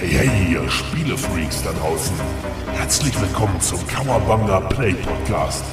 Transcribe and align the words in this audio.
Hey, 0.00 0.10
hey, 0.10 0.52
ihr 0.52 0.70
Spielefreaks 0.70 1.64
da 1.64 1.72
draußen. 1.72 2.14
Herzlich 2.72 3.20
willkommen 3.20 3.60
zum 3.60 3.84
Kawabanga 3.88 4.60
Play 4.60 4.92
Podcast, 4.92 5.64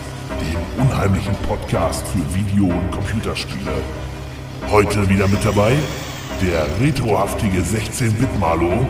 dem 0.41 0.81
unheimlichen 0.83 1.35
Podcast 1.47 2.03
für 2.07 2.33
Video- 2.33 2.73
und 2.73 2.89
Computerspiele. 2.89 3.71
Heute 4.71 5.07
wieder 5.09 5.27
mit 5.27 5.45
dabei 5.45 5.75
der 6.41 6.65
retrohaftige 6.81 7.59
16-Bit-Malo 7.61 8.87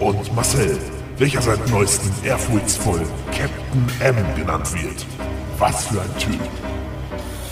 und 0.00 0.34
Marcel, 0.34 0.76
welcher 1.18 1.40
seit 1.40 1.70
neuestem 1.70 2.10
ehrfurchtsvoll 2.24 3.02
Captain 3.30 3.86
M 4.00 4.16
genannt 4.34 4.74
wird. 4.74 5.06
Was 5.56 5.86
für 5.86 6.00
ein 6.00 6.18
Typ. 6.18 6.40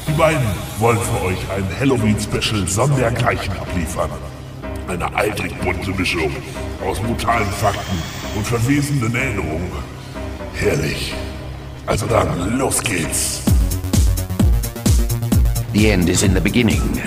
Die 0.09 0.13
beiden 0.15 0.43
wollen 0.81 0.99
für 0.99 1.27
euch 1.27 1.39
ein 1.57 1.69
Halloween-Special 1.79 2.67
sondergleichen 2.67 3.57
abliefern. 3.59 4.11
Eine 4.89 5.15
eitrig 5.15 5.59
bunte 5.61 5.91
Mischung 5.93 6.31
aus 6.85 6.99
brutalen 6.99 7.51
Fakten 7.51 8.03
und 8.37 8.47
verwesenden 8.47 9.15
Erinnerungen. 9.15 9.71
Herrlich. 10.55 11.15
Also 11.87 12.07
dann, 12.07 12.59
los 12.59 12.81
geht's. 12.83 13.43
The 15.73 15.91
end 15.91 16.09
is 16.09 16.23
in 16.23 16.35
the 16.35 16.41
beginning, 16.41 17.01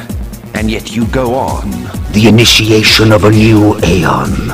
and 0.53 0.69
yet 0.71 0.89
you 0.89 1.05
go 1.05 1.35
on. 1.35 1.71
The 2.13 2.27
initiation 2.27 3.11
of 3.11 3.23
a 3.23 3.29
new 3.29 3.77
aeon. 3.83 4.51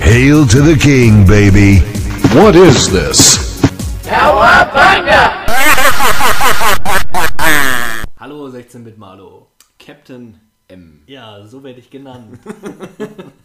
Hail 0.00 0.46
to 0.46 0.62
the 0.62 0.76
king, 0.76 1.26
baby. 1.26 1.80
What 2.34 2.54
is 2.54 2.88
this? 2.90 3.60
Hallo 8.18 8.50
16-Bit 8.50 8.98
Malo. 8.98 9.48
Captain 9.78 10.38
M. 10.68 11.02
Ja, 11.06 11.46
so 11.46 11.62
werde 11.64 11.80
ich 11.80 11.88
genannt. 11.88 12.38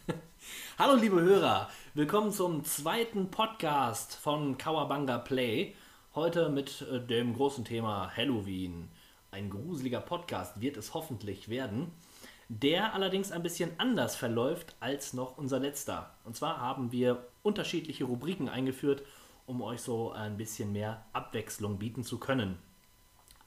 Hallo 0.77 1.00
liebe 1.00 1.22
Hörer, 1.22 1.70
willkommen 1.94 2.34
zum 2.34 2.66
zweiten 2.66 3.31
Podcast 3.31 4.16
von 4.16 4.58
Kawabanga 4.58 5.20
Play. 5.20 5.73
Heute 6.16 6.50
mit 6.50 6.81
äh, 6.81 7.00
dem 7.00 7.33
großen 7.33 7.64
Thema 7.64 8.11
Halloween. 8.14 8.89
Ein 9.31 9.50
gruseliger 9.50 10.02
Podcast 10.02 10.59
wird 10.59 10.75
es 10.75 10.94
hoffentlich 10.94 11.48
werden, 11.48 11.94
der 12.50 12.94
allerdings 12.94 13.31
ein 13.31 13.42
bisschen 13.42 13.72
anders 13.78 14.17
verläuft 14.17 14.76
als 14.81 15.14
noch 15.14 15.38
unser 15.38 15.59
letzter. 15.59 16.14
Und 16.26 16.36
zwar 16.36 16.59
haben 16.59 16.92
wir 16.92 17.26
unterschiedliche 17.42 18.03
Rubriken 18.03 18.50
eingeführt, 18.50 19.02
um 19.45 19.61
euch 19.61 19.80
so 19.80 20.11
ein 20.11 20.36
bisschen 20.36 20.73
mehr 20.73 21.05
Abwechslung 21.14 21.80
bieten 21.80 22.03
zu 22.03 22.17
können. 22.17 22.58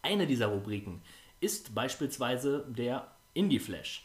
Eine 0.01 0.27
dieser 0.27 0.47
Rubriken 0.47 1.03
ist 1.41 1.75
beispielsweise 1.75 2.65
der 2.71 3.16
Indie 3.37 3.59
Flash. 3.59 4.05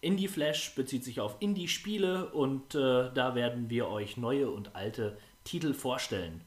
Indie 0.00 0.28
Flash 0.28 0.74
bezieht 0.74 1.04
sich 1.04 1.20
auf 1.20 1.36
Indie-Spiele 1.40 2.30
und 2.30 2.74
äh, 2.74 3.10
da 3.12 3.34
werden 3.34 3.70
wir 3.70 3.88
euch 3.88 4.16
neue 4.16 4.50
und 4.50 4.74
alte 4.74 5.16
Titel 5.44 5.74
vorstellen. 5.74 6.40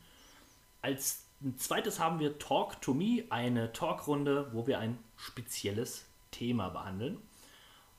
Als 0.82 1.24
zweites 1.58 2.00
haben 2.00 2.20
wir 2.20 2.40
Talk 2.40 2.82
to 2.82 2.94
Me, 2.94 3.24
eine 3.30 3.74
Talkrunde, 3.74 4.50
wo 4.52 4.68
wir 4.68 4.80
ein 4.80 4.98
spezielles 5.16 6.06
Thema 6.32 6.70
behandeln. 6.70 7.18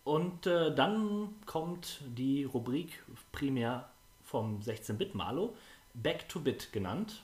Und 0.04 0.46
äh, 0.46 0.74
dann 0.74 1.34
kommt 1.44 2.00
die 2.06 2.44
Rubrik 2.44 3.02
primär 3.32 3.88
vom 4.24 4.60
16-Bit 4.60 5.14
Malo, 5.14 5.54
Back 5.94 6.28
to 6.28 6.40
Bit 6.40 6.72
genannt. 6.72 7.22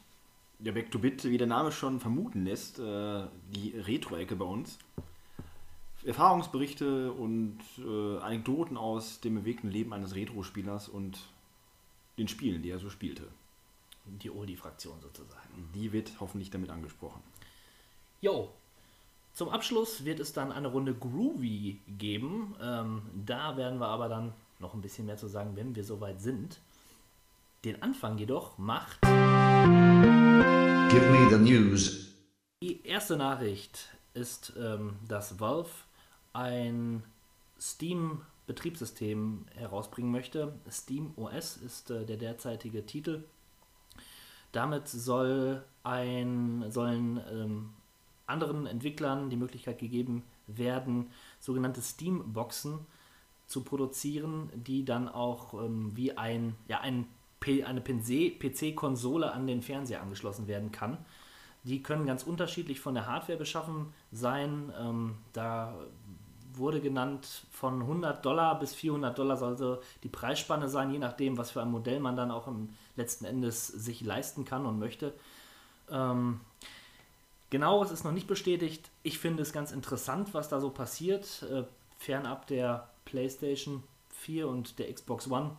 Der 0.58 0.72
Back 0.72 0.90
to 0.90 0.98
Bit, 0.98 1.24
wie 1.24 1.38
der 1.38 1.46
Name 1.46 1.72
schon 1.72 2.00
vermuten 2.00 2.44
lässt, 2.44 2.78
äh, 2.78 3.26
die 3.50 3.74
Retro-Ecke 3.78 4.36
bei 4.36 4.44
uns. 4.44 4.78
Erfahrungsberichte 6.04 7.12
und 7.12 7.58
äh, 7.78 8.18
Anekdoten 8.18 8.76
aus 8.76 9.20
dem 9.20 9.36
bewegten 9.36 9.70
Leben 9.70 9.92
eines 9.92 10.14
Retro-Spielers 10.14 10.88
und 10.88 11.18
den 12.18 12.28
Spielen, 12.28 12.62
die 12.62 12.70
er 12.70 12.78
so 12.78 12.90
spielte. 12.90 13.24
Die 14.04 14.30
Oldie-Fraktion 14.30 15.00
sozusagen. 15.00 15.70
Die 15.74 15.92
wird 15.92 16.12
hoffentlich 16.20 16.50
damit 16.50 16.68
angesprochen. 16.70 17.22
Jo, 18.20 18.50
zum 19.32 19.48
Abschluss 19.48 20.04
wird 20.04 20.20
es 20.20 20.32
dann 20.34 20.52
eine 20.52 20.68
Runde 20.68 20.94
Groovy 20.94 21.80
geben. 21.98 22.54
Ähm, 22.62 23.02
da 23.26 23.56
werden 23.56 23.80
wir 23.80 23.88
aber 23.88 24.08
dann 24.08 24.32
noch 24.58 24.74
ein 24.74 24.82
bisschen 24.82 25.06
mehr 25.06 25.16
zu 25.16 25.26
sagen, 25.26 25.56
wenn 25.56 25.74
wir 25.74 25.84
soweit 25.84 26.20
sind. 26.20 26.60
Den 27.64 27.82
Anfang 27.82 28.18
jedoch 28.18 28.58
macht 28.58 29.00
Give 29.00 29.10
me 31.10 31.30
the 31.30 31.38
news. 31.38 32.08
die 32.62 32.86
erste 32.86 33.16
Nachricht 33.16 33.88
ist, 34.12 34.52
ähm, 34.58 34.96
dass 35.08 35.40
Valve 35.40 35.70
ein 36.34 37.02
Steam-Betriebssystem 37.58 39.46
herausbringen 39.54 40.12
möchte. 40.12 40.52
Steam 40.70 41.14
OS 41.16 41.56
ist 41.56 41.90
äh, 41.90 42.04
der 42.04 42.18
derzeitige 42.18 42.84
Titel. 42.84 43.24
Damit 44.52 44.88
soll 44.88 45.64
ein, 45.82 46.64
sollen 46.70 47.20
ähm, 47.30 47.70
anderen 48.26 48.66
Entwicklern 48.66 49.30
die 49.30 49.36
Möglichkeit 49.36 49.78
gegeben 49.78 50.22
werden, 50.46 51.10
sogenannte 51.40 51.80
Steam-Boxen 51.80 52.80
zu 53.46 53.62
produzieren, 53.62 54.50
die 54.54 54.84
dann 54.84 55.08
auch 55.08 55.54
ähm, 55.54 55.92
wie 55.94 56.16
ein, 56.16 56.54
ja, 56.68 56.80
ein, 56.80 57.06
eine 57.64 57.80
PC-Konsole 57.80 59.32
an 59.32 59.46
den 59.46 59.62
Fernseher 59.62 60.02
angeschlossen 60.02 60.46
werden 60.46 60.72
kann. 60.72 60.98
Die 61.64 61.82
können 61.82 62.06
ganz 62.06 62.22
unterschiedlich 62.22 62.80
von 62.80 62.94
der 62.94 63.06
Hardware 63.06 63.38
beschaffen 63.38 63.92
sein. 64.12 64.72
Ähm, 64.78 65.16
da 65.32 65.74
wurde 66.56 66.80
genannt, 66.80 67.44
von 67.50 67.82
100 67.82 68.24
Dollar 68.24 68.58
bis 68.58 68.74
400 68.74 69.18
Dollar 69.18 69.36
sollte 69.36 69.80
die 70.02 70.08
Preisspanne 70.08 70.68
sein, 70.68 70.90
je 70.90 70.98
nachdem, 70.98 71.38
was 71.38 71.50
für 71.50 71.62
ein 71.62 71.70
Modell 71.70 72.00
man 72.00 72.16
dann 72.16 72.30
auch 72.30 72.46
im 72.46 72.70
letzten 72.96 73.24
Endes 73.24 73.66
sich 73.66 74.00
leisten 74.02 74.44
kann 74.44 74.66
und 74.66 74.78
möchte. 74.78 75.14
Ähm, 75.90 76.40
Genaueres 77.54 77.92
ist 77.92 78.02
noch 78.02 78.10
nicht 78.10 78.26
bestätigt. 78.26 78.90
Ich 79.04 79.20
finde 79.20 79.42
es 79.42 79.52
ganz 79.52 79.70
interessant, 79.70 80.34
was 80.34 80.48
da 80.48 80.60
so 80.60 80.70
passiert, 80.70 81.44
äh, 81.44 81.62
fernab 81.98 82.48
der 82.48 82.90
PlayStation 83.04 83.84
4 84.10 84.48
und 84.48 84.78
der 84.80 84.92
Xbox 84.92 85.30
One. 85.30 85.56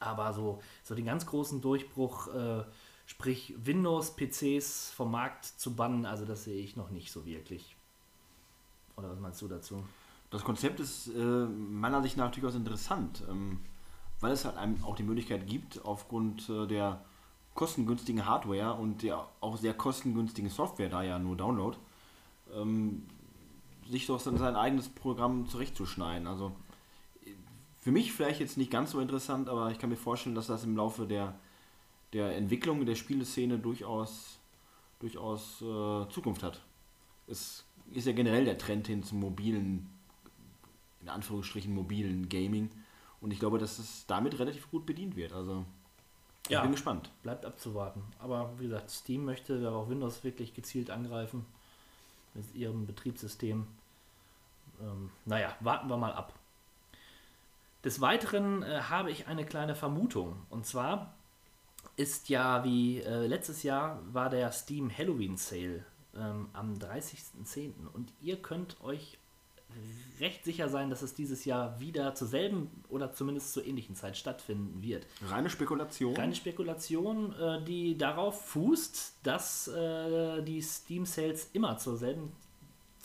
Aber 0.00 0.32
so, 0.32 0.60
so 0.82 0.96
den 0.96 1.04
ganz 1.04 1.24
großen 1.24 1.60
Durchbruch, 1.60 2.34
äh, 2.34 2.64
sprich 3.06 3.54
Windows-PCs 3.58 4.90
vom 4.90 5.12
Markt 5.12 5.44
zu 5.44 5.76
bannen, 5.76 6.04
also 6.04 6.24
das 6.24 6.42
sehe 6.42 6.60
ich 6.60 6.74
noch 6.74 6.90
nicht 6.90 7.12
so 7.12 7.24
wirklich. 7.24 7.76
Oder 8.96 9.10
was 9.10 9.20
meinst 9.20 9.40
du 9.40 9.46
dazu? 9.46 9.84
Das 10.34 10.42
Konzept 10.42 10.80
ist 10.80 11.06
äh, 11.14 11.20
meiner 11.20 12.02
Sicht 12.02 12.16
nach 12.16 12.32
durchaus 12.32 12.56
interessant, 12.56 13.22
ähm, 13.30 13.60
weil 14.18 14.32
es 14.32 14.44
halt 14.44 14.56
einem 14.56 14.82
auch 14.82 14.96
die 14.96 15.04
Möglichkeit 15.04 15.46
gibt, 15.46 15.84
aufgrund 15.84 16.48
äh, 16.48 16.66
der 16.66 17.04
kostengünstigen 17.54 18.26
Hardware 18.26 18.74
und 18.74 19.04
der 19.04 19.28
auch 19.40 19.56
sehr 19.56 19.74
kostengünstigen 19.74 20.50
Software, 20.50 20.88
da 20.88 21.04
ja 21.04 21.20
nur 21.20 21.36
Download, 21.36 21.78
ähm, 22.52 23.06
sich 23.88 24.06
doch 24.06 24.20
dann 24.20 24.36
sein 24.36 24.56
eigenes 24.56 24.88
Programm 24.88 25.46
zurechtzuschneiden. 25.46 26.26
Also 26.26 26.50
für 27.80 27.92
mich 27.92 28.12
vielleicht 28.12 28.40
jetzt 28.40 28.56
nicht 28.56 28.72
ganz 28.72 28.90
so 28.90 28.98
interessant, 28.98 29.48
aber 29.48 29.70
ich 29.70 29.78
kann 29.78 29.88
mir 29.88 29.96
vorstellen, 29.96 30.34
dass 30.34 30.48
das 30.48 30.64
im 30.64 30.76
Laufe 30.76 31.06
der, 31.06 31.38
der 32.12 32.36
Entwicklung 32.36 32.84
der 32.84 32.96
Spieleszene 32.96 33.60
durchaus, 33.60 34.40
durchaus 34.98 35.62
äh, 35.62 36.08
Zukunft 36.10 36.42
hat. 36.42 36.60
Es 37.28 37.64
ist 37.92 38.08
ja 38.08 38.12
generell 38.12 38.44
der 38.44 38.58
Trend 38.58 38.88
hin 38.88 39.04
zum 39.04 39.20
mobilen, 39.20 39.93
in 41.04 41.10
Anführungsstrichen 41.10 41.72
mobilen 41.72 42.28
Gaming. 42.30 42.70
Und 43.20 43.30
ich 43.30 43.38
glaube, 43.38 43.58
dass 43.58 43.78
es 43.78 44.06
damit 44.06 44.38
relativ 44.38 44.70
gut 44.70 44.86
bedient 44.86 45.16
wird. 45.16 45.32
Also 45.34 45.64
ich 46.44 46.50
Ja. 46.50 46.62
bin 46.62 46.72
gespannt. 46.72 47.10
Bleibt 47.22 47.44
abzuwarten. 47.44 48.02
Aber 48.18 48.50
wie 48.58 48.64
gesagt, 48.64 48.90
Steam 48.90 49.24
möchte 49.24 49.60
da 49.60 49.70
auch 49.72 49.88
Windows 49.88 50.24
wirklich 50.24 50.54
gezielt 50.54 50.90
angreifen 50.90 51.44
mit 52.32 52.54
ihrem 52.54 52.86
Betriebssystem. 52.86 53.66
Ähm, 54.80 55.10
naja, 55.26 55.54
warten 55.60 55.88
wir 55.88 55.96
mal 55.98 56.12
ab. 56.12 56.32
Des 57.84 58.00
Weiteren 58.00 58.62
äh, 58.62 58.80
habe 58.88 59.10
ich 59.10 59.26
eine 59.28 59.44
kleine 59.44 59.74
Vermutung. 59.74 60.36
Und 60.48 60.64
zwar 60.66 61.14
ist 61.96 62.30
ja 62.30 62.64
wie 62.64 63.00
äh, 63.00 63.26
letztes 63.26 63.62
Jahr 63.62 64.00
war 64.12 64.30
der 64.30 64.50
Steam 64.52 64.90
Halloween 64.90 65.36
Sale 65.36 65.84
ähm, 66.16 66.48
am 66.54 66.74
30.10. 66.74 67.72
Und 67.92 68.10
ihr 68.22 68.40
könnt 68.40 68.82
euch 68.82 69.18
recht 70.20 70.44
sicher 70.44 70.68
sein, 70.68 70.90
dass 70.90 71.02
es 71.02 71.14
dieses 71.14 71.44
Jahr 71.44 71.80
wieder 71.80 72.14
zur 72.14 72.28
selben 72.28 72.70
oder 72.88 73.12
zumindest 73.12 73.52
zur 73.52 73.64
ähnlichen 73.64 73.94
Zeit 73.94 74.16
stattfinden 74.16 74.82
wird. 74.82 75.06
Reine 75.28 75.50
Spekulation. 75.50 76.16
Reine 76.16 76.34
Spekulation, 76.34 77.34
äh, 77.34 77.64
die 77.64 77.98
darauf 77.98 78.40
fußt, 78.46 79.18
dass 79.22 79.68
äh, 79.68 80.42
die 80.42 80.62
Steam 80.62 81.04
Sales 81.04 81.50
immer 81.52 81.78
zur 81.78 81.96
selben 81.96 82.32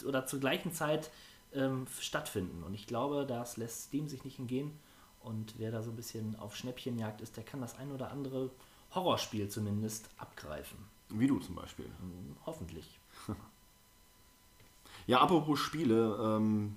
oder 0.06 0.25
zur 0.25 0.39
gleichen 0.39 0.71
Zeit 0.71 1.10
ähm, 1.54 1.88
stattfinden. 2.00 2.63
Und 2.63 2.74
ich 2.74 2.88
glaube, 2.88 3.25
das 3.27 3.57
lässt 3.57 3.86
Steam 3.86 4.07
sich 4.07 4.24
nicht 4.24 4.39
entgehen. 4.39 4.72
Und 5.22 5.56
wer 5.57 5.72
da 5.72 5.81
so 5.81 5.89
ein 5.89 5.95
bisschen 5.95 6.38
auf 6.38 6.56
Schnäppchenjagd 6.56 7.22
ist, 7.22 7.36
der 7.36 7.44
kann 7.44 7.60
das 7.60 7.77
ein 7.77 7.92
oder 7.92 8.12
andere 8.12 8.51
Horrorspiel 8.94 9.50
zumindest 9.50 10.10
abgreifen. 10.18 10.77
Wie 11.10 11.27
du 11.27 11.39
zum 11.39 11.56
Beispiel. 11.56 11.88
Hoffentlich. 12.45 13.00
Ja, 15.10 15.22
apropos 15.22 15.58
Spiele, 15.58 16.20
ähm, 16.22 16.76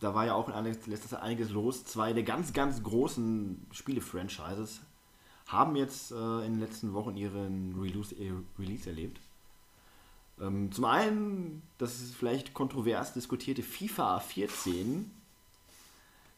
da 0.00 0.14
war 0.14 0.24
ja 0.24 0.32
auch 0.32 0.48
in 0.48 0.64
letzter 0.64 1.06
Zeit 1.06 1.20
einiges 1.20 1.50
los. 1.50 1.84
Zwei 1.84 2.14
der 2.14 2.22
ganz, 2.22 2.54
ganz 2.54 2.82
großen 2.82 3.66
Spiele-Franchises 3.72 4.80
haben 5.48 5.76
jetzt 5.76 6.10
äh, 6.10 6.46
in 6.46 6.54
den 6.54 6.60
letzten 6.60 6.94
Wochen 6.94 7.14
ihren 7.14 7.78
Release, 7.78 8.14
äh, 8.14 8.32
Release 8.58 8.88
erlebt. 8.88 9.20
Ähm, 10.40 10.72
zum 10.72 10.86
einen, 10.86 11.60
das 11.76 12.00
ist 12.00 12.14
vielleicht 12.14 12.54
kontrovers 12.54 13.12
diskutierte 13.12 13.62
FIFA 13.62 14.18
14. 14.18 15.10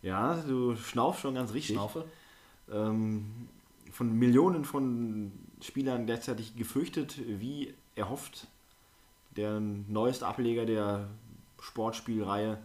Ja, 0.02 0.34
du 0.34 0.74
schnaufst 0.74 1.20
schon 1.20 1.36
ganz 1.36 1.52
richtig. 1.52 1.76
Schnaufe. 1.76 2.06
Ähm, 2.72 3.48
von 3.92 4.12
Millionen 4.18 4.64
von 4.64 5.30
Spielern 5.60 6.06
gleichzeitig 6.06 6.56
gefürchtet, 6.56 7.20
wie 7.24 7.72
erhofft. 7.94 8.48
Der 9.36 9.60
neueste 9.60 10.26
Ableger 10.26 10.66
der 10.66 11.08
Sportspielreihe 11.60 12.58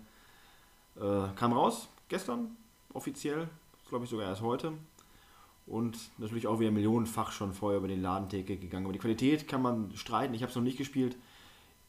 äh, 0.96 1.28
kam 1.36 1.54
raus, 1.54 1.90
gestern 2.10 2.56
offiziell, 2.94 3.48
glaube 3.90 4.06
ich 4.06 4.12
sogar 4.12 4.28
erst 4.28 4.42
heute. 4.42 4.74
Und 5.68 5.98
natürlich 6.18 6.48
auch 6.48 6.60
wieder 6.60 6.72
millionenfach 6.72 7.32
schon 7.32 7.54
vorher 7.54 7.78
über 7.78 7.88
den 7.88 8.02
Ladentheke 8.02 8.58
gegangen. 8.58 8.86
Aber 8.86 8.94
die 8.94 9.00
Qualität 9.00 9.48
kann 9.48 9.62
man 9.62 9.96
streiten. 9.96 10.34
Ich 10.34 10.42
habe 10.42 10.50
es 10.50 10.56
noch 10.56 10.64
nicht 10.64 10.78
gespielt. 10.78 11.16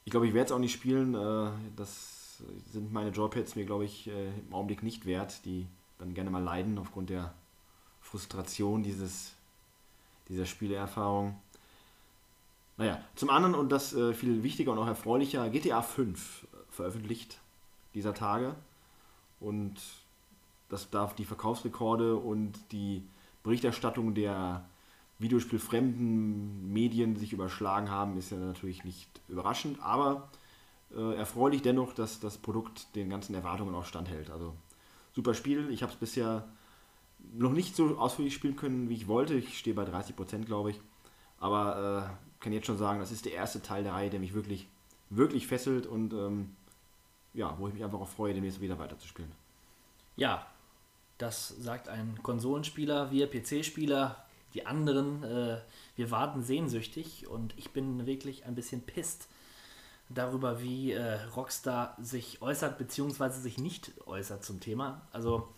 Ich 0.05 0.11
glaube, 0.11 0.27
ich 0.27 0.35
werde 0.35 0.47
es 0.47 0.53
auch 0.53 0.59
nicht 0.59 0.73
spielen. 0.73 1.15
Äh, 1.15 1.51
das 1.77 2.43
sind 2.73 2.93
meine 2.93 3.11
Joypads 3.11 3.57
mir, 3.57 3.65
glaube 3.65 3.85
ich, 3.85 4.09
äh, 4.09 4.29
im 4.29 4.55
Augenblick 4.55 4.83
nicht 4.83 5.07
wert, 5.07 5.45
die 5.45 5.67
dann 5.99 6.15
gerne 6.15 6.31
mal 6.31 6.43
leiden 6.43 6.79
aufgrund 6.79 7.11
der 7.11 7.33
Frustration 8.01 8.83
dieses, 8.83 9.33
dieser 10.29 10.47
Spieleerfahrung. 10.47 11.37
Naja, 12.77 13.01
zum 13.15 13.31
anderen, 13.31 13.55
und 13.55 13.71
das 13.71 13.95
äh, 13.95 14.13
viel 14.13 14.43
wichtiger 14.43 14.73
und 14.73 14.79
auch 14.79 14.87
erfreulicher, 14.87 15.49
GTA 15.51 15.83
5 15.83 16.47
veröffentlicht 16.73 17.39
dieser 17.95 18.15
Tage. 18.15 18.55
Und 19.41 19.75
das 20.69 20.91
darf 20.91 21.15
die 21.15 21.25
Verkaufsrekorde 21.25 22.17
und 22.17 22.53
die 22.73 23.03
Berichterstattung 23.43 24.15
der 24.15 24.65
videospielfremden 25.19 26.73
Medien 26.73 27.17
sich 27.17 27.33
überschlagen 27.33 27.91
haben, 27.91 28.17
ist 28.17 28.31
ja 28.31 28.39
natürlich 28.39 28.85
nicht 28.85 29.09
überraschend, 29.29 29.81
aber 29.83 30.29
äh, 30.95 31.15
erfreulich 31.17 31.63
dennoch, 31.63 31.93
dass 31.93 32.21
das 32.21 32.39
Produkt 32.39 32.95
den 32.97 33.09
ganzen 33.09 33.35
Erwartungen 33.35 33.75
auch 33.75 33.85
standhält. 33.85 34.31
Also 34.31 34.55
super 35.15 35.35
Spiel. 35.35 35.71
Ich 35.71 35.83
habe 35.83 35.93
es 35.93 35.99
bisher 35.99 36.49
noch 37.35 37.53
nicht 37.53 37.77
so 37.77 37.99
ausführlich 37.99 38.35
spielen 38.35 38.57
können, 38.57 38.89
wie 38.89 38.95
ich 38.95 39.09
wollte. 39.09 39.35
Ich 39.35 39.59
stehe 39.59 39.77
bei 39.77 39.85
30%, 39.85 40.45
glaube 40.45 40.71
ich. 40.71 40.81
Aber 41.39 42.11
äh, 42.11 42.43
kann 42.43 42.53
jetzt 42.53 42.67
schon 42.67 42.79
sagen, 42.79 42.99
das 42.99 43.13
ist 43.13 43.25
der 43.25 43.33
erste 43.33 43.63
Teil 43.63 43.85
der 43.85 43.93
Reihe, 43.93 44.11
der 44.11 44.21
mich 44.21 44.35
wirklich, 44.35 44.69
wirklich 45.11 45.47
fesselt 45.47 45.87
und 45.87 46.13
ähm, 46.13 46.51
ja, 47.35 47.57
wo 47.59 47.69
ich 47.69 47.75
mich 47.75 47.85
einfach 47.85 48.01
auch 48.01 48.09
freue, 48.09 48.35
demnächst 48.35 48.61
wieder 48.61 48.79
weiterzuspielen. 48.79 49.33
Ja, 50.17 50.47
das 51.19 51.49
sagt 51.49 51.89
ein 51.89 52.23
Konsolenspieler, 52.23 53.11
wir 53.11 53.31
PC-Spieler, 53.31 54.25
die 54.55 54.67
anderen, 54.67 55.23
äh, 55.23 55.61
wir 55.97 56.11
warten 56.11 56.43
sehnsüchtig 56.43 57.27
und 57.27 57.57
ich 57.57 57.71
bin 57.71 58.07
wirklich 58.07 58.45
ein 58.45 58.55
bisschen 58.55 58.83
pisst 58.83 59.29
darüber, 60.09 60.61
wie 60.61 60.93
äh, 60.93 61.23
Rockstar 61.37 61.97
sich 62.01 62.43
äußert, 62.43 62.77
beziehungsweise 62.77 63.41
sich 63.41 63.59
nicht 63.59 63.93
äußert 64.07 64.45
zum 64.45 64.61
Thema. 64.61 65.03
Also, 65.13 65.49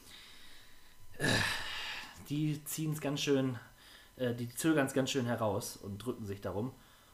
äh, 1.19 1.27
die 2.29 2.63
ziehen 2.65 2.93
es 2.93 3.01
ganz 3.01 3.21
schön, 3.21 3.59
äh, 4.17 4.35
die 4.35 4.49
zögern 4.55 4.87
es 4.87 4.95
ganz 4.95 5.11
schön 5.11 5.27
heraus 5.27 5.77
und 5.77 5.99
drücken 5.99 6.25
sich 6.25 6.41
darum. 6.41 6.73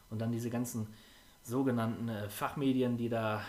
Und 0.09 0.19
dann 0.19 0.31
diese 0.31 0.49
ganzen 0.49 0.93
sogenannten 1.43 2.09
äh, 2.09 2.29
Fachmedien, 2.29 2.97
die 2.97 3.09
da 3.09 3.41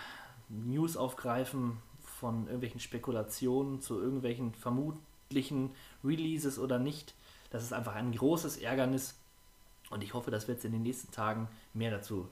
News 0.52 0.96
aufgreifen 0.96 1.78
von 2.02 2.44
irgendwelchen 2.46 2.80
Spekulationen 2.80 3.80
zu 3.80 4.00
irgendwelchen 4.00 4.54
vermutlichen 4.54 5.70
Releases 6.04 6.58
oder 6.58 6.78
nicht. 6.78 7.14
Das 7.50 7.62
ist 7.62 7.72
einfach 7.72 7.94
ein 7.94 8.12
großes 8.12 8.58
Ärgernis 8.58 9.18
und 9.90 10.02
ich 10.02 10.14
hoffe, 10.14 10.30
dass 10.30 10.46
wir 10.48 10.54
jetzt 10.54 10.64
in 10.64 10.72
den 10.72 10.82
nächsten 10.82 11.10
Tagen 11.12 11.48
mehr 11.74 11.90
dazu, 11.90 12.28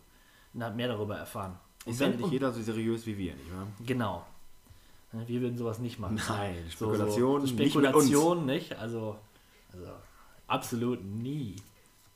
mehr 0.53 0.71
darüber 0.89 1.17
erfahren. 1.17 1.59
Und 1.85 1.93
Ist 1.93 2.01
ja 2.01 2.09
nicht 2.09 2.31
jeder 2.31 2.53
so 2.53 2.61
seriös 2.63 3.07
wie 3.07 3.17
wir, 3.17 3.35
nicht 3.35 3.53
wahr? 3.55 3.67
Genau. 3.85 4.27
Ne, 5.13 5.27
Wir 5.27 5.41
würden 5.41 5.57
sowas 5.57 5.79
nicht 5.79 5.99
machen. 5.99 6.21
Nein, 6.29 6.57
So- 6.69 6.87
Spekulation, 6.93 7.41
so, 7.41 7.47
so 7.47 7.55
nicht. 7.55 7.73
Spekulation 7.73 8.47
nicht, 8.47 8.79
Also, 8.79 9.17
also 9.73 9.87
absolut 10.47 11.03
nie. 11.05 11.57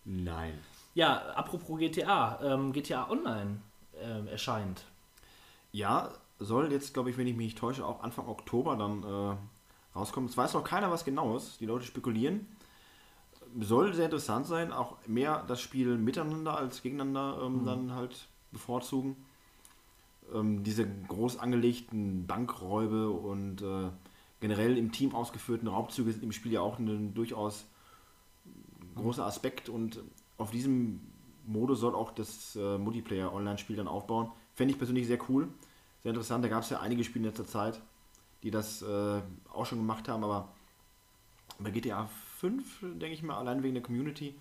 Nein. 0.05 0.59
Ja, 0.95 1.31
apropos 1.35 1.79
GTA, 1.79 2.39
ähm, 2.43 2.73
GTA 2.73 3.11
Online 3.11 3.61
ähm, 4.01 4.29
erscheint. 4.29 4.85
Ja, 5.75 6.13
soll 6.39 6.71
jetzt, 6.71 6.95
glaube 6.95 7.11
ich, 7.11 7.19
wenn 7.19 7.27
ich 7.27 7.35
mich 7.35 7.47
nicht 7.47 7.59
täusche, 7.59 7.85
auch 7.85 8.05
Anfang 8.05 8.29
Oktober 8.29 8.77
dann 8.77 9.03
äh, 9.03 9.37
rauskommen. 9.99 10.31
Es 10.31 10.37
weiß 10.37 10.55
noch 10.55 10.63
keiner 10.63 10.89
was 10.93 11.05
genaues. 11.05 11.59
Die 11.59 11.67
Leute 11.67 11.85
spekulieren. 11.85 12.47
Soll 13.59 13.93
sehr 13.93 14.05
interessant 14.05 14.47
sein, 14.47 14.73
auch 14.73 14.97
mehr 15.09 15.43
das 15.49 15.61
Spiel 15.61 15.99
miteinander 15.99 16.57
als 16.57 16.81
gegeneinander 16.81 17.41
ähm, 17.43 17.65
dann 17.65 17.93
halt 17.93 18.29
bevorzugen. 18.53 19.17
Ähm, 20.33 20.63
diese 20.63 20.89
groß 21.09 21.41
angelegten 21.41 22.25
Bankräube 22.29 23.11
und 23.11 23.61
äh, 23.63 23.91
generell 24.39 24.79
im 24.79 24.93
Team 24.93 25.13
ausgeführten 25.13 25.67
Raubzüge 25.67 26.13
sind 26.13 26.23
im 26.23 26.31
Spiel 26.31 26.53
ja 26.53 26.61
auch 26.61 26.79
ein 26.79 27.15
durchaus 27.15 27.67
großer 28.95 29.27
Aspekt 29.27 29.69
und 29.69 30.01
auf 30.39 30.53
diesem 30.53 31.01
Modus 31.47 31.81
soll 31.81 31.97
auch 31.97 32.13
das 32.13 32.55
äh, 32.55 32.79
Multiplayer-Online-Spiel 32.79 33.75
dann 33.75 33.89
aufbauen. 33.89 34.31
Fände 34.55 34.73
ich 34.73 34.79
persönlich 34.79 35.09
sehr 35.09 35.19
cool, 35.29 35.49
sehr 36.05 36.11
interessant. 36.11 36.45
Da 36.45 36.49
gab 36.49 36.63
es 36.63 36.71
ja 36.71 36.79
einige 36.81 37.03
Spiele 37.03 37.25
in 37.25 37.31
letzter 37.31 37.47
Zeit, 37.47 37.81
die 38.45 38.51
das 38.53 38.83
äh, 38.83 39.21
auch 39.53 39.67
schon 39.67 39.79
gemacht 39.79 40.07
haben, 40.09 40.23
aber 40.23 40.49
bei 41.59 41.71
GTA 41.71 42.07
5, 42.39 42.81
denke 42.83 43.09
ich 43.13 43.23
mal, 43.23 43.37
allein 43.39 43.63
wegen 43.63 43.75
der 43.75 43.83
Community, 43.83 44.35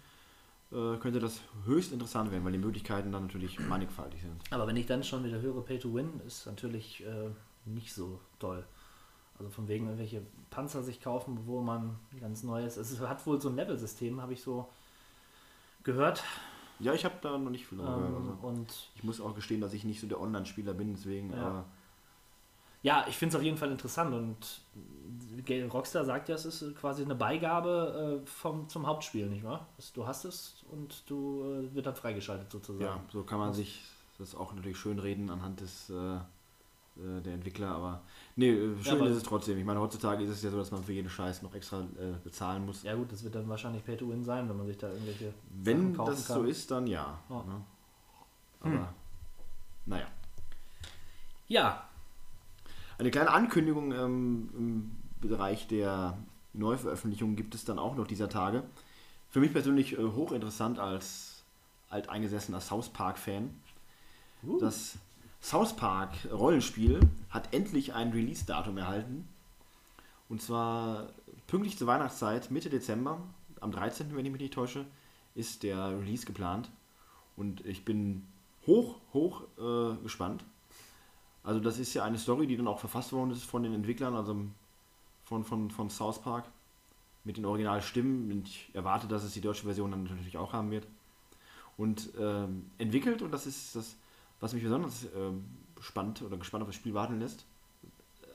äh, 0.72 0.98
könnte 0.98 1.20
das 1.20 1.42
höchst 1.66 1.92
interessant 1.94 2.32
werden, 2.32 2.44
weil 2.44 2.52
die 2.52 2.58
Möglichkeiten 2.58 3.12
dann 3.12 3.24
natürlich 3.24 3.60
mannigfaltig 3.70 4.22
sind. 4.22 4.40
Aber 4.52 4.68
wenn 4.68 4.76
ich 4.76 4.86
dann 4.88 5.04
schon 5.04 5.24
wieder 5.24 5.40
höre, 5.42 5.62
Pay 5.64 5.80
to 5.80 5.94
Win 5.94 6.20
ist 6.28 6.46
natürlich 6.46 7.04
äh, 7.06 7.30
nicht 7.66 7.94
so 7.94 8.20
toll. 8.40 8.66
Also 9.40 9.50
von 9.50 9.68
wegen 9.68 9.86
irgendwelche 9.86 10.22
Panzer 10.52 10.84
sich 10.84 11.02
kaufen, 11.02 11.40
wo 11.46 11.62
man 11.62 11.98
ganz 12.20 12.44
neues. 12.44 12.78
Es 12.78 12.92
ist- 12.92 13.00
hat 13.02 13.26
wohl 13.26 13.40
so 13.42 13.50
ein 13.50 13.56
Level-System, 13.56 14.22
habe 14.22 14.34
ich 14.34 14.42
so 14.44 14.70
gehört. 15.84 16.24
Ja, 16.84 16.94
ich 16.94 17.06
habe 17.06 17.16
da 17.22 17.38
noch 17.38 17.50
nicht 17.50 17.66
viel 17.66 17.78
drüber 17.78 17.96
gehört. 17.98 18.12
Ähm, 18.12 18.30
Also. 18.30 18.48
und 18.48 18.90
Ich 18.96 19.04
muss 19.04 19.22
auch 19.22 19.34
gestehen, 19.36 19.62
dass 19.62 19.74
ich 19.74 19.84
nicht 19.84 20.00
so 20.00 20.08
der 20.08 20.20
Online-Spieler 20.20 20.74
bin, 20.74 20.94
deswegen. 20.94 21.32
Ja. 21.32 21.46
aber 21.46 21.66
ja, 22.84 23.06
ich 23.08 23.16
finde 23.18 23.32
es 23.32 23.36
auf 23.38 23.44
jeden 23.44 23.56
Fall 23.58 23.72
interessant 23.72 24.14
und 24.14 24.62
Rockstar 25.72 26.04
sagt 26.04 26.28
ja, 26.28 26.36
es 26.36 26.44
ist 26.46 26.76
quasi 26.76 27.04
eine 27.04 27.16
Beigabe 27.16 28.22
äh, 28.22 28.28
vom, 28.28 28.68
zum 28.68 28.86
Hauptspiel, 28.86 29.28
nicht 29.28 29.46
wahr? 29.46 29.68
Du 29.94 30.06
hast 30.06 30.26
es 30.26 30.66
und 30.70 31.10
du 31.10 31.44
äh, 31.46 31.74
wird 31.74 31.86
dann 31.86 31.96
freigeschaltet 31.96 32.52
sozusagen. 32.52 32.84
Ja, 32.84 33.00
so 33.12 33.24
kann 33.24 33.40
man 33.40 33.54
sich 33.54 33.84
das 34.18 34.36
auch 34.36 34.54
natürlich 34.54 34.78
schön 34.78 35.00
reden 35.00 35.30
anhand 35.30 35.62
des 35.62 35.90
äh, 35.90 36.16
äh, 36.16 37.22
der 37.22 37.34
Entwickler, 37.34 37.70
aber 37.70 38.02
nee, 38.36 38.50
äh, 38.50 38.84
schön 38.84 38.94
aber- 39.02 39.10
ist 39.10 39.18
es 39.18 39.24
trotzdem. 39.24 39.58
Ich 39.58 39.66
meine, 39.66 39.80
heutzutage 39.80 40.24
ist 40.24 40.30
es 40.32 40.42
ja 40.44 40.50
so, 40.52 40.58
dass 40.58 40.72
man 40.72 40.84
für 40.84 40.94
jeden 40.94 41.10
Scheiß 41.10 41.42
noch 41.42 41.54
extra 41.56 41.82
äh, 41.82 42.14
bezahlen 42.24 42.66
muss. 42.66 42.84
Ja 42.84 42.96
gut, 42.96 43.12
das 43.12 43.24
wird 43.24 43.36
dann 43.36 43.48
wahrscheinlich 43.50 43.84
Pay 43.86 43.98
to 43.98 44.10
Win 44.10 44.24
sein, 44.24 44.48
wenn 44.50 44.58
man 44.58 44.68
sich 44.68 44.78
da 44.78 44.90
irgendwelche 44.90 45.34
Wenn 45.64 45.80
Sachen 45.82 45.98
kaufen 45.98 46.12
das 46.12 46.28
kann. 46.28 46.36
so 46.38 46.44
ist, 46.44 46.72
dann 46.72 46.88
ja. 46.88 47.20
Ja. 47.30 47.44
Ne? 47.44 47.62
Aber 48.62 48.94
naja. 49.86 50.08
Ja, 51.48 51.90
Eine 52.98 53.12
kleine 53.12 53.32
Ankündigung 53.32 53.92
ähm, 53.92 54.50
im 54.58 54.92
Bereich 55.20 55.68
der 55.68 56.18
Neuveröffentlichung 56.54 57.36
gibt 57.36 57.56
es 57.56 57.66
dann 57.66 57.78
auch 57.80 57.96
noch 57.96 58.08
dieser 58.08 58.30
Tage. 58.30 58.64
Für 59.30 59.40
mich 59.40 59.52
persönlich 59.52 59.98
äh, 59.98 60.04
hochinteressant 60.04 60.80
als 60.80 61.44
alteingesessener 61.90 62.62
South 62.62 62.90
Park-Fan. 62.90 63.50
Das 64.60 64.98
South 65.44 65.76
Park 65.76 66.12
Rollenspiel 66.32 67.02
hat 67.30 67.54
endlich 67.54 67.94
ein 67.94 68.12
Release-Datum 68.12 68.78
erhalten. 68.78 69.28
Und 70.30 70.42
zwar 70.42 71.10
pünktlich 71.48 71.78
zur 71.78 71.86
Weihnachtszeit, 71.86 72.50
Mitte 72.50 72.70
Dezember, 72.70 73.20
am 73.60 73.74
13., 73.74 74.16
wenn 74.16 74.26
ich 74.26 74.32
mich 74.32 74.42
nicht 74.42 74.54
täusche, 74.54 74.86
ist 75.36 75.64
der 75.64 76.00
Release 76.00 76.26
geplant. 76.26 76.72
Und 77.36 77.66
ich 77.66 77.84
bin 77.84 78.26
hoch, 78.66 78.96
hoch 79.14 79.44
äh, 79.60 80.02
gespannt. 80.02 80.46
Also 81.44 81.60
das 81.60 81.78
ist 81.78 81.94
ja 81.94 82.06
eine 82.06 82.18
Story, 82.18 82.48
die 82.48 82.56
dann 82.56 82.70
auch 82.70 82.80
verfasst 82.80 83.12
worden 83.12 83.32
ist 83.32 83.44
von 83.44 83.64
den 83.64 83.74
Entwicklern, 83.74 84.16
also 84.16 84.38
von, 85.26 85.44
von, 85.44 85.70
von 85.72 85.90
South 85.90 86.22
Park, 86.22 86.46
mit 87.26 87.36
den 87.36 87.44
Originalstimmen. 87.44 88.32
Und 88.32 88.48
ich 88.48 88.70
erwarte, 88.74 89.08
dass 89.08 89.26
es 89.26 89.34
die 89.34 89.42
deutsche 89.42 89.66
Version 89.66 89.92
dann 89.92 90.06
natürlich 90.06 90.38
auch 90.38 90.54
haben 90.54 90.72
wird. 90.72 90.88
Und 91.76 92.12
ähm, 92.18 92.72
entwickelt, 92.78 93.22
und 93.22 93.32
das 93.32 93.46
ist 93.46 93.76
das, 93.76 93.98
was 94.44 94.52
mich 94.52 94.64
besonders 94.64 95.08
ähm, 95.16 95.46
spannend 95.80 96.22
oder 96.22 96.36
gespannt 96.36 96.64
auf 96.64 96.68
das 96.68 96.76
Spiel 96.76 96.94
warten 96.94 97.18
lässt, 97.18 97.46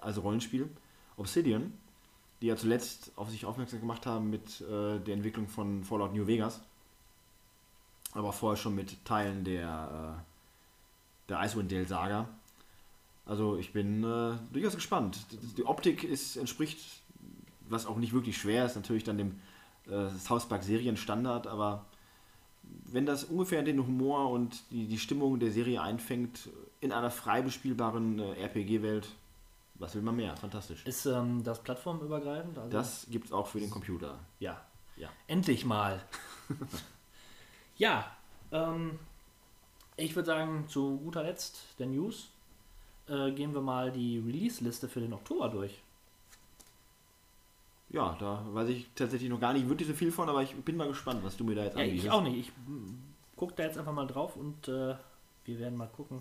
also 0.00 0.22
Rollenspiel, 0.22 0.66
Obsidian, 1.18 1.74
die 2.40 2.46
ja 2.46 2.56
zuletzt 2.56 3.12
auf 3.16 3.28
sich 3.28 3.44
aufmerksam 3.44 3.80
gemacht 3.80 4.06
haben 4.06 4.30
mit 4.30 4.62
äh, 4.62 5.00
der 5.00 5.14
Entwicklung 5.14 5.48
von 5.48 5.84
Fallout 5.84 6.14
New 6.14 6.26
Vegas, 6.26 6.62
aber 8.14 8.32
vorher 8.32 8.56
schon 8.56 8.74
mit 8.74 9.04
Teilen 9.04 9.44
der, 9.44 10.24
äh, 11.28 11.28
der 11.28 11.42
Icewind 11.42 11.70
Dale 11.70 11.86
Saga. 11.86 12.28
Also 13.26 13.58
ich 13.58 13.74
bin 13.74 14.02
äh, 14.02 14.38
durchaus 14.50 14.76
gespannt. 14.76 15.18
Die 15.58 15.66
Optik 15.66 16.04
ist, 16.04 16.38
entspricht, 16.38 17.02
was 17.68 17.84
auch 17.84 17.98
nicht 17.98 18.14
wirklich 18.14 18.38
schwer 18.38 18.64
ist, 18.64 18.76
natürlich 18.76 19.04
dann 19.04 19.18
dem 19.18 19.40
äh, 19.90 20.08
South 20.18 20.48
Park 20.48 20.62
Serienstandard, 20.62 21.46
aber 21.46 21.84
wenn 22.84 23.06
das 23.06 23.24
ungefähr 23.24 23.62
den 23.62 23.78
Humor 23.86 24.30
und 24.30 24.60
die, 24.70 24.86
die 24.86 24.98
Stimmung 24.98 25.38
der 25.38 25.50
Serie 25.50 25.82
einfängt, 25.82 26.48
in 26.80 26.92
einer 26.92 27.10
frei 27.10 27.42
bespielbaren 27.42 28.18
äh, 28.18 28.42
RPG-Welt, 28.42 29.08
was 29.74 29.94
will 29.94 30.02
man 30.02 30.16
mehr? 30.16 30.36
Fantastisch. 30.36 30.84
Ist 30.86 31.06
ähm, 31.06 31.42
das 31.44 31.62
plattformübergreifend? 31.62 32.58
Also, 32.58 32.70
Das 32.70 33.06
gibt 33.10 33.26
es 33.26 33.32
auch 33.32 33.46
für 33.46 33.60
den 33.60 33.70
Computer. 33.70 34.18
ja. 34.38 34.60
Ja. 34.96 35.10
Endlich 35.28 35.64
mal. 35.64 36.02
ja, 37.76 38.10
ähm, 38.50 38.98
ich 39.96 40.16
würde 40.16 40.26
sagen, 40.26 40.64
zu 40.68 40.98
guter 40.98 41.22
Letzt 41.22 41.60
der 41.78 41.86
News. 41.86 42.30
Äh, 43.06 43.30
gehen 43.30 43.54
wir 43.54 43.60
mal 43.60 43.92
die 43.92 44.18
Release-Liste 44.18 44.88
für 44.88 44.98
den 45.00 45.12
Oktober 45.12 45.48
durch. 45.50 45.80
Ja, 47.90 48.16
da 48.20 48.44
weiß 48.52 48.68
ich 48.68 48.88
tatsächlich 48.94 49.30
noch 49.30 49.40
gar 49.40 49.54
nicht 49.54 49.68
wirklich 49.68 49.88
so 49.88 49.94
viel 49.94 50.12
von, 50.12 50.28
aber 50.28 50.42
ich 50.42 50.54
bin 50.54 50.76
mal 50.76 50.88
gespannt, 50.88 51.24
was 51.24 51.36
du 51.36 51.44
mir 51.44 51.54
da 51.54 51.64
jetzt 51.64 51.76
Ja, 51.76 51.84
ich 51.84 52.10
auch 52.10 52.22
nicht. 52.22 52.36
Ich 52.36 52.52
gucke 53.36 53.54
da 53.56 53.62
jetzt 53.62 53.78
einfach 53.78 53.92
mal 53.92 54.06
drauf 54.06 54.36
und 54.36 54.68
äh, 54.68 54.94
wir 55.44 55.58
werden 55.58 55.76
mal 55.76 55.88
gucken, 55.88 56.20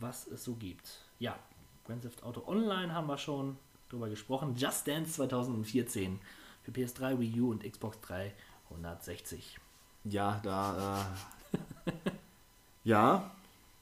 was 0.00 0.26
es 0.26 0.42
so 0.42 0.54
gibt. 0.54 0.98
Ja, 1.20 1.38
Grand 1.86 2.02
Theft 2.02 2.24
Auto 2.24 2.42
Online 2.46 2.92
haben 2.92 3.06
wir 3.06 3.18
schon 3.18 3.56
drüber 3.88 4.08
gesprochen. 4.08 4.56
Just 4.56 4.88
Dance 4.88 5.12
2014 5.12 6.18
für 6.62 6.72
PS3, 6.72 7.18
Wii 7.20 7.40
U 7.40 7.50
und 7.50 7.62
Xbox 7.62 8.00
360. 8.00 9.58
Ja, 10.04 10.40
da. 10.42 11.06
Äh, 11.86 11.90
ja, 12.84 13.30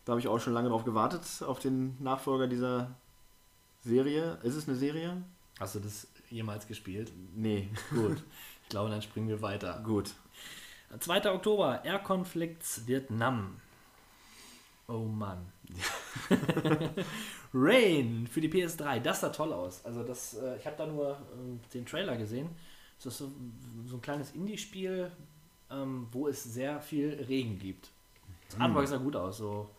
da 0.05 0.13
habe 0.13 0.21
ich 0.21 0.29
auch 0.29 0.41
schon 0.41 0.53
lange 0.53 0.69
drauf 0.69 0.85
gewartet, 0.85 1.43
auf 1.47 1.59
den 1.59 1.97
Nachfolger 2.03 2.47
dieser 2.47 2.91
Serie. 3.83 4.39
Ist 4.43 4.57
es 4.57 4.69
eine 4.69 4.77
Serie? 4.77 5.23
Hast 5.59 5.75
du 5.75 5.81
das 5.81 6.07
jemals 6.31 6.67
gespielt? 6.67 7.13
Nee, 7.35 7.69
Gut. 7.91 8.23
ich 8.63 8.69
glaube, 8.69 8.91
dann 8.91 9.03
springen 9.03 9.29
wir 9.29 9.43
weiter. 9.43 9.83
gut. 9.85 10.15
2. 10.99 11.31
Oktober, 11.33 11.85
Air 11.85 12.01
Conflicts 12.01 12.87
Vietnam. 12.87 13.61
Oh 14.89 15.05
Mann. 15.05 15.53
Rain 17.55 18.27
für 18.27 18.41
die 18.41 18.49
PS3, 18.49 18.99
das 18.99 19.21
sah 19.21 19.29
toll 19.29 19.53
aus. 19.53 19.85
Also 19.85 20.03
das, 20.03 20.35
äh, 20.35 20.57
ich 20.57 20.67
habe 20.67 20.77
da 20.77 20.87
nur 20.87 21.17
ähm, 21.35 21.61
den 21.73 21.87
Trailer 21.87 22.17
gesehen. 22.17 22.49
Das 22.97 23.07
ist 23.13 23.19
so, 23.19 23.31
so 23.87 23.97
ein 23.97 24.03
kleines 24.03 24.33
Indie-Spiel, 24.33 25.13
ähm, 25.71 26.09
wo 26.11 26.27
es 26.27 26.43
sehr 26.43 26.81
viel 26.81 27.25
Regen 27.29 27.59
gibt. 27.61 27.91
Das 28.49 28.59
Artwork 28.61 28.89
sah 28.89 28.97
gut 28.97 29.15
aus. 29.15 29.39
So, 29.39 29.71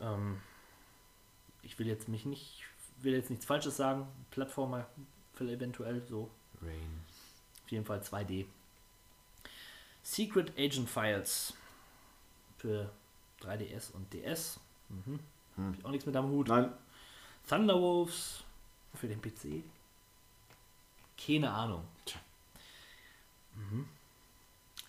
ähm, 0.00 0.38
ich 1.62 1.78
will 1.78 1.86
jetzt 1.86 2.06
mich 2.08 2.26
nicht, 2.26 2.60
will 3.00 3.14
jetzt 3.14 3.30
nichts 3.30 3.46
Falsches 3.46 3.78
sagen. 3.78 4.06
Plattformer 4.30 4.86
vielleicht 5.34 5.56
eventuell 5.56 6.02
so 6.08 6.30
Rain. 6.60 7.00
auf 7.64 7.70
jeden 7.70 7.84
Fall 7.84 8.00
2D. 8.00 8.46
Secret 10.02 10.52
Agent 10.58 10.88
Files 10.88 11.54
für 12.58 12.90
3DS 13.40 13.92
und 13.92 14.12
DS. 14.12 14.60
Mhm. 14.88 15.20
Hab 15.56 15.78
ich 15.78 15.84
auch 15.84 15.90
nichts 15.90 16.06
mit 16.06 16.16
am 16.16 16.28
Hut. 16.28 16.48
Nein, 16.48 16.72
Thunderwolves 17.48 18.44
für 18.94 19.08
den 19.08 19.20
PC. 19.20 19.62
Keine 21.16 21.50
Ahnung. 21.50 21.84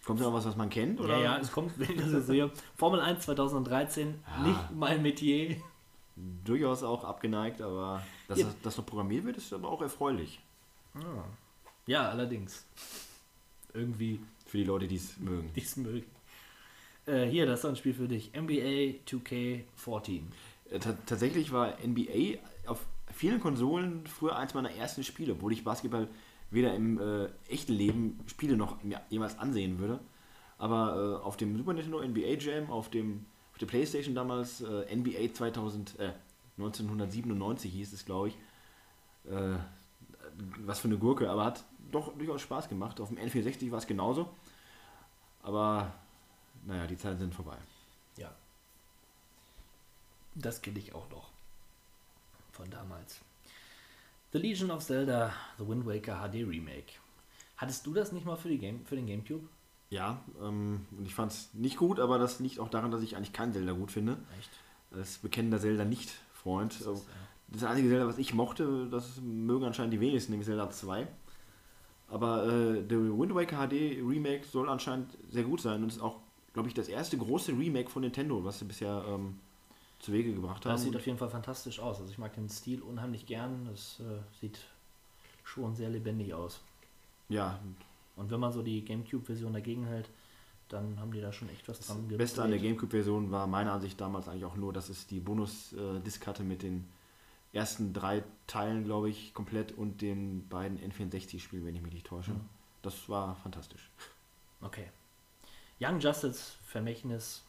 kommt 0.06 0.20
da 0.20 0.26
noch 0.26 0.34
was, 0.34 0.46
was 0.46 0.56
man 0.56 0.70
kennt? 0.70 1.00
Oder? 1.00 1.18
Ja, 1.18 1.24
ja, 1.24 1.38
es 1.38 1.52
kommt, 1.52 1.78
wenn 1.80 1.92
ich 1.92 1.98
das 1.98 2.12
jetzt 2.12 2.28
sehe. 2.28 2.52
Formel 2.76 3.00
1 3.00 3.24
2013, 3.26 4.24
nicht 4.44 4.72
mein 4.72 5.02
Metier. 5.02 5.58
Durchaus 6.44 6.84
auch 6.84 7.04
abgeneigt, 7.04 7.62
aber 7.62 8.04
dass 8.34 8.44
Ja. 8.44 8.54
das, 8.64 8.78
noch 8.78 8.86
programmiert 8.86 9.24
wird, 9.26 9.38
ist 9.38 9.52
aber 9.54 9.70
auch 9.70 9.82
erfreulich. 9.82 10.40
Ja, 11.88 12.10
allerdings. 12.10 12.66
Irgendwie 13.74 14.20
Für 14.46 14.58
die 14.58 14.64
Leute, 14.66 14.88
die 14.88 14.98
es 14.98 15.18
mögen. 15.18 15.50
dies 15.56 15.78
mögen. 15.78 16.06
Äh, 17.06 17.26
hier, 17.26 17.46
das 17.46 17.60
ist 17.60 17.66
ein 17.66 17.76
Spiel 17.76 17.94
für 17.94 18.08
dich. 18.08 18.32
NBA 18.36 19.00
2K14. 19.08 20.22
Äh, 20.70 20.80
ta- 20.80 20.98
tatsächlich 21.06 21.52
war 21.52 21.78
NBA 21.84 22.38
auf 22.68 22.86
vielen 23.14 23.40
Konsolen 23.40 24.06
früher 24.08 24.36
eins 24.38 24.54
meiner 24.54 24.72
ersten 24.72 25.04
Spiele, 25.04 25.34
obwohl 25.34 25.52
ich 25.54 25.64
Basketball 25.64 26.08
weder 26.52 26.74
im 26.76 27.00
äh, 27.00 27.30
echten 27.50 27.74
Leben 27.74 28.20
Spiele 28.28 28.56
noch 28.56 28.78
jemals 29.10 29.38
ansehen 29.40 29.80
würde. 29.80 30.00
Aber 30.60 31.20
äh, 31.22 31.26
auf 31.26 31.36
dem 31.36 31.58
Super 31.58 31.74
Nintendo 31.74 32.00
NBA 32.02 32.38
Jam, 32.40 32.70
auf 32.70 32.90
dem 32.90 33.26
auf 33.52 33.58
der 33.58 33.66
Playstation 33.68 34.16
damals 34.16 34.62
äh, 34.62 34.96
NBA 34.96 35.34
2000, 35.34 36.00
äh, 36.00 36.14
1997 36.58 37.72
hieß 37.72 37.94
es, 37.94 38.06
glaube 38.06 38.30
ich. 38.30 38.38
Äh, 39.30 39.58
was 40.66 40.80
für 40.80 40.88
eine 40.88 40.98
Gurke, 40.98 41.30
aber 41.30 41.46
hat 41.46 41.64
doch 41.92 42.18
durchaus 42.18 42.42
Spaß 42.42 42.70
gemacht. 42.70 43.00
Auf 43.00 43.10
dem 43.10 43.18
N64 43.18 43.72
war 43.72 43.78
es 43.78 43.88
genauso. 43.88 44.34
Aber 45.42 45.94
naja, 46.66 46.88
die 46.88 46.98
Zeiten 46.98 47.20
sind 47.20 47.36
vorbei. 47.36 47.58
Ja. 48.18 48.34
Das 50.36 50.62
kenne 50.62 50.80
ich 50.80 50.96
auch 50.96 51.10
noch. 51.10 51.32
Von 52.52 52.70
damals. 52.70 53.20
The 54.32 54.40
Legion 54.40 54.72
of 54.72 54.84
Zelda, 54.84 55.34
The 55.58 55.68
Wind 55.68 55.86
Waker 55.86 56.28
HD 56.28 56.36
Remake. 56.48 56.94
Hattest 57.58 57.86
du 57.86 57.94
das 57.94 58.12
nicht 58.12 58.26
mal 58.26 58.36
für, 58.36 58.50
die 58.50 58.58
Game, 58.58 58.86
für 58.86 58.96
den 58.96 59.06
Gamecube? 59.06 59.48
Ja, 59.90 60.24
ähm, 60.42 60.88
und 60.98 61.06
ich 61.06 61.14
fand 61.14 61.32
es 61.32 61.54
nicht 61.54 61.78
gut, 61.78 62.00
aber 62.00 62.18
das 62.18 62.40
liegt 62.40 62.60
auch 62.60 62.70
daran, 62.70 62.90
dass 62.90 63.04
ich 63.04 63.16
eigentlich 63.16 63.34
kein 63.34 63.54
Zelda 63.54 63.74
gut 63.74 63.92
finde. 63.92 64.18
Echt? 64.40 64.50
Als 64.92 65.20
bekennender 65.20 65.60
Zelda-Nicht-Freund. 65.60 66.24
Das 66.80 66.86
Das, 66.86 67.00
ist, 67.00 67.08
das 67.48 67.64
einzige 67.64 67.90
Zelda, 67.90 68.08
was 68.08 68.18
ich 68.18 68.34
mochte, 68.34 68.88
das 68.90 69.22
mögen 69.22 69.66
anscheinend 69.66 69.94
die 69.94 70.00
wenigsten, 70.00 70.32
nämlich 70.32 70.48
Zelda 70.48 70.70
2. 70.70 71.08
Aber 72.10 72.46
äh, 72.46 72.84
der 72.84 73.00
Wind 73.00 73.34
Waker 73.34 73.68
HD 73.68 74.02
Remake 74.08 74.46
soll 74.46 74.70
anscheinend 74.70 75.18
sehr 75.30 75.44
gut 75.44 75.62
sein 75.62 75.82
und 75.82 75.90
ist 75.90 76.02
auch, 76.02 76.18
glaube 76.54 76.68
ich, 76.68 76.74
das 76.74 76.88
erste 76.88 77.18
große 77.18 77.52
Remake 77.54 77.90
von 77.90 78.02
Nintendo, 78.02 78.44
was 78.44 78.60
sie 78.60 78.66
bisher 78.66 79.04
ähm, 79.08 79.40
zu 80.00 80.12
Wege 80.12 80.34
gebracht 80.34 80.66
haben. 80.66 80.74
Das 80.74 80.84
sieht 80.84 80.96
auf 80.96 81.06
jeden 81.06 81.18
Fall 81.18 81.30
fantastisch 81.30 81.80
aus. 81.80 82.00
Also 82.00 82.12
ich 82.12 82.18
mag 82.18 82.34
den 82.34 82.50
Stil 82.50 82.82
unheimlich 82.82 83.26
gern. 83.26 83.68
Das 83.72 84.00
äh, 84.00 84.20
sieht 84.40 84.60
schon 85.44 85.76
sehr 85.76 85.90
lebendig 85.90 86.34
aus. 86.34 86.62
ja, 87.30 87.60
Und 88.16 88.30
wenn 88.30 88.40
man 88.40 88.52
so 88.52 88.62
die 88.62 88.84
Gamecube-Version 88.84 89.54
dagegen 89.54 89.86
hält, 89.86 90.10
dann 90.74 91.00
haben 91.00 91.12
die 91.12 91.22
da 91.22 91.32
schon 91.32 91.50
echt 91.50 91.68
was 91.70 91.80
dran 91.80 92.08
das 92.10 92.18
Beste 92.18 92.44
an 92.44 92.50
der 92.50 92.60
Gamecube-Version 92.60 93.32
war 93.32 93.48
meiner 93.48 93.74
Ansicht 93.74 94.00
damals 94.02 94.28
eigentlich 94.28 94.46
auch 94.46 94.56
nur, 94.56 94.74
dass 94.74 94.90
es 94.90 95.08
die 95.08 95.20
Bonus-Disc 95.20 96.26
hatte 96.28 96.44
mit 96.44 96.64
den 96.64 96.88
ersten 97.54 97.94
drei 97.94 98.24
Teilen, 98.48 98.84
glaube 98.84 99.10
ich, 99.10 99.34
komplett 99.34 99.72
und 99.72 100.02
den 100.02 100.48
beiden 100.50 100.80
N64-Spielen, 100.80 101.66
wenn 101.66 101.76
ich 101.76 101.82
mich 101.82 101.94
nicht 101.94 102.08
täusche. 102.08 102.32
Mhm. 102.32 102.50
Das 102.82 103.08
war 103.08 103.36
fantastisch. 103.36 103.90
Okay. 104.62 104.90
Young 105.80 106.00
Justice 106.00 106.54
Vermächtnis. 106.66 107.44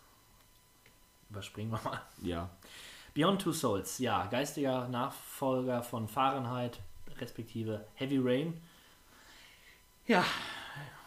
Überspringen 1.31 1.73
wir 1.73 1.81
mal. 1.83 2.03
Ja, 2.23 2.51
Beyond 3.15 3.43
Two 3.43 3.53
Souls, 3.53 3.99
ja, 3.99 4.27
geistiger 4.27 4.89
Nachfolger 4.89 5.85
von 5.85 6.09
Fahrenheit, 6.09 6.81
respektive 7.19 7.87
Heavy 7.95 8.19
Rain. 8.19 8.61
Ja, 10.09 10.25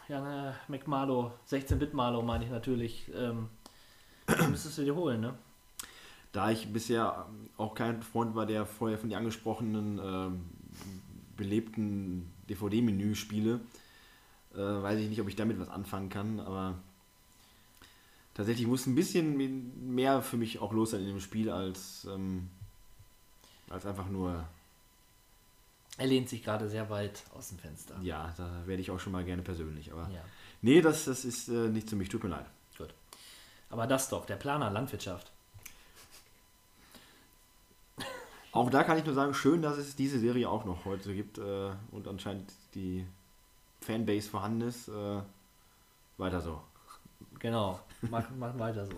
ja, 0.08 0.20
ne, 0.20 0.54
McMarlow, 0.68 1.32
16-Bit-Marlow 1.48 2.22
meine 2.22 2.44
ich 2.44 2.50
natürlich. 2.50 3.10
Ähm, 3.14 3.48
müsstest 4.50 4.78
du 4.78 4.84
dir 4.84 4.94
holen, 4.94 5.20
ne? 5.20 5.34
da 6.32 6.50
ich 6.50 6.72
bisher 6.72 7.26
auch 7.56 7.74
kein 7.74 8.02
Freund 8.02 8.34
war, 8.34 8.46
der 8.46 8.66
vorher 8.66 8.98
von 8.98 9.08
dir 9.08 9.18
angesprochenen 9.18 10.00
ähm, 10.02 10.44
belebten 11.36 12.30
DVD-Menü-Spiele, 12.48 13.60
äh, 14.54 14.58
weiß 14.58 15.00
ich 15.00 15.08
nicht, 15.08 15.20
ob 15.20 15.28
ich 15.28 15.36
damit 15.36 15.58
was 15.58 15.68
anfangen 15.68 16.10
kann, 16.10 16.40
aber 16.40 16.74
tatsächlich 18.34 18.66
muss 18.66 18.86
ein 18.86 18.94
bisschen 18.94 19.94
mehr 19.94 20.22
für 20.22 20.36
mich 20.36 20.60
auch 20.60 20.72
los 20.72 20.90
sein 20.90 21.00
in 21.00 21.08
dem 21.08 21.20
Spiel 21.20 21.50
als, 21.50 22.06
ähm, 22.10 22.48
als 23.70 23.86
einfach 23.86 24.08
nur, 24.08 24.44
Er 25.98 26.06
lehnt 26.06 26.28
sich 26.28 26.42
gerade 26.44 26.68
sehr 26.68 26.88
weit 26.90 27.24
aus 27.36 27.48
dem 27.48 27.58
Fenster. 27.58 27.96
ja, 28.02 28.32
da 28.36 28.48
werde 28.66 28.80
ich 28.80 28.90
auch 28.90 29.00
schon 29.00 29.12
mal 29.12 29.24
gerne 29.24 29.42
persönlich, 29.42 29.92
aber 29.92 30.02
Ja, 30.12 30.22
nee, 30.62 30.80
das, 30.80 31.04
das 31.04 31.24
ist 31.24 31.48
äh, 31.48 31.68
nicht 31.68 31.90
für 31.90 31.96
mich, 31.96 32.08
tut 32.08 32.22
mir 32.24 32.30
leid. 32.30 32.46
gut. 32.78 32.94
Aber 33.70 33.86
das 33.86 34.08
doch, 34.08 34.24
der 34.24 34.36
Planer 34.36 34.70
Landwirtschaft. 34.70 35.30
Auch 38.52 38.70
da 38.70 38.82
kann 38.82 38.96
ich 38.98 39.04
nur 39.04 39.14
sagen, 39.14 39.34
schön, 39.34 39.60
dass 39.60 39.76
es 39.76 39.94
diese 39.94 40.18
Serie 40.18 40.48
auch 40.48 40.64
noch 40.64 40.84
heute 40.84 41.14
gibt 41.14 41.38
äh, 41.38 41.70
und 41.92 42.08
anscheinend 42.08 42.50
die 42.74 43.06
Fanbase 43.80 44.28
vorhanden 44.30 44.62
ist. 44.62 44.88
Äh, 44.88 45.20
weiter 46.16 46.40
so. 46.40 46.60
Genau, 47.38 47.78
machen 48.02 48.36
mach 48.38 48.58
weiter 48.58 48.86
so. 48.86 48.94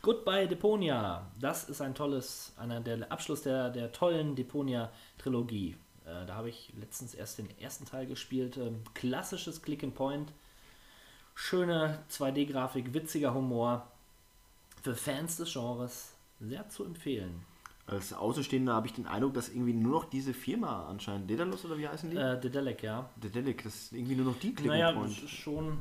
Goodbye 0.00 0.48
Deponia. 0.48 1.26
Das 1.38 1.68
ist 1.68 1.80
ein 1.80 1.94
tolles, 1.94 2.52
einer 2.56 2.80
der 2.80 3.12
Abschluss 3.12 3.42
der, 3.42 3.70
der 3.70 3.92
tollen 3.92 4.34
Deponia-Trilogie. 4.34 5.76
Äh, 6.04 6.26
da 6.26 6.34
habe 6.34 6.48
ich 6.48 6.72
letztens 6.78 7.14
erst 7.14 7.38
den 7.38 7.48
ersten 7.58 7.84
Teil 7.84 8.06
gespielt. 8.06 8.56
Ähm, 8.56 8.82
klassisches 8.94 9.62
Click 9.62 9.82
and 9.84 9.94
Point. 9.94 10.32
Schöne 11.34 11.98
2D-Grafik, 12.10 12.92
witziger 12.94 13.34
Humor. 13.34 13.86
Für 14.82 14.94
Fans 14.94 15.36
des 15.36 15.52
Genres 15.52 16.12
sehr 16.40 16.68
zu 16.68 16.84
empfehlen. 16.84 17.44
als 17.86 18.12
Außenstehender 18.12 18.74
habe 18.74 18.86
ich 18.88 18.92
den 18.92 19.06
Eindruck, 19.06 19.34
dass 19.34 19.48
irgendwie 19.48 19.72
nur 19.74 19.92
noch 19.92 20.04
diese 20.10 20.34
Firma 20.34 20.86
anscheinend, 20.88 21.30
Daedalus 21.30 21.64
oder 21.64 21.78
wie 21.78 21.88
heißen 21.88 22.10
die? 22.10 22.16
Äh, 22.16 22.40
Dedelic, 22.40 22.82
ja. 22.82 23.08
Dedelic, 23.16 23.62
dass 23.62 23.92
irgendwie 23.92 24.16
nur 24.16 24.26
noch 24.26 24.38
die 24.40 24.52
klicken 24.54 24.72
Naja, 24.72 24.94
wollen. 24.96 25.08
das 25.08 25.22
ist 25.22 25.30
schon, 25.30 25.78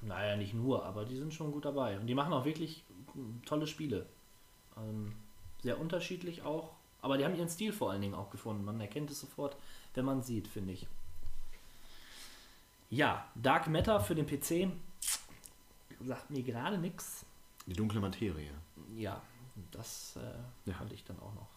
naja, 0.00 0.36
nicht 0.36 0.54
nur, 0.54 0.84
aber 0.86 1.04
die 1.04 1.16
sind 1.16 1.34
schon 1.34 1.52
gut 1.52 1.64
dabei. 1.66 1.98
Und 1.98 2.06
die 2.06 2.14
machen 2.14 2.32
auch 2.32 2.44
wirklich 2.46 2.82
tolle 3.44 3.66
Spiele. 3.66 4.06
Ähm, 4.78 5.12
sehr 5.62 5.78
unterschiedlich 5.80 6.42
auch, 6.42 6.70
aber 7.04 7.18
die 7.18 7.24
haben 7.24 7.34
ihren 7.36 7.50
Stil 7.50 7.72
vor 7.72 7.90
allen 7.90 8.00
Dingen 8.00 8.14
auch 8.14 8.30
gefunden. 8.30 8.64
Man 8.64 8.80
erkennt 8.80 9.10
es 9.10 9.20
sofort, 9.20 9.56
wenn 9.92 10.06
man 10.06 10.22
sieht, 10.22 10.48
finde 10.48 10.72
ich. 10.72 10.86
Ja, 12.88 13.28
Dark 13.34 13.68
Matter 13.68 14.00
für 14.00 14.14
den 14.14 14.26
PC 14.26 14.72
sagt 16.00 16.30
mir 16.30 16.42
gerade 16.42 16.78
nichts. 16.78 17.26
Die 17.66 17.74
dunkle 17.74 18.00
Materie. 18.00 18.50
Ja, 18.96 19.20
das 19.70 20.16
äh, 20.16 20.70
Ja. 20.70 20.76
fand 20.76 20.92
ich 20.92 21.04
dann 21.04 21.18
auch 21.20 21.34
noch. 21.34 21.48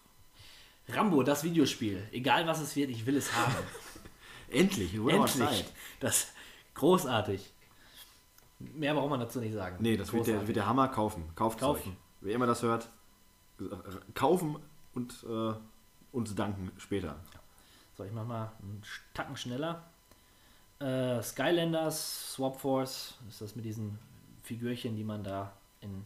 Rambo, 0.90 1.24
das 1.24 1.44
Videospiel. 1.44 2.08
Egal 2.12 2.46
was 2.48 2.60
es 2.60 2.76
wird, 2.76 2.90
ich 2.90 3.06
will 3.06 3.16
es 3.18 3.34
haben. 3.34 3.54
Endlich, 4.50 4.94
mal 4.96 5.14
Endlich. 5.14 5.66
Das 6.00 6.34
großartig. 6.74 7.54
Mehr 8.60 8.94
braucht 8.96 9.10
man 9.10 9.20
dazu 9.20 9.40
nicht 9.40 9.54
sagen. 9.54 9.78
Nee, 9.80 9.96
das 9.98 10.12
wird 10.12 10.28
der, 10.28 10.46
wird 10.48 10.56
der 10.58 10.66
Hammer 10.66 10.88
kaufen. 10.90 11.24
Kauft 11.36 11.60
Kaufen. 11.60 11.92
euch. 11.92 11.98
Wer 12.22 12.36
immer 12.36 12.48
das 12.48 12.64
hört, 12.64 12.90
äh, 13.60 13.66
kaufen 14.14 14.58
und 14.98 15.24
äh, 15.30 15.54
uns 16.12 16.36
danken 16.36 16.72
später. 16.78 17.16
So, 17.96 18.04
ich 18.04 18.12
mach 18.12 18.26
mal 18.26 18.52
einen 18.62 18.82
Tacken 19.14 19.38
schneller. 19.38 19.84
Äh, 20.80 21.22
Skylanders, 21.24 22.34
Swap 22.34 22.60
Force, 22.60 23.16
ist 23.30 23.42
das 23.42 23.56
mit 23.56 23.66
diesen 23.66 23.98
Figürchen, 24.44 24.96
die 24.96 25.04
man 25.04 25.24
da 25.24 25.54
in. 25.82 26.04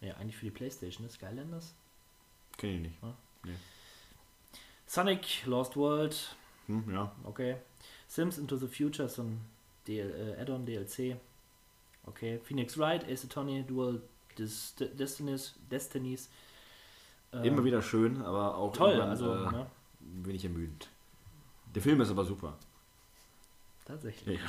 Ja, 0.00 0.14
eigentlich 0.16 0.36
für 0.36 0.44
die 0.44 0.50
Playstation 0.52 1.06
ist. 1.06 1.14
Skylanders? 1.14 1.74
Kenn 2.56 2.70
ich 2.76 2.80
nicht. 2.82 3.58
Sonic, 4.86 5.44
Lost 5.46 5.76
World, 5.76 6.36
Hm, 6.66 6.84
ja. 6.92 7.12
okay. 7.24 7.56
Sims 8.06 8.38
Into 8.38 8.56
the 8.56 8.66
Future, 8.68 9.08
so 9.08 9.22
ein 9.22 9.40
DL, 9.86 10.34
äh, 10.36 10.40
Add-on 10.40 10.64
DLC. 10.64 11.16
Okay. 12.06 12.38
Phoenix 12.44 12.78
Wright, 12.78 13.04
Ace 13.08 13.24
Attorney, 13.24 13.64
Dual 13.64 14.00
Des 14.38 14.74
Destinies, 14.76 15.54
Destinies. 15.70 16.28
Ähm, 17.32 17.44
Immer 17.44 17.64
wieder 17.64 17.82
schön, 17.82 18.22
aber 18.22 18.56
auch 18.56 18.72
Toll, 18.72 19.00
also, 19.00 19.34
äh, 19.34 19.50
ne? 19.50 19.66
wenig 20.00 20.44
ermüdend. 20.44 20.88
Der 21.74 21.82
Film 21.82 22.00
ist 22.00 22.10
aber 22.10 22.24
super. 22.24 22.56
Tatsächlich. 23.84 24.40
Ja. 24.40 24.48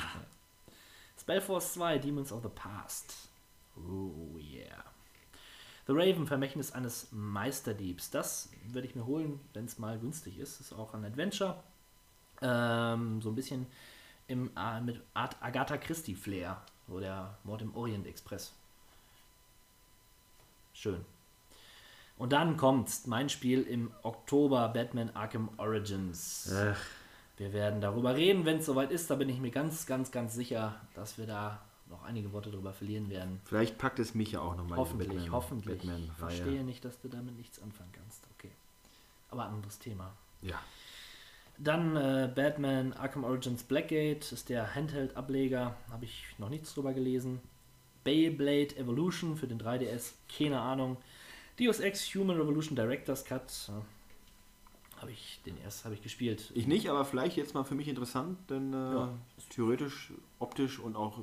Spellforce 1.18 1.74
2, 1.74 1.98
Demons 1.98 2.32
of 2.32 2.42
the 2.42 2.48
Past. 2.48 3.28
Oh 3.76 4.38
yeah. 4.38 4.84
The 5.86 5.92
Raven, 5.92 6.26
Vermächtnis 6.26 6.72
eines 6.72 7.08
Meisterdiebs. 7.10 8.10
Das 8.10 8.50
würde 8.68 8.86
ich 8.86 8.94
mir 8.94 9.06
holen, 9.06 9.40
wenn 9.52 9.64
es 9.64 9.78
mal 9.78 9.98
günstig 9.98 10.38
ist. 10.38 10.60
Ist 10.60 10.72
auch 10.72 10.94
ein 10.94 11.04
Adventure. 11.04 11.62
Ähm, 12.42 13.20
so 13.20 13.30
ein 13.30 13.34
bisschen 13.34 13.66
im, 14.28 14.50
äh, 14.56 14.80
mit 14.80 15.00
Art 15.14 15.36
Agatha 15.40 15.76
Christie 15.76 16.14
Flair. 16.14 16.62
So 16.88 17.00
der 17.00 17.38
Mord 17.44 17.62
im 17.62 17.74
Orient 17.74 18.06
Express. 18.06 18.52
Schön. 20.72 21.04
Und 22.20 22.34
dann 22.34 22.58
kommt 22.58 23.06
mein 23.06 23.30
Spiel 23.30 23.62
im 23.62 23.92
Oktober, 24.02 24.68
Batman 24.68 25.08
Arkham 25.16 25.48
Origins. 25.56 26.54
Wir 27.38 27.54
werden 27.54 27.80
darüber 27.80 28.14
reden, 28.14 28.44
wenn 28.44 28.58
es 28.58 28.66
soweit 28.66 28.90
ist. 28.90 29.10
Da 29.10 29.14
bin 29.14 29.30
ich 29.30 29.40
mir 29.40 29.50
ganz, 29.50 29.86
ganz, 29.86 30.10
ganz 30.10 30.34
sicher, 30.34 30.78
dass 30.94 31.16
wir 31.16 31.26
da 31.26 31.62
noch 31.88 32.02
einige 32.04 32.30
Worte 32.34 32.50
drüber 32.50 32.74
verlieren 32.74 33.08
werden. 33.08 33.40
Vielleicht 33.46 33.78
packt 33.78 34.00
es 34.00 34.14
mich 34.14 34.32
ja 34.32 34.42
auch 34.42 34.54
nochmal 34.54 34.76
hoffentlich, 34.76 35.30
hoffentlich. 35.30 35.82
ich 35.82 35.88
Batman 35.88 36.10
verstehe 36.18 36.62
nicht, 36.62 36.84
dass 36.84 37.00
du 37.00 37.08
damit 37.08 37.38
nichts 37.38 37.62
anfangen 37.62 37.92
kannst. 37.92 38.22
Okay. 38.36 38.50
Aber 39.30 39.46
anderes 39.46 39.78
Thema. 39.78 40.12
Ja. 40.42 40.60
Dann 41.56 41.96
äh, 41.96 42.30
Batman 42.34 42.92
Arkham 42.92 43.24
Origins 43.24 43.62
Blackgate 43.62 44.30
ist 44.30 44.50
der 44.50 44.74
Handheld-Ableger. 44.74 45.74
Habe 45.90 46.04
ich 46.04 46.26
noch 46.36 46.50
nichts 46.50 46.74
drüber 46.74 46.92
gelesen. 46.92 47.40
Beyblade 48.04 48.76
Evolution 48.76 49.38
für 49.38 49.46
den 49.46 49.58
3DS. 49.58 50.12
Keine 50.36 50.60
Ahnung. 50.60 50.98
Deus 51.60 51.80
Ex 51.80 52.14
Human 52.14 52.36
Revolution 52.36 52.74
Director's 52.74 53.24
Cut. 53.24 53.68
äh, 53.68 55.00
Habe 55.00 55.12
ich 55.12 55.40
den 55.44 55.58
erst 55.62 55.84
habe 55.84 55.94
ich 55.94 56.02
gespielt. 56.02 56.50
Ich 56.54 56.66
nicht, 56.66 56.88
aber 56.88 57.04
vielleicht 57.04 57.36
jetzt 57.36 57.54
mal 57.54 57.64
für 57.64 57.74
mich 57.74 57.88
interessant, 57.88 58.38
denn 58.50 58.72
äh, 58.72 58.76
Ja. 58.94 59.08
theoretisch, 59.50 60.12
optisch 60.38 60.78
und 60.78 60.96
auch 60.96 61.18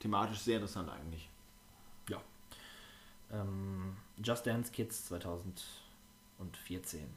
thematisch 0.00 0.40
sehr 0.40 0.56
interessant 0.56 0.90
eigentlich. 0.90 1.28
Ja. 2.08 2.20
Ähm, 3.32 3.96
Just 4.22 4.46
Dance 4.46 4.70
Kids 4.72 5.06
2014. 5.06 7.08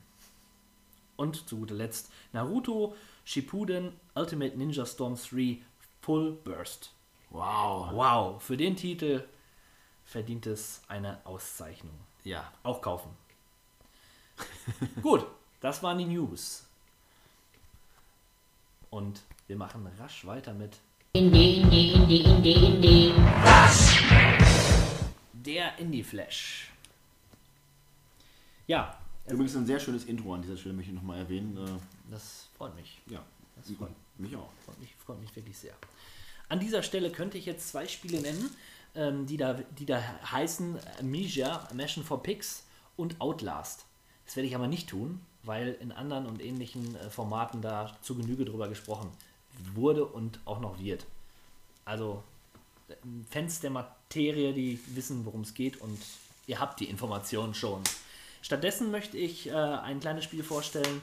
Und 1.16 1.48
zu 1.48 1.58
guter 1.58 1.76
Letzt 1.76 2.12
Naruto 2.32 2.96
Shippuden 3.24 3.94
Ultimate 4.16 4.58
Ninja 4.58 4.86
Storm 4.86 5.16
3 5.16 5.62
Full 6.02 6.32
Burst. 6.44 6.92
Wow. 7.30 7.92
Wow, 7.94 8.42
für 8.44 8.58
den 8.58 8.76
Titel 8.76 9.24
verdient 10.06 10.48
es 10.48 10.82
eine 10.88 11.24
Auszeichnung. 11.26 11.98
Ja. 12.24 12.52
Auch 12.64 12.82
kaufen. 12.82 13.10
Gut, 15.02 15.26
das 15.62 15.84
waren 15.84 15.98
die 15.98 16.06
News. 16.06 16.64
Und 18.90 19.22
wir 19.48 19.56
machen 19.58 19.86
rasch 20.00 20.26
weiter 20.26 20.54
mit 20.54 20.78
Indie, 21.14 21.62
Indie, 21.62 21.92
Indie, 21.94 22.22
Indie, 22.24 22.54
Indie. 22.54 23.14
der 25.34 25.78
Indie 25.78 26.04
Flash. 26.04 26.72
Ja, 28.68 28.98
Übrigens 29.26 29.56
ein 29.56 29.66
sehr 29.66 29.80
schönes 29.80 30.04
Intro 30.06 30.34
an 30.34 30.42
dieser 30.42 30.58
Stelle 30.58 30.74
möchte 30.76 30.92
ich 30.92 30.96
nochmal 30.96 31.20
erwähnen. 31.20 31.58
Äh, 31.58 31.80
das 32.12 32.48
freut 32.58 32.76
mich. 32.76 33.00
ja. 33.08 33.24
Das 33.56 33.72
freut, 33.78 33.92
Mich 34.18 34.36
auch. 34.36 34.50
freut, 34.66 34.80
mich, 34.80 34.94
freut 35.06 35.22
mich 35.22 35.34
wirklich 35.36 35.58
sehr. 35.58 35.74
An 36.50 36.60
dieser 36.60 36.84
Stelle 36.84 37.12
könnte 37.12 37.38
ich 37.38 37.46
jetzt 37.46 37.70
zwei 37.70 37.88
Spiele 37.88 38.20
nennen, 38.20 38.50
ähm, 38.96 39.26
die, 39.26 39.38
da, 39.38 39.54
die 39.54 39.86
da 39.86 40.02
heißen 40.32 40.78
Amnesia, 41.00 41.68
Mission 41.74 42.04
for 42.04 42.22
Pigs 42.22 42.64
und 42.96 43.20
Outlast. 43.22 43.86
Das 44.26 44.36
werde 44.36 44.48
ich 44.48 44.56
aber 44.56 44.68
nicht 44.68 44.90
tun, 44.90 45.20
weil 45.44 45.74
in 45.80 45.92
anderen 45.92 46.26
und 46.26 46.42
ähnlichen 46.42 46.96
äh, 46.96 47.10
Formaten 47.10 47.62
da 47.62 47.96
zu 48.02 48.16
Genüge 48.16 48.46
drüber 48.46 48.68
gesprochen 48.68 49.10
wurde 49.74 50.06
und 50.06 50.40
auch 50.46 50.60
noch 50.60 50.80
wird. 50.80 51.06
Also 51.86 52.24
äh, 52.90 52.96
Fans 53.30 53.60
der 53.60 53.72
Materie, 53.72 54.54
die 54.54 54.80
wissen, 54.88 55.26
worum 55.26 55.42
es 55.42 55.54
geht 55.54 55.82
und 55.82 56.00
ihr 56.48 56.60
habt 56.60 56.80
die 56.80 56.90
Informationen 56.90 57.54
schon. 57.54 57.82
Stattdessen 58.42 58.92
möchte 58.92 59.18
ich 59.18 59.48
äh, 59.48 59.54
ein 59.54 60.00
kleines 60.00 60.26
Spiel 60.26 60.44
vorstellen, 60.44 61.02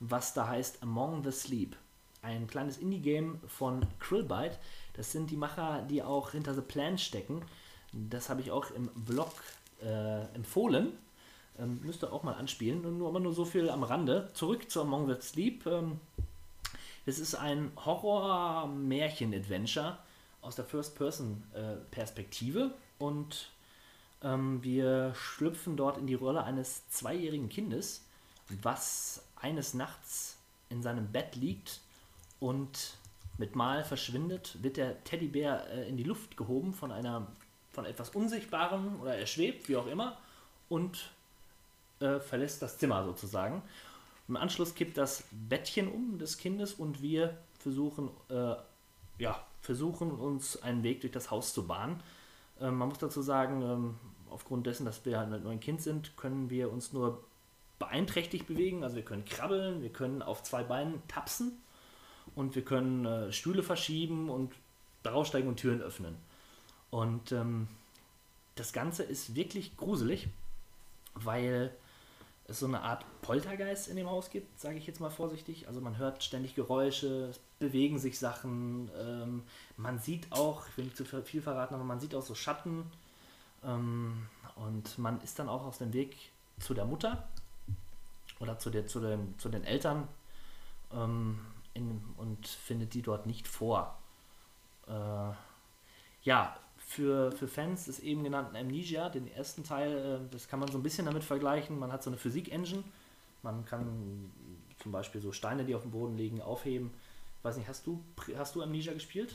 was 0.00 0.34
da 0.34 0.48
heißt 0.48 0.82
Among 0.82 1.24
the 1.24 1.32
Sleep. 1.32 1.76
Ein 2.22 2.46
kleines 2.46 2.76
Indie-Game 2.78 3.40
von 3.48 3.86
Krillbyte. 3.98 4.58
Das 4.94 5.12
sind 5.12 5.30
die 5.30 5.36
Macher, 5.36 5.86
die 5.88 6.02
auch 6.02 6.32
hinter 6.32 6.54
The 6.54 6.60
Plan 6.60 6.98
stecken. 6.98 7.42
Das 7.92 8.28
habe 8.30 8.40
ich 8.40 8.50
auch 8.50 8.70
im 8.70 8.88
Blog 8.94 9.32
äh, 9.82 10.22
empfohlen. 10.34 10.92
Ähm, 11.58 11.80
müsst 11.82 12.04
auch 12.04 12.22
mal 12.22 12.34
anspielen. 12.34 12.98
Nur, 12.98 13.08
aber 13.08 13.18
nur 13.20 13.32
so 13.32 13.44
viel 13.44 13.68
am 13.70 13.82
Rande. 13.82 14.30
Zurück 14.34 14.70
zu 14.70 14.82
Among 14.82 15.08
the 15.08 15.16
Sleep. 15.20 15.66
Ähm, 15.66 15.98
es 17.04 17.18
ist 17.18 17.34
ein 17.34 17.72
Horror-Märchen-Adventure 17.84 19.98
aus 20.40 20.54
der 20.56 20.64
First-Person-Perspektive 20.64 22.72
und 22.98 23.50
ähm, 24.22 24.62
wir 24.62 25.12
schlüpfen 25.14 25.76
dort 25.76 25.98
in 25.98 26.06
die 26.06 26.14
Rolle 26.14 26.44
eines 26.44 26.88
zweijährigen 26.90 27.48
Kindes, 27.48 28.04
was 28.62 29.24
eines 29.36 29.74
Nachts 29.74 30.36
in 30.68 30.80
seinem 30.82 31.10
Bett 31.10 31.34
liegt 31.36 31.80
und 32.40 32.94
mit 33.38 33.56
Mal 33.56 33.84
verschwindet, 33.84 34.62
wird 34.62 34.76
der 34.76 35.02
Teddybär 35.04 35.66
äh, 35.70 35.88
in 35.88 35.96
die 35.96 36.04
Luft 36.04 36.36
gehoben 36.36 36.72
von 36.72 36.92
einer 36.92 37.26
von 37.72 37.86
etwas 37.86 38.10
Unsichtbarem 38.10 39.00
oder 39.00 39.16
er 39.16 39.26
schwebt, 39.26 39.68
wie 39.68 39.76
auch 39.76 39.86
immer, 39.86 40.18
und 40.68 41.10
äh, 42.00 42.20
verlässt 42.20 42.62
das 42.62 42.78
Zimmer 42.78 43.04
sozusagen. 43.04 43.62
Im 44.28 44.36
Anschluss 44.36 44.74
kippt 44.74 44.98
das 44.98 45.24
Bettchen 45.30 45.88
um 45.90 46.18
des 46.18 46.36
Kindes 46.38 46.74
und 46.74 47.02
wir 47.02 47.36
versuchen, 47.58 48.10
äh, 48.28 48.54
ja, 49.18 49.42
versuchen 49.62 50.10
uns 50.10 50.62
einen 50.62 50.82
Weg 50.82 51.00
durch 51.00 51.12
das 51.12 51.30
Haus 51.30 51.54
zu 51.54 51.66
bahnen. 51.66 52.02
Ähm, 52.60 52.76
man 52.76 52.88
muss 52.88 52.98
dazu 52.98 53.22
sagen, 53.22 53.62
ähm, 53.62 53.98
aufgrund 54.30 54.66
dessen, 54.66 54.84
dass 54.84 55.04
wir 55.04 55.18
halt 55.18 55.42
nur 55.42 55.52
ein 55.52 55.60
Kind 55.60 55.82
sind, 55.82 56.16
können 56.16 56.50
wir 56.50 56.72
uns 56.72 56.92
nur 56.92 57.24
beeinträchtigt 57.78 58.46
bewegen. 58.46 58.84
Also 58.84 58.96
wir 58.96 59.04
können 59.04 59.24
krabbeln, 59.24 59.82
wir 59.82 59.92
können 59.92 60.22
auf 60.22 60.42
zwei 60.42 60.62
Beinen 60.62 61.02
tapsen 61.08 61.58
und 62.34 62.54
wir 62.54 62.64
können 62.64 63.04
äh, 63.04 63.32
Stühle 63.32 63.62
verschieben 63.62 64.30
und 64.30 64.52
draufsteigen 65.02 65.48
und 65.48 65.56
Türen 65.56 65.80
öffnen. 65.80 66.16
Und 66.90 67.32
ähm, 67.32 67.68
das 68.54 68.72
Ganze 68.72 69.02
ist 69.02 69.34
wirklich 69.34 69.76
gruselig, 69.76 70.28
weil 71.14 71.72
es 72.46 72.58
so 72.58 72.66
eine 72.66 72.82
Art 72.82 73.04
Poltergeist 73.22 73.88
in 73.88 73.96
dem 73.96 74.10
Haus 74.10 74.30
gibt, 74.30 74.60
sage 74.60 74.76
ich 74.76 74.86
jetzt 74.86 75.00
mal 75.00 75.10
vorsichtig. 75.10 75.68
Also 75.68 75.80
man 75.80 75.96
hört 75.96 76.22
ständig 76.22 76.54
Geräusche, 76.54 77.28
es 77.28 77.40
bewegen 77.58 77.98
sich 77.98 78.18
Sachen. 78.18 78.90
Ähm, 78.98 79.42
man 79.76 79.98
sieht 79.98 80.30
auch, 80.32 80.68
ich 80.68 80.76
will 80.76 80.84
nicht 80.86 80.96
zu 80.96 81.04
viel 81.04 81.42
verraten, 81.42 81.74
aber 81.74 81.84
man 81.84 82.00
sieht 82.00 82.14
auch 82.14 82.22
so 82.22 82.34
Schatten. 82.34 82.84
Ähm, 83.64 84.26
und 84.56 84.98
man 84.98 85.20
ist 85.22 85.38
dann 85.38 85.48
auch 85.48 85.64
auf 85.64 85.78
dem 85.78 85.92
Weg 85.92 86.16
zu 86.58 86.74
der 86.74 86.84
Mutter. 86.84 87.28
oder 88.40 88.58
zu, 88.58 88.70
der, 88.70 88.86
zu, 88.86 89.00
den, 89.00 89.38
zu 89.38 89.48
den 89.48 89.64
Eltern 89.64 90.08
ähm, 90.92 91.38
in, 91.74 92.02
und 92.16 92.46
findet 92.46 92.94
die 92.94 93.02
dort 93.02 93.26
nicht 93.26 93.48
vor. 93.48 93.98
Äh, 94.86 95.32
ja, 96.22 96.56
für, 96.76 97.32
für 97.32 97.48
Fans 97.48 97.86
des 97.86 98.00
eben 98.00 98.24
genannten 98.24 98.56
Amnesia, 98.56 99.08
den 99.08 99.30
ersten 99.32 99.64
Teil, 99.64 100.20
äh, 100.26 100.32
das 100.32 100.48
kann 100.48 100.60
man 100.60 100.70
so 100.70 100.78
ein 100.78 100.82
bisschen 100.82 101.06
damit 101.06 101.24
vergleichen. 101.24 101.78
Man 101.78 101.92
hat 101.92 102.02
so 102.02 102.10
eine 102.10 102.18
Physik-Engine, 102.18 102.84
man 103.42 103.64
kann 103.64 104.30
zum 104.78 104.92
Beispiel 104.92 105.20
so 105.20 105.32
Steine, 105.32 105.64
die 105.64 105.74
auf 105.74 105.82
dem 105.82 105.92
Boden 105.92 106.16
liegen, 106.16 106.42
aufheben. 106.42 106.90
Weiß 107.42 107.56
nicht, 107.56 107.68
hast 107.68 107.86
du, 107.86 108.02
hast 108.36 108.54
du 108.54 108.62
Amnesia 108.62 108.92
gespielt? 108.92 109.34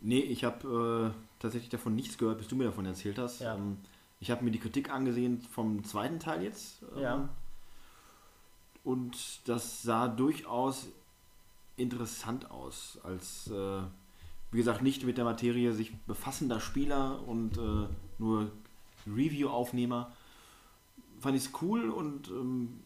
Nee, 0.00 0.20
ich 0.20 0.44
habe 0.44 1.14
äh, 1.14 1.40
tatsächlich 1.40 1.70
davon 1.70 1.94
nichts 1.94 2.18
gehört, 2.18 2.38
bis 2.38 2.48
du 2.48 2.56
mir 2.56 2.64
davon 2.64 2.84
erzählt 2.84 3.18
hast. 3.18 3.40
Ja. 3.40 3.54
Ähm, 3.54 3.78
ich 4.20 4.30
habe 4.30 4.44
mir 4.44 4.50
die 4.50 4.58
Kritik 4.58 4.90
angesehen 4.90 5.40
vom 5.40 5.84
zweiten 5.84 6.18
Teil 6.18 6.42
jetzt. 6.42 6.82
ähm, 6.94 7.02
Ja. 7.02 7.28
Und 8.84 9.48
das 9.48 9.82
sah 9.82 10.06
durchaus 10.08 10.88
interessant 11.76 12.50
aus, 12.50 12.98
als, 13.02 13.48
äh, 13.50 13.80
wie 14.50 14.58
gesagt, 14.58 14.82
nicht 14.82 15.04
mit 15.04 15.18
der 15.18 15.24
Materie 15.24 15.72
sich 15.72 15.94
befassender 16.06 16.60
Spieler 16.60 17.26
und 17.26 17.58
äh, 17.58 17.88
nur 18.18 18.50
Review-Aufnehmer. 19.06 20.12
Fand 21.20 21.36
ich 21.36 21.44
es 21.46 21.50
cool 21.62 21.90
und 21.90 22.28
ähm, 22.28 22.80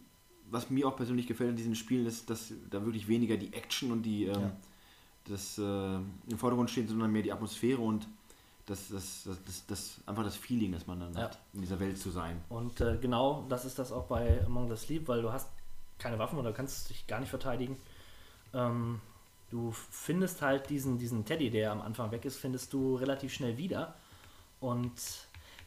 was 0.50 0.70
mir 0.70 0.88
auch 0.88 0.96
persönlich 0.96 1.26
gefällt 1.26 1.50
an 1.50 1.56
diesen 1.56 1.74
Spielen 1.76 2.06
ist, 2.06 2.28
dass 2.30 2.52
da 2.70 2.84
wirklich 2.84 3.06
weniger 3.08 3.36
die 3.36 3.52
Action 3.52 3.92
und 3.92 4.02
die 4.02 4.24
ähm, 4.24 4.40
Ja. 4.40 4.52
das 5.24 5.58
äh, 5.58 5.62
im 5.62 6.38
Vordergrund 6.38 6.70
steht, 6.70 6.88
sondern 6.88 7.12
mehr 7.12 7.22
die 7.22 7.32
Atmosphäre 7.32 7.80
und 7.80 8.08
das, 8.66 8.88
das, 8.88 9.24
das, 9.24 9.44
das, 9.44 9.66
das 9.66 10.00
einfach 10.06 10.22
das 10.24 10.36
Feeling, 10.36 10.72
das 10.72 10.86
man 10.86 11.00
dann 11.00 11.14
Ja. 11.14 11.20
hat, 11.22 11.38
in 11.54 11.60
dieser 11.60 11.78
Welt 11.80 11.98
zu 11.98 12.10
sein. 12.10 12.40
Und 12.48 12.80
äh, 12.80 12.98
genau 13.00 13.46
das 13.48 13.64
ist 13.64 13.78
das 13.78 13.92
auch 13.92 14.06
bei 14.06 14.44
Among 14.44 14.68
the 14.68 14.76
Sleep, 14.76 15.06
weil 15.08 15.22
du 15.22 15.32
hast 15.32 15.48
keine 15.98 16.18
Waffen 16.18 16.38
oder 16.38 16.52
kannst 16.52 16.90
dich 16.90 17.06
gar 17.06 17.20
nicht 17.20 17.30
verteidigen. 17.30 17.76
Ähm, 18.54 19.00
du 19.50 19.72
findest 19.72 20.42
halt 20.42 20.70
diesen, 20.70 20.98
diesen 20.98 21.24
Teddy, 21.24 21.50
der 21.50 21.72
am 21.72 21.80
Anfang 21.80 22.10
weg 22.10 22.24
ist, 22.24 22.36
findest 22.36 22.72
du 22.72 22.96
relativ 22.96 23.32
schnell 23.32 23.56
wieder. 23.56 23.94
Und 24.60 24.92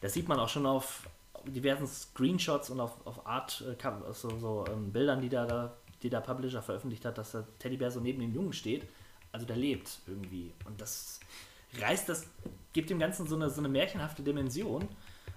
das 0.00 0.12
sieht 0.12 0.28
man 0.28 0.38
auch 0.38 0.48
schon 0.48 0.66
auf 0.66 1.08
diversen 1.46 1.86
Screenshots 1.86 2.70
und 2.70 2.80
auf, 2.80 3.06
auf 3.06 3.26
Art, 3.26 3.62
äh, 3.62 4.12
so, 4.12 4.38
so 4.38 4.64
ähm, 4.70 4.92
Bildern, 4.92 5.20
die 5.20 5.28
da, 5.28 5.46
da, 5.46 5.74
die 6.02 6.10
der 6.10 6.20
Publisher 6.20 6.62
veröffentlicht 6.62 7.04
hat, 7.04 7.18
dass 7.18 7.32
der 7.32 7.44
Teddybär 7.58 7.90
so 7.90 8.00
neben 8.00 8.20
dem 8.20 8.32
Jungen 8.32 8.52
steht. 8.52 8.88
Also 9.32 9.46
der 9.46 9.56
lebt 9.56 9.98
irgendwie. 10.06 10.52
Und 10.64 10.80
das 10.80 11.20
reißt 11.80 12.08
das, 12.08 12.26
gibt 12.72 12.90
dem 12.90 12.98
Ganzen 12.98 13.26
so 13.26 13.34
eine, 13.34 13.50
so 13.50 13.60
eine 13.60 13.68
märchenhafte 13.68 14.22
Dimension. 14.22 14.88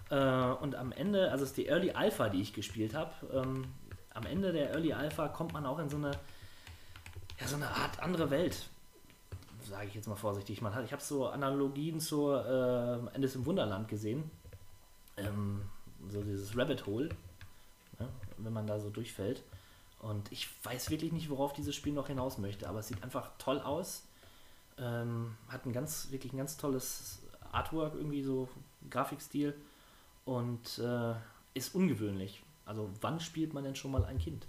Äh, 0.10 0.15
und 0.15 0.75
am 0.75 0.91
Ende, 0.91 1.31
also 1.31 1.43
es 1.43 1.51
ist 1.51 1.57
die 1.57 1.67
Early 1.67 1.91
Alpha, 1.91 2.29
die 2.29 2.41
ich 2.41 2.53
gespielt 2.53 2.93
habe. 2.93 3.12
Ähm, 3.33 3.65
am 4.13 4.25
Ende 4.25 4.51
der 4.51 4.71
Early 4.71 4.93
Alpha 4.93 5.27
kommt 5.27 5.53
man 5.53 5.65
auch 5.65 5.79
in 5.79 5.89
so 5.89 5.97
eine, 5.97 6.12
ja, 7.39 7.47
so 7.47 7.56
eine 7.56 7.69
Art 7.69 8.00
andere 8.00 8.30
Welt. 8.30 8.69
Sage 9.63 9.88
ich 9.88 9.95
jetzt 9.95 10.08
mal 10.08 10.15
vorsichtig. 10.15 10.62
Man 10.62 10.73
hat, 10.73 10.86
ich 10.86 10.91
habe 10.91 11.02
so 11.02 11.28
Analogien 11.28 12.00
zur 12.00 12.45
äh, 12.45 13.15
Endes 13.15 13.36
im 13.36 13.45
Wunderland 13.45 13.88
gesehen. 13.88 14.30
Ähm, 15.17 15.62
so 16.10 16.21
dieses 16.21 16.56
Rabbit 16.58 16.86
Hole, 16.86 17.10
ne, 18.00 18.08
wenn 18.38 18.54
man 18.54 18.67
da 18.67 18.80
so 18.80 18.89
durchfällt. 18.89 19.43
Und 20.00 20.32
ich 20.32 20.50
weiß 20.63 20.89
wirklich 20.89 21.12
nicht, 21.12 21.30
worauf 21.30 21.54
dieses 21.54 21.76
Spiel 21.76 21.93
noch 21.93 22.08
hinaus 22.08 22.38
möchte, 22.38 22.69
aber 22.69 22.80
es 22.80 22.88
sieht 22.88 23.04
einfach 23.04 23.32
toll 23.39 23.60
aus. 23.60 24.04
Ähm, 24.78 25.36
hat 25.50 25.65
ein 25.65 25.73
ganz, 25.73 26.12
wirklich 26.12 26.34
ein 26.34 26.38
ganz 26.38 26.56
tolles 26.58 27.23
Artwork, 27.52 27.95
irgendwie 27.95 28.21
so 28.21 28.47
Grafikstil 28.89 29.56
und 30.26 30.78
äh, 30.78 31.15
ist 31.56 31.73
ungewöhnlich. 31.73 32.43
Also 32.65 32.89
wann 33.02 33.19
spielt 33.19 33.54
man 33.54 33.63
denn 33.63 33.76
schon 33.76 33.91
mal 33.91 34.06
ein 34.06 34.19
Kind? 34.19 34.45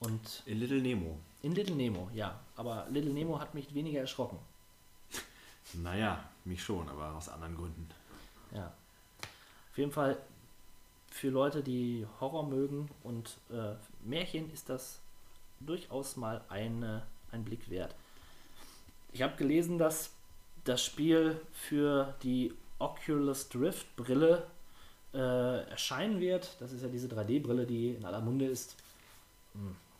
Und 0.00 0.42
In 0.46 0.60
Little 0.60 0.80
Nemo. 0.80 1.18
in 1.42 1.52
Little 1.54 1.74
Nemo, 1.74 2.10
ja. 2.14 2.38
Aber 2.56 2.86
Little 2.90 3.12
Nemo 3.12 3.38
hat 3.40 3.54
mich 3.54 3.72
weniger 3.74 4.00
erschrocken. 4.00 4.38
Naja, 5.74 6.22
mich 6.44 6.62
schon, 6.62 6.88
aber 6.88 7.12
aus 7.14 7.28
anderen 7.28 7.56
Gründen. 7.56 7.88
Ja. 8.54 8.72
Auf 9.72 9.78
jeden 9.78 9.90
Fall 9.90 10.16
für 11.10 11.28
Leute, 11.30 11.62
die 11.62 12.06
Horror 12.20 12.46
mögen 12.46 12.88
und 13.02 13.36
äh, 13.50 13.74
Märchen 14.04 14.52
ist 14.52 14.68
das 14.68 15.00
durchaus 15.60 16.16
mal 16.16 16.44
eine, 16.48 17.02
ein 17.32 17.44
Blick 17.44 17.68
wert. 17.68 17.94
Ich 19.12 19.22
habe 19.22 19.34
gelesen, 19.36 19.76
dass 19.78 20.10
das 20.64 20.84
Spiel 20.84 21.40
für 21.52 22.14
die 22.22 22.52
Oculus 22.78 23.48
Drift 23.48 23.96
Brille 23.96 24.46
äh, 25.14 25.68
erscheinen 25.70 26.20
wird. 26.20 26.56
Das 26.60 26.70
ist 26.72 26.82
ja 26.82 26.88
diese 26.88 27.08
3D-Brille, 27.08 27.66
die 27.66 27.90
in 27.94 28.04
aller 28.04 28.20
Munde 28.20 28.46
ist. 28.46 28.76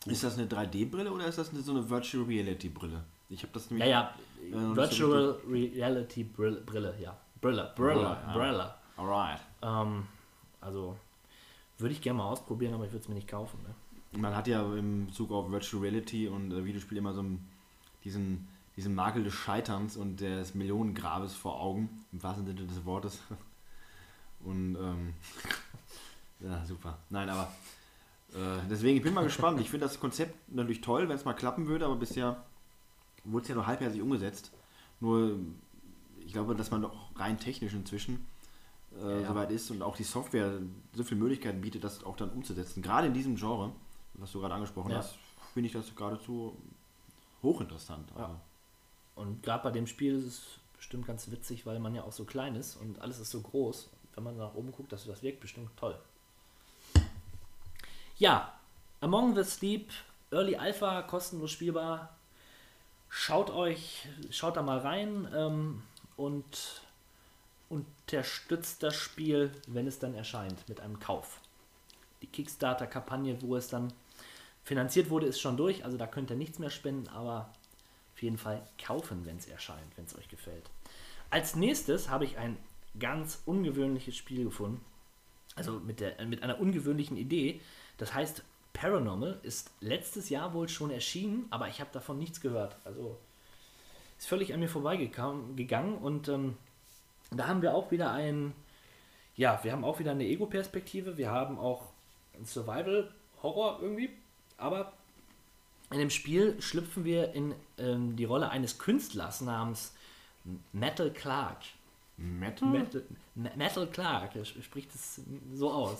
Ist 0.09 0.23
das 0.23 0.37
eine 0.37 0.47
3D-Brille 0.47 1.11
oder 1.11 1.27
ist 1.27 1.37
das 1.37 1.49
eine, 1.51 1.61
so 1.61 1.71
eine 1.71 1.89
Virtual 1.89 2.23
Reality-Brille? 2.25 3.03
Ich 3.29 3.41
habe 3.43 3.51
das 3.53 3.69
Ja, 3.69 3.75
nämlich. 3.75 3.89
ja, 3.89 4.13
äh, 4.41 4.49
noch 4.49 4.75
nicht 4.75 4.93
so 4.93 5.09
Virtual 5.09 5.39
Reality 5.49 6.23
Brille, 6.23 6.95
ja. 6.99 7.17
Brille, 7.41 7.71
Brille, 7.75 7.93
Brille, 7.93 8.03
ja. 8.03 8.33
Brille. 8.33 8.73
Alright. 8.97 9.41
Ähm, 9.61 10.07
also 10.61 10.97
würde 11.77 11.93
ich 11.93 12.01
gerne 12.01 12.17
mal 12.19 12.25
ausprobieren, 12.29 12.73
aber 12.73 12.85
ich 12.85 12.91
würde 12.91 13.03
es 13.03 13.09
mir 13.09 13.15
nicht 13.15 13.27
kaufen. 13.27 13.59
Ne? 13.63 14.19
Man 14.19 14.35
hat 14.35 14.47
ja 14.47 14.61
im 14.73 15.07
Bezug 15.07 15.31
auf 15.31 15.51
Virtual 15.51 15.81
Reality 15.83 16.27
und 16.27 16.51
äh, 16.51 16.63
Videospiele 16.65 16.99
immer 16.99 17.13
so 17.13 17.19
einen, 17.19 17.47
diesen, 18.03 18.47
diesen 18.75 18.95
Makel 18.95 19.23
des 19.23 19.33
Scheiterns 19.33 19.97
und 19.97 20.21
des 20.21 20.55
Millionengrabes 20.55 21.33
vor 21.35 21.59
Augen, 21.61 22.05
im 22.11 22.23
wahrsten 22.23 22.45
Sinne 22.45 22.65
des 22.65 22.85
Wortes. 22.85 23.19
Und 24.45 24.75
ähm, 24.75 25.15
ja, 26.39 26.63
super. 26.63 26.99
Nein, 27.09 27.27
aber 27.27 27.43
äh, 27.43 27.45
deswegen, 28.69 28.97
ich 28.97 29.03
bin 29.03 29.13
mal 29.13 29.23
gespannt. 29.23 29.59
Ich 29.61 29.69
finde 29.69 29.85
das 29.85 29.99
Konzept 29.99 30.35
natürlich 30.53 30.81
toll, 30.81 31.07
wenn 31.09 31.15
es 31.15 31.25
mal 31.25 31.33
klappen 31.33 31.67
würde, 31.67 31.85
aber 31.85 31.95
bisher 31.95 32.43
wurde 33.23 33.43
es 33.43 33.49
ja 33.49 33.55
nur 33.55 33.67
halbherzig 33.67 34.01
umgesetzt. 34.01 34.51
Nur, 34.99 35.37
ich 36.25 36.33
glaube, 36.33 36.55
dass 36.55 36.71
man 36.71 36.81
doch 36.81 37.09
rein 37.15 37.39
technisch 37.39 37.73
inzwischen 37.73 38.25
äh, 39.01 39.21
Ja. 39.21 39.27
soweit 39.27 39.51
ist 39.51 39.69
und 39.71 39.81
auch 39.81 39.95
die 39.95 40.03
Software 40.03 40.59
so 40.93 41.03
viele 41.03 41.19
Möglichkeiten 41.19 41.61
bietet, 41.61 41.83
das 41.83 42.03
auch 42.03 42.15
dann 42.15 42.29
umzusetzen. 42.31 42.81
Gerade 42.81 43.07
in 43.07 43.13
diesem 43.13 43.35
Genre, 43.35 43.71
was 44.15 44.31
du 44.31 44.39
gerade 44.39 44.53
angesprochen 44.55 44.91
Ja. 44.91 44.97
hast, 44.97 45.15
finde 45.53 45.67
ich 45.67 45.73
das 45.73 45.95
geradezu 45.95 46.55
hochinteressant. 47.43 48.09
Ja. 48.17 48.23
Also, 48.25 48.35
Und 49.15 49.43
gerade 49.43 49.63
bei 49.63 49.71
dem 49.71 49.87
Spiel 49.87 50.15
ist 50.15 50.25
es 50.25 50.43
bestimmt 50.75 51.07
ganz 51.07 51.29
witzig, 51.31 51.65
weil 51.65 51.79
man 51.79 51.95
ja 51.95 52.03
auch 52.03 52.11
so 52.11 52.23
klein 52.23 52.55
ist 52.55 52.75
und 52.75 52.99
alles 53.01 53.19
ist 53.19 53.31
so 53.31 53.41
groß. 53.41 53.89
Wenn 54.15 54.23
man 54.23 54.37
nach 54.37 54.53
oben 54.55 54.71
guckt, 54.71 54.91
das, 54.91 55.05
das 55.05 55.21
wirkt 55.23 55.39
bestimmt 55.39 55.69
toll. 55.77 55.97
Ja, 58.19 58.51
Among 58.99 59.35
the 59.35 59.43
Sleep, 59.43 59.91
Early 60.31 60.55
Alpha, 60.55 61.03
kostenlos 61.03 61.51
spielbar. 61.51 62.15
Schaut 63.09 63.51
euch, 63.51 64.07
schaut 64.31 64.57
da 64.57 64.63
mal 64.63 64.79
rein 64.79 65.27
ähm, 65.35 65.83
und 66.15 66.81
unterstützt 67.69 68.81
das 68.81 68.95
Spiel, 68.95 69.51
wenn 69.67 69.85
es 69.85 69.99
dann 69.99 70.15
erscheint, 70.15 70.67
mit 70.67 70.81
einem 70.81 70.99
Kauf. 70.99 71.41
Die 72.23 72.27
Kickstarter-Kampagne, 72.27 73.39
wo 73.43 73.55
es 73.55 73.67
dann 73.67 73.93
finanziert 74.63 75.11
wurde, 75.11 75.27
ist 75.27 75.39
schon 75.39 75.55
durch, 75.55 75.85
also 75.85 75.95
da 75.95 76.07
könnt 76.07 76.31
ihr 76.31 76.37
nichts 76.37 76.57
mehr 76.57 76.71
spenden, 76.71 77.07
aber 77.09 77.53
auf 78.15 78.23
jeden 78.23 78.39
Fall 78.39 78.63
kaufen, 78.83 79.27
wenn 79.27 79.37
es 79.37 79.45
erscheint, 79.45 79.95
wenn 79.95 80.05
es 80.05 80.17
euch 80.17 80.27
gefällt. 80.27 80.71
Als 81.29 81.55
nächstes 81.55 82.09
habe 82.09 82.25
ich 82.25 82.39
ein 82.39 82.57
ganz 82.99 83.43
ungewöhnliches 83.45 84.15
Spiel 84.15 84.45
gefunden. 84.45 84.83
Also 85.55 85.79
mit, 85.79 85.99
der, 85.99 86.23
mit 86.25 86.41
einer 86.41 86.59
ungewöhnlichen 86.59 87.15
Idee. 87.15 87.61
Das 87.97 88.13
heißt, 88.13 88.43
Paranormal 88.73 89.39
ist 89.41 89.71
letztes 89.81 90.29
Jahr 90.29 90.53
wohl 90.53 90.69
schon 90.69 90.91
erschienen, 90.91 91.47
aber 91.49 91.67
ich 91.67 91.79
habe 91.81 91.89
davon 91.91 92.19
nichts 92.19 92.41
gehört. 92.41 92.77
Also 92.85 93.17
ist 94.19 94.27
völlig 94.27 94.53
an 94.53 94.59
mir 94.59 94.69
vorbeigegangen 94.69 95.97
und 95.97 96.27
ähm, 96.27 96.57
da 97.31 97.47
haben 97.47 97.61
wir 97.61 97.73
auch 97.73 97.91
wieder 97.91 98.11
ein, 98.11 98.53
ja, 99.35 99.59
wir 99.63 99.71
haben 99.71 99.83
auch 99.83 99.99
wieder 99.99 100.11
eine 100.11 100.25
Ego-Perspektive, 100.25 101.17
wir 101.17 101.31
haben 101.31 101.57
auch 101.57 101.85
ein 102.35 102.45
Survival-Horror 102.45 103.79
irgendwie, 103.81 104.11
aber 104.57 104.93
in 105.91 105.99
dem 105.99 106.09
Spiel 106.09 106.61
schlüpfen 106.61 107.03
wir 107.03 107.33
in 107.33 107.55
ähm, 107.77 108.15
die 108.15 108.25
Rolle 108.25 108.49
eines 108.49 108.77
Künstlers 108.77 109.41
namens 109.41 109.93
Metal 110.71 111.11
Clark. 111.11 111.63
Metal? 112.17 112.67
Metal, 112.67 113.03
Me- 113.35 113.51
Metal 113.55 113.87
Clark, 113.87 114.35
er 114.35 114.41
sp- 114.45 114.61
spricht 114.63 114.93
es 114.95 115.21
so 115.53 115.71
aus. 115.71 115.99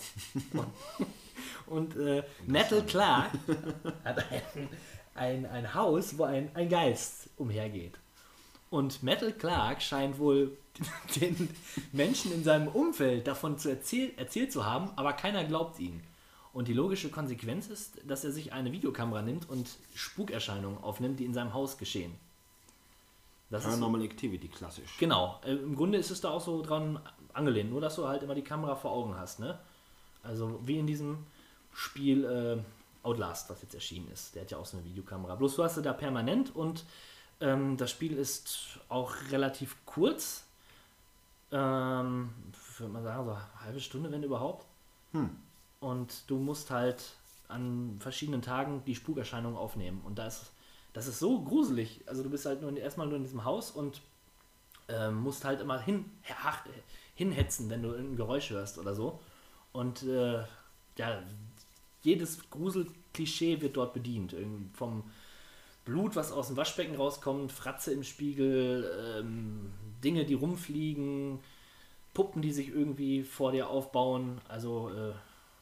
Und, 0.52 0.66
und 1.66 1.96
äh, 1.96 2.22
Metal 2.46 2.82
Clark 2.84 3.30
hat 4.04 4.24
ein, 4.32 4.68
ein, 5.14 5.46
ein 5.46 5.74
Haus, 5.74 6.18
wo 6.18 6.24
ein, 6.24 6.50
ein 6.54 6.68
Geist 6.68 7.30
umhergeht. 7.36 7.98
Und 8.70 9.02
Metal 9.02 9.32
Clark 9.32 9.80
scheint 9.80 10.18
wohl 10.18 10.56
den 11.20 11.48
Menschen 11.92 12.32
in 12.32 12.42
seinem 12.44 12.68
Umfeld 12.68 13.26
davon 13.26 13.56
zu 13.58 13.70
erzähl 13.70 14.12
erzählt 14.16 14.52
zu 14.52 14.66
haben, 14.66 14.90
aber 14.96 15.12
keiner 15.12 15.44
glaubt 15.44 15.78
ihm. 15.78 16.00
Und 16.52 16.66
die 16.66 16.72
logische 16.74 17.10
Konsequenz 17.10 17.68
ist, 17.68 18.00
dass 18.08 18.24
er 18.24 18.32
sich 18.32 18.52
eine 18.52 18.72
Videokamera 18.72 19.22
nimmt 19.22 19.48
und 19.48 19.68
Spukerscheinungen 19.94 20.78
aufnimmt, 20.82 21.20
die 21.20 21.24
in 21.24 21.34
seinem 21.34 21.54
Haus 21.54 21.78
geschehen. 21.78 22.12
Das 23.50 23.64
ist 23.64 23.70
Paranormal 23.70 24.02
Activity, 24.02 24.48
klassisch. 24.48 24.98
Genau, 24.98 25.40
äh, 25.44 25.52
im 25.52 25.74
Grunde 25.74 25.98
ist 25.98 26.10
es 26.10 26.20
da 26.20 26.30
auch 26.30 26.40
so 26.40 26.62
dran 26.62 27.00
angelehnt, 27.32 27.70
nur 27.70 27.80
dass 27.80 27.96
du 27.96 28.06
halt 28.06 28.22
immer 28.22 28.34
die 28.34 28.42
Kamera 28.42 28.76
vor 28.76 28.92
Augen 28.92 29.16
hast, 29.16 29.40
ne? 29.40 29.58
Also 30.22 30.60
wie 30.64 30.78
in 30.78 30.86
diesem 30.86 31.26
Spiel, 31.72 32.24
äh, 32.24 32.62
Outlast, 33.02 33.48
was 33.48 33.62
jetzt 33.62 33.74
erschienen 33.74 34.10
ist. 34.12 34.34
Der 34.34 34.42
hat 34.42 34.50
ja 34.50 34.58
auch 34.58 34.66
so 34.66 34.76
eine 34.76 34.84
Videokamera. 34.86 35.34
Bloß 35.36 35.56
du 35.56 35.64
hast 35.64 35.76
sie 35.76 35.82
da 35.82 35.92
permanent 35.92 36.54
und 36.54 36.84
ähm, 37.40 37.76
das 37.76 37.90
Spiel 37.90 38.16
ist 38.16 38.78
auch 38.88 39.14
relativ 39.30 39.76
kurz. 39.86 40.44
Ähm, 41.50 42.30
würde 42.76 42.92
man 42.92 43.02
sagen, 43.02 43.24
so 43.24 43.30
eine 43.30 43.64
halbe 43.64 43.80
Stunde, 43.80 44.12
wenn 44.12 44.22
überhaupt. 44.22 44.66
Und 45.80 46.30
du 46.30 46.36
musst 46.36 46.70
halt 46.70 47.02
an 47.48 47.96
verschiedenen 48.00 48.42
Tagen 48.42 48.82
die 48.84 48.94
Spukerscheinungen 48.94 49.56
aufnehmen. 49.56 50.02
Und 50.04 50.18
da 50.18 50.26
ist, 50.26 50.52
das 50.98 51.06
ist 51.06 51.20
so 51.20 51.40
gruselig. 51.40 52.00
Also 52.06 52.24
du 52.24 52.28
bist 52.30 52.44
halt 52.44 52.60
nur 52.60 52.70
in, 52.70 52.76
erstmal 52.76 53.06
nur 53.06 53.16
in 53.16 53.22
diesem 53.22 53.44
Haus 53.44 53.70
und 53.70 54.00
ähm, 54.88 55.14
musst 55.14 55.44
halt 55.44 55.60
immer 55.60 55.80
hin, 55.80 56.06
ach, 56.42 56.64
hinhetzen, 57.14 57.70
wenn 57.70 57.82
du 57.82 57.90
irgendein 57.90 58.16
Geräusch 58.16 58.50
hörst 58.50 58.78
oder 58.78 58.94
so. 58.96 59.20
Und 59.72 60.02
äh, 60.02 60.42
ja, 60.96 61.22
jedes 62.02 62.50
Gruselklischee 62.50 63.60
wird 63.60 63.76
dort 63.76 63.94
bedient. 63.94 64.32
Irgend 64.32 64.76
Vom 64.76 65.04
Blut, 65.84 66.16
was 66.16 66.32
aus 66.32 66.48
dem 66.48 66.56
Waschbecken 66.56 66.96
rauskommt, 66.96 67.52
Fratze 67.52 67.92
im 67.92 68.02
Spiegel, 68.02 69.20
ähm, 69.20 69.72
Dinge, 70.02 70.24
die 70.24 70.34
rumfliegen, 70.34 71.38
Puppen, 72.12 72.42
die 72.42 72.52
sich 72.52 72.70
irgendwie 72.70 73.22
vor 73.22 73.52
dir 73.52 73.70
aufbauen. 73.70 74.40
Also 74.48 74.90
äh, 74.90 75.12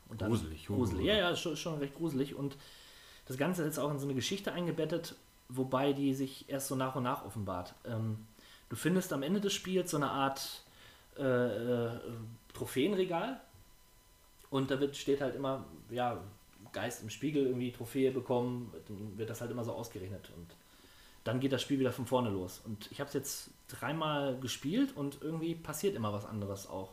und 0.08 0.22
dann 0.22 0.30
Gruselig, 0.30 0.66
gruselig. 0.66 1.04
Ja, 1.04 1.14
ja, 1.14 1.36
schon, 1.36 1.56
schon 1.56 1.78
recht 1.78 1.94
gruselig. 1.94 2.34
Und 2.34 2.56
das 3.26 3.36
Ganze 3.36 3.64
ist 3.64 3.78
auch 3.78 3.90
in 3.90 3.98
so 3.98 4.06
eine 4.06 4.14
Geschichte 4.14 4.52
eingebettet, 4.52 5.16
wobei 5.48 5.92
die 5.92 6.14
sich 6.14 6.48
erst 6.48 6.68
so 6.68 6.74
nach 6.74 6.96
und 6.96 7.04
nach 7.04 7.24
offenbart. 7.24 7.74
Ähm, 7.84 8.26
du 8.68 8.76
findest 8.76 9.12
am 9.12 9.22
Ende 9.22 9.40
des 9.40 9.52
Spiels 9.52 9.90
so 9.90 9.96
eine 9.96 10.10
Art 10.10 10.62
äh, 11.18 11.22
äh, 11.22 11.90
Trophäenregal 12.52 13.40
und 14.50 14.70
da 14.70 14.80
wird, 14.80 14.96
steht 14.96 15.20
halt 15.20 15.34
immer, 15.34 15.64
ja, 15.90 16.20
Geist 16.72 17.02
im 17.02 17.10
Spiegel 17.10 17.46
irgendwie 17.46 17.72
Trophäe 17.72 18.10
bekommen, 18.10 18.72
dann 18.86 19.16
wird 19.16 19.30
das 19.30 19.40
halt 19.40 19.50
immer 19.50 19.64
so 19.64 19.72
ausgerechnet 19.72 20.30
und 20.36 20.46
dann 21.24 21.40
geht 21.40 21.52
das 21.52 21.62
Spiel 21.62 21.80
wieder 21.80 21.92
von 21.92 22.06
vorne 22.06 22.30
los. 22.30 22.60
Und 22.64 22.90
ich 22.92 23.00
habe 23.00 23.08
es 23.08 23.14
jetzt 23.14 23.50
dreimal 23.68 24.38
gespielt 24.38 24.96
und 24.96 25.22
irgendwie 25.22 25.54
passiert 25.54 25.96
immer 25.96 26.12
was 26.12 26.24
anderes 26.24 26.68
auch. 26.68 26.92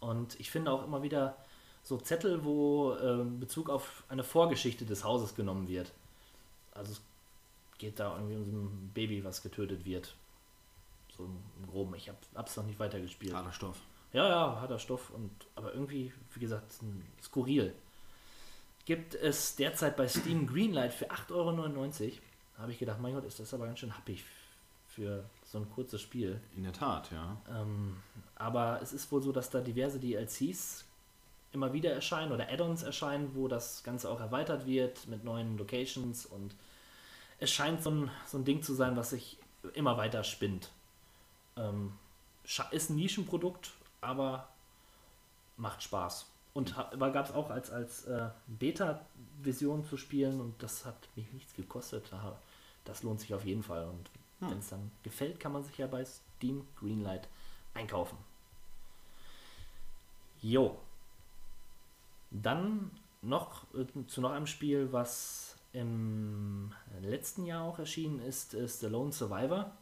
Und 0.00 0.38
ich 0.40 0.50
finde 0.50 0.72
auch 0.72 0.84
immer 0.84 1.02
wieder 1.02 1.36
so 1.84 1.96
Zettel, 1.96 2.44
wo 2.44 2.94
ähm, 2.96 3.38
Bezug 3.38 3.70
auf 3.70 4.02
eine 4.08 4.24
Vorgeschichte 4.24 4.84
des 4.84 5.04
Hauses 5.04 5.36
genommen 5.36 5.68
wird. 5.68 5.92
Also 6.72 6.92
es 6.92 7.02
geht 7.82 7.98
da 7.98 8.14
irgendwie 8.14 8.36
um 8.36 8.44
so 8.44 8.56
ein 8.56 8.90
Baby, 8.94 9.24
was 9.24 9.42
getötet 9.42 9.84
wird. 9.84 10.14
So 11.16 11.24
im 11.24 11.66
Groben. 11.68 11.94
Ich 11.96 12.08
habe 12.08 12.18
es 12.46 12.56
noch 12.56 12.64
nicht 12.64 12.78
weitergespielt. 12.78 13.34
Harter 13.34 13.52
Stoff. 13.52 13.80
Ja, 14.12 14.28
ja, 14.28 14.60
harter 14.60 14.78
Stoff 14.78 15.10
und 15.10 15.30
aber 15.56 15.74
irgendwie, 15.74 16.12
wie 16.34 16.40
gesagt, 16.40 16.78
skurril. 17.20 17.74
Gibt 18.84 19.14
es 19.14 19.56
derzeit 19.56 19.96
bei 19.96 20.06
Steam 20.06 20.46
Greenlight 20.46 20.92
für 20.92 21.10
8,99 21.10 21.32
Euro. 21.32 22.18
Habe 22.58 22.72
ich 22.72 22.78
gedacht, 22.78 23.00
mein 23.00 23.14
Gott, 23.14 23.24
ist 23.24 23.40
das 23.40 23.52
aber 23.52 23.66
ganz 23.66 23.80
schön 23.80 23.96
happig 23.96 24.22
für 24.86 25.24
so 25.44 25.58
ein 25.58 25.68
kurzes 25.70 26.00
Spiel. 26.00 26.40
In 26.56 26.62
der 26.62 26.72
Tat, 26.72 27.10
ja. 27.10 27.36
Ähm, 27.50 27.96
aber 28.36 28.80
es 28.80 28.92
ist 28.92 29.10
wohl 29.10 29.22
so, 29.22 29.32
dass 29.32 29.50
da 29.50 29.60
diverse 29.60 29.98
DLCs 29.98 30.84
immer 31.52 31.72
wieder 31.72 31.92
erscheinen 31.92 32.30
oder 32.30 32.48
Add-ons 32.48 32.84
erscheinen, 32.84 33.34
wo 33.34 33.48
das 33.48 33.82
Ganze 33.82 34.08
auch 34.08 34.20
erweitert 34.20 34.66
wird 34.66 35.08
mit 35.08 35.24
neuen 35.24 35.58
Locations 35.58 36.26
und 36.26 36.54
es 37.42 37.50
scheint 37.50 37.82
so 37.82 37.90
ein, 37.90 38.10
so 38.26 38.38
ein 38.38 38.44
Ding 38.44 38.62
zu 38.62 38.74
sein, 38.74 38.96
was 38.96 39.10
sich 39.10 39.36
immer 39.74 39.96
weiter 39.96 40.22
spinnt. 40.24 40.70
Ähm, 41.56 41.92
ist 42.70 42.90
ein 42.90 42.96
Nischenprodukt, 42.96 43.72
aber 44.00 44.48
macht 45.56 45.82
Spaß. 45.82 46.26
Und 46.54 46.74
gab 46.74 47.26
es 47.26 47.32
auch 47.32 47.50
als, 47.50 47.70
als 47.70 48.04
äh, 48.04 48.28
Beta-Version 48.46 49.84
zu 49.84 49.96
spielen 49.96 50.40
und 50.40 50.62
das 50.62 50.84
hat 50.84 51.08
mich 51.16 51.30
nichts 51.32 51.54
gekostet. 51.54 52.06
Da- 52.10 52.38
Das 52.84 53.02
lohnt 53.02 53.20
sich 53.20 53.32
auf 53.34 53.44
jeden 53.44 53.62
Fall. 53.62 53.86
Und 53.88 54.10
wenn 54.50 54.58
es 54.58 54.68
dann 54.68 54.90
gefällt, 55.02 55.38
kann 55.40 55.52
man 55.52 55.62
sich 55.64 55.78
ja 55.78 55.86
bei 55.86 56.04
Steam 56.04 56.66
Greenlight 56.78 57.28
einkaufen. 57.74 58.18
Jo. 60.42 60.76
Dann 62.30 62.90
noch 63.22 63.64
äh, 63.74 63.86
zu 64.08 64.20
noch 64.20 64.32
einem 64.32 64.46
Spiel, 64.46 64.92
was 64.92 65.51
im 65.72 66.72
letzten 67.00 67.46
Jahr 67.46 67.64
auch 67.64 67.78
erschienen 67.78 68.20
ist, 68.20 68.54
ist 68.54 68.80
The 68.80 68.86
Lone 68.86 69.12
Survivor. 69.12 69.72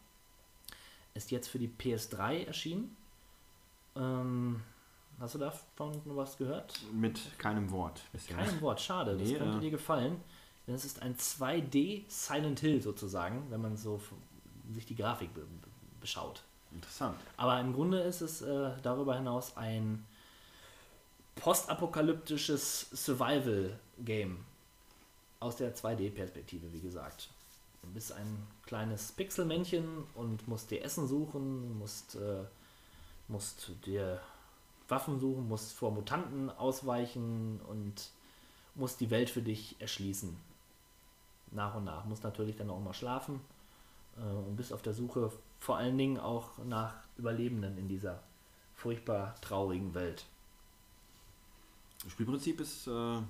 Ist 1.15 1.31
jetzt 1.31 1.49
für 1.49 1.59
die 1.59 1.69
PS3 1.69 2.47
erschienen. 2.47 2.97
Ähm, 3.97 4.63
hast 5.19 5.35
du 5.35 5.39
davon 5.39 6.01
noch 6.05 6.17
was 6.17 6.37
gehört? 6.39 6.81
Mit 6.93 7.19
keinem 7.39 7.71
Wort 7.73 8.01
bisher. 8.13 8.37
Kein 8.37 8.61
Wort, 8.61 8.81
schade. 8.81 9.17
Das 9.19 9.29
Nee, 9.29 9.37
könnte 9.37 9.59
äh. 9.59 9.61
dir 9.61 9.71
gefallen. 9.73 10.21
Denn 10.67 10.75
es 10.77 10.85
ist 10.85 11.03
ein 11.03 11.17
2D 11.17 12.05
Silent 12.09 12.61
Hill 12.61 12.81
sozusagen, 12.81 13.51
wenn 13.51 13.61
man 13.61 13.77
so 13.77 14.01
sich 14.73 14.87
die 14.87 14.95
Grafik 14.95 15.35
be- 15.35 15.47
beschaut. 16.01 16.45
Interessant. 16.73 17.17
Aber 17.37 17.59
im 17.59 17.73
Grunde 17.73 17.99
ist 18.03 18.21
es 18.21 18.43
äh, 18.43 18.71
darüber 18.83 19.17
hinaus 19.17 19.57
ein 19.57 20.07
postapokalyptisches 21.37 22.89
Survival-Game 22.93 24.45
aus 25.41 25.57
der 25.57 25.75
2D-Perspektive, 25.75 26.73
wie 26.73 26.81
gesagt. 26.81 27.31
Du 27.83 27.89
bist 27.91 28.13
ein 28.13 28.47
kleines 28.67 29.13
Pixelmännchen 29.13 30.05
und 30.15 30.47
musst 30.47 30.71
dir 30.71 30.85
Essen 30.85 31.09
suchen, 31.09 31.79
musst, 31.79 32.15
äh, 32.17 32.45
musst 33.29 33.73
dir 33.87 34.21
Waffen 34.89 35.19
suchen, 35.19 35.49
musst 35.49 35.73
vor 35.73 35.91
Mutanten 35.91 36.51
ausweichen 36.51 37.61
und 37.69 38.11
musst 38.75 39.01
die 39.01 39.11
Welt 39.11 39.31
für 39.31 39.43
dich 39.43 39.81
erschließen. 39.81 40.37
Nach 41.53 41.75
und 41.75 41.85
nach. 41.85 42.05
Musst 42.05 42.23
natürlich 42.23 42.57
dann 42.57 42.71
auch 42.71 42.81
mal 42.81 42.95
schlafen 42.95 43.41
äh, 44.19 44.21
und 44.21 44.57
bist 44.57 44.73
auf 44.73 44.83
der 44.83 44.95
Suche 44.95 45.33
vor 45.59 45.77
allen 45.77 45.97
Dingen 45.97 46.19
auch 46.19 46.59
nach 46.65 46.95
Überlebenden 47.17 47.79
in 47.79 47.89
dieser 47.89 48.23
furchtbar 48.75 49.35
traurigen 49.41 49.95
Welt. 49.95 50.27
Das 52.03 52.13
Spielprinzip 52.13 52.61
ist 52.61 52.87
äh, 52.87 53.21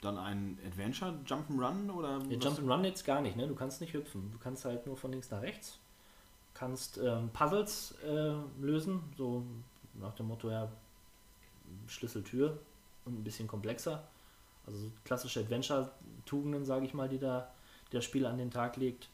dann 0.00 0.18
ein 0.18 0.58
Adventure 0.66 1.14
Jump'n'Run 1.26 1.90
oder 1.90 2.18
Der 2.20 2.38
was? 2.38 2.44
Jump'n'Run 2.44 2.84
jetzt 2.84 3.04
gar 3.04 3.20
nicht, 3.20 3.36
ne? 3.36 3.46
Du 3.48 3.54
kannst 3.54 3.80
nicht 3.80 3.94
hüpfen. 3.94 4.30
Du 4.30 4.38
kannst 4.38 4.64
halt 4.64 4.86
nur 4.86 4.96
von 4.96 5.10
links 5.10 5.30
nach 5.30 5.42
rechts. 5.42 5.78
Kannst 6.54 6.98
ähm, 6.98 7.30
Puzzles 7.30 7.94
äh, 8.04 8.34
lösen, 8.60 9.02
so 9.16 9.44
nach 9.94 10.14
dem 10.14 10.28
Motto, 10.28 10.50
ja, 10.50 10.68
Schlüsseltür 11.86 12.58
und 13.04 13.18
ein 13.20 13.24
bisschen 13.24 13.48
komplexer. 13.48 14.04
Also 14.66 14.78
so 14.78 14.90
klassische 15.04 15.40
Adventure-Tugenden, 15.40 16.64
sage 16.64 16.84
ich 16.84 16.94
mal, 16.94 17.08
die 17.08 17.18
da 17.18 17.50
der 17.92 18.00
Spieler 18.00 18.30
an 18.30 18.38
den 18.38 18.50
Tag 18.50 18.76
legt. 18.76 19.08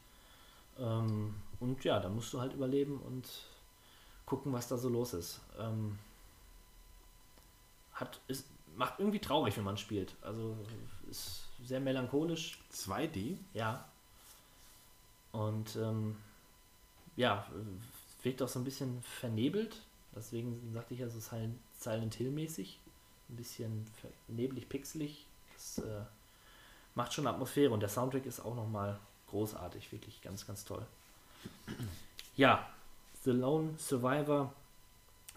Ähm, 0.77 1.35
und 1.59 1.83
ja, 1.83 1.99
dann 1.99 2.15
musst 2.15 2.33
du 2.33 2.41
halt 2.41 2.53
überleben 2.53 2.99
und 2.99 3.27
gucken, 4.25 4.51
was 4.53 4.67
da 4.67 4.77
so 4.77 4.89
los 4.89 5.13
ist. 5.13 5.41
Ähm, 5.59 5.97
hat, 7.93 8.19
ist, 8.27 8.45
macht 8.75 8.99
irgendwie 8.99 9.19
traurig, 9.19 9.55
wenn 9.57 9.63
man 9.63 9.77
spielt. 9.77 10.15
Also 10.21 10.57
ist 11.09 11.45
sehr 11.63 11.79
melancholisch, 11.79 12.59
2D? 12.71 13.37
ja. 13.53 13.85
Und 15.31 15.75
ähm, 15.75 16.15
ja, 17.17 17.45
wirkt 18.23 18.41
auch 18.41 18.47
so 18.47 18.59
ein 18.59 18.63
bisschen 18.63 19.01
vernebelt. 19.01 19.81
Deswegen 20.15 20.71
sagte 20.73 20.93
ich 20.93 21.01
ja 21.01 21.09
so 21.09 21.19
Silent, 21.19 21.59
Silent 21.77 22.15
Hill 22.15 22.31
mäßig. 22.31 22.79
Ein 23.29 23.35
bisschen 23.35 23.85
neblig, 24.27 24.69
pixelig. 24.69 25.25
Das 25.53 25.79
äh, 25.79 26.01
macht 26.93 27.13
schon 27.13 27.27
Atmosphäre 27.27 27.73
und 27.73 27.81
der 27.81 27.89
Soundtrack 27.89 28.25
ist 28.25 28.39
auch 28.39 28.55
nochmal 28.55 28.97
großartig. 29.29 29.91
Wirklich 29.91 30.21
ganz, 30.21 30.47
ganz 30.47 30.63
toll. 30.63 30.85
Ja, 32.37 32.69
The 33.23 33.31
Lone 33.31 33.73
Survivor. 33.77 34.53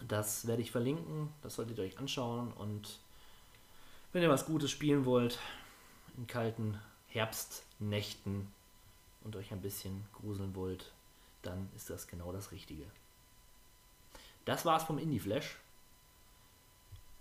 Das 0.07 0.47
werde 0.47 0.61
ich 0.61 0.71
verlinken. 0.71 1.29
Das 1.41 1.55
solltet 1.55 1.77
ihr 1.77 1.83
euch 1.83 1.99
anschauen. 1.99 2.53
Und 2.53 2.99
wenn 4.11 4.23
ihr 4.23 4.29
was 4.29 4.45
Gutes 4.45 4.71
spielen 4.71 5.05
wollt, 5.05 5.39
in 6.17 6.27
kalten 6.27 6.79
Herbstnächten 7.07 8.47
und 9.23 9.35
euch 9.35 9.51
ein 9.51 9.61
bisschen 9.61 10.03
gruseln 10.13 10.55
wollt, 10.55 10.91
dann 11.41 11.69
ist 11.75 11.89
das 11.89 12.07
genau 12.07 12.31
das 12.31 12.51
Richtige. 12.51 12.85
Das 14.45 14.65
war's 14.65 14.83
vom 14.83 14.97
Indie 14.97 15.19
Flash. 15.19 15.57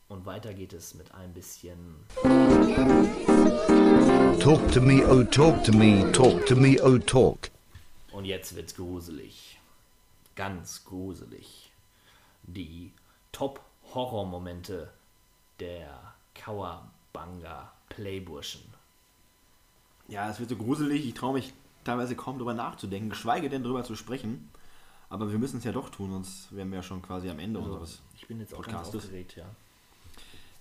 Und 0.09 0.25
weiter 0.25 0.55
geht 0.55 0.73
es 0.73 0.95
mit 0.95 1.13
ein 1.13 1.35
bisschen 1.35 1.79
Talk 4.41 4.73
to 4.73 4.81
me, 4.81 5.07
oh 5.07 5.23
talk 5.25 5.63
to 5.65 5.73
me, 5.73 6.11
talk 6.13 6.47
to 6.47 6.57
me, 6.57 6.83
oh 6.83 6.97
talk. 6.97 7.51
Und 8.13 8.25
jetzt 8.25 8.57
wird's 8.57 8.75
gruselig. 8.75 9.61
Ganz 10.35 10.87
gruselig. 10.87 11.71
Die 12.45 12.93
Top-Horror-Momente 13.33 14.91
der 15.61 16.15
Kawabanga 16.39 17.73
Playburschen. 17.89 18.63
Ja, 20.09 20.31
es 20.31 20.41
wird 20.41 20.49
so 20.51 20.57
gruselig, 20.57 21.07
ich 21.07 21.15
traue 21.15 21.35
mich 21.35 21.53
teilweise 21.85 22.17
kaum 22.17 22.39
drüber 22.39 22.55
nachzudenken, 22.55 23.11
geschweige 23.11 23.49
denn 23.49 23.63
drüber 23.63 23.85
zu 23.85 23.95
sprechen. 23.95 24.51
Aber 25.11 25.31
wir 25.31 25.39
müssen 25.39 25.59
es 25.59 25.65
ja 25.65 25.73
doch 25.73 25.89
tun, 25.89 26.11
sonst 26.11 26.55
wären 26.55 26.71
wir 26.71 26.77
ja 26.77 26.83
schon 26.83 27.03
quasi 27.03 27.31
am 27.31 27.39
Ende 27.39 27.61
unseres. 27.61 28.03
Ich 28.15 28.27
bin 28.27 28.41
jetzt 28.41 28.55
auch 28.55 28.65
ganz 28.67 28.95
aufgeregt, 28.95 29.37
ja. 29.37 29.47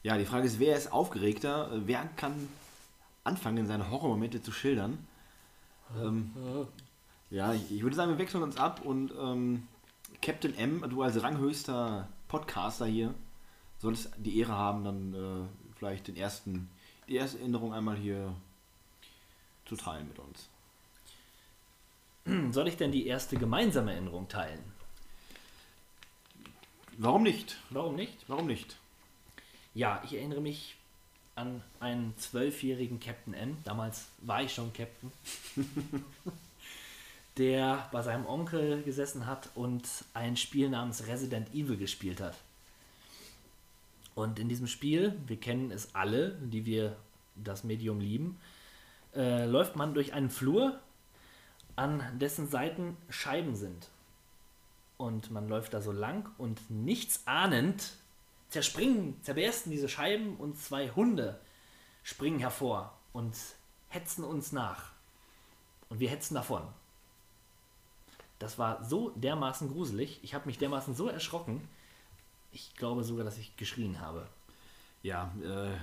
Ja, 0.04 0.18
die 0.18 0.26
Frage 0.26 0.48
ist, 0.48 0.60
wer 0.60 0.78
ist 0.78 0.92
aufgeregter? 0.92 1.70
Wer 1.86 2.06
kann 2.16 2.48
anfangen, 3.26 3.68
seine 3.68 3.90
Horrormomente 3.90 4.42
zu 4.42 4.52
schildern. 4.52 5.06
Ähm, 6.02 6.32
ja, 7.30 7.54
ich, 7.54 7.72
ich 7.72 7.84
würde 7.84 7.96
sagen, 7.96 8.12
wir 8.12 8.18
wechseln 8.18 8.44
uns 8.44 8.58
ab 8.58 8.82
und 8.86 9.12
ähm, 9.20 9.68
Captain 10.22 10.58
M, 10.58 10.86
du 10.90 11.02
als 11.02 11.22
ranghöchster 11.22 12.08
Podcaster 12.30 12.86
hier, 12.86 13.14
solltest 13.80 14.12
die 14.18 14.40
Ehre 14.40 14.54
haben, 14.54 14.84
dann 14.86 15.14
äh, 15.14 15.67
vielleicht 15.78 16.08
den 16.08 16.16
ersten, 16.16 16.70
die 17.08 17.16
erste 17.16 17.40
Änderung 17.40 17.74
einmal 17.74 17.96
hier 17.96 18.34
zu 19.66 19.76
teilen 19.76 20.08
mit 20.08 20.20
uns. 20.20 20.50
Soll 22.54 22.68
ich 22.68 22.78
denn 22.78 22.92
die 22.92 23.08
erste 23.08 23.38
gemeinsame 23.38 23.94
Erinnerung 23.94 24.28
teilen? 24.28 24.60
Warum 26.98 27.24
nicht? 27.24 27.58
Warum 27.70 27.96
nicht? 27.96 28.18
Warum 28.28 28.48
nicht? 28.48 28.78
Ja, 29.74 30.02
ich 30.04 30.16
erinnere 30.16 30.42
mich 30.42 30.76
an 31.36 31.62
einen 31.80 32.18
zwölfjährigen 32.18 33.00
Captain 33.00 33.34
M. 33.34 33.58
Damals 33.64 34.08
war 34.22 34.42
ich 34.42 34.54
schon 34.54 34.74
Captain. 34.74 35.12
der 37.38 37.88
bei 37.92 38.02
seinem 38.02 38.26
Onkel 38.26 38.82
gesessen 38.84 39.26
hat 39.26 39.50
und 39.56 39.88
ein 40.14 40.38
Spiel 40.38 40.70
namens 40.70 41.08
Resident 41.08 41.54
Evil 41.54 41.78
gespielt 41.78 42.20
hat. 42.20 42.36
Und 44.18 44.40
in 44.40 44.50
diesem 44.50 44.66
Spiel, 44.66 45.16
wir 45.28 45.40
kennen 45.40 45.70
es 45.70 45.94
alle, 45.94 46.32
die 46.42 46.66
wir 46.66 46.98
das 47.36 47.64
Medium 47.64 48.00
lieben, 48.00 48.40
äh, 49.14 49.46
läuft 49.46 49.76
man 49.76 49.94
durch 49.94 50.12
einen 50.14 50.32
Flur, 50.32 50.80
an 51.76 52.02
dessen 52.18 52.48
Seiten 52.48 52.98
Scheiben 53.10 53.56
sind. 53.56 53.90
Und 54.98 55.30
man 55.30 55.48
läuft 55.48 55.76
da 55.76 55.82
so 55.82 55.92
lang 55.92 56.32
und 56.40 56.68
nichts 56.72 57.28
ahnend 57.28 57.94
zerspringen, 58.50 59.22
zerbersten 59.22 59.72
diese 59.72 59.88
Scheiben 59.88 60.36
und 60.38 60.58
zwei 60.58 60.90
Hunde 60.90 61.40
springen 62.02 62.40
hervor 62.40 62.98
und 63.14 63.36
hetzen 63.90 64.24
uns 64.24 64.52
nach. 64.52 64.94
Und 65.90 66.00
wir 66.00 66.10
hetzen 66.10 66.34
davon. 66.34 66.64
Das 68.40 68.58
war 68.58 68.84
so 68.84 69.12
dermaßen 69.12 69.72
gruselig. 69.72 70.20
Ich 70.24 70.34
habe 70.34 70.48
mich 70.48 70.58
dermaßen 70.58 70.96
so 70.96 71.08
erschrocken. 71.08 71.62
Ich 72.52 72.76
glaube 72.76 73.04
sogar, 73.04 73.26
dass 73.26 73.38
ich 73.38 73.56
geschrien 73.58 74.00
habe. 74.00 74.28
Ja, 75.04 75.34
äh, 75.44 75.76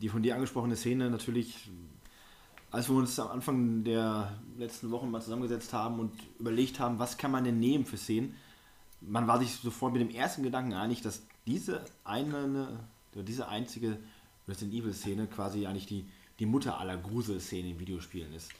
die 0.00 0.08
von 0.08 0.22
dir 0.22 0.34
angesprochene 0.34 0.76
Szene 0.76 1.10
natürlich, 1.10 1.70
als 2.70 2.88
wir 2.88 2.96
uns 2.96 3.18
am 3.18 3.28
Anfang 3.28 3.84
der 3.84 4.38
letzten 4.58 4.90
Wochen 4.90 5.10
mal 5.10 5.20
zusammengesetzt 5.20 5.72
haben 5.72 6.00
und 6.00 6.12
überlegt 6.38 6.78
haben, 6.78 6.98
was 6.98 7.16
kann 7.16 7.30
man 7.30 7.44
denn 7.44 7.58
nehmen 7.58 7.84
für 7.84 7.96
Szenen, 7.96 8.34
man 9.00 9.26
war 9.26 9.38
sich 9.38 9.52
sofort 9.56 9.92
mit 9.92 10.02
dem 10.02 10.10
ersten 10.10 10.42
Gedanken 10.42 10.74
einig, 10.74 11.02
dass 11.02 11.22
diese 11.46 11.84
eine, 12.04 12.80
oder 13.14 13.22
diese 13.22 13.48
einzige 13.48 13.98
Resident 14.46 14.74
Evil 14.74 14.92
Szene 14.92 15.26
quasi 15.26 15.66
eigentlich 15.66 15.86
die, 15.86 16.04
die 16.38 16.46
Mutter 16.46 16.78
aller 16.78 16.96
Gruselszenen 16.96 17.72
in 17.72 17.80
Videospielen 17.80 18.32
ist. 18.34 18.50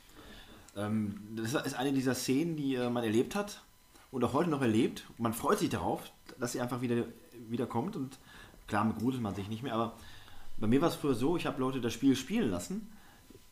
Ähm, 0.77 1.21
das 1.37 1.55
ist 1.55 1.75
eine 1.75 1.93
dieser 1.93 2.15
Szenen, 2.15 2.57
die 2.57 2.75
äh, 2.75 2.91
man 2.91 3.05
erlebt 3.05 3.35
hat 3.35 3.63
und 4.11 4.25
auch 4.25 4.33
heute 4.33 4.51
noch 4.51 4.63
erlebt. 4.63 5.05
Man 5.19 5.35
freut 5.35 5.59
sich 5.59 5.69
darauf, 5.69 6.11
dass 6.39 6.53
sie 6.53 6.61
einfach 6.61 6.81
wieder, 6.81 7.05
wieder 7.49 7.67
kommt 7.67 7.97
und 7.97 8.19
klar, 8.67 8.93
gruselt 8.99 9.23
man 9.23 9.35
sich 9.35 9.49
nicht 9.49 9.63
mehr, 9.63 9.75
aber 9.75 9.95
bei 10.59 10.67
mir 10.67 10.81
war 10.81 10.89
es 10.89 10.95
früher 10.97 11.15
so, 11.15 11.37
ich 11.37 11.47
habe 11.47 11.61
Leute 11.61 11.81
das 11.81 11.93
Spiel 11.93 12.15
spielen 12.17 12.51
lassen 12.51 12.91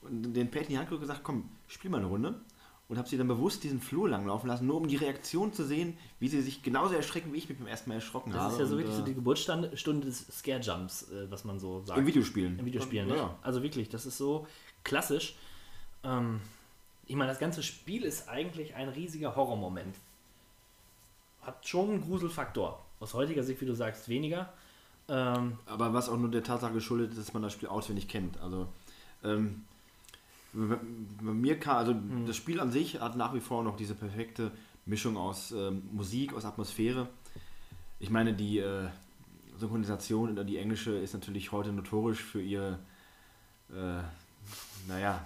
und 0.02 0.34
den 0.34 0.50
Pad 0.50 0.64
in 0.64 0.68
die 0.70 0.78
Hand 0.78 0.92
und 0.92 1.00
gesagt, 1.00 1.20
komm, 1.24 1.48
spiel 1.66 1.90
mal 1.90 1.98
eine 1.98 2.06
Runde 2.06 2.40
und 2.88 2.96
habe 2.96 3.08
sie 3.08 3.18
dann 3.18 3.28
bewusst 3.28 3.64
diesen 3.64 3.80
Flur 3.80 4.08
langlaufen 4.08 4.48
lassen, 4.48 4.66
nur 4.66 4.76
um 4.76 4.88
die 4.88 4.96
Reaktion 4.96 5.52
zu 5.52 5.64
sehen, 5.64 5.96
wie 6.20 6.28
sie 6.28 6.40
sich 6.40 6.62
genauso 6.62 6.94
erschrecken, 6.94 7.32
wie 7.32 7.38
ich 7.38 7.48
mich 7.48 7.58
beim 7.58 7.66
ersten 7.66 7.90
Mal 7.90 7.96
erschrocken 7.96 8.32
Das 8.32 8.40
habe. 8.42 8.52
ist 8.54 8.60
ja 8.60 8.66
so 8.66 8.72
Und, 8.74 8.78
wirklich 8.80 8.96
so 8.96 9.02
äh, 9.02 9.06
die 9.06 9.14
Geburtsstunde 9.14 10.06
des 10.06 10.26
Scare 10.30 10.60
Jumps, 10.60 11.10
äh, 11.10 11.30
was 11.30 11.44
man 11.44 11.58
so 11.58 11.82
sagt. 11.84 11.98
Im 11.98 12.06
Videospielen. 12.06 12.58
Im 12.58 12.64
Videospielen, 12.64 13.08
Ja, 13.08 13.14
ne? 13.14 13.30
Also 13.42 13.62
wirklich, 13.62 13.88
das 13.88 14.06
ist 14.06 14.16
so 14.16 14.46
klassisch. 14.84 15.34
Ähm, 16.02 16.40
ich 17.06 17.16
meine, 17.16 17.30
das 17.30 17.38
ganze 17.38 17.62
Spiel 17.62 18.04
ist 18.04 18.28
eigentlich 18.28 18.74
ein 18.74 18.88
riesiger 18.88 19.34
Horrormoment. 19.36 19.96
Hat 21.42 21.66
schon 21.66 21.90
einen 21.90 22.00
Gruselfaktor. 22.02 22.84
Aus 23.00 23.14
heutiger 23.14 23.42
Sicht, 23.42 23.60
wie 23.60 23.66
du 23.66 23.74
sagst, 23.74 24.08
weniger. 24.08 24.52
Ähm, 25.08 25.58
Aber 25.66 25.92
was 25.94 26.08
auch 26.08 26.16
nur 26.16 26.30
der 26.30 26.42
Tatsache 26.42 26.72
geschuldet 26.72 27.12
ist, 27.12 27.18
dass 27.18 27.32
man 27.32 27.42
das 27.42 27.52
Spiel 27.52 27.68
auswendig 27.68 28.08
kennt. 28.08 28.38
Also 28.40 28.68
ähm, 29.24 29.64
bei 30.52 31.32
mir 31.32 31.58
kam, 31.58 31.76
also 31.76 31.94
das 32.26 32.36
Spiel 32.36 32.60
an 32.60 32.72
sich 32.72 33.00
hat 33.00 33.16
nach 33.16 33.34
wie 33.34 33.40
vor 33.40 33.62
noch 33.62 33.76
diese 33.76 33.94
perfekte 33.94 34.50
Mischung 34.86 35.16
aus 35.16 35.52
ähm, 35.52 35.82
Musik, 35.92 36.34
aus 36.34 36.44
Atmosphäre. 36.44 37.08
Ich 38.00 38.10
meine, 38.10 38.32
die 38.32 38.58
äh, 38.58 38.88
Synchronisation 39.58 40.32
oder 40.32 40.44
die 40.44 40.56
englische 40.56 40.92
ist 40.92 41.14
natürlich 41.14 41.52
heute 41.52 41.72
notorisch 41.72 42.22
für 42.22 42.40
ihre, 42.40 42.78
äh, 43.70 44.00
naja, 44.88 45.22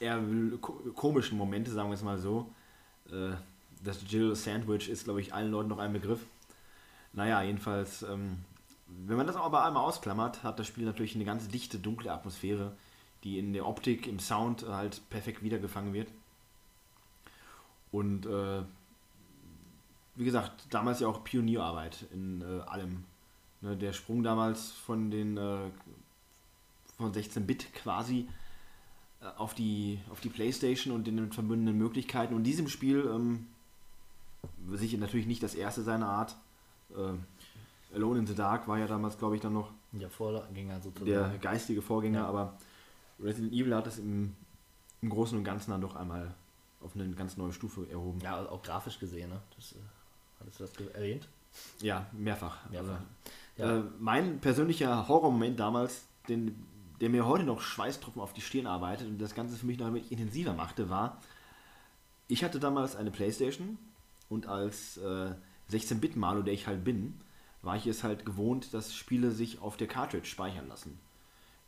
eher 0.00 0.20
ko 0.60 0.72
komischen 0.94 1.38
Momente, 1.38 1.70
sagen 1.70 1.88
wir 1.88 1.94
es 1.94 2.02
mal 2.02 2.18
so. 2.18 2.50
Äh, 3.10 3.34
das 3.82 4.00
Jill 4.08 4.34
Sandwich 4.34 4.88
ist, 4.88 5.04
glaube 5.04 5.20
ich, 5.20 5.32
allen 5.32 5.50
Leuten 5.50 5.68
noch 5.68 5.78
ein 5.78 5.92
Begriff. 5.92 6.20
Naja, 7.16 7.42
jedenfalls, 7.42 8.02
ähm, 8.02 8.44
wenn 8.86 9.16
man 9.16 9.26
das 9.26 9.36
aber 9.36 9.64
einmal 9.64 9.82
ausklammert, 9.82 10.44
hat 10.44 10.58
das 10.60 10.66
Spiel 10.68 10.84
natürlich 10.84 11.16
eine 11.16 11.24
ganz 11.24 11.48
dichte, 11.48 11.78
dunkle 11.78 12.12
Atmosphäre, 12.12 12.76
die 13.24 13.38
in 13.38 13.52
der 13.52 13.66
Optik, 13.66 14.06
im 14.06 14.20
Sound 14.20 14.64
halt 14.68 15.00
perfekt 15.10 15.42
wiedergefangen 15.42 15.92
wird. 15.92 16.08
Und 17.90 18.26
äh, 18.26 18.62
wie 20.14 20.24
gesagt, 20.24 20.66
damals 20.70 21.00
ja 21.00 21.08
auch 21.08 21.24
Pionierarbeit 21.24 22.06
in 22.12 22.42
äh, 22.42 22.62
allem. 22.62 23.04
Ne, 23.62 23.76
der 23.76 23.94
Sprung 23.94 24.22
damals 24.22 24.70
von 24.70 25.10
den 25.10 25.38
äh, 25.38 25.70
von 26.98 27.12
16-Bit 27.12 27.72
quasi 27.74 28.28
äh, 29.20 29.26
auf 29.36 29.54
die, 29.54 29.98
auf 30.10 30.20
die 30.20 30.28
Playstation 30.28 30.94
und 30.94 31.06
den 31.06 31.32
verbundenen 31.32 31.76
Möglichkeiten. 31.76 32.34
Und 32.34 32.44
diesem 32.44 32.68
Spiel, 32.68 33.10
ähm, 33.12 33.46
sicher 34.72 34.98
natürlich 34.98 35.26
nicht 35.26 35.42
das 35.42 35.54
erste 35.54 35.82
seiner 35.82 36.08
Art. 36.08 36.36
Äh, 36.90 37.94
Alone 37.94 38.18
in 38.20 38.26
the 38.26 38.34
Dark 38.34 38.66
war 38.68 38.78
ja 38.78 38.86
damals, 38.86 39.18
glaube 39.18 39.36
ich, 39.36 39.40
dann 39.40 39.52
noch 39.54 39.70
der 39.92 40.10
Vorgänger 40.10 40.80
sozusagen. 40.80 41.06
der 41.10 41.38
geistige 41.38 41.80
Vorgänger, 41.82 42.20
Ja. 42.20 42.26
aber 42.28 42.58
Resident 43.20 43.52
Evil 43.52 43.74
hat 43.74 43.86
es 43.86 43.98
im, 43.98 44.34
im 45.02 45.08
Großen 45.10 45.36
und 45.38 45.44
Ganzen 45.44 45.70
dann 45.70 45.80
doch 45.80 45.96
einmal 45.96 46.34
auf 46.82 46.94
eine 46.94 47.08
ganz 47.12 47.36
neue 47.36 47.52
Stufe 47.52 47.88
erhoben. 47.90 48.20
ja, 48.20 48.36
auch 48.48 48.62
grafisch 48.62 48.98
gesehen, 48.98 49.30
ne? 49.30 49.40
Das, 49.56 49.72
äh, 49.72 49.76
hattest 50.40 50.60
du 50.60 50.64
das 50.84 50.94
erwähnt? 50.94 51.26
Ja, 51.80 52.06
mehrfach. 52.12 52.68
Mehrfach. 52.70 52.90
Also, 52.90 53.02
Ja. 53.56 53.78
äh, 53.78 53.82
mein 53.98 54.40
persönlicher 54.40 55.08
Horrormoment 55.08 55.58
damals, 55.58 56.04
den, 56.28 56.66
der 57.00 57.08
mir 57.08 57.24
heute 57.26 57.44
noch 57.44 57.60
Schweißtropfen 57.62 58.20
auf 58.20 58.34
die 58.34 58.42
Stirn 58.42 58.66
arbeitet 58.66 59.08
und 59.08 59.18
das 59.18 59.34
Ganze 59.34 59.56
für 59.56 59.64
mich 59.66 59.78
noch 59.78 59.86
ein 59.86 59.94
wenig 59.94 60.12
intensiver 60.12 60.52
machte, 60.52 60.90
war, 60.90 61.22
ich 62.28 62.44
hatte 62.44 62.60
damals 62.60 62.96
eine 62.96 63.10
Playstation 63.10 63.78
und 64.28 64.46
als 64.46 64.98
äh, 64.98 65.30
16-Bit-Malo, 65.70 66.42
der 66.42 66.54
ich 66.54 66.66
halt 66.66 66.84
bin, 66.84 67.20
war 67.62 67.76
ich 67.76 67.86
es 67.86 68.04
halt 68.04 68.24
gewohnt, 68.24 68.72
dass 68.72 68.94
Spiele 68.94 69.30
sich 69.30 69.60
auf 69.60 69.76
der 69.76 69.88
Cartridge 69.88 70.26
speichern 70.28 70.68
lassen. 70.68 70.98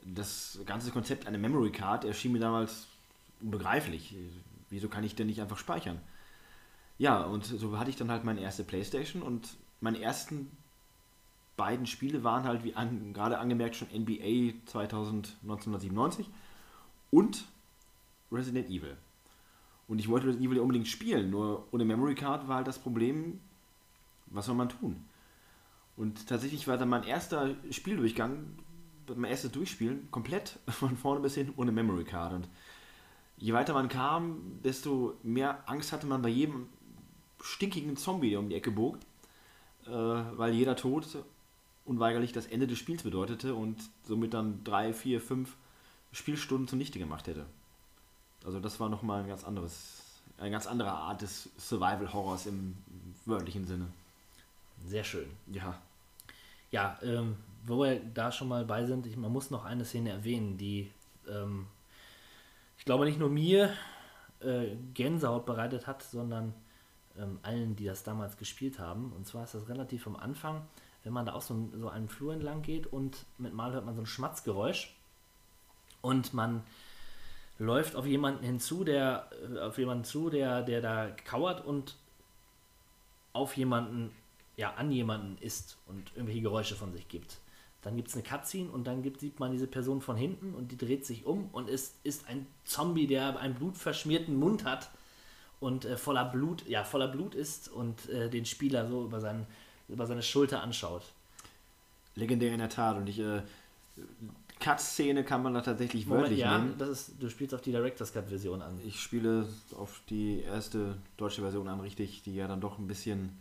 Das 0.05 0.61
ganze 0.65 0.91
Konzept 0.91 1.27
einer 1.27 1.39
Memory 1.39 1.73
Card 1.73 2.05
erschien 2.05 2.33
mir 2.33 2.39
damals 2.39 2.87
unbegreiflich. 3.41 4.15
Wieso 4.71 4.89
kann 4.89 5.05
ich 5.05 5.15
denn 5.15 5.27
nicht 5.27 5.41
einfach 5.41 5.59
speichern? 5.59 6.01
Ja, 6.99 7.23
und 7.23 7.45
so 7.45 7.79
hatte 7.79 7.91
ich 7.91 7.97
dann 7.97 8.11
halt 8.11 8.25
meine 8.25 8.41
erste 8.41 8.65
Playstation 8.65 9.23
und 9.23 9.57
meine 9.81 10.01
ersten 10.01 10.51
beiden 11.57 11.87
Spiele 11.87 12.25
waren 12.25 12.45
halt, 12.45 12.65
wie 12.65 12.75
an, 12.75 13.13
gerade 13.13 13.39
angemerkt, 13.39 13.77
schon 13.77 13.89
NBA 13.89 14.55
2000, 14.67 15.37
1997 15.43 16.29
und 17.11 17.45
Resident 18.31 18.69
Evil. 18.69 18.97
Und 19.89 19.99
ich 19.99 20.09
wollte 20.09 20.27
Resident 20.27 20.47
Evil 20.47 20.59
ja 20.59 20.63
unbedingt 20.63 20.89
spielen, 20.89 21.31
nur 21.31 21.67
ohne 21.73 21.85
Memory 21.85 22.15
Card 22.15 22.47
war 22.49 22.57
halt 22.57 22.67
das 22.67 22.79
Problem, 22.79 23.41
was 24.31 24.47
soll 24.47 24.55
man 24.55 24.69
tun? 24.69 25.05
Und 25.97 26.29
tatsächlich 26.29 26.69
war 26.69 26.79
dann 26.79 26.89
mein 26.89 27.03
erster 27.03 27.55
Spieldurchgang, 27.71 28.45
mein 29.15 29.31
erstes 29.31 29.51
Durchspielen, 29.51 30.09
komplett 30.11 30.59
von 30.69 30.97
vorne 30.97 31.21
bis 31.21 31.35
hin 31.35 31.53
ohne 31.57 31.73
Memory 31.73 32.05
Card. 32.05 32.35
Und 32.35 32.49
je 33.37 33.53
weiter 33.53 33.75
man 33.75 33.89
kam, 33.89 34.61
desto 34.63 35.17
mehr 35.23 35.69
Angst 35.69 35.93
hatte 35.93 36.07
man 36.07 36.23
bei 36.23 36.29
jedem 36.29 36.69
stinkigen 37.41 37.97
Zombie, 37.97 38.31
der 38.31 38.41
um 38.41 38.49
die 38.49 38.57
Ecke 38.57 38.71
bog, 38.71 38.99
äh, 39.87 39.91
weil 39.91 40.53
jeder 40.55 40.77
Tod 40.77 41.07
unweigerlich 41.85 42.33
das 42.33 42.47
Ende 42.47 42.67
des 42.67 42.79
Spiels 42.79 43.03
bedeutete 43.03 43.55
und 43.55 43.77
somit 44.05 44.35
dann 44.35 44.63
drei, 44.63 44.93
vier, 44.93 45.21
fünf 45.21 45.57
Spielstunden 46.13 46.69
zunichte 46.69 46.99
gemacht 46.99 47.27
hätte. 47.27 47.47
Also 48.45 48.61
das 48.61 48.79
war 48.79 48.89
nochmal 48.89 49.23
ein 49.23 49.29
ganz 49.29 49.45
anderes, 49.45 50.03
eine 50.39 50.51
ganz 50.51 50.67
andere 50.67 50.93
Art 50.93 51.23
des 51.23 51.49
Survival-Horrors 51.59 52.47
im 52.47 52.77
wörtlichen 53.25 53.67
Sinne. 53.67 53.89
Sehr 54.87 55.05
schön. 55.05 55.31
Ja. 55.47 55.81
Ja, 56.71 56.99
ähm, 57.03 57.37
wo 57.65 57.83
wir 57.83 58.01
da 58.01 58.31
schon 58.31 58.49
mal 58.49 58.65
bei 58.65 58.85
sind, 58.85 59.07
ich, 59.07 59.17
man 59.17 59.33
muss 59.33 59.51
noch 59.51 59.65
eine 59.65 59.85
Szene 59.85 60.11
erwähnen, 60.11 60.59
die 60.59 60.91
ähm, 61.29 61.67
ich 62.77 62.85
glaube 62.85 63.05
nicht 63.05 63.19
nur 63.19 63.29
mir 63.29 63.73
äh, 64.41 64.77
Gänsehaut 64.95 65.47
bereitet 65.47 65.87
hat, 65.87 66.03
sondern 66.03 66.55
ähm, 67.19 67.39
allen, 67.43 67.77
die 67.77 67.85
das 67.85 68.05
damals 68.05 68.37
gespielt 68.37 68.79
haben. 68.79 69.13
Und 69.13 69.27
zwar 69.27 69.45
ist 69.45 69.55
das 69.55 69.69
relativ 69.69 70.07
am 70.07 70.17
Anfang, 70.17 70.63
wenn 71.05 71.13
man 71.13 71.27
da 71.27 71.35
auch 71.35 71.43
so, 71.43 71.69
so 71.75 71.89
einen 71.89 72.09
Flur 72.09 72.33
entlang 72.33 72.63
geht 72.63 72.87
und 72.87 73.27
mit 73.39 73.53
Mal 73.53 73.73
hört 73.73 73.85
man 73.85 73.95
so 73.95 74.03
ein 74.03 74.07
Schmatzgeräusch. 74.07 74.95
Und 76.01 76.33
man 76.33 76.63
läuft 77.59 77.97
auf 77.97 78.07
jemanden 78.07 78.45
hinzu, 78.45 78.85
der 78.85 79.29
äh, 79.53 79.59
auf 79.59 79.79
jemanden 79.79 80.05
zu, 80.05 80.31
der, 80.31 80.63
der 80.63 80.81
da 80.81 81.11
kauert 81.25 81.65
und 81.65 81.97
auf 83.33 83.57
jemanden, 83.57 84.13
ja, 84.59 84.75
an 84.75 84.91
jemanden 84.91 85.39
ist 85.41 85.79
und 85.87 86.11
irgendwelche 86.15 86.43
Geräusche 86.43 86.75
von 86.75 86.93
sich 86.93 87.09
gibt. 87.09 87.39
Dann 87.81 87.97
gibt 87.97 88.09
es 88.09 88.15
eine 88.15 88.25
Cutscene 88.25 88.69
und 88.71 88.89
dann 88.89 89.03
gibt, 89.03 89.21
sieht 89.21 89.39
man 89.39 89.53
diese 89.53 89.69
Person 89.69 90.01
von 90.01 90.17
hinten 90.17 90.53
und 90.53 90.73
die 90.73 90.77
dreht 90.77 91.07
sich 91.07 91.25
um 91.25 91.49
und 91.53 91.71
ist, 91.71 91.95
ist 92.03 92.29
ein 92.29 92.45
Zombie, 92.65 93.07
der 93.07 93.39
einen 93.39 93.55
blutverschmierten 93.55 94.37
Mund 94.37 94.65
hat 94.65 94.91
und 95.61 95.85
äh, 95.85 95.97
voller 95.97 96.25
Blut, 96.25 96.67
ja, 96.69 96.83
voller 96.83 97.07
Blut 97.07 97.37
ist 97.37 97.69
und 97.69 98.09
äh, 98.09 98.29
den 98.29 98.45
Spieler 98.45 98.89
so 98.89 99.05
über, 99.05 99.21
seinen, 99.21 99.47
über 99.89 100.07
seine 100.07 100.25
Schulter 100.25 100.61
anschaut. 100.61 101.05
Legendär 102.17 102.53
in 102.53 102.59
der 102.59 102.69
Tat. 102.69 102.97
Und 102.97 103.09
ich, 103.09 103.21
äh, 103.21 103.43
Cut-Szene 104.59 105.23
kann 105.23 105.45
man 105.45 105.55
da 105.55 105.61
tatsächlich 105.61 106.05
Moment, 106.05 106.25
wörtlich 106.25 106.41
ja, 106.41 106.59
nehmen. 106.59 106.75
das 106.79 106.89
ist, 106.89 107.13
du 107.21 107.29
spielst 107.29 107.55
auf 107.55 107.61
die 107.61 107.71
Director's 107.71 108.13
Cut 108.13 108.29
Version 108.29 108.61
an. 108.61 108.81
Ich 108.85 109.01
spiele 109.01 109.49
auf 109.77 110.01
die 110.11 110.41
erste 110.41 110.97
deutsche 111.17 111.43
Version 111.43 111.69
an, 111.69 111.79
richtig, 111.79 112.23
die 112.25 112.35
ja 112.35 112.49
dann 112.49 112.61
doch 112.61 112.81
ein 112.81 112.89
bisschen 112.89 113.39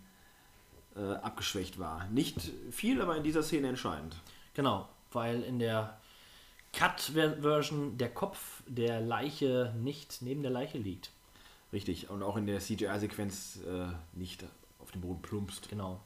äh, 0.97 1.13
abgeschwächt 1.15 1.79
war. 1.79 2.05
Nicht 2.07 2.51
viel, 2.71 3.01
aber 3.01 3.15
in 3.15 3.23
dieser 3.23 3.43
Szene 3.43 3.69
entscheidend. 3.69 4.15
Genau, 4.53 4.89
weil 5.11 5.43
in 5.43 5.59
der 5.59 5.99
Cut-Version 6.73 7.97
der 7.97 8.13
Kopf 8.13 8.63
der 8.67 9.01
Leiche 9.01 9.73
nicht 9.77 10.21
neben 10.21 10.41
der 10.41 10.51
Leiche 10.51 10.77
liegt. 10.77 11.11
Richtig. 11.73 12.09
Und 12.09 12.23
auch 12.23 12.37
in 12.37 12.45
der 12.45 12.59
CGI-Sequenz 12.59 13.59
äh, 13.67 13.87
nicht 14.13 14.45
auf 14.79 14.91
den 14.91 15.01
Boden 15.01 15.21
plumpst. 15.21 15.69
Genau. 15.69 16.01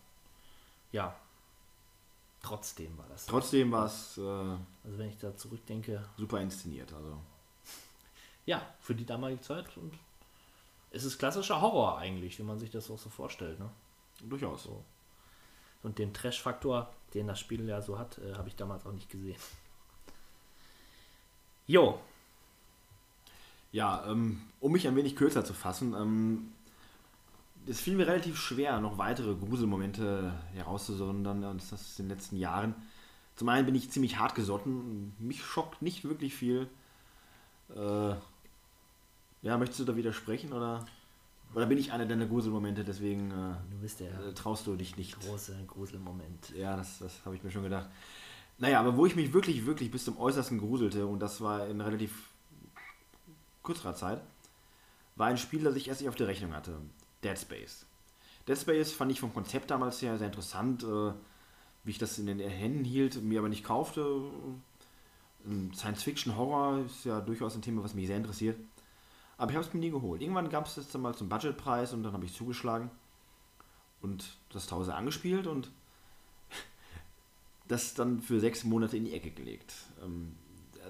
Ja. 0.91 1.15
Trotzdem 2.41 2.97
war 2.97 3.05
das. 3.07 3.27
Trotzdem 3.27 3.71
war 3.71 3.85
es 3.85 4.17
äh, 4.17 4.21
Also 4.21 4.97
wenn 4.97 5.09
ich 5.09 5.17
da 5.17 5.35
zurückdenke, 5.35 6.03
super 6.17 6.41
inszeniert. 6.41 6.91
Also 6.93 7.17
ja, 8.45 8.65
für 8.79 8.95
die 8.95 9.05
damalige 9.05 9.41
Zeit 9.41 9.77
und 9.77 9.93
es 10.89 11.03
ist 11.03 11.19
klassischer 11.19 11.61
Horror 11.61 11.99
eigentlich, 11.99 12.39
wie 12.39 12.43
man 12.43 12.59
sich 12.59 12.71
das 12.71 12.89
auch 12.89 12.97
so 12.97 13.09
vorstellt. 13.09 13.59
Ne? 13.59 13.69
Durchaus. 14.21 14.63
So. 14.63 14.83
Und 15.83 15.97
den 15.99 16.13
Trash-Faktor, 16.13 16.93
den 17.13 17.27
das 17.27 17.39
Spiel 17.39 17.67
ja 17.67 17.81
so 17.81 17.97
hat, 17.99 18.17
äh, 18.19 18.35
habe 18.35 18.47
ich 18.47 18.55
damals 18.55 18.85
auch 18.85 18.93
nicht 18.93 19.09
gesehen. 19.09 19.37
Jo, 21.67 21.99
Ja, 23.71 24.05
ähm, 24.07 24.41
um 24.59 24.71
mich 24.73 24.87
ein 24.87 24.95
wenig 24.95 25.15
kürzer 25.15 25.45
zu 25.45 25.53
fassen, 25.53 25.93
ähm, 25.93 26.51
es 27.67 27.79
fiel 27.79 27.95
mir 27.95 28.07
relativ 28.07 28.37
schwer, 28.37 28.79
noch 28.79 28.97
weitere 28.97 29.35
Gruselmomente 29.35 30.33
herauszusondern 30.53 31.43
aus 31.43 31.69
das 31.69 31.99
in 31.99 32.05
den 32.07 32.17
letzten 32.17 32.37
Jahren. 32.37 32.75
Zum 33.35 33.49
einen 33.49 33.65
bin 33.65 33.75
ich 33.75 33.91
ziemlich 33.91 34.17
hart 34.17 34.35
gesotten, 34.35 35.15
mich 35.19 35.43
schockt 35.43 35.81
nicht 35.81 36.03
wirklich 36.03 36.33
viel. 36.33 36.67
Äh, 37.75 38.15
ja, 39.43 39.57
möchtest 39.57 39.79
du 39.79 39.85
da 39.85 39.95
widersprechen 39.95 40.53
oder, 40.53 40.85
oder 41.53 41.65
bin 41.65 41.77
ich 41.77 41.91
einer 41.91 42.05
deiner 42.05 42.25
Gruselmomente, 42.25 42.83
deswegen 42.83 43.31
äh, 43.31 43.55
du 43.71 43.77
bist 43.81 43.99
der 43.99 44.11
äh, 44.19 44.33
traust 44.33 44.67
du 44.67 44.75
dich 44.75 44.97
nicht? 44.97 45.19
große 45.19 45.55
Gruselmoment. 45.67 46.51
Ja, 46.55 46.77
das, 46.77 46.99
das 46.99 47.25
habe 47.25 47.35
ich 47.35 47.43
mir 47.43 47.51
schon 47.51 47.63
gedacht. 47.63 47.89
Naja, 48.57 48.79
aber 48.79 48.95
wo 48.95 49.05
ich 49.05 49.15
mich 49.15 49.33
wirklich, 49.33 49.65
wirklich 49.65 49.91
bis 49.91 50.05
zum 50.05 50.17
Äußersten 50.17 50.59
gruselte, 50.59 51.07
und 51.07 51.19
das 51.19 51.41
war 51.41 51.67
in 51.67 51.81
relativ 51.81 52.29
kürzerer 53.63 53.95
Zeit, 53.95 54.21
war 55.15 55.27
ein 55.27 55.37
Spiel, 55.37 55.63
das 55.63 55.75
ich 55.75 55.87
erst 55.87 56.01
nicht 56.01 56.09
auf 56.09 56.15
der 56.15 56.27
Rechnung 56.27 56.53
hatte. 56.53 56.77
Dead 57.23 57.37
Space. 57.37 57.85
Dead 58.47 58.57
Space 58.57 58.91
fand 58.91 59.11
ich 59.11 59.19
vom 59.19 59.33
Konzept 59.33 59.71
damals 59.71 60.01
her 60.01 60.17
sehr 60.17 60.27
interessant, 60.27 60.83
äh, 60.83 61.11
wie 61.83 61.91
ich 61.91 61.97
das 61.97 62.17
in 62.19 62.27
den 62.27 62.39
Händen 62.39 62.85
hielt, 62.85 63.21
mir 63.23 63.39
aber 63.39 63.49
nicht 63.49 63.63
kaufte. 63.63 64.21
Science-Fiction-Horror 65.73 66.85
ist 66.85 67.05
ja 67.05 67.19
durchaus 67.19 67.55
ein 67.55 67.63
Thema, 67.63 67.83
was 67.83 67.95
mich 67.95 68.07
sehr 68.07 68.17
interessiert. 68.17 68.57
Aber 69.41 69.49
ich 69.49 69.57
habe 69.57 69.65
es 69.65 69.73
mir 69.73 69.79
nie 69.79 69.89
geholt. 69.89 70.21
Irgendwann 70.21 70.49
gab 70.49 70.67
es 70.67 70.75
dann 70.91 71.01
mal 71.01 71.15
zum 71.15 71.27
Budgetpreis 71.27 71.93
und 71.93 72.03
dann 72.03 72.13
habe 72.13 72.25
ich 72.25 72.31
zugeschlagen 72.31 72.91
und 73.99 74.37
das 74.53 74.67
zu 74.67 74.75
Hause 74.75 74.93
angespielt 74.93 75.47
und 75.47 75.71
das 77.67 77.95
dann 77.95 78.21
für 78.21 78.39
sechs 78.39 78.63
Monate 78.63 78.97
in 78.97 79.05
die 79.05 79.13
Ecke 79.13 79.31
gelegt. 79.31 79.73
Ähm, 80.03 80.35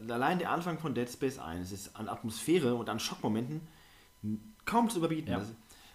allein 0.09 0.37
der 0.37 0.51
Anfang 0.51 0.79
von 0.79 0.93
Dead 0.93 1.09
Space 1.09 1.39
1 1.39 1.71
ist 1.71 1.95
an 1.95 2.09
Atmosphäre 2.09 2.75
und 2.75 2.89
an 2.89 2.99
Schockmomenten 2.99 3.61
kaum 4.65 4.89
zu 4.89 4.97
überbieten. 4.97 5.31
Ja. 5.31 5.39
Das, 5.39 5.47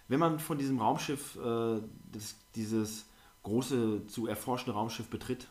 wenn 0.07 0.19
man 0.19 0.39
von 0.39 0.57
diesem 0.57 0.79
Raumschiff, 0.79 1.35
äh, 1.35 1.79
das, 2.11 2.37
dieses 2.55 3.05
große 3.43 4.07
zu 4.07 4.25
erforschende 4.25 4.73
Raumschiff 4.73 5.09
betritt 5.09 5.47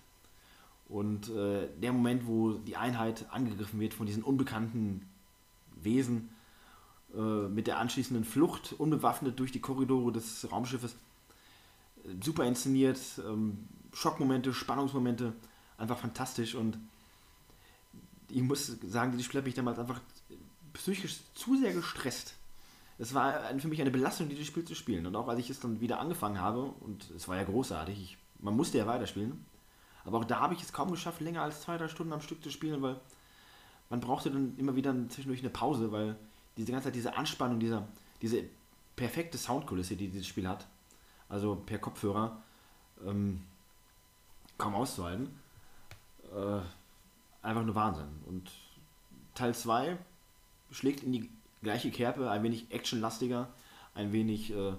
und 0.88 1.28
äh, 1.28 1.68
der 1.80 1.92
Moment, 1.92 2.26
wo 2.26 2.54
die 2.54 2.74
Einheit 2.74 3.26
angegriffen 3.30 3.78
wird 3.78 3.94
von 3.94 4.06
diesen 4.06 4.24
unbekannten 4.24 5.08
Wesen 5.76 6.30
mit 7.48 7.66
der 7.66 7.78
anschließenden 7.78 8.24
Flucht, 8.24 8.74
unbewaffnet 8.78 9.38
durch 9.38 9.52
die 9.52 9.60
Korridore 9.60 10.12
des 10.12 10.50
Raumschiffes, 10.50 10.96
äh, 12.04 12.08
super 12.22 12.44
inszeniert, 12.44 12.98
ähm, 13.26 13.68
Schockmomente, 13.92 14.52
Spannungsmomente, 14.52 15.32
einfach 15.78 15.98
fantastisch 15.98 16.54
und 16.54 16.78
ich 18.28 18.42
muss 18.42 18.76
sagen, 18.86 19.12
dieses 19.12 19.26
Spiel 19.26 19.38
hat 19.38 19.46
mich 19.46 19.54
damals 19.54 19.78
einfach 19.78 20.00
psychisch 20.74 21.20
zu 21.34 21.56
sehr 21.56 21.72
gestresst. 21.72 22.34
Es 22.98 23.14
war 23.14 23.40
für 23.58 23.68
mich 23.68 23.80
eine 23.80 23.90
Belastung, 23.90 24.28
dieses 24.28 24.46
Spiel 24.46 24.64
zu 24.64 24.74
spielen. 24.74 25.06
Und 25.06 25.14
auch 25.16 25.28
als 25.28 25.38
ich 25.38 25.50
es 25.50 25.60
dann 25.60 25.80
wieder 25.80 26.00
angefangen 26.00 26.40
habe, 26.40 26.62
und 26.62 27.10
es 27.14 27.28
war 27.28 27.36
ja 27.36 27.44
großartig, 27.44 28.00
ich, 28.02 28.18
man 28.40 28.56
musste 28.56 28.78
ja 28.78 28.86
weiterspielen, 28.86 29.44
aber 30.04 30.18
auch 30.18 30.24
da 30.24 30.40
habe 30.40 30.54
ich 30.54 30.62
es 30.62 30.72
kaum 30.72 30.90
geschafft, 30.90 31.20
länger 31.20 31.42
als 31.42 31.62
zwei, 31.62 31.76
drei 31.76 31.88
Stunden 31.88 32.12
am 32.12 32.20
Stück 32.20 32.42
zu 32.42 32.50
spielen, 32.50 32.82
weil 32.82 33.00
man 33.90 34.00
brauchte 34.00 34.30
dann 34.30 34.56
immer 34.56 34.76
wieder 34.76 34.94
zwischendurch 35.08 35.40
eine 35.40 35.50
Pause, 35.50 35.92
weil 35.92 36.16
diese 36.56 36.72
ganze 36.72 36.86
Zeit 36.86 36.94
diese 36.94 37.16
Anspannung, 37.16 37.60
dieser, 37.60 37.86
diese 38.22 38.44
perfekte 38.94 39.38
Soundkulisse, 39.38 39.96
die 39.96 40.08
dieses 40.08 40.26
Spiel 40.26 40.48
hat, 40.48 40.66
also 41.28 41.56
per 41.56 41.78
Kopfhörer, 41.78 42.42
ähm, 43.06 43.42
kaum 44.58 44.74
auszuhalten. 44.74 45.38
Äh, 46.34 46.60
einfach 47.42 47.64
nur 47.64 47.74
Wahnsinn. 47.74 48.08
Und 48.26 48.50
Teil 49.34 49.54
2 49.54 49.96
schlägt 50.70 51.02
in 51.02 51.12
die 51.12 51.30
gleiche 51.62 51.90
Kerbe, 51.90 52.30
ein 52.30 52.42
wenig 52.42 52.70
actionlastiger, 52.70 53.48
ein 53.94 54.12
wenig 54.12 54.52
äh, 54.52 54.72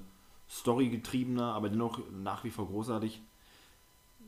storygetriebener, 0.50 1.54
aber 1.54 1.70
dennoch 1.70 2.00
nach 2.12 2.44
wie 2.44 2.50
vor 2.50 2.68
großartig. 2.68 3.22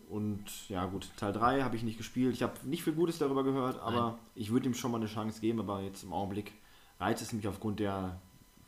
Und 0.10 0.70
ja 0.70 0.86
gut, 0.86 1.10
Teil 1.18 1.34
3 1.34 1.62
habe 1.62 1.76
ich 1.76 1.84
nicht 1.84 1.98
gespielt. 1.98 2.34
Ich 2.34 2.42
habe 2.42 2.54
nicht 2.64 2.84
viel 2.84 2.94
Gutes 2.94 3.20
darüber 3.20 3.44
gehört, 3.44 3.80
aber 3.80 4.18
ich 4.34 4.52
würde 4.52 4.68
ihm 4.68 4.74
schon 4.74 4.92
mal 4.92 4.98
eine 4.98 5.06
Chance 5.06 5.40
geben, 5.40 5.60
aber 5.60 5.82
jetzt 5.82 6.04
im 6.04 6.14
Augenblick 6.14 6.54
reizt 7.00 7.22
es 7.22 7.34
mich 7.34 7.48
aufgrund 7.48 7.80
der 7.80 8.20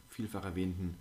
vielfach 0.09 0.43
erwähnten 0.45 0.97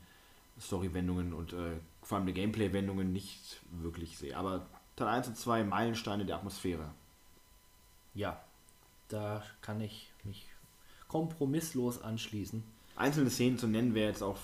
Story-Wendungen 0.60 1.32
und 1.32 1.52
äh, 1.52 1.76
vor 2.02 2.16
allem 2.18 2.26
der 2.26 2.34
Gameplay-Wendungen 2.34 3.12
nicht 3.12 3.60
wirklich 3.70 4.18
sehr. 4.18 4.36
Aber 4.38 4.66
Teil 4.96 5.08
1 5.08 5.28
und 5.28 5.36
2 5.36 5.64
Meilensteine 5.64 6.24
der 6.26 6.36
Atmosphäre. 6.36 6.90
Ja, 8.14 8.42
da 9.08 9.42
kann 9.62 9.80
ich 9.80 10.12
mich 10.24 10.46
kompromisslos 11.08 12.02
anschließen. 12.02 12.62
Einzelne 12.96 13.30
Szenen 13.30 13.58
zu 13.58 13.66
nennen 13.66 13.94
wäre 13.94 14.08
jetzt 14.10 14.22
auch, 14.22 14.38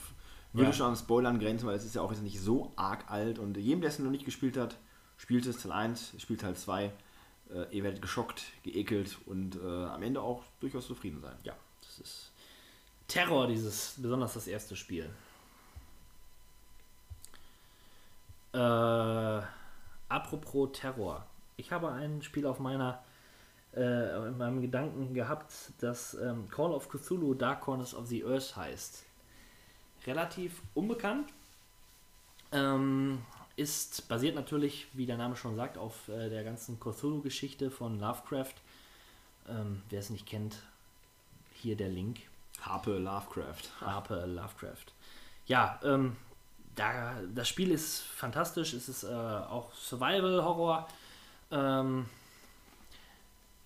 würde 0.53 0.70
Ja. 0.70 0.72
schon 0.72 0.87
an 0.87 0.97
Spoilern 0.97 1.39
grenzen, 1.39 1.66
weil 1.66 1.76
es 1.76 1.84
ist 1.84 1.95
ja 1.95 2.03
auch 2.03 2.11
jetzt 2.11 2.22
nicht 2.22 2.41
so 2.41 2.72
arg 2.76 3.11
alt 3.11 3.39
und 3.39 3.57
jedem, 3.57 3.80
der 3.82 3.91
es 3.91 3.99
noch 3.99 4.11
nicht 4.11 4.24
gespielt 4.24 4.57
hat, 4.57 4.76
spielt 5.18 5.45
es 5.47 5.59
Teil 5.62 5.72
1, 5.72 6.14
spielt 6.18 6.41
Teil 6.41 6.57
2. 6.57 6.93
Äh, 7.53 7.76
ihr 7.76 7.84
werdet 7.84 8.01
geschockt, 8.03 8.45
geekelt 8.62 9.18
und 9.26 9.57
äh, 9.57 9.59
am 9.84 10.03
Ende 10.03 10.20
auch 10.22 10.43
durchaus 10.61 10.87
zufrieden 10.87 11.20
sein. 11.20 11.37
Ja, 11.45 11.55
das 11.82 11.99
ist 12.01 12.32
Terror, 13.09 13.46
dieses, 13.46 13.94
besonders 13.98 14.34
das 14.34 14.46
erste 14.46 14.76
Spiel. 14.76 15.09
Äh, 18.52 18.59
apropos 20.09 20.70
Terror. 20.72 21.26
Ich 21.57 21.72
habe 21.72 21.90
ein 21.92 22.22
Spiel 22.22 22.46
auf 22.46 22.59
meiner 22.59 23.02
äh, 23.76 24.28
in 24.28 24.38
meinem 24.38 24.62
Gedanken 24.62 25.14
gehabt, 25.14 25.52
das 25.78 26.14
ähm, 26.14 26.48
Call 26.48 26.72
of 26.72 26.88
Cthulhu 26.88 27.34
Dark 27.34 27.61
Corners 27.61 27.94
of 27.94 28.07
the 28.07 28.24
Earth 28.24 28.57
heißt. 28.57 29.04
Relativ 30.07 30.62
unbekannt. 30.74 31.28
Ähm, 32.52 33.22
ist 33.57 34.09
basiert 34.09 34.34
natürlich, 34.34 34.86
wie 34.92 35.07
der 35.07 35.16
Name 35.16 35.36
schon 35.36 35.57
sagt, 35.57 35.78
auf 35.78 36.09
äh, 36.09 36.30
der 36.30 36.44
ganzen 36.44 36.78
Cthulhu-Geschichte 36.80 37.70
von 37.70 37.98
Lovecraft. 37.98 38.54
Ähm, 39.48 39.82
Wer 39.90 40.00
es 40.00 40.11
nicht 40.11 40.26
kennt, 40.26 40.62
hier 41.52 41.76
der 41.76 41.88
Link. 41.88 42.20
Harpe 42.66 42.98
Lovecraft. 42.98 43.70
Harpe 43.80 44.26
Lovecraft. 44.26 44.92
Ja, 45.46 45.80
ähm, 45.84 46.16
da, 46.74 47.14
das 47.34 47.48
Spiel 47.48 47.70
ist 47.70 48.00
fantastisch. 48.00 48.72
Es 48.72 48.88
ist 48.88 49.04
äh, 49.04 49.06
auch 49.06 49.72
Survival-Horror. 49.72 50.88
Ähm, 51.50 52.06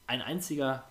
ein 0.07 0.23
einziger, 0.23 0.85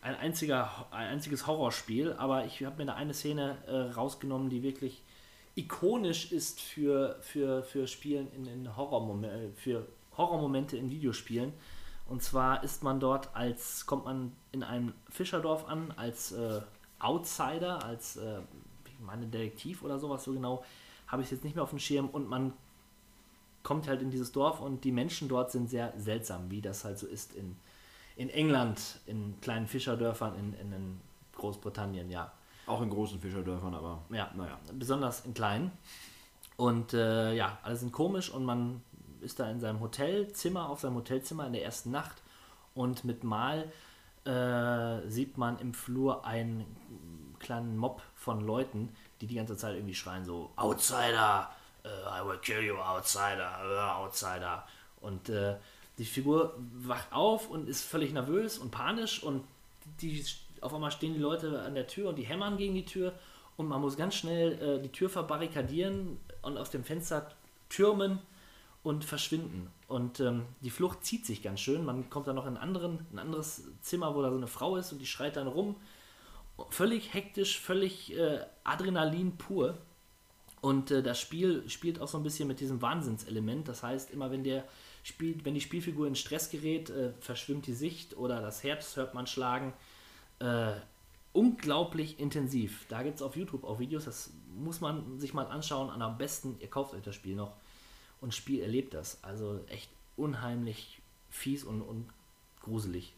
ein 0.00 0.14
einziger, 0.14 0.86
ein 0.90 1.08
einziges 1.08 1.46
Horrorspiel, 1.46 2.12
aber 2.12 2.44
ich 2.44 2.64
habe 2.64 2.76
mir 2.76 2.86
da 2.86 2.94
eine 2.94 3.14
Szene 3.14 3.56
äh, 3.66 3.92
rausgenommen, 3.92 4.50
die 4.50 4.62
wirklich 4.62 5.02
ikonisch 5.54 6.32
ist 6.32 6.60
für, 6.60 7.18
für, 7.20 7.62
für 7.62 7.86
Spielen 7.86 8.30
in, 8.32 8.46
in 8.46 8.76
Horrormomente, 8.76 9.52
für 9.56 9.86
Horrormomente 10.16 10.76
in 10.76 10.90
Videospielen. 10.90 11.52
Und 12.08 12.22
zwar 12.22 12.62
ist 12.62 12.82
man 12.82 13.00
dort 13.00 13.34
als, 13.34 13.86
kommt 13.86 14.04
man 14.04 14.32
in 14.52 14.62
einem 14.62 14.92
Fischerdorf 15.10 15.66
an, 15.66 15.92
als 15.96 16.32
äh, 16.32 16.60
Outsider, 17.02 17.84
als, 17.84 18.16
äh, 18.16 18.40
ich 18.86 19.00
meine, 19.00 19.26
Detektiv 19.26 19.82
oder 19.82 19.98
sowas, 19.98 20.24
so 20.24 20.32
genau 20.32 20.64
habe 21.06 21.22
ich 21.22 21.26
es 21.26 21.32
jetzt 21.32 21.44
nicht 21.44 21.54
mehr 21.54 21.62
auf 21.62 21.70
dem 21.70 21.78
Schirm. 21.78 22.08
Und 22.08 22.28
man 22.28 22.52
kommt 23.62 23.86
halt 23.88 24.02
in 24.02 24.10
dieses 24.10 24.32
Dorf 24.32 24.60
und 24.60 24.84
die 24.84 24.92
Menschen 24.92 25.28
dort 25.28 25.50
sind 25.52 25.68
sehr 25.68 25.92
seltsam, 25.96 26.50
wie 26.50 26.60
das 26.60 26.84
halt 26.84 26.98
so 26.98 27.06
ist 27.06 27.34
in, 27.34 27.56
in 28.16 28.30
England, 28.30 29.00
in 29.06 29.40
kleinen 29.40 29.66
Fischerdörfern, 29.66 30.34
in, 30.36 30.54
in, 30.54 30.72
in 30.72 31.00
Großbritannien, 31.36 32.10
ja. 32.10 32.32
Auch 32.66 32.80
in 32.82 32.90
großen 32.90 33.20
Fischerdörfern, 33.20 33.74
aber 33.74 34.02
Ja, 34.10 34.30
naja. 34.36 34.58
besonders 34.72 35.24
in 35.26 35.34
kleinen. 35.34 35.72
Und 36.56 36.92
äh, 36.94 37.34
ja, 37.34 37.58
alle 37.62 37.76
sind 37.76 37.92
komisch 37.92 38.30
und 38.30 38.44
man 38.44 38.82
ist 39.20 39.40
da 39.40 39.50
in 39.50 39.60
seinem 39.60 39.80
Hotelzimmer, 39.80 40.68
auf 40.68 40.80
seinem 40.80 40.96
Hotelzimmer 40.96 41.46
in 41.46 41.52
der 41.52 41.64
ersten 41.64 41.90
Nacht 41.90 42.22
und 42.74 43.04
mit 43.04 43.24
Mal 43.24 43.70
äh, 44.24 45.08
sieht 45.08 45.38
man 45.38 45.58
im 45.58 45.74
Flur 45.74 46.24
einen 46.24 46.64
kleinen 47.38 47.76
Mob 47.76 48.02
von 48.14 48.40
Leuten, 48.40 48.94
die 49.20 49.26
die 49.26 49.34
ganze 49.34 49.56
Zeit 49.56 49.74
irgendwie 49.74 49.94
schreien 49.94 50.24
so 50.24 50.50
Outsider, 50.56 51.50
äh, 51.84 51.88
I 51.88 52.26
will 52.26 52.38
kill 52.38 52.62
you, 52.62 52.76
Outsider, 52.76 53.60
äh, 53.64 54.00
Outsider. 54.00 54.66
Und 55.00 55.28
äh, 55.28 55.56
die 55.98 56.04
Figur 56.04 56.54
wacht 56.74 57.12
auf 57.12 57.50
und 57.50 57.68
ist 57.68 57.82
völlig 57.82 58.12
nervös 58.12 58.58
und 58.58 58.70
panisch 58.70 59.22
und 59.22 59.44
die, 60.00 60.24
auf 60.60 60.72
einmal 60.72 60.90
stehen 60.90 61.14
die 61.14 61.20
Leute 61.20 61.62
an 61.62 61.74
der 61.74 61.86
Tür 61.86 62.10
und 62.10 62.16
die 62.16 62.22
hämmern 62.22 62.56
gegen 62.56 62.74
die 62.74 62.84
Tür 62.84 63.12
und 63.56 63.68
man 63.68 63.80
muss 63.80 63.96
ganz 63.96 64.14
schnell 64.14 64.52
äh, 64.62 64.82
die 64.82 64.88
Tür 64.88 65.10
verbarrikadieren 65.10 66.18
und 66.42 66.56
aus 66.56 66.70
dem 66.70 66.84
Fenster 66.84 67.30
türmen 67.68 68.20
und 68.82 69.04
verschwinden. 69.04 69.70
Und 69.92 70.20
ähm, 70.20 70.46
die 70.62 70.70
Flucht 70.70 71.04
zieht 71.04 71.26
sich 71.26 71.42
ganz 71.42 71.60
schön. 71.60 71.84
Man 71.84 72.08
kommt 72.08 72.26
dann 72.26 72.36
noch 72.36 72.46
in 72.46 72.56
anderen, 72.56 73.06
ein 73.12 73.18
anderes 73.18 73.64
Zimmer, 73.82 74.14
wo 74.14 74.22
da 74.22 74.30
so 74.30 74.38
eine 74.38 74.46
Frau 74.46 74.76
ist 74.76 74.90
und 74.90 74.98
die 75.00 75.06
schreit 75.06 75.36
dann 75.36 75.46
rum. 75.46 75.76
Völlig 76.70 77.12
hektisch, 77.12 77.60
völlig 77.60 78.16
äh, 78.16 78.40
Adrenalin 78.64 79.36
pur. 79.36 79.76
Und 80.62 80.90
äh, 80.90 81.02
das 81.02 81.20
Spiel 81.20 81.68
spielt 81.68 82.00
auch 82.00 82.08
so 82.08 82.16
ein 82.16 82.22
bisschen 82.22 82.48
mit 82.48 82.60
diesem 82.60 82.80
Wahnsinnselement. 82.80 83.68
Das 83.68 83.82
heißt, 83.82 84.10
immer 84.12 84.30
wenn 84.30 84.44
der 84.44 84.64
spielt, 85.02 85.44
wenn 85.44 85.52
die 85.52 85.60
Spielfigur 85.60 86.06
in 86.06 86.14
Stress 86.14 86.48
gerät, 86.48 86.88
äh, 86.88 87.12
verschwimmt 87.20 87.66
die 87.66 87.74
Sicht 87.74 88.16
oder 88.16 88.40
das 88.40 88.64
Herz 88.64 88.96
hört 88.96 89.12
man 89.12 89.26
schlagen. 89.26 89.74
Äh, 90.38 90.72
unglaublich 91.34 92.18
intensiv. 92.18 92.86
Da 92.88 93.02
gibt 93.02 93.16
es 93.16 93.22
auf 93.22 93.36
YouTube 93.36 93.64
auch 93.64 93.78
Videos, 93.78 94.06
das 94.06 94.32
muss 94.56 94.80
man 94.80 95.20
sich 95.20 95.34
mal 95.34 95.48
anschauen. 95.48 95.90
Am 95.90 96.16
besten, 96.16 96.56
ihr 96.60 96.70
kauft 96.70 96.94
euch 96.94 97.02
das 97.02 97.14
Spiel 97.14 97.36
noch 97.36 97.52
und 98.22 98.34
Spiel 98.34 98.62
erlebt 98.62 98.94
das. 98.94 99.22
Also 99.22 99.60
echt 99.68 99.90
unheimlich 100.16 101.02
fies 101.28 101.64
und, 101.64 101.82
und 101.82 102.08
gruselig. 102.62 103.12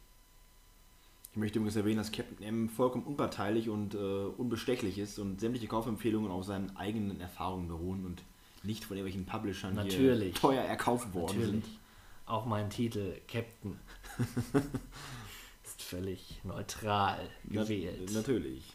Ich 1.33 1.37
möchte 1.37 1.59
übrigens 1.59 1.77
erwähnen, 1.77 1.99
dass 1.99 2.13
Captain 2.13 2.43
M 2.47 2.69
vollkommen 2.69 3.05
unparteilich 3.05 3.69
und 3.69 3.95
äh, 3.95 3.99
unbestechlich 3.99 4.99
ist 4.99 5.19
und 5.19 5.41
sämtliche 5.41 5.67
Kaufempfehlungen 5.67 6.31
auf 6.31 6.45
seinen 6.45 6.77
eigenen 6.77 7.21
Erfahrungen 7.21 7.69
beruhen 7.69 8.07
und 8.07 8.23
nicht 8.63 8.85
von 8.85 8.97
irgendwelchen 8.97 9.27
Publishern 9.27 9.75
Natürlich. 9.75 10.33
hier 10.33 10.41
teuer 10.41 10.63
erkauft 10.63 11.13
worden 11.13 11.39
Natürlich. 11.39 11.65
sind. 11.65 11.79
Auch 12.27 12.47
mein 12.47 12.71
Titel, 12.71 13.21
Captain, 13.29 13.79
ist 15.65 15.83
völlig 15.83 16.41
neutral 16.45 17.29
gewählt. 17.45 18.11
Na, 18.13 18.21
natürlich. 18.21 18.73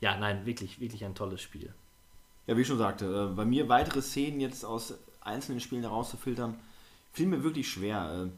Ja, 0.00 0.18
nein, 0.18 0.44
wirklich, 0.46 0.80
wirklich 0.80 1.04
ein 1.04 1.14
tolles 1.14 1.40
Spiel. 1.40 1.72
Ja, 2.46 2.56
wie 2.56 2.62
ich 2.62 2.66
schon 2.66 2.78
sagte, 2.78 3.28
äh, 3.30 3.34
bei 3.34 3.44
mir 3.44 3.68
weitere 3.68 4.02
Szenen 4.02 4.40
jetzt 4.40 4.64
aus 4.64 4.94
einzelnen 5.24 5.60
Spielen 5.60 5.82
herauszufiltern, 5.82 6.54
fiel 7.12 7.26
mir 7.26 7.42
wirklich 7.42 7.68
schwer. 7.68 8.26
Äh, 8.26 8.30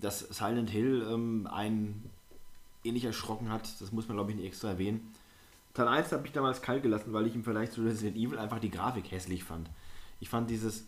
dass 0.00 0.20
Silent 0.20 0.70
Hill 0.70 1.06
ähm, 1.10 1.48
einen 1.50 2.10
ähnlich 2.82 3.04
erschrocken 3.04 3.50
hat, 3.50 3.80
das 3.80 3.92
muss 3.92 4.08
man 4.08 4.16
glaube 4.16 4.30
ich 4.30 4.36
nicht 4.36 4.46
extra 4.46 4.70
erwähnen. 4.70 5.12
Teil 5.72 5.88
1 5.88 6.12
habe 6.12 6.26
ich 6.26 6.32
damals 6.32 6.62
kalt 6.62 6.82
gelassen, 6.82 7.12
weil 7.12 7.26
ich 7.26 7.34
im 7.34 7.42
Vergleich 7.42 7.70
zu 7.70 7.82
Resident 7.82 8.16
Evil 8.16 8.38
einfach 8.38 8.60
die 8.60 8.70
Grafik 8.70 9.10
hässlich 9.10 9.42
fand. 9.44 9.68
Ich 10.20 10.28
fand 10.28 10.50
dieses, 10.50 10.82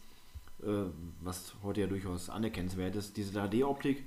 äh, 0.62 0.84
was 1.20 1.54
heute 1.62 1.80
ja 1.80 1.86
durchaus 1.86 2.30
anerkennenswert 2.30 2.94
ist, 2.94 3.16
diese 3.16 3.38
3D-Optik 3.38 4.04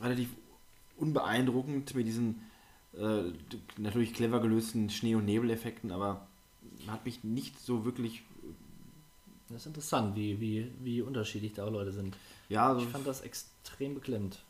relativ 0.00 0.30
unbeeindruckend 0.96 1.94
mit 1.94 2.06
diesen 2.06 2.42
äh, 2.98 3.22
natürlich 3.78 4.12
clever 4.12 4.40
gelösten 4.40 4.90
Schnee- 4.90 5.14
und 5.14 5.24
Nebeleffekten, 5.24 5.90
aber 5.90 6.26
hat 6.86 7.04
mich 7.04 7.24
nicht 7.24 7.58
so 7.60 7.84
wirklich. 7.84 8.22
Das 9.52 9.62
ist 9.62 9.66
interessant, 9.66 10.16
wie, 10.16 10.40
wie, 10.40 10.72
wie 10.80 11.02
unterschiedlich 11.02 11.52
da 11.52 11.66
auch 11.66 11.70
Leute 11.70 11.92
sind. 11.92 12.16
Ja, 12.48 12.68
also 12.70 12.82
Ich 12.82 12.88
fand 12.88 13.06
das 13.06 13.20
extrem 13.20 13.94
beklemmend. 13.94 14.42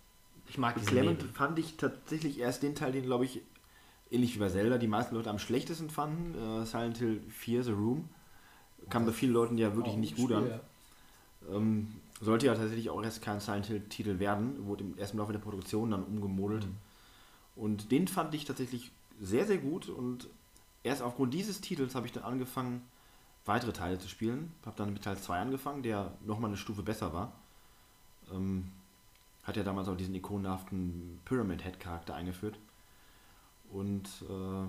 Ich 0.48 0.58
mag 0.58 0.74
beklemmend 0.74 1.22
fand 1.34 1.58
ich 1.58 1.76
tatsächlich 1.76 2.38
erst 2.38 2.62
den 2.62 2.74
Teil, 2.74 2.92
den 2.92 3.04
glaube 3.04 3.24
ich, 3.24 3.40
ähnlich 4.10 4.34
wie 4.34 4.38
bei 4.38 4.48
Zelda, 4.48 4.78
die 4.78 4.86
meisten 4.86 5.14
Leute 5.14 5.30
am 5.30 5.38
schlechtesten 5.38 5.90
fanden. 5.90 6.34
Äh, 6.62 6.66
Silent 6.66 6.98
Hill 6.98 7.20
4, 7.30 7.64
The 7.64 7.72
Room. 7.72 8.08
Kam 8.90 9.06
bei 9.06 9.12
vielen 9.12 9.32
Leuten 9.32 9.58
ja 9.58 9.74
wirklich 9.76 9.96
nicht 9.96 10.16
gut 10.16 10.32
an. 10.32 10.60
Ähm, 11.50 11.88
sollte 12.20 12.46
ja 12.46 12.54
tatsächlich 12.54 12.90
auch 12.90 13.02
erst 13.02 13.22
kein 13.22 13.40
Silent 13.40 13.66
Hill-Titel 13.66 14.18
werden, 14.18 14.66
wurde 14.66 14.84
im 14.84 14.96
ersten 14.98 15.18
Laufe 15.18 15.32
der 15.32 15.40
Produktion 15.40 15.90
dann 15.90 16.04
umgemodelt. 16.04 16.66
Und 17.56 17.90
den 17.90 18.06
fand 18.08 18.34
ich 18.34 18.44
tatsächlich 18.44 18.92
sehr, 19.20 19.46
sehr 19.46 19.58
gut 19.58 19.88
und 19.88 20.28
erst 20.82 21.02
aufgrund 21.02 21.34
dieses 21.34 21.60
Titels 21.60 21.94
habe 21.94 22.06
ich 22.06 22.12
dann 22.12 22.24
angefangen, 22.24 22.82
weitere 23.44 23.72
Teile 23.72 23.98
zu 23.98 24.08
spielen. 24.08 24.52
Habe 24.64 24.76
dann 24.76 24.92
mit 24.92 25.02
Teil 25.02 25.18
2 25.18 25.40
angefangen, 25.40 25.82
der 25.82 26.12
nochmal 26.24 26.50
eine 26.50 26.56
Stufe 26.56 26.82
besser 26.82 27.12
war. 27.12 27.32
Ähm, 28.32 28.70
hat 29.44 29.56
ja 29.56 29.64
damals 29.64 29.88
auch 29.88 29.96
diesen 29.96 30.14
ikonenhaften 30.14 31.20
Pyramid 31.24 31.62
Head 31.62 31.80
Charakter 31.80 32.14
eingeführt. 32.14 32.58
Und 33.70 34.08
äh, 34.28 34.66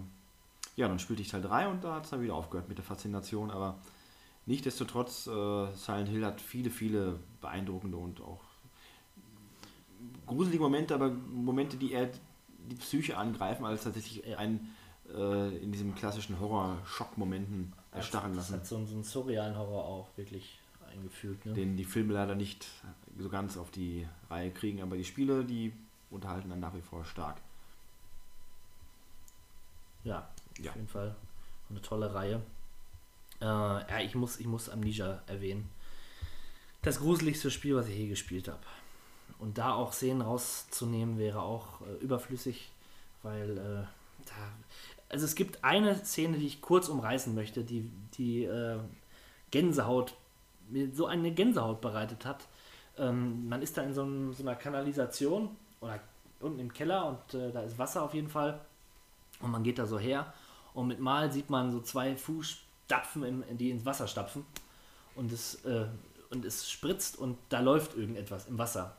ja, 0.76 0.88
dann 0.88 1.00
spielte 1.00 1.22
ich 1.22 1.30
Teil 1.30 1.42
3 1.42 1.68
und 1.68 1.84
da 1.84 1.96
hat 1.96 2.06
es 2.06 2.10
dann 2.10 2.22
wieder 2.22 2.34
aufgehört 2.34 2.70
mit 2.70 2.78
der 2.78 2.86
Faszination, 2.86 3.52
aber 3.52 3.78
nichtsdestotrotz, 4.46 5.28
äh, 5.28 5.74
Silent 5.76 6.10
Hill 6.10 6.26
hat 6.26 6.42
viele, 6.42 6.72
viele 6.72 7.20
beeindruckende 7.42 7.98
und 7.98 8.22
auch 8.22 8.42
gruselige 10.26 10.64
Momente, 10.64 10.96
aber 10.96 11.10
Momente, 11.10 11.78
die 11.78 11.92
eher 11.92 12.10
die 12.70 12.76
Psyche 12.76 13.18
angreifen, 13.18 13.66
als 13.66 13.84
tatsächlich 13.84 14.38
einen 14.38 14.74
äh, 15.14 15.58
in 15.58 15.72
diesem 15.72 15.96
klassischen 15.96 16.40
Horror-Schock-Momenten 16.40 17.74
erstarren 17.96 18.36
Das 18.36 18.50
lassen, 18.50 18.60
hat 18.62 18.68
so, 18.68 18.76
einen- 18.78 18.88
so 18.88 18.94
einen 18.96 19.04
surrealen 19.04 19.58
Horror 19.58 19.84
auch 19.86 20.08
wirklich 20.16 20.60
eingefühlt. 20.92 21.44
Ne? 21.46 21.54
den 21.54 21.76
die 21.78 21.86
Filme 21.86 22.14
leider 22.14 22.36
nicht 22.36 22.68
so 23.18 23.28
ganz 23.30 23.58
auf 23.58 23.72
die 23.72 24.08
Reihe 24.30 24.52
kriegen, 24.52 24.82
aber 24.82 24.96
die 24.98 25.04
Spiele, 25.06 25.44
die 25.44 25.74
unterhalten 26.12 26.50
dann 26.50 26.60
nach 26.60 26.74
wie 26.76 26.82
vor 26.82 27.04
stark. 27.06 27.38
Ja, 30.04 30.28
Ja. 30.60 30.72
auf 30.72 30.76
jeden 30.76 30.88
Fall 30.88 31.16
eine 31.70 31.82
tolle 31.82 32.14
Reihe. 32.14 32.42
Äh, 33.42 33.46
ja, 33.46 34.00
ich 34.02 34.16
muss, 34.16 34.40
ich 34.40 34.46
muss 34.46 34.70
Amnesia 34.70 35.22
erwähnen. 35.28 35.70
Das 36.82 37.00
gruseligste 37.00 37.50
Spiel, 37.50 37.76
was 37.76 37.88
ich 37.88 37.96
je 37.98 38.08
gespielt 38.08 38.48
habe. 38.48 38.60
Und 39.40 39.58
da 39.58 39.74
auch 39.74 39.94
Szenen 39.94 40.22
rauszunehmen, 40.22 41.18
wäre 41.18 41.42
auch 41.42 41.82
äh, 41.82 41.94
überflüssig, 42.04 42.72
weil 43.24 43.58
äh, 43.58 44.26
da. 44.26 44.52
Also 45.10 45.26
es 45.26 45.36
gibt 45.36 45.64
eine 45.64 45.96
Szene, 46.04 46.38
die 46.38 46.48
ich 46.48 46.62
kurz 46.62 46.90
umreißen 46.90 47.34
möchte, 47.36 47.64
die, 47.64 47.90
die 48.18 48.46
äh, 48.46 48.80
Gänsehaut, 49.52 50.16
mir 50.70 50.92
so 50.92 51.06
eine 51.06 51.32
Gänsehaut 51.32 51.82
bereitet 51.82 52.26
hat. 52.26 52.48
Ähm, 52.98 53.48
man 53.48 53.62
ist 53.62 53.78
da 53.78 53.84
in 53.84 53.94
so, 53.94 54.04
einem, 54.04 54.34
so 54.34 54.44
einer 54.44 54.56
Kanalisation 54.56 55.50
oder 55.82 56.00
unten 56.40 56.60
im 56.60 56.74
Keller 56.74 57.08
und 57.08 57.40
äh, 57.40 57.52
da 57.52 57.62
ist 57.62 57.78
Wasser 57.78 58.04
auf 58.04 58.14
jeden 58.14 58.30
Fall. 58.30 58.60
Und 59.40 59.52
man 59.52 59.64
geht 59.64 59.78
da 59.78 59.86
so 59.86 60.00
her 60.00 60.34
und 60.74 60.88
mit 60.88 61.00
Mal 61.00 61.32
sieht 61.32 61.50
man 61.50 61.72
so 61.72 61.82
zwei 61.82 62.16
Fußstapfen, 62.16 63.24
im, 63.24 63.58
die 63.58 63.72
ins 63.72 63.86
Wasser 63.86 64.08
stapfen. 64.08 64.46
Und 65.16 65.32
es, 65.32 65.64
äh, 65.66 65.86
und 66.32 66.46
es 66.46 66.70
spritzt 66.70 67.18
und 67.18 67.38
da 67.50 67.60
läuft 67.60 67.96
irgendetwas 67.96 68.48
im 68.48 68.58
Wasser. 68.58 68.96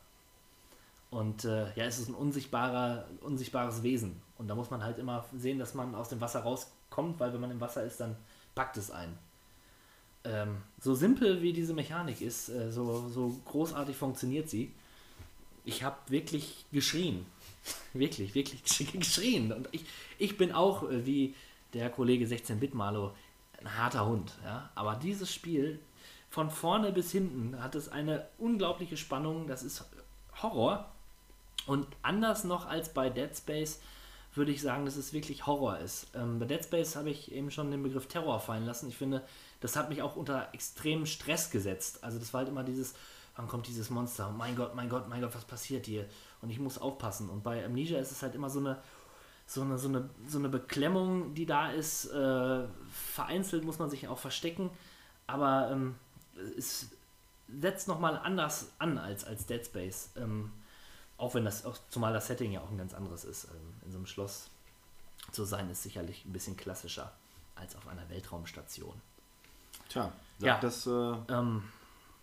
Und 1.14 1.44
äh, 1.44 1.66
ja, 1.76 1.84
es 1.84 2.00
ist 2.00 2.08
ein 2.08 2.14
unsichtbarer, 2.14 3.06
unsichtbares 3.20 3.84
Wesen. 3.84 4.20
Und 4.36 4.48
da 4.48 4.56
muss 4.56 4.70
man 4.70 4.82
halt 4.82 4.98
immer 4.98 5.24
sehen, 5.32 5.60
dass 5.60 5.72
man 5.74 5.94
aus 5.94 6.08
dem 6.08 6.20
Wasser 6.20 6.40
rauskommt, 6.40 7.20
weil 7.20 7.32
wenn 7.32 7.40
man 7.40 7.52
im 7.52 7.60
Wasser 7.60 7.84
ist, 7.84 8.00
dann 8.00 8.16
packt 8.56 8.76
es 8.76 8.90
ein. 8.90 9.16
Ähm, 10.24 10.56
so 10.80 10.92
simpel 10.92 11.40
wie 11.40 11.52
diese 11.52 11.72
Mechanik 11.72 12.20
ist, 12.20 12.48
äh, 12.48 12.72
so, 12.72 13.08
so 13.08 13.40
großartig 13.44 13.96
funktioniert 13.96 14.50
sie. 14.50 14.72
Ich 15.64 15.84
habe 15.84 15.96
wirklich 16.08 16.66
geschrien. 16.72 17.26
wirklich, 17.92 18.34
wirklich 18.34 18.62
gesch- 18.62 18.90
geschrien. 18.98 19.52
Und 19.52 19.68
ich, 19.70 19.84
ich 20.18 20.36
bin 20.36 20.50
auch, 20.50 20.90
äh, 20.90 21.06
wie 21.06 21.36
der 21.74 21.90
Kollege 21.90 22.26
16-Bit-Malo, 22.26 23.14
ein 23.60 23.78
harter 23.78 24.04
Hund. 24.04 24.32
Ja? 24.42 24.68
Aber 24.74 24.96
dieses 24.96 25.32
Spiel, 25.32 25.78
von 26.28 26.50
vorne 26.50 26.90
bis 26.90 27.12
hinten, 27.12 27.62
hat 27.62 27.76
es 27.76 27.88
eine 27.88 28.26
unglaubliche 28.38 28.96
Spannung. 28.96 29.46
Das 29.46 29.62
ist 29.62 29.84
Horror. 30.42 30.90
Und 31.66 31.86
anders 32.02 32.44
noch 32.44 32.66
als 32.66 32.88
bei 32.92 33.10
Dead 33.10 33.34
Space 33.36 33.80
würde 34.34 34.52
ich 34.52 34.60
sagen, 34.60 34.84
dass 34.84 34.96
es 34.96 35.12
wirklich 35.12 35.46
Horror 35.46 35.78
ist. 35.78 36.08
Ähm, 36.14 36.38
bei 36.38 36.46
Dead 36.46 36.62
Space 36.62 36.96
habe 36.96 37.10
ich 37.10 37.32
eben 37.32 37.50
schon 37.50 37.70
den 37.70 37.82
Begriff 37.82 38.06
Terror 38.06 38.40
fallen 38.40 38.66
lassen. 38.66 38.88
Ich 38.88 38.96
finde, 38.96 39.22
das 39.60 39.76
hat 39.76 39.88
mich 39.88 40.02
auch 40.02 40.16
unter 40.16 40.48
extremen 40.52 41.06
Stress 41.06 41.50
gesetzt. 41.50 42.02
Also 42.02 42.18
das 42.18 42.32
war 42.34 42.40
halt 42.40 42.48
immer 42.48 42.64
dieses 42.64 42.94
dann 43.36 43.48
kommt 43.48 43.66
dieses 43.66 43.90
Monster, 43.90 44.30
mein 44.30 44.54
Gott, 44.54 44.74
mein 44.74 44.88
Gott, 44.88 45.08
mein 45.08 45.20
Gott, 45.20 45.34
was 45.34 45.44
passiert 45.44 45.86
hier? 45.86 46.06
Und 46.40 46.50
ich 46.50 46.60
muss 46.60 46.78
aufpassen. 46.78 47.28
Und 47.28 47.42
bei 47.42 47.64
Amnesia 47.64 47.98
ist 47.98 48.12
es 48.12 48.22
halt 48.22 48.34
immer 48.34 48.48
so 48.48 48.60
eine, 48.60 48.78
so 49.46 49.62
eine, 49.62 49.76
so 49.76 49.88
eine, 49.88 50.08
so 50.28 50.38
eine 50.38 50.48
Beklemmung, 50.48 51.34
die 51.34 51.46
da 51.46 51.70
ist. 51.70 52.06
Äh, 52.06 52.64
vereinzelt 52.92 53.64
muss 53.64 53.78
man 53.78 53.90
sich 53.90 54.06
auch 54.06 54.18
verstecken, 54.18 54.70
aber 55.26 55.70
ähm, 55.72 55.96
es 56.56 56.90
setzt 57.60 57.88
nochmal 57.88 58.18
anders 58.18 58.70
an 58.78 58.98
als, 58.98 59.24
als 59.24 59.46
Dead 59.46 59.64
Space. 59.64 60.10
Ähm, 60.16 60.52
auch 61.18 61.34
wenn 61.34 61.44
das, 61.44 61.64
auch, 61.64 61.76
zumal 61.90 62.12
das 62.12 62.26
Setting 62.26 62.52
ja 62.52 62.60
auch 62.60 62.70
ein 62.70 62.78
ganz 62.78 62.94
anderes 62.94 63.24
ist. 63.24 63.44
Ähm, 63.46 63.74
in 63.84 63.90
so 63.92 63.98
einem 63.98 64.06
Schloss 64.06 64.48
zu 65.32 65.44
sein, 65.44 65.70
ist 65.70 65.82
sicherlich 65.82 66.24
ein 66.24 66.32
bisschen 66.32 66.56
klassischer 66.56 67.12
als 67.54 67.76
auf 67.76 67.86
einer 67.88 68.08
Weltraumstation. 68.10 69.00
Tja, 69.88 70.12
Ja. 70.38 70.58
das 70.60 70.86
äh, 70.86 70.90
Ähm, 71.28 71.64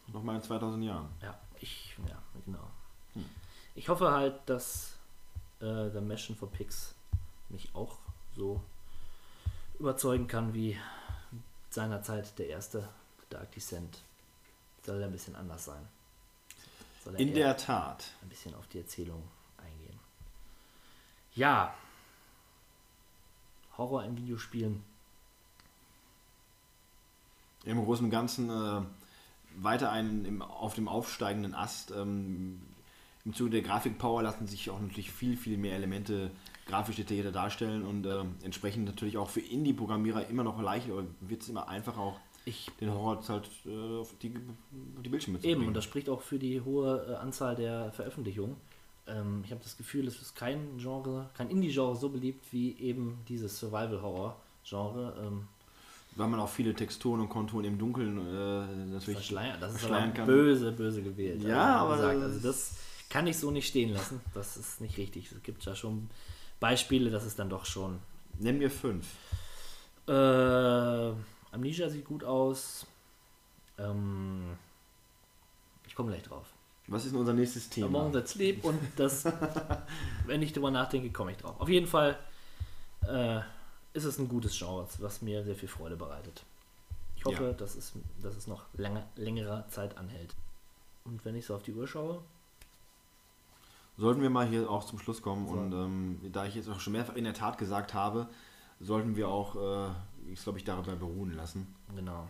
nochmal 0.07 0.35
in 0.35 0.43
2000 0.43 0.83
Jahren. 0.83 1.09
ja, 1.21 1.37
ich, 1.59 1.95
ja, 2.07 2.21
genau. 2.45 2.67
Ich 3.75 3.87
hoffe 3.87 4.11
halt, 4.11 4.35
dass 4.47 4.93
äh, 5.61 5.89
The 5.89 6.01
Mission 6.01 6.35
for 6.35 6.51
Pigs 6.51 6.93
mich 7.49 7.73
auch 7.73 7.97
so 8.35 8.61
überzeugen 9.79 10.27
kann 10.27 10.53
wie 10.53 10.77
seinerzeit 11.69 12.37
der 12.37 12.47
erste 12.49 12.87
Dark 13.29 13.51
Descent. 13.53 13.99
Soll 14.85 14.99
ja 14.99 15.05
ein 15.05 15.11
bisschen 15.11 15.35
anders 15.35 15.65
sein. 15.65 15.87
In 17.17 17.33
der 17.33 17.57
Tat. 17.57 18.05
ein 18.21 18.29
bisschen 18.29 18.53
auf 18.55 18.67
die 18.67 18.79
Erzählung 18.79 19.23
eingehen. 19.57 19.99
Ja. 21.33 21.73
Horror 23.77 24.03
in 24.03 24.17
Videospielen. 24.17 24.83
Im 27.65 27.83
Großen 27.83 28.05
und 28.05 28.11
Ganzen 28.11 28.49
äh, 28.49 28.81
weiter 29.57 29.91
ein, 29.91 30.25
im, 30.25 30.41
auf 30.41 30.75
dem 30.75 30.87
aufsteigenden 30.87 31.53
Ast. 31.53 31.91
Ähm, 31.91 32.61
Im 33.25 33.33
Zuge 33.33 33.51
der 33.51 33.61
Grafikpower 33.61 34.23
lassen 34.23 34.47
sich 34.47 34.69
auch 34.69 34.79
natürlich 34.79 35.11
viel, 35.11 35.37
viel 35.37 35.57
mehr 35.57 35.75
Elemente 35.75 36.31
grafisch 36.65 36.95
detaillierter 36.95 37.31
darstellen 37.31 37.85
und 37.85 38.05
äh, 38.05 38.23
entsprechend 38.43 38.85
natürlich 38.85 39.17
auch 39.17 39.29
für 39.29 39.41
Indie-Programmierer 39.41 40.27
immer 40.27 40.43
noch 40.43 40.61
leichter 40.61 40.93
oder 40.93 41.07
wird 41.19 41.41
es 41.41 41.49
immer 41.49 41.67
einfacher 41.67 41.99
auch 41.99 42.19
Ich 42.45 42.69
den 42.79 42.91
Horror 42.91 43.21
halt 43.27 43.49
äh, 43.65 43.99
auf, 43.99 44.13
die, 44.21 44.33
die 45.03 45.09
Bildschirme 45.09 45.39
zu 45.39 45.45
Eben, 45.47 45.57
bringen. 45.59 45.67
und 45.69 45.73
das 45.75 45.83
spricht 45.83 46.09
auch 46.09 46.21
für 46.21 46.39
die 46.39 46.59
hohe 46.61 47.05
äh, 47.09 47.15
Anzahl 47.15 47.55
der 47.55 47.91
Veröffentlichungen. 47.91 48.55
Ähm, 49.07 49.43
ich 49.45 49.51
habe 49.51 49.61
das 49.63 49.77
Gefühl, 49.77 50.07
es 50.07 50.19
ist 50.21 50.35
kein 50.35 50.77
Genre, 50.79 51.29
kein 51.35 51.49
Indie-Genre 51.51 51.95
so 51.95 52.09
beliebt 52.09 52.43
wie 52.51 52.77
eben 52.79 53.19
dieses 53.29 53.59
Survival-Horror-Genre. 53.59 55.13
Ähm, 55.27 55.47
Weil 56.15 56.27
man 56.29 56.39
auch 56.39 56.49
viele 56.49 56.73
Texturen 56.73 57.21
und 57.21 57.29
Konturen 57.29 57.65
im 57.65 57.77
Dunkeln 57.77 58.17
äh, 58.17 58.85
natürlich 58.91 59.17
verschleiern. 59.17 59.59
Das 59.59 59.73
ist 59.73 59.79
verschleiern 59.81 60.13
kann. 60.13 60.25
böse, 60.25 60.71
böse 60.71 61.03
gewählt. 61.03 61.43
Ja, 61.43 61.77
aber 61.77 61.95
gesagt, 61.97 62.15
das- 62.17 62.23
also 62.23 62.47
das 62.47 62.75
kann 63.09 63.27
ich 63.27 63.37
so 63.37 63.51
nicht 63.51 63.67
stehen 63.67 63.91
lassen. 63.93 64.19
Das 64.33 64.57
ist 64.57 64.81
nicht 64.81 64.97
richtig. 64.97 65.31
Es 65.31 65.43
gibt 65.43 65.63
ja 65.65 65.75
schon 65.75 66.09
Beispiele, 66.59 67.11
dass 67.11 67.23
es 67.25 67.35
dann 67.35 67.49
doch 67.49 67.65
schon 67.65 67.99
Nenn 68.39 68.57
mir 68.57 68.71
fünf. 68.71 69.05
Äh, 70.07 71.11
Amnesia 71.51 71.89
sieht 71.89 72.05
gut 72.05 72.23
aus. 72.23 72.85
Ähm, 73.77 74.57
ich 75.87 75.95
komme 75.95 76.09
gleich 76.11 76.23
drauf. 76.23 76.45
Was 76.87 77.05
ist 77.05 77.11
denn 77.11 77.19
unser 77.19 77.33
nächstes 77.33 77.69
Thema? 77.69 77.87
Among 77.99 78.13
the 78.13 78.25
Sleep 78.25 78.63
und 78.65 78.79
das, 78.95 79.25
wenn 80.25 80.41
ich 80.41 80.51
drüber 80.53 80.71
nachdenke, 80.71 81.11
komme 81.11 81.31
ich 81.31 81.37
drauf. 81.37 81.55
Auf 81.59 81.69
jeden 81.69 81.87
Fall 81.87 82.17
äh, 83.07 83.39
ist 83.93 84.03
es 84.05 84.17
ein 84.19 84.27
gutes 84.27 84.57
Genre, 84.57 84.87
was 84.99 85.21
mir 85.21 85.43
sehr 85.43 85.55
viel 85.55 85.69
Freude 85.69 85.95
bereitet. 85.95 86.43
Ich 87.15 87.25
hoffe, 87.25 87.43
Ja. 87.43 87.53
dass, 87.53 87.75
es, 87.75 87.93
dass 88.21 88.35
es 88.35 88.47
noch 88.47 88.63
länger, 88.73 89.03
längerer 89.15 89.67
Zeit 89.69 89.97
anhält. 89.97 90.33
Und 91.05 91.23
wenn 91.23 91.35
ich 91.35 91.45
so 91.45 91.55
auf 91.55 91.63
die 91.63 91.73
Uhr 91.73 91.87
schaue, 91.87 92.21
Sollten 93.97 94.21
wir 94.21 94.29
mal 94.29 94.47
hier 94.47 94.69
auch 94.69 94.85
zum 94.85 94.97
Schluss 94.99 95.21
kommen 95.21 95.47
So. 95.47 95.53
und 95.53 95.73
ähm, 95.73 96.19
da 96.31 96.45
ich 96.45 96.55
jetzt 96.55 96.69
auch 96.69 96.79
schon 96.79 96.93
mehrfach 96.93 97.15
in 97.15 97.25
der 97.25 97.33
Tat 97.33 97.57
gesagt 97.57 97.93
habe, 97.93 98.27
sollten 98.79 99.15
wir 99.15 99.27
auch, 99.27 99.55
äh, 99.55 99.91
ich 100.31 100.41
glaube 100.43 100.57
ich, 100.59 100.63
darüber 100.65 100.95
beruhen 100.95 101.33
lassen. 101.35 101.67
genau. 101.95 102.27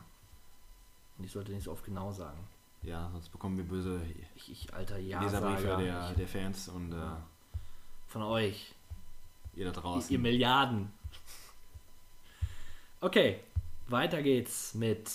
Und 1.18 1.26
ich 1.26 1.32
sollte 1.32 1.52
nicht 1.52 1.64
so 1.64 1.72
oft 1.72 1.84
genau 1.86 2.12
sagen. 2.12 2.39
Ja, 2.84 3.10
sonst 3.12 3.30
bekommen 3.32 3.58
wir 3.58 3.64
böse 3.64 4.02
Ich, 4.36 4.52
ich 4.52 4.74
alter 4.74 4.97
Leserbriefe 4.97 5.68
Ja-Sager. 5.68 5.78
der, 5.78 6.10
Ich- 6.12 6.18
der 6.18 6.28
Fans 6.28 6.68
und 6.68 6.93
äh, 6.93 6.97
Von 8.08 8.24
euch. 8.24 8.74
ihr 9.56 9.66
da 9.66 9.72
draußen. 9.72 10.12
ihr 10.12 10.18
Milliarden. 10.20 10.91
Okay, 13.02 13.39
weiter 13.88 14.22
geht's 14.22 14.74
mit 14.74 15.10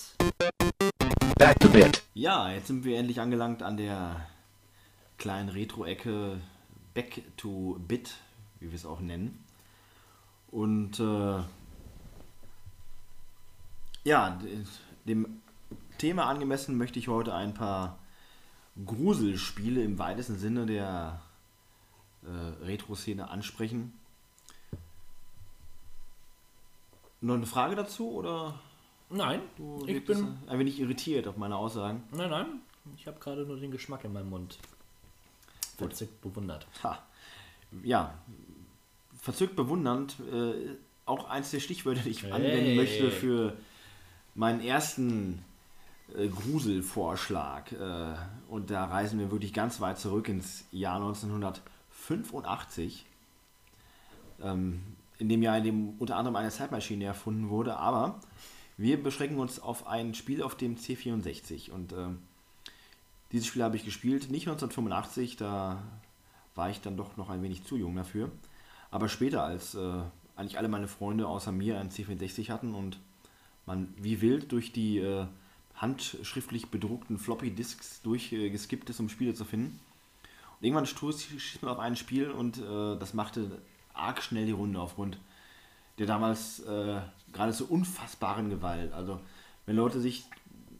Back 1.38 1.58
to 1.60 1.68
bit. 1.68 2.02
Ja, 2.14 2.50
jetzt 2.50 2.66
sind 2.68 2.84
wir 2.84 2.98
endlich 2.98 3.20
angelangt 3.20 3.62
an 3.62 3.76
der 3.76 4.26
kleinen 5.18 5.48
Retro-Ecke 5.48 6.40
Back 6.94 7.22
to 7.36 7.78
Bit, 7.86 8.14
wie 8.60 8.68
wir 8.70 8.76
es 8.76 8.86
auch 8.86 9.00
nennen. 9.00 9.44
Und 10.50 10.98
äh, 11.00 11.42
ja, 14.06 14.38
dem 15.04 15.42
Thema 15.98 16.26
angemessen 16.26 16.78
möchte 16.78 16.98
ich 17.00 17.08
heute 17.08 17.34
ein 17.34 17.54
paar 17.54 17.98
Gruselspiele 18.84 19.82
im 19.82 19.98
weitesten 19.98 20.38
Sinne 20.38 20.64
der 20.64 21.20
äh, 22.22 22.64
Retro-Szene 22.64 23.28
ansprechen. 23.28 23.92
Noch 27.20 27.34
eine 27.34 27.46
Frage 27.46 27.74
dazu 27.74 28.12
oder 28.12 28.60
Nein, 29.10 29.40
du 29.56 29.84
ich 29.86 30.04
bin. 30.04 30.36
ein 30.46 30.58
wenig 30.58 30.78
irritiert 30.78 31.26
auf 31.26 31.36
meine 31.36 31.56
Aussagen? 31.56 32.02
Nein, 32.12 32.30
nein. 32.30 32.46
Ich 32.96 33.06
habe 33.06 33.18
gerade 33.18 33.44
nur 33.44 33.56
den 33.58 33.70
Geschmack 33.72 34.04
in 34.04 34.12
meinem 34.12 34.30
Mund. 34.30 34.58
Verzückt 35.78 36.20
bewundert. 36.20 36.66
Ha. 36.84 37.02
Ja, 37.82 38.14
verzückt 39.20 39.56
bewundernd. 39.56 40.16
Äh, 40.32 40.76
auch 41.06 41.28
eins 41.28 41.50
der 41.50 41.60
Stichwörter, 41.60 42.02
die 42.02 42.10
ich 42.10 42.22
Hey. 42.22 42.32
anwenden 42.32 42.76
möchte 42.76 43.10
für 43.10 43.56
meinen 44.36 44.60
ersten 44.60 45.42
äh, 46.14 46.28
Gruselvorschlag. 46.28 47.72
Äh, 47.72 48.14
und 48.48 48.70
da 48.70 48.84
reisen 48.84 49.18
wir 49.18 49.32
wirklich 49.32 49.52
ganz 49.52 49.80
weit 49.80 49.98
zurück 49.98 50.28
ins 50.28 50.64
Jahr 50.70 50.96
1985. 50.96 53.04
Ähm, 54.42 54.82
in 55.18 55.28
dem 55.28 55.42
Jahr, 55.42 55.58
in 55.58 55.64
dem 55.64 55.88
unter 55.98 56.16
anderem 56.16 56.36
eine 56.36 56.50
Zeitmaschine 56.50 57.06
erfunden 57.06 57.48
wurde. 57.48 57.78
Aber 57.78 58.20
wir 58.76 59.02
beschränken 59.02 59.38
uns 59.38 59.58
auf 59.58 59.86
ein 59.86 60.14
Spiel 60.14 60.42
auf 60.42 60.54
dem 60.54 60.76
C64. 60.76 61.70
Und 61.70 61.92
ähm, 61.92 62.18
dieses 63.32 63.48
Spiel 63.48 63.62
habe 63.62 63.76
ich 63.76 63.84
gespielt, 63.84 64.30
nicht 64.30 64.46
1985, 64.46 65.36
da 65.36 65.82
war 66.54 66.70
ich 66.70 66.80
dann 66.80 66.96
doch 66.96 67.16
noch 67.16 67.30
ein 67.30 67.42
wenig 67.42 67.64
zu 67.64 67.76
jung 67.76 67.96
dafür. 67.96 68.30
Aber 68.90 69.08
später, 69.08 69.42
als 69.42 69.74
äh, 69.74 70.02
eigentlich 70.36 70.58
alle 70.58 70.68
meine 70.68 70.88
Freunde 70.88 71.26
außer 71.26 71.52
mir 71.52 71.80
einen 71.80 71.90
C64 71.90 72.50
hatten 72.50 72.74
und 72.74 72.98
man 73.66 73.92
wie 73.96 74.20
wild 74.20 74.52
durch 74.52 74.72
die 74.72 74.98
äh, 74.98 75.26
handschriftlich 75.74 76.68
bedruckten 76.68 77.18
Floppy 77.18 77.50
Disks 77.50 78.00
durchgeskippt 78.02 78.88
ist, 78.90 79.00
um 79.00 79.08
Spiele 79.08 79.34
zu 79.34 79.44
finden. 79.44 79.78
Und 80.58 80.66
irgendwann 80.66 80.86
stieß 80.86 81.60
man 81.60 81.72
auf 81.72 81.78
ein 81.78 81.96
Spiel 81.96 82.30
und 82.30 82.58
äh, 82.58 82.98
das 82.98 83.12
machte 83.12 83.60
arg 83.92 84.22
schnell 84.22 84.46
die 84.46 84.52
Runde 84.52 84.80
aufgrund 84.80 85.18
der 85.98 86.06
damals 86.06 86.60
äh, 86.60 87.00
geradezu 87.32 87.66
unfassbaren 87.68 88.50
Gewalt. 88.50 88.92
Also 88.92 89.20
wenn 89.64 89.76
Leute 89.76 90.00
sich 90.00 90.24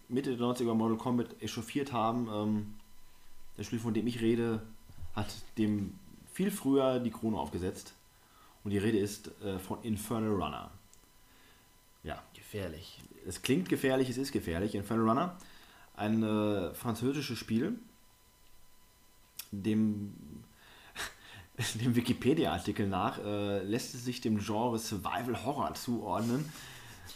Mitte 0.09 0.37
der 0.37 0.47
90er 0.47 0.63
über 0.63 0.75
Mortal 0.75 0.99
Kombat 0.99 1.43
echauffiert 1.43 1.93
haben, 1.93 2.29
ähm, 2.33 2.75
das 3.57 3.67
Spiel, 3.67 3.79
von 3.79 3.95
dem 3.95 4.07
ich 4.07 4.21
rede, 4.21 4.63
hat 5.15 5.35
dem 5.57 5.99
viel 6.33 6.51
früher 6.51 7.01
die 7.01 7.11
Krone 7.11 7.39
aufgesetzt. 7.39 7.95
Und 8.63 8.73
die 8.73 8.79
Rede 8.79 8.99
ist 8.99 9.31
äh, 9.43 9.59
von 9.59 9.83
Infernal 9.83 10.33
Runner. 10.33 10.71
Gefährlich. 12.51 13.01
es 13.27 13.43
klingt 13.43 13.69
gefährlich, 13.69 14.09
es 14.09 14.19
ist 14.19 14.31
gefährlich. 14.31 14.77
Infernal 14.77 15.09
Runner, 15.09 15.37
ein 15.97 16.23
äh, 16.23 16.73
französisches 16.75 17.37
Spiel, 17.37 17.77
dem, 19.51 20.15
dem 21.75 21.97
Wikipedia-Artikel 21.97 22.87
nach 22.87 23.19
äh, 23.19 23.65
lässt 23.65 23.95
es 23.95 24.05
sich 24.05 24.21
dem 24.21 24.39
Genre 24.39 24.79
Survival 24.79 25.45
Horror 25.45 25.75
zuordnen. 25.75 26.49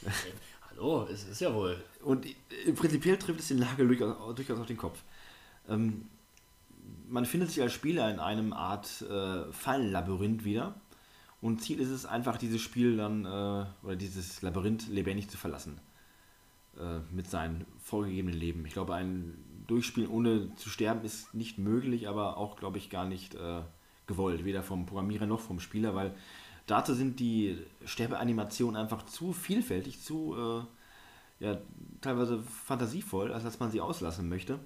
Hallo, 0.71 1.07
es 1.07 1.23
ist 1.29 1.41
ja 1.41 1.55
wohl. 1.55 1.81
Und 2.03 2.27
äh, 2.27 2.73
prinzipiell 2.73 3.17
trifft 3.17 3.39
es 3.39 3.49
den 3.49 3.59
Lage 3.59 3.87
durchaus, 3.87 4.35
durchaus 4.35 4.59
auf 4.59 4.67
den 4.67 4.79
Kopf. 4.79 4.99
Ähm, 5.69 6.09
man 7.09 7.25
findet 7.25 7.51
sich 7.51 7.63
als 7.63 7.73
Spieler 7.73 8.11
in 8.11 8.19
einem 8.19 8.53
Art 8.53 9.03
äh, 9.03 9.53
Fallenlabyrinth 9.53 10.45
wieder. 10.45 10.75
Und 11.41 11.63
Ziel 11.63 11.81
ist 11.81 11.89
es 11.91 12.07
einfach, 12.07 12.37
dieses 12.37 12.61
Spiel 12.61 12.97
dann, 12.97 13.25
äh, 13.25 13.67
oder 13.83 13.97
dieses 13.97 14.43
Labyrinth 14.43 14.89
lebendig 14.89 15.31
zu 15.31 15.39
verlassen. 15.39 15.81
Äh, 16.79 17.01
mit 17.11 17.29
seinem 17.29 17.67
vorgegebenen 17.83 18.39
Leben. 18.39 18.65
Ich 18.65 18.73
glaube, 18.73 18.95
ein 18.95 19.35
Durchspielen 19.67 20.09
ohne 20.09 20.55
zu 20.55 20.71
sterben 20.71 21.05
ist 21.05 21.35
nicht 21.35 21.59
möglich, 21.59 22.09
aber 22.09 22.37
auch, 22.37 22.57
glaube 22.57 22.79
ich, 22.79 22.91
gar 22.91 23.05
nicht 23.05 23.35
äh, 23.35 23.61
gewollt. 24.07 24.45
Weder 24.45 24.63
vom 24.63 24.87
Programmierer 24.87 25.27
noch 25.27 25.41
vom 25.41 25.61
Spieler, 25.61 25.95
weil 25.95 26.15
dazu 26.67 26.95
sind 26.95 27.21
die 27.21 27.59
Sterbeanimationen 27.85 28.81
einfach 28.81 29.05
zu 29.05 29.33
vielfältig, 29.33 30.01
zu 30.01 30.67
äh, 31.41 31.45
ja, 31.45 31.59
teilweise 32.01 32.41
fantasievoll, 32.41 33.33
als 33.33 33.43
dass 33.43 33.59
man 33.59 33.71
sie 33.71 33.81
auslassen 33.81 34.29
möchte. 34.29 34.61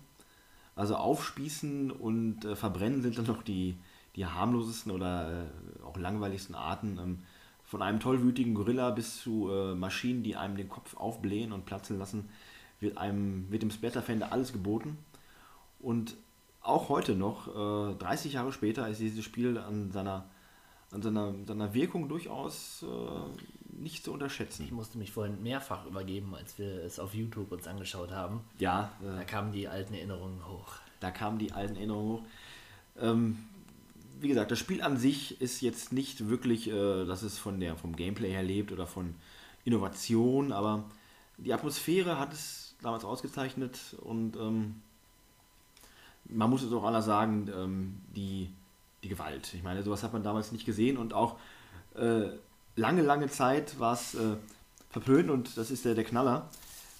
Also 0.77 0.97
aufspießen 0.97 1.91
und 1.91 2.45
äh, 2.45 2.55
verbrennen 2.55 3.03
sind 3.03 3.17
dann 3.19 3.27
noch 3.27 3.43
die, 3.43 3.77
die 4.17 4.27
harmlosesten 4.27 4.93
oder 4.93 5.45
äh, 5.45 5.83
auch 5.85 5.97
langweiligsten 5.97 6.55
Arten. 6.55 6.99
Ähm, 6.99 7.19
von 7.65 7.83
einem 7.83 7.99
tollwütigen 7.99 8.55
Gorilla 8.55 8.91
bis 8.91 9.21
zu 9.21 9.51
äh, 9.51 9.75
Maschinen, 9.75 10.23
die 10.23 10.37
einem 10.37 10.57
den 10.57 10.69
Kopf 10.69 10.97
aufblähen 10.97 11.53
und 11.53 11.65
platzen 11.65 11.99
lassen, 11.99 12.29
wird 12.79 12.99
einem 12.99 13.51
wird 13.51 13.63
dem 13.63 13.71
Splatterfan 13.71 14.21
da 14.21 14.29
alles 14.29 14.53
geboten. 14.53 14.99
Und 15.81 16.17
auch 16.61 16.89
heute 16.89 17.15
noch, 17.15 17.49
äh, 17.49 17.95
30 17.97 18.35
Jahre 18.35 18.53
später, 18.53 18.89
ist 18.89 19.01
dieses 19.01 19.25
Spiel 19.25 19.59
an 19.59 19.91
seiner, 19.93 20.25
an 20.91 21.03
seiner, 21.03 21.35
seiner 21.47 21.75
Wirkung 21.75 22.09
durchaus 22.09 22.85
äh, 22.85 23.77
nicht 23.83 24.05
zu 24.05 24.13
unterschätzen. 24.13 24.65
Ich 24.65 24.73
musste 24.73 24.99
mich 24.99 25.13
vorhin 25.13 25.43
mehrfach 25.43 25.87
übergeben, 25.87 26.35
als 26.35 26.59
wir 26.59 26.85
es 26.85 26.99
auf 26.99 27.15
YouTube 27.15 27.51
uns 27.51 27.67
angeschaut 27.67 28.13
haben. 28.13 28.41
Ja, 28.59 28.93
Da 29.03 29.21
äh, 29.21 29.25
kamen 29.25 29.53
die 29.53 29.69
alten 29.69 29.95
Erinnerungen 29.95 30.47
hoch. 30.47 30.77
da 31.01 31.11
kamen 31.11 31.39
die 31.39 31.53
alten 31.53 31.77
Erinnerungen 31.77 32.13
hoch. 32.13 32.23
Ähm, 33.01 33.39
wie 34.25 34.29
gesagt, 34.29 34.51
das 34.51 34.59
Spiel 34.59 34.83
an 34.83 34.97
sich 34.97 35.41
ist 35.43 35.61
jetzt 35.61 35.93
nicht 35.93 36.29
wirklich, 36.29 36.69
äh, 36.69 37.05
dass 37.05 37.23
es 37.23 37.39
von 37.39 37.61
der, 37.61 37.77
vom 37.77 37.95
Gameplay 37.95 38.31
her 38.31 38.43
lebt 38.43 38.73
oder 38.73 38.87
von 38.87 39.15
Innovation, 39.65 40.51
aber 40.51 40.85
die 41.37 41.53
Atmosphäre 41.53 42.19
hat 42.19 42.33
es 42.33 42.75
damals 42.83 43.05
ausgezeichnet 43.05 43.79
und 44.01 44.37
ähm, 44.37 44.77
man 46.25 46.49
muss 46.49 46.63
es 46.63 46.73
auch 46.73 46.85
aller 46.85 47.03
sagen, 47.03 47.51
ähm, 47.55 48.01
die, 48.17 48.51
die 49.03 49.09
Gewalt. 49.11 49.53
Ich 49.53 49.63
meine, 49.63 49.83
sowas 49.83 50.03
hat 50.03 50.15
man 50.15 50.23
damals 50.23 50.53
nicht 50.53 50.65
gesehen 50.65 50.97
und 50.97 51.13
auch 51.13 51.39
äh, 51.95 52.29
lange, 52.77 53.03
lange 53.03 53.29
Zeit 53.29 53.79
war 53.79 53.93
es 53.93 54.15
äh, 54.15 54.37
verpönt 54.89 55.29
und 55.29 55.57
das 55.59 55.71
ist 55.71 55.85
der, 55.85 55.95
der 55.95 56.05
Knaller. 56.05 56.49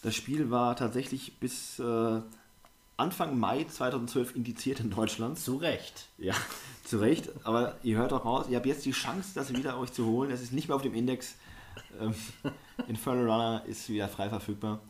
Das 0.03 0.15
Spiel 0.15 0.51
war 0.51 0.77
tatsächlich 0.77 1.39
bis 1.39 1.79
äh, 1.79 2.21
Anfang 2.97 3.39
Mai 3.39 3.65
2012 3.65 4.37
indiziert 4.37 4.81
in 4.81 4.91
Deutschland. 4.91 5.39
Zu 5.39 5.57
Recht. 5.57 6.09
Ja, 6.19 6.35
zu 6.85 6.99
Recht. 6.99 7.31
Aber 7.45 7.77
ihr 7.83 7.97
hört 7.97 8.13
auch 8.13 8.25
raus, 8.25 8.47
ihr 8.49 8.57
habt 8.57 8.67
jetzt 8.67 8.85
die 8.85 8.93
Chance, 8.93 9.31
das 9.35 9.53
wieder 9.53 9.79
euch 9.79 9.93
zu 9.93 10.07
holen. 10.07 10.31
Es 10.31 10.43
ist 10.43 10.53
nicht 10.53 10.69
mehr 10.69 10.77
auf 10.77 10.83
dem 10.83 10.95
Index. 10.95 11.37
Ähm, 12.01 12.15
Infernal 12.89 13.29
Runner 13.29 13.63
ist 13.67 13.89
wieder 13.89 14.09
frei 14.09 14.29
verfügbar. 14.29 14.81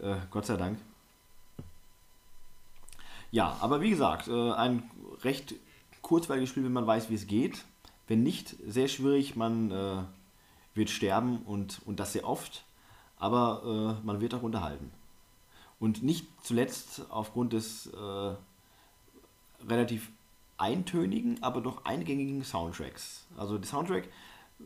Äh, 0.00 0.16
Gott 0.30 0.46
sei 0.46 0.56
Dank. 0.56 0.78
Ja, 3.32 3.56
aber 3.60 3.80
wie 3.80 3.90
gesagt, 3.90 4.28
äh, 4.28 4.52
ein 4.52 4.88
recht 5.22 5.54
kurzweiliges 6.02 6.50
Spiel, 6.50 6.64
wenn 6.64 6.72
man 6.72 6.86
weiß, 6.86 7.10
wie 7.10 7.14
es 7.14 7.26
geht. 7.26 7.64
Wenn 8.06 8.22
nicht, 8.22 8.54
sehr 8.66 8.86
schwierig. 8.86 9.34
Man 9.34 9.72
äh, 9.72 10.02
wird 10.74 10.90
sterben 10.90 11.38
und, 11.38 11.80
und 11.86 11.98
das 11.98 12.12
sehr 12.12 12.26
oft. 12.26 12.64
Aber 13.18 13.98
äh, 14.00 14.06
man 14.06 14.20
wird 14.20 14.34
auch 14.34 14.42
unterhalten. 14.42 14.92
Und 15.78 16.02
nicht 16.02 16.26
zuletzt 16.42 17.02
aufgrund 17.10 17.52
des 17.52 17.86
äh, 17.88 18.34
relativ 19.68 20.10
eintönigen, 20.58 21.42
aber 21.42 21.60
doch 21.60 21.84
eingängigen 21.84 22.42
Soundtracks. 22.44 23.26
Also 23.36 23.58
der 23.58 23.66
Soundtrack 23.66 24.08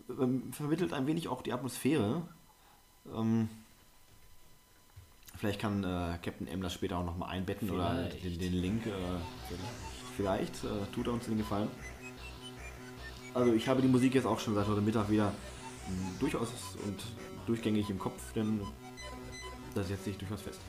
ähm, 0.08 0.52
vermittelt 0.52 0.92
ein 0.92 1.06
wenig 1.06 1.28
auch 1.28 1.42
die 1.42 1.52
Atmosphäre. 1.52 2.22
Ähm, 3.12 3.48
vielleicht 5.36 5.60
kann 5.60 5.82
äh, 5.82 6.18
Captain 6.22 6.46
M 6.46 6.62
das 6.62 6.74
später 6.74 6.98
auch 6.98 7.04
nochmal 7.04 7.30
einbetten 7.30 7.70
oder 7.70 7.90
Vielleicht. 7.90 8.24
den, 8.24 8.38
den 8.38 8.52
Link. 8.52 8.86
Äh, 8.86 8.92
vielleicht 10.16 10.62
äh, 10.64 10.68
tut 10.94 11.08
er 11.08 11.14
uns 11.14 11.24
den 11.24 11.38
Gefallen. 11.38 11.68
Also 13.34 13.52
ich 13.52 13.68
habe 13.68 13.82
die 13.82 13.88
Musik 13.88 14.14
jetzt 14.14 14.26
auch 14.26 14.38
schon 14.38 14.54
seit 14.54 14.66
heute 14.66 14.80
Mittag 14.80 15.10
wieder 15.10 15.32
mh, 15.88 16.20
durchaus 16.20 16.48
und 16.84 17.02
durchgängig 17.46 17.88
im 17.90 17.98
Kopf, 17.98 18.32
denn 18.32 18.60
das 19.74 19.88
setzt 19.88 20.04
sich 20.04 20.18
durchaus 20.18 20.42
fest. 20.42 20.60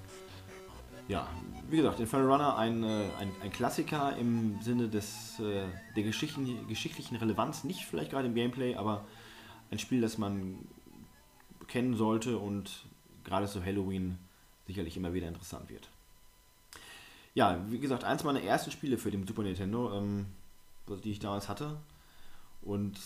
Ja, 1.11 1.27
wie 1.69 1.75
gesagt, 1.75 1.99
Infernal 1.99 2.31
Runner 2.31 2.57
ein, 2.57 2.83
äh, 2.83 3.09
ein, 3.19 3.33
ein 3.43 3.51
Klassiker 3.51 4.15
im 4.15 4.61
Sinne 4.61 4.87
des, 4.87 5.41
äh, 5.41 5.65
der 5.93 6.03
Geschichten, 6.03 6.69
geschichtlichen 6.69 7.17
Relevanz, 7.17 7.65
nicht 7.65 7.83
vielleicht 7.83 8.11
gerade 8.11 8.29
im 8.29 8.33
Gameplay, 8.33 8.75
aber 8.75 9.03
ein 9.71 9.77
Spiel, 9.77 9.99
das 9.99 10.17
man 10.17 10.59
kennen 11.67 11.97
sollte 11.97 12.37
und 12.37 12.85
gerade 13.25 13.45
zu 13.47 13.61
Halloween 13.61 14.19
sicherlich 14.67 14.95
immer 14.95 15.13
wieder 15.13 15.27
interessant 15.27 15.69
wird. 15.69 15.89
Ja, 17.33 17.59
wie 17.67 17.79
gesagt, 17.79 18.05
eins 18.05 18.23
meiner 18.23 18.41
ersten 18.41 18.71
Spiele 18.71 18.97
für 18.97 19.11
den 19.11 19.27
Super 19.27 19.43
Nintendo, 19.43 19.93
ähm, 19.93 20.27
die 21.03 21.11
ich 21.11 21.19
damals 21.19 21.49
hatte. 21.49 21.77
Und 22.61 22.97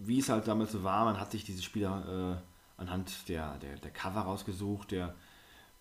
wie 0.00 0.18
es 0.18 0.28
halt 0.28 0.48
damals 0.48 0.72
so 0.72 0.82
war, 0.82 1.04
man 1.04 1.20
hat 1.20 1.30
sich 1.30 1.44
diese 1.44 1.62
Spiele 1.62 1.86
äh, 2.36 2.80
anhand 2.80 3.28
der, 3.28 3.58
der, 3.58 3.76
der 3.76 3.92
Cover 3.92 4.22
rausgesucht, 4.22 4.90
der 4.90 5.14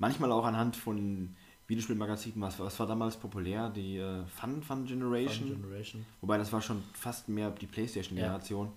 manchmal 0.01 0.31
auch 0.31 0.45
anhand 0.45 0.75
von 0.75 1.29
Videospielmagazinen, 1.67 2.41
was, 2.41 2.59
was 2.59 2.77
war 2.79 2.87
damals 2.87 3.15
populär, 3.15 3.69
die 3.69 3.97
äh, 3.97 4.25
Fun, 4.25 4.61
Fun 4.63 4.85
Generation. 4.85 5.47
Fun 5.47 5.61
Generation. 5.61 6.05
Wobei 6.19 6.37
das 6.39 6.51
war 6.51 6.61
schon 6.61 6.83
fast 6.93 7.29
mehr 7.29 7.51
die 7.51 7.67
Playstation-Generation. 7.67 8.69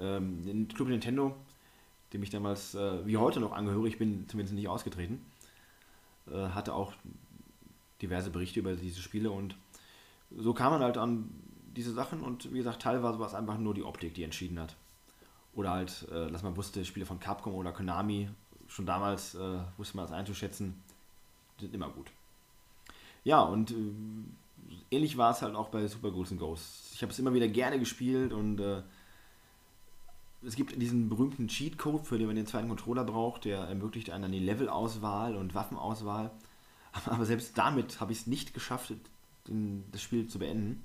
Ähm, 0.00 0.48
in 0.48 0.66
Club 0.68 0.88
Nintendo, 0.88 1.36
dem 2.12 2.22
ich 2.22 2.30
damals 2.30 2.74
äh, 2.74 3.06
wie 3.06 3.18
heute 3.18 3.38
noch 3.38 3.52
angehöre, 3.52 3.86
ich 3.86 3.98
bin 3.98 4.26
zumindest 4.28 4.54
nicht 4.54 4.66
ausgetreten, 4.66 5.20
äh, 6.26 6.48
hatte 6.48 6.74
auch 6.74 6.94
diverse 8.00 8.30
Berichte 8.30 8.60
über 8.60 8.74
diese 8.74 9.02
Spiele 9.02 9.30
und 9.30 9.54
so 10.34 10.54
kam 10.54 10.72
man 10.72 10.82
halt 10.82 10.96
an 10.96 11.28
diese 11.76 11.92
Sachen 11.92 12.22
und 12.22 12.50
wie 12.52 12.58
gesagt, 12.58 12.80
teilweise 12.80 13.18
war 13.18 13.26
es 13.26 13.34
einfach 13.34 13.58
nur 13.58 13.74
die 13.74 13.84
Optik, 13.84 14.14
die 14.14 14.24
entschieden 14.24 14.58
hat. 14.58 14.74
Oder 15.54 15.72
halt, 15.72 16.08
äh, 16.10 16.30
dass 16.32 16.42
man 16.42 16.56
wusste, 16.56 16.82
Spiele 16.86 17.04
von 17.04 17.20
Capcom 17.20 17.54
oder 17.54 17.72
Konami, 17.72 18.30
schon 18.72 18.86
damals 18.86 19.34
äh, 19.34 19.58
wusste 19.76 19.96
man 19.96 20.06
das 20.06 20.14
einzuschätzen, 20.14 20.82
sind 21.60 21.74
immer 21.74 21.88
gut. 21.90 22.10
Ja, 23.24 23.42
und 23.42 23.70
äh, 23.70 23.74
ähnlich 24.90 25.16
war 25.16 25.30
es 25.32 25.42
halt 25.42 25.54
auch 25.54 25.68
bei 25.68 25.86
Super 25.86 26.10
Ghouls 26.10 26.32
and 26.32 26.40
Ghosts. 26.40 26.92
Ich 26.94 27.02
habe 27.02 27.12
es 27.12 27.18
immer 27.18 27.34
wieder 27.34 27.48
gerne 27.48 27.78
gespielt 27.78 28.32
und 28.32 28.60
äh, 28.60 28.82
es 30.44 30.56
gibt 30.56 30.80
diesen 30.80 31.08
berühmten 31.08 31.48
Cheatcode, 31.48 32.06
für 32.06 32.18
den 32.18 32.26
man 32.26 32.36
den 32.36 32.46
zweiten 32.46 32.68
Controller 32.68 33.04
braucht, 33.04 33.44
der 33.44 33.60
ermöglicht 33.60 34.10
einen 34.10 34.22
dann 34.22 34.32
die 34.32 34.40
Levelauswahl 34.40 35.36
und 35.36 35.54
Waffenauswahl. 35.54 36.30
Aber 37.06 37.24
selbst 37.26 37.56
damit 37.56 38.00
habe 38.00 38.12
ich 38.12 38.20
es 38.20 38.26
nicht 38.26 38.54
geschafft, 38.54 38.94
den, 39.48 39.84
das 39.92 40.02
Spiel 40.02 40.28
zu 40.28 40.38
beenden. 40.38 40.82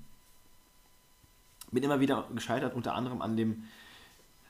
Bin 1.70 1.82
immer 1.82 2.00
wieder 2.00 2.28
gescheitert, 2.34 2.74
unter 2.74 2.94
anderem 2.94 3.20
an 3.20 3.36
dem, 3.36 3.64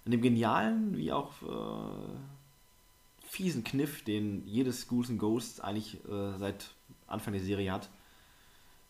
an 0.05 0.13
dem 0.13 0.23
genialen, 0.23 0.97
wie 0.97 1.13
auch 1.13 1.33
äh, 1.43 2.19
fiesen 3.29 3.63
Kniff, 3.63 4.03
den 4.05 4.47
jedes 4.47 4.89
Ghouls 4.89 5.11
and 5.11 5.19
Ghosts 5.19 5.61
eigentlich 5.61 6.03
äh, 6.07 6.39
seit 6.39 6.71
Anfang 7.07 7.35
der 7.35 7.43
Serie 7.43 7.71
hat. 7.73 7.89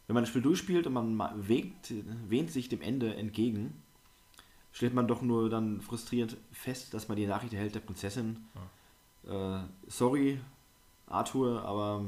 Wenn 0.07 0.15
man 0.15 0.23
das 0.23 0.31
Spiel 0.31 0.43
durchspielt 0.43 0.87
und 0.87 0.93
man 0.95 1.15
ma- 1.15 1.35
wägt, 1.37 1.93
wähnt 2.29 2.51
sich 2.51 2.69
dem 2.69 2.81
Ende 2.81 3.15
entgegen, 3.15 3.83
stellt 4.73 4.95
man 4.95 5.09
doch 5.09 5.23
nur 5.23 5.51
dann 5.51 5.81
frustriert 5.83 6.37
fest, 6.53 6.95
dass 6.95 7.09
man 7.09 7.17
die 7.17 7.27
Nachricht 7.27 7.53
erhält 7.53 7.75
der 7.75 7.81
Prinzessin. 7.81 8.39
Äh, 9.29 9.61
sorry, 9.89 10.41
Arthur, 11.09 11.63
aber 11.65 12.05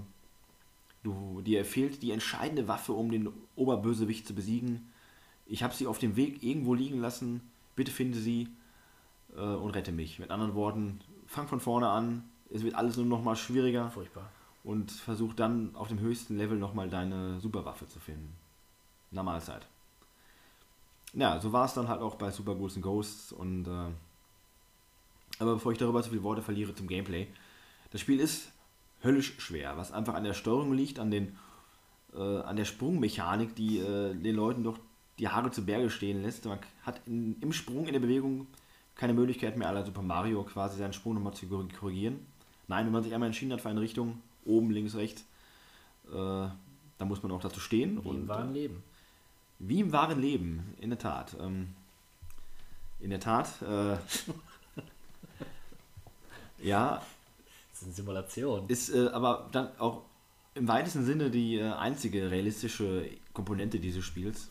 du, 1.03 1.41
dir 1.43 1.65
fehlt 1.65 2.01
die 2.03 2.13
entscheidende 2.13 2.69
Waffe, 2.69 2.93
um 2.93 3.11
den 3.11 3.29
Oberbösewicht 3.57 4.27
zu 4.27 4.35
besiegen. 4.35 4.89
Ich 5.47 5.63
habe 5.63 5.75
sie 5.75 5.87
auf 5.87 5.99
dem 5.99 6.17
Weg 6.17 6.43
irgendwo 6.43 6.75
liegen 6.75 7.01
lassen. 7.01 7.41
Bitte 7.77 7.91
finde 7.91 8.19
sie 8.19 8.49
äh, 9.37 9.41
und 9.41 9.73
rette 9.73 9.93
mich. 9.93 10.19
Mit 10.21 10.31
anderen 10.31 10.55
Worten, 10.55 11.01
fang 11.31 11.47
von 11.47 11.61
vorne 11.61 11.89
an. 11.89 12.25
Es 12.53 12.65
wird 12.65 12.75
alles 12.75 12.97
nur 12.97 13.07
noch 13.07 13.23
mal 13.23 13.37
schwieriger 13.37 13.89
Furchtbar. 13.91 14.31
und 14.65 14.91
versuch 14.91 15.33
dann 15.33 15.75
auf 15.77 15.89
dem 15.89 16.01
höchsten 16.01 16.37
Level 16.37 16.59
nochmal 16.59 16.91
deine 16.91 17.41
Superwaffe 17.41 17.87
zu 17.87 18.01
finden. 18.01 18.35
Na 19.13 19.23
Mahlzeit. 19.23 19.67
Ja, 21.15 21.41
so 21.41 21.53
war 21.53 21.65
es 21.65 21.75
dann 21.75 21.89
halt 21.89 22.03
auch 22.03 22.17
bei 22.17 22.31
Super 22.31 22.57
Ghouls 22.57 22.75
and 22.75 22.85
Ghosts 22.85 23.33
und 23.33 23.67
äh, 23.67 23.93
aber 25.39 25.55
bevor 25.55 25.73
ich 25.73 25.79
darüber 25.79 26.03
so 26.03 26.11
viele 26.11 26.23
Worte 26.23 26.43
verliere 26.43 26.75
zum 26.75 26.89
Gameplay, 26.89 27.29
das 27.93 28.01
Spiel 28.01 28.21
ist 28.21 28.51
höllisch 29.03 29.41
schwer, 29.41 29.77
was 29.77 29.93
einfach 29.93 30.15
an 30.15 30.25
der 30.25 30.35
Steuerung 30.35 30.73
liegt, 30.73 30.99
an 30.99 31.11
den 31.11 31.39
äh, 32.13 32.41
an 32.41 32.57
der 32.57 32.65
Sprungmechanik, 32.65 33.55
die 33.55 33.79
äh, 33.79 34.15
den 34.15 34.35
Leuten 34.35 34.65
doch 34.65 34.79
die 35.19 35.29
Haare 35.29 35.53
zu 35.53 35.65
Berge 35.65 35.91
stehen 35.91 36.23
lässt. 36.23 36.45
Man 36.45 36.59
hat 36.83 37.01
in, 37.07 37.41
im 37.41 37.53
Sprung, 37.53 37.87
in 37.87 37.93
der 37.93 38.01
Bewegung 38.01 38.49
keine 39.01 39.15
Möglichkeit 39.15 39.57
mehr, 39.57 39.67
aller 39.67 39.83
Super 39.87 40.03
Mario 40.03 40.43
quasi 40.43 40.77
seinen 40.77 40.93
Sprung 40.93 41.15
nochmal 41.15 41.33
zu 41.33 41.47
korrigieren. 41.47 42.19
Nein, 42.69 42.85
wenn 42.85 42.93
man 42.93 43.03
sich 43.03 43.15
einmal 43.15 43.29
entschieden 43.29 43.51
hat 43.55 43.63
für 43.63 43.71
eine 43.71 43.81
Richtung, 43.81 44.21
oben, 44.45 44.71
links, 44.71 44.95
rechts, 44.95 45.25
äh, 46.09 46.13
dann 46.13 47.09
muss 47.09 47.23
man 47.23 47.33
auch 47.33 47.41
dazu 47.41 47.61
stehen. 47.61 48.05
Wie 48.05 48.09
im 48.11 48.29
wahren 48.29 48.51
äh, 48.51 48.59
Leben. 48.59 48.83
wie 49.59 49.81
im 49.81 49.93
wahren 49.93 50.21
Leben, 50.21 50.75
in 50.83 50.91
der 50.91 50.99
Tat. 50.99 51.35
Ähm, 51.41 51.69
in 53.01 53.09
der 53.09 53.21
Tat. 53.21 53.63
Äh, 53.63 53.97
ja, 56.63 57.03
Das 57.71 57.81
ist 57.81 57.85
eine 57.85 57.95
Simulation. 57.95 58.69
ist 58.69 58.91
äh, 58.91 59.09
aber 59.09 59.49
dann 59.51 59.71
auch 59.79 60.03
im 60.55 60.69
weitesten 60.69 61.07
Sinne 61.07 61.31
die 61.31 61.57
äh, 61.57 61.73
einzige 61.73 62.31
realistische 62.31 63.09
Komponente 63.33 63.81
dieses 63.81 64.05
Spiels. 64.05 64.51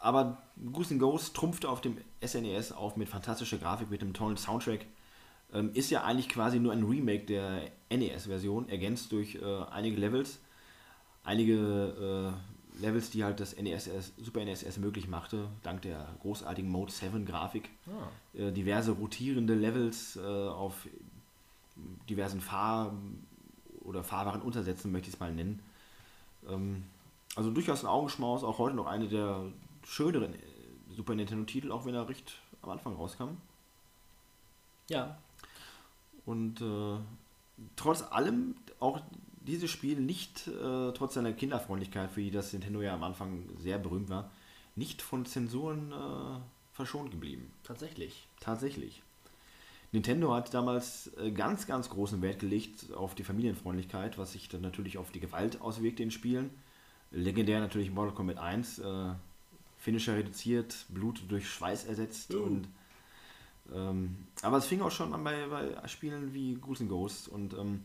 Aber 0.00 0.38
Goose 0.72 0.96
Ghost 0.96 1.36
trumpfte 1.36 1.68
auf 1.68 1.82
dem 1.82 1.98
SNES 2.24 2.72
auf 2.72 2.96
mit 2.96 3.08
fantastischer 3.08 3.58
Grafik, 3.58 3.90
mit 3.90 4.00
einem 4.00 4.14
tollen 4.14 4.38
Soundtrack. 4.38 4.86
Ähm, 5.52 5.72
ist 5.74 5.90
ja 5.90 6.02
eigentlich 6.04 6.28
quasi 6.28 6.58
nur 6.58 6.72
ein 6.72 6.84
Remake 6.84 7.26
der 7.26 7.70
NES-Version, 7.90 8.68
ergänzt 8.68 9.12
durch 9.12 9.36
äh, 9.36 9.62
einige 9.70 10.00
Levels. 10.00 10.40
Einige 11.22 12.32
äh, 12.34 12.82
Levels, 12.82 13.10
die 13.10 13.24
halt 13.24 13.40
das 13.40 13.56
NES, 13.56 13.90
Super 14.16 14.42
NES 14.44 14.62
erst 14.62 14.78
möglich 14.78 15.06
machte, 15.06 15.48
dank 15.62 15.82
der 15.82 16.08
großartigen 16.22 16.70
Mode 16.70 16.90
7 16.90 17.26
Grafik. 17.26 17.68
Äh, 18.32 18.52
diverse 18.52 18.92
rotierende 18.92 19.54
Levels 19.54 20.16
äh, 20.16 20.20
auf 20.20 20.88
diversen 22.08 22.40
Fahr- 22.40 22.94
oder 23.82 24.02
fahrbaren 24.02 24.40
Untersätzen, 24.40 24.92
möchte 24.92 25.08
ich 25.08 25.14
es 25.14 25.20
mal 25.20 25.32
nennen. 25.32 25.60
Ähm, 26.48 26.84
also 27.36 27.50
durchaus 27.50 27.84
ein 27.84 27.88
Augenschmaus, 27.88 28.44
auch 28.44 28.58
heute 28.58 28.76
noch 28.76 28.86
eine 28.86 29.08
der 29.08 29.42
schöneren 29.84 30.34
äh, 30.34 30.38
Super 30.94 31.14
Nintendo-Titel, 31.14 31.72
auch 31.72 31.86
wenn 31.86 31.94
er 31.94 32.08
recht 32.08 32.34
am 32.62 32.70
Anfang 32.70 32.94
rauskam. 32.94 33.36
Ja, 34.88 35.18
Und 36.26 36.60
äh, 36.60 36.98
trotz 37.76 38.02
allem 38.02 38.56
auch 38.80 39.00
dieses 39.40 39.70
Spiel 39.70 40.00
nicht, 40.00 40.48
äh, 40.48 40.92
trotz 40.92 41.14
seiner 41.14 41.32
Kinderfreundlichkeit, 41.32 42.10
für 42.10 42.20
die 42.20 42.30
das 42.30 42.52
Nintendo 42.52 42.82
ja 42.82 42.94
am 42.94 43.04
Anfang 43.04 43.44
sehr 43.58 43.78
berühmt 43.78 44.10
war, 44.10 44.30
nicht 44.76 45.02
von 45.02 45.26
Zensuren 45.26 45.92
äh, 45.92 46.40
verschont 46.72 47.10
geblieben. 47.10 47.50
tatsächlich. 47.62 48.26
Tatsächlich. 48.40 49.02
Nintendo 49.92 50.32
hat 50.34 50.54
damals 50.54 51.10
äh, 51.18 51.32
ganz, 51.32 51.66
ganz 51.66 51.90
großen 51.90 52.22
Wert 52.22 52.38
gelegt 52.38 52.92
auf 52.94 53.14
die 53.14 53.24
Familienfreundlichkeit, 53.24 54.18
was 54.18 54.32
sich 54.32 54.48
dann 54.48 54.60
natürlich 54.60 54.98
auf 54.98 55.10
die 55.10 55.20
Gewalt 55.20 55.60
auswirkte 55.60 56.02
in 56.02 56.10
Spielen. 56.10 56.50
Legendär 57.10 57.58
natürlich 57.60 57.90
Mortal 57.90 58.14
Kombat 58.14 58.38
1, 58.38 58.78
äh, 58.78 59.12
Finisher 59.80 60.16
reduziert, 60.16 60.86
Blut 60.90 61.22
durch 61.28 61.48
Schweiß 61.48 61.86
ersetzt 61.86 62.34
und 62.34 62.68
ähm, 63.72 64.16
aber 64.42 64.58
es 64.58 64.66
fing 64.66 64.80
auch 64.80 64.90
schon 64.90 65.14
an 65.14 65.22
bei, 65.22 65.46
bei 65.46 65.88
Spielen 65.88 66.34
wie 66.34 66.58
and 66.62 66.88
Ghosts 66.88 67.28
und 67.28 67.54
ähm, 67.54 67.82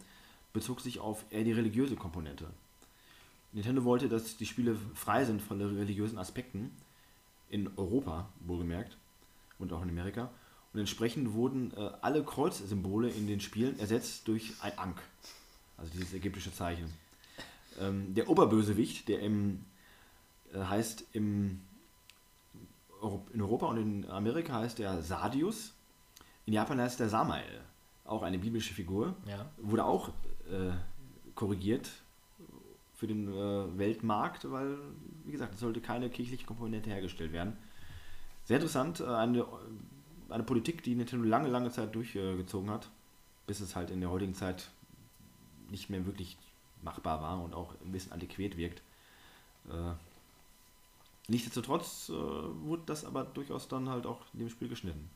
bezog 0.54 0.82
sich 0.82 1.00
auf 1.00 1.24
eher 1.30 1.44
die 1.44 1.52
religiöse 1.52 1.96
Komponente. 1.96 2.48
Nintendo 3.52 3.84
wollte, 3.84 4.10
dass 4.10 4.38
die 4.38 4.46
Spiele 4.46 4.76
frei 4.96 5.26
sind 5.26 5.42
von 5.42 5.62
religiösen 5.62 6.18
Aspekten, 6.18 6.72
in 7.50 7.70
Europa 7.78 8.28
wohlgemerkt 8.42 8.98
und 9.60 9.72
auch 9.72 9.82
in 9.84 9.90
Amerika. 9.90 10.30
Und 10.74 10.80
entsprechend 10.80 11.34
wurden 11.34 11.72
äh, 11.78 11.90
alle 12.02 12.24
Kreuzsymbole 12.24 13.10
in 13.10 13.28
den 13.28 13.40
Spielen 13.40 13.80
ersetzt 13.80 14.28
durch 14.28 14.54
ein 14.62 14.78
Ankh, 14.78 15.02
also 15.78 15.90
dieses 15.94 16.14
ägyptische 16.14 16.54
Zeichen. 16.54 16.92
Ähm, 17.80 18.14
der 18.14 18.30
Oberbösewicht, 18.30 19.08
der 19.08 19.20
im, 19.22 19.64
äh, 20.54 20.60
heißt 20.60 21.06
im, 21.14 21.62
in 23.34 23.42
Europa 23.42 23.68
und 23.68 23.78
in 23.78 24.10
Amerika 24.10 24.54
heißt 24.54 24.80
der 24.80 25.02
Sadius, 25.02 25.74
in 26.46 26.54
Japan 26.54 26.80
heißt 26.80 27.00
der 27.00 27.10
Samael, 27.10 27.62
auch 28.06 28.22
eine 28.22 28.38
biblische 28.38 28.74
Figur 28.74 29.16
Ja. 29.28 29.46
wurde 29.58 29.84
auch 29.86 30.10
äh, 30.50 30.72
korrigiert 31.34 31.90
für 32.94 33.08
den 33.08 33.28
äh, 33.28 33.78
Weltmarkt, 33.78 34.50
weil, 34.52 34.78
wie 35.26 35.32
gesagt, 35.32 35.54
es 35.56 35.60
sollte 35.60 35.82
keine 35.82 36.10
kirchliche 36.10 36.46
Komponente 36.46 36.90
hergestellt 36.90 37.34
werden. 37.34 37.58
Sehr 38.46 38.58
interessant, 38.58 39.00
äh, 39.02 39.06
eine, 39.06 39.46
eine 40.30 40.44
Politik, 40.44 40.84
die 40.84 40.96
Nintendo 40.96 41.26
lange, 41.26 41.50
lange 41.50 41.72
Zeit 41.72 41.94
durchgezogen 41.94 42.70
hat, 42.70 42.90
bis 43.48 43.60
es 43.60 43.76
halt 43.76 43.90
in 43.90 44.00
der 44.02 44.10
heutigen 44.12 44.34
Zeit 44.34 44.70
nicht 45.70 45.90
mehr 45.90 46.06
wirklich 46.06 46.38
machbar 46.84 47.22
war 47.22 47.44
und 47.44 47.54
auch 47.54 47.74
ein 47.84 47.92
bisschen 47.92 48.12
antiquiert 48.12 48.56
wirkt. 48.56 48.82
Äh, 49.68 49.92
nichtsdestotrotz 51.28 52.10
äh, 52.10 52.14
wurde 52.14 52.84
das 52.86 53.06
aber 53.06 53.24
durchaus 53.24 53.68
dann 53.68 53.90
halt 53.90 54.06
auch 54.06 54.22
in 54.34 54.40
dem 54.40 54.50
Spiel 54.50 54.68
geschnitten. 54.70 55.10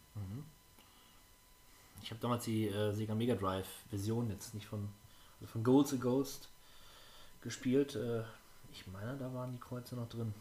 Ich 2.02 2.12
habe 2.12 2.22
damals 2.22 2.46
die 2.46 2.68
äh, 2.68 2.94
Sega 2.94 3.16
Mega 3.16 3.36
Drive 3.36 3.68
Version 3.90 4.30
jetzt 4.30 4.54
nicht 4.54 4.68
von, 4.68 4.90
also 5.40 5.52
von 5.52 5.64
Ghosts 5.64 5.94
and 5.94 6.02
Ghost 6.02 6.50
gespielt. 7.42 7.96
Äh, 7.96 8.24
ich 8.72 8.88
meine, 8.88 9.18
da 9.18 9.34
waren 9.34 9.52
die 9.52 9.60
Kreuze 9.60 9.96
noch 9.96 10.08
drin. 10.10 10.34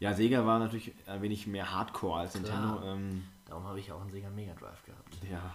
Ja, 0.00 0.12
Sega 0.12 0.44
war 0.44 0.58
natürlich 0.58 0.92
ein 1.06 1.22
wenig 1.22 1.46
mehr 1.46 1.72
Hardcore 1.72 2.20
als 2.20 2.32
Klar. 2.32 2.42
Nintendo. 2.42 2.92
Ähm, 2.92 3.24
Darum 3.46 3.64
habe 3.64 3.78
ich 3.80 3.92
auch 3.92 4.00
einen 4.00 4.10
Sega 4.10 4.28
Mega 4.30 4.54
Drive 4.54 4.84
gehabt. 4.84 5.16
Ja, 5.30 5.54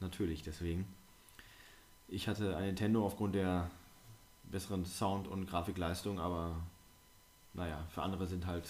natürlich, 0.00 0.42
deswegen. 0.42 0.86
Ich 2.08 2.26
hatte 2.26 2.56
ein 2.56 2.64
Nintendo 2.64 3.04
aufgrund 3.06 3.34
der 3.34 3.70
besseren 4.44 4.84
Sound- 4.84 5.28
und 5.28 5.46
Grafikleistung, 5.46 6.18
aber 6.18 6.56
naja, 7.54 7.86
für 7.94 8.02
andere 8.02 8.26
sind 8.26 8.46
halt 8.46 8.64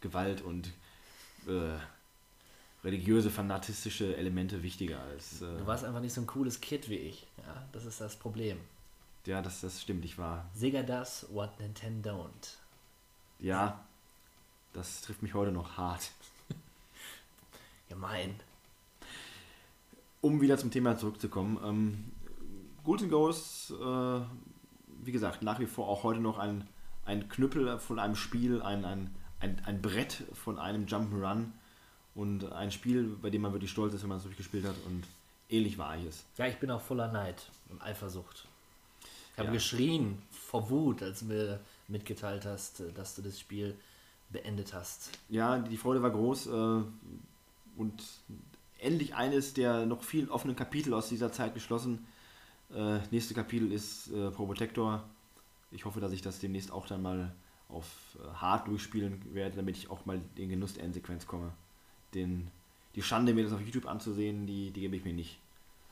Gewalt 0.00 0.42
und 0.42 0.68
äh, 1.46 1.78
religiöse, 2.84 3.30
fanatistische 3.30 4.16
Elemente 4.16 4.62
wichtiger 4.62 5.00
als. 5.00 5.42
Äh, 5.42 5.58
Du 5.58 5.66
warst 5.66 5.84
einfach 5.84 6.00
nicht 6.00 6.12
so 6.14 6.20
ein 6.20 6.26
cooles 6.26 6.60
Kid 6.60 6.88
wie 6.88 6.96
ich. 6.96 7.26
Ja, 7.38 7.64
das 7.72 7.84
ist 7.84 8.00
das 8.00 8.16
Problem. 8.16 8.58
ja, 9.26 9.40
das, 9.42 9.60
das 9.60 9.80
stimmt, 9.80 10.04
ich 10.04 10.18
war. 10.18 10.46
Sega 10.54 10.82
does 10.82 11.26
what 11.30 11.58
Nintendo 11.60 12.10
don't. 12.10 12.54
Ja, 13.38 13.84
das 14.72 15.02
trifft 15.02 15.22
mich 15.22 15.34
heute 15.34 15.52
noch 15.52 15.76
hart. 15.76 16.10
Gemein. 17.88 18.34
um 20.20 20.40
wieder 20.40 20.56
zum 20.58 20.70
Thema 20.70 20.96
zurückzukommen, 20.96 21.58
ähm, 21.64 22.12
Ghouls 22.84 23.02
and 23.02 23.10
Ghosts, 23.12 23.70
äh, 23.70 24.20
wie 25.04 25.12
gesagt, 25.12 25.42
nach 25.42 25.58
wie 25.60 25.66
vor 25.66 25.88
auch 25.88 26.02
heute 26.04 26.20
noch 26.20 26.38
ein, 26.38 26.66
ein 27.04 27.28
Knüppel 27.28 27.78
von 27.78 27.98
einem 27.98 28.14
Spiel, 28.16 28.62
ein, 28.62 28.84
ein, 28.84 29.14
ein, 29.40 29.60
ein 29.64 29.82
Brett 29.82 30.22
von 30.34 30.58
einem 30.58 30.86
Jump'n'Run 30.86 31.46
und 32.14 32.52
ein 32.52 32.70
Spiel, 32.70 33.16
bei 33.20 33.30
dem 33.30 33.42
man 33.42 33.52
wirklich 33.52 33.70
stolz 33.70 33.94
ist, 33.94 34.02
wenn 34.02 34.08
man 34.08 34.18
es 34.18 34.24
durchgespielt 34.24 34.64
hat 34.66 34.76
und 34.86 35.04
ähnlich 35.48 35.78
war 35.78 35.96
ich 35.96 36.04
es. 36.06 36.24
Ja, 36.36 36.46
ich 36.46 36.58
bin 36.58 36.70
auch 36.70 36.80
voller 36.80 37.10
Neid 37.10 37.48
und 37.70 37.82
Eifersucht. 37.82 38.46
Ich 39.32 39.38
habe 39.38 39.48
Ja. 39.48 39.54
geschrien 39.54 40.20
vor 40.30 40.68
Wut, 40.70 41.02
als 41.02 41.20
du 41.20 41.26
mir 41.26 41.60
mitgeteilt 41.88 42.44
hast, 42.44 42.82
dass 42.94 43.14
du 43.14 43.22
das 43.22 43.40
Spiel 43.40 43.76
beendet 44.30 44.72
hast. 44.74 45.10
Ja, 45.28 45.58
die 45.58 45.76
Freude 45.76 46.02
war 46.02 46.10
groß 46.10 46.46
äh, 46.46 46.50
und 47.76 48.02
endlich 48.78 49.14
eines 49.14 49.54
der 49.54 49.86
noch 49.86 50.02
vielen 50.02 50.28
offenen 50.28 50.56
Kapitel 50.56 50.92
aus 50.94 51.08
dieser 51.08 51.32
Zeit 51.32 51.54
geschlossen. 51.54 52.06
Äh, 52.74 52.98
nächste 53.10 53.34
Kapitel 53.34 53.72
ist 53.72 54.08
äh, 54.12 54.30
Probotector. 54.30 55.04
Ich 55.72 55.84
hoffe, 55.84 56.00
dass 56.00 56.12
ich 56.12 56.22
das 56.22 56.38
demnächst 56.38 56.70
auch 56.70 56.86
dann 56.86 57.02
mal 57.02 57.34
auf 57.68 58.16
äh, 58.20 58.28
hart 58.34 58.68
durchspielen 58.68 59.34
werde, 59.34 59.56
damit 59.56 59.76
ich 59.76 59.90
auch 59.90 60.06
mal 60.06 60.20
den 60.36 60.50
Genuss 60.50 60.74
der 60.74 60.84
Endsequenz 60.84 61.26
komme. 61.26 61.52
Den, 62.14 62.48
die 62.94 63.02
Schande, 63.02 63.34
mir 63.34 63.44
das 63.44 63.52
auf 63.52 63.60
YouTube 63.60 63.86
anzusehen, 63.86 64.46
die, 64.46 64.70
die 64.70 64.82
gebe 64.82 64.96
ich 64.96 65.04
mir 65.04 65.14
nicht. 65.14 65.40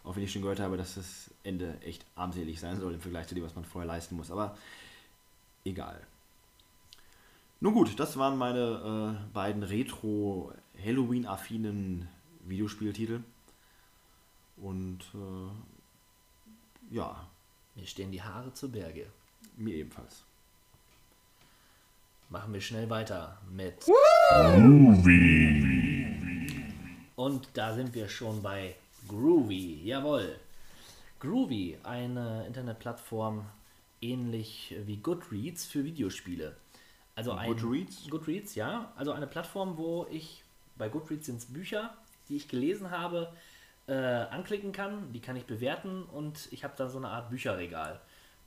Auch 0.05 0.15
wenn 0.17 0.23
ich 0.23 0.33
schon 0.33 0.43
gehört 0.43 0.61
habe, 0.61 0.77
dass 0.77 0.95
das 0.95 1.31
Ende 1.43 1.81
echt 1.83 2.07
armselig 2.15 2.61
sein 2.61 2.81
soll 2.81 2.95
im 2.95 3.01
Vergleich 3.01 3.27
zu 3.27 3.35
dem, 3.35 3.45
was 3.45 3.55
man 3.55 3.65
vorher 3.65 3.89
leisten 3.89 4.17
muss. 4.17 4.31
Aber 4.31 4.57
egal. 5.65 6.01
Nun 7.61 7.75
gut, 7.75 7.99
das 7.99 8.17
waren 8.17 8.39
meine 8.39 9.19
äh, 9.19 9.23
beiden 9.35 9.63
Retro-Halloween-affinen 9.63 12.09
Videospieltitel. 12.47 13.21
Und 14.57 15.01
äh, 15.15 15.51
ja, 16.95 17.27
Mir 17.75 17.87
stehen 17.87 18.13
die 18.13 18.23
Haare 18.23 18.53
zu 18.53 18.71
Berge. 18.71 19.07
Mir 19.61 19.75
ebenfalls. 19.75 20.25
Machen 22.29 22.53
wir 22.53 22.61
schnell 22.61 22.89
weiter 22.89 23.39
mit. 23.51 23.87
Und 27.17 27.49
da 27.55 27.75
sind 27.75 27.95
wir 27.95 28.09
schon 28.09 28.43
bei 28.43 28.77
Groovy. 29.09 29.83
Jawohl. 29.85 30.37
Groovy, 31.19 31.77
eine 31.83 32.47
Internetplattform 32.47 33.45
ähnlich 34.01 34.75
wie 34.87 34.97
Goodreads 34.97 35.67
für 35.67 35.85
Videospiele. 35.85 36.57
Also 37.15 37.33
ein 37.33 37.49
Goodreads? 37.49 38.09
Goodreads, 38.09 38.55
ja. 38.55 38.93
Also 38.97 39.13
eine 39.13 39.27
Plattform, 39.27 39.77
wo 39.77 40.07
ich 40.11 40.43
bei 40.77 40.89
Goodreads 40.89 41.27
sind 41.27 41.39
es 41.39 41.47
Bücher, 41.47 41.95
die 42.29 42.37
ich 42.37 42.49
gelesen 42.49 42.91
habe, 42.91 43.33
äh, 43.87 43.93
anklicken 43.93 44.73
kann. 44.73 45.13
Die 45.13 45.21
kann 45.21 45.37
ich 45.37 45.45
bewerten 45.45 46.05
und 46.05 46.49
ich 46.53 46.65
habe 46.65 46.75
da 46.77 46.89
so 46.89 46.99
eine 46.99 47.09
Art 47.09 47.29
Bücherregal. 47.31 48.01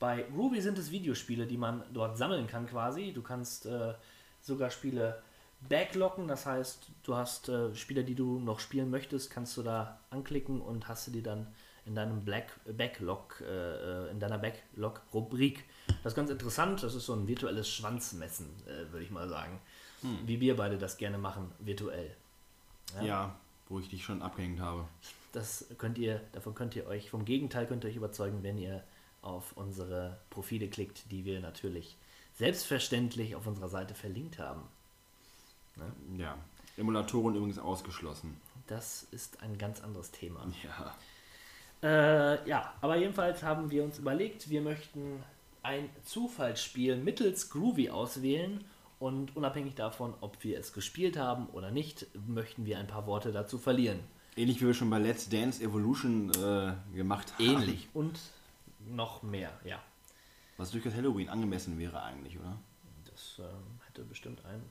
Bei 0.04 0.26
Ruby 0.36 0.60
sind 0.60 0.78
es 0.78 0.92
Videospiele, 0.92 1.48
die 1.48 1.56
man 1.56 1.82
dort 1.94 2.18
sammeln 2.18 2.46
kann 2.46 2.68
quasi. 2.68 3.14
Du 3.14 3.22
kannst 3.22 3.66
äh, 3.66 3.94
sogar 4.42 4.70
Spiele 4.70 5.24
backlocken, 5.70 6.28
das 6.28 6.46
heißt, 6.46 6.90
du 7.04 7.16
hast 7.16 7.48
äh, 7.48 7.74
Spiele, 7.74 8.04
die 8.04 8.14
du 8.14 8.38
noch 8.38 8.60
spielen 8.60 8.90
möchtest, 8.90 9.32
kannst 9.32 9.56
du 9.56 9.64
da 9.64 10.02
anklicken 10.10 10.60
und 10.60 10.90
hast 10.90 11.08
du 11.08 11.12
die 11.12 11.24
dann 11.24 11.48
in 11.86 11.96
deinem 11.96 12.26
Black, 12.26 12.52
Backlog, 12.66 13.42
äh, 13.48 14.08
äh, 14.08 14.12
in 14.12 14.20
deiner 14.20 14.38
Backlog-Rubrik. 14.40 15.64
Das 16.04 16.12
ist 16.12 16.16
ganz 16.18 16.30
interessant, 16.30 16.84
das 16.84 16.96
ist 16.96 17.06
so 17.06 17.14
ein 17.14 17.26
virtuelles 17.26 17.70
Schwanzmessen, 17.70 18.50
äh, 18.66 18.92
würde 18.92 19.06
ich 19.06 19.10
mal 19.10 19.30
sagen. 19.30 19.62
Wie 20.26 20.42
wir 20.42 20.58
beide 20.58 20.78
das 20.78 20.98
gerne 20.98 21.18
machen, 21.18 21.50
virtuell. 21.60 22.14
Ja. 23.02 23.34
wo 23.70 23.80
ich 23.80 23.88
dich 23.88 24.04
schon 24.04 24.22
abgehängt 24.22 24.60
habe. 24.60 24.86
Das 25.32 25.66
könnt 25.78 25.98
ihr, 25.98 26.20
davon 26.34 26.56
könnt 26.56 26.76
ihr 26.76 26.88
euch, 26.88 27.10
vom 27.10 27.24
Gegenteil 27.24 27.66
könnt 27.68 27.86
ihr 27.86 27.90
euch 27.90 27.96
überzeugen, 27.96 28.44
wenn 28.44 28.58
ihr 28.58 28.84
auf 29.24 29.54
unsere 29.56 30.20
Profile 30.30 30.68
klickt, 30.68 31.12
die 31.12 31.26
wir 31.26 31.40
natürlich 31.40 31.98
selbstverständlich 32.36 33.36
auf 33.36 33.48
unserer 33.48 33.70
Seite 33.70 33.94
verlinkt 33.94 34.40
haben. 34.40 34.64
Ja. 36.18 36.38
Emulatoren 36.78 37.36
übrigens 37.36 37.60
ausgeschlossen. 37.60 38.40
Das 38.68 39.04
ist 39.12 39.42
ein 39.42 39.58
ganz 39.58 39.82
anderes 39.82 40.12
Thema. 40.12 40.46
Ja. 40.64 40.96
Äh, 41.84 42.48
ja, 42.48 42.74
aber 42.82 42.96
jedenfalls 42.96 43.44
haben 43.44 43.70
wir 43.70 43.84
uns 43.84 44.00
überlegt, 44.00 44.50
wir 44.50 44.62
möchten 44.62 45.22
ein 45.64 45.90
Zufallsspiel 46.06 46.96
mittels 46.96 47.50
Groovy 47.50 47.90
auswählen 47.90 48.64
und 49.00 49.36
unabhängig 49.36 49.76
davon, 49.76 50.14
ob 50.22 50.44
wir 50.44 50.60
es 50.60 50.74
gespielt 50.74 51.18
haben 51.18 51.48
oder 51.48 51.72
nicht, 51.72 52.08
möchten 52.28 52.66
wir 52.66 52.80
ein 52.80 52.88
paar 52.88 53.06
Worte 53.06 53.32
dazu 53.32 53.58
verlieren. 53.58 54.00
Ähnlich 54.36 54.62
wie 54.62 54.68
wir 54.68 54.74
schon 54.74 54.90
bei 54.90 54.98
Let's 54.98 55.30
Dance 55.30 55.62
Evolution 55.62 56.32
äh, 56.32 56.74
gemacht 56.96 57.34
haben. 57.34 57.46
Ähnlich 57.46 57.88
und 57.94 58.20
noch 58.88 59.24
mehr, 59.24 59.60
ja. 59.64 59.82
Was 60.58 60.72
durchaus 60.72 60.94
Halloween 60.94 61.30
angemessen 61.30 61.80
wäre 61.80 62.02
eigentlich, 62.02 62.40
oder? 62.40 62.58
Das 63.06 63.40
ähm, 63.40 63.80
hätte 63.88 64.04
bestimmt 64.04 64.44
ein. 64.46 64.62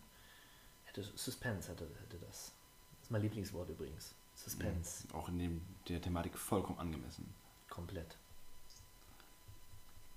Hätte 0.84 1.02
Suspense 1.02 1.70
hätte, 1.70 1.88
hätte 2.00 2.18
das. 2.18 2.52
Das 2.98 3.04
ist 3.04 3.10
mein 3.10 3.22
Lieblingswort 3.22 3.68
übrigens. 3.70 4.14
Suspense. 4.34 5.06
Auch 5.12 5.28
in 5.28 5.38
dem, 5.38 5.62
der 5.88 6.00
Thematik 6.00 6.38
vollkommen 6.38 6.78
angemessen. 6.78 7.32
Komplett. 7.68 8.16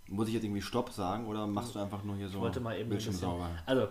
Muss 0.08 0.28
ich 0.28 0.36
jetzt 0.36 0.44
irgendwie 0.44 0.62
Stopp 0.62 0.92
sagen 0.92 1.26
oder 1.26 1.48
machst 1.48 1.76
du 1.76 1.80
einfach 1.80 2.04
nur 2.04 2.16
hier 2.16 2.30
so 2.30 2.38
Ich 2.38 2.42
wollte 2.42 2.60
mal 2.60 2.78
eben 2.78 2.90
Bildschirm 2.90 3.16
sauber? 3.16 3.50
Also, 3.66 3.88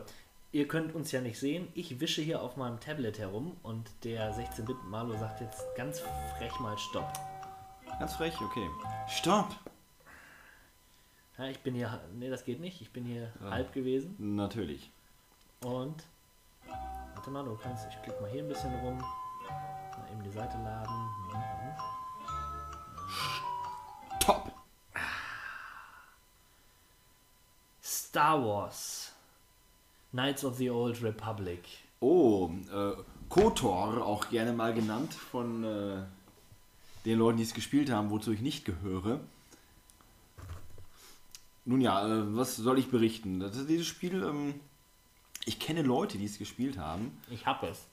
ihr 0.53 0.69
könnt 0.69 0.95
uns 0.95 1.11
ja 1.11 1.21
nicht 1.21 1.39
sehen. 1.39 1.69
Ich 1.75 1.99
wische 1.99 2.23
hier 2.23 2.41
auf 2.41 2.57
meinem 2.57 2.79
Tablet 2.79 3.19
herum 3.19 3.57
und 3.63 3.91
der 4.05 4.33
16-Bit-Malo 4.35 5.17
sagt 5.19 5.41
jetzt 5.41 5.65
ganz 5.77 6.01
frech 6.37 6.59
mal 6.61 6.79
Stopp. 6.79 7.13
Ganz 7.99 8.15
frech, 8.15 8.41
okay. 8.41 8.69
Stopp! 9.09 9.49
Ja, 11.37 11.47
ich 11.49 11.59
bin 11.61 11.75
hier. 11.75 12.01
Nee, 12.15 12.31
das 12.31 12.45
geht 12.45 12.61
nicht. 12.61 12.81
Ich 12.81 12.93
bin 12.93 13.05
hier 13.05 13.33
halb 13.41 13.73
gewesen. 13.73 14.15
Natürlich. 14.19 14.91
Und. 15.65 16.05
Warte 17.15 17.31
mal, 17.31 17.45
du 17.45 17.57
kannst. 17.57 17.87
Ich 17.89 18.03
klicke 18.03 18.21
mal 18.23 18.31
hier 18.31 18.43
ein 18.43 18.49
bisschen 18.49 18.73
rum. 18.77 18.99
Mal 18.99 20.09
eben 20.13 20.23
die 20.23 20.31
Seite 20.31 20.57
laden. 20.59 20.95
Mhm. 21.33 21.75
Top! 24.21 24.53
Star 27.83 28.45
Wars. 28.45 29.13
Knights 30.13 30.45
of 30.45 30.57
the 30.57 30.71
Old 30.71 31.03
Republic. 31.03 31.65
Oh, 31.99 32.51
äh, 32.73 32.93
KOTOR, 33.29 34.07
auch 34.07 34.29
gerne 34.31 34.53
mal 34.53 34.73
genannt 34.73 35.13
von 35.13 35.65
äh, 35.65 36.03
den 37.05 37.19
Leuten, 37.19 37.39
die 37.39 37.43
es 37.43 37.55
gespielt 37.55 37.91
haben, 37.91 38.11
wozu 38.11 38.31
ich 38.31 38.41
nicht 38.41 38.65
gehöre. 38.65 39.19
Nun 41.65 41.81
ja, 41.81 42.07
äh, 42.07 42.37
was 42.37 42.57
soll 42.57 42.79
ich 42.79 42.91
berichten? 42.91 43.41
Das 43.41 43.57
ist 43.57 43.69
dieses 43.69 43.87
Spiel, 43.87 44.23
ähm, 44.23 44.55
ich 45.47 45.59
kenne 45.59 45.83
Leute, 45.83 46.19
die 46.19 46.25
es 46.27 46.39
gespielt 46.39 46.79
haben. 46.79 47.19
Ich 47.31 47.47
hab 47.47 47.63
es. 47.63 47.87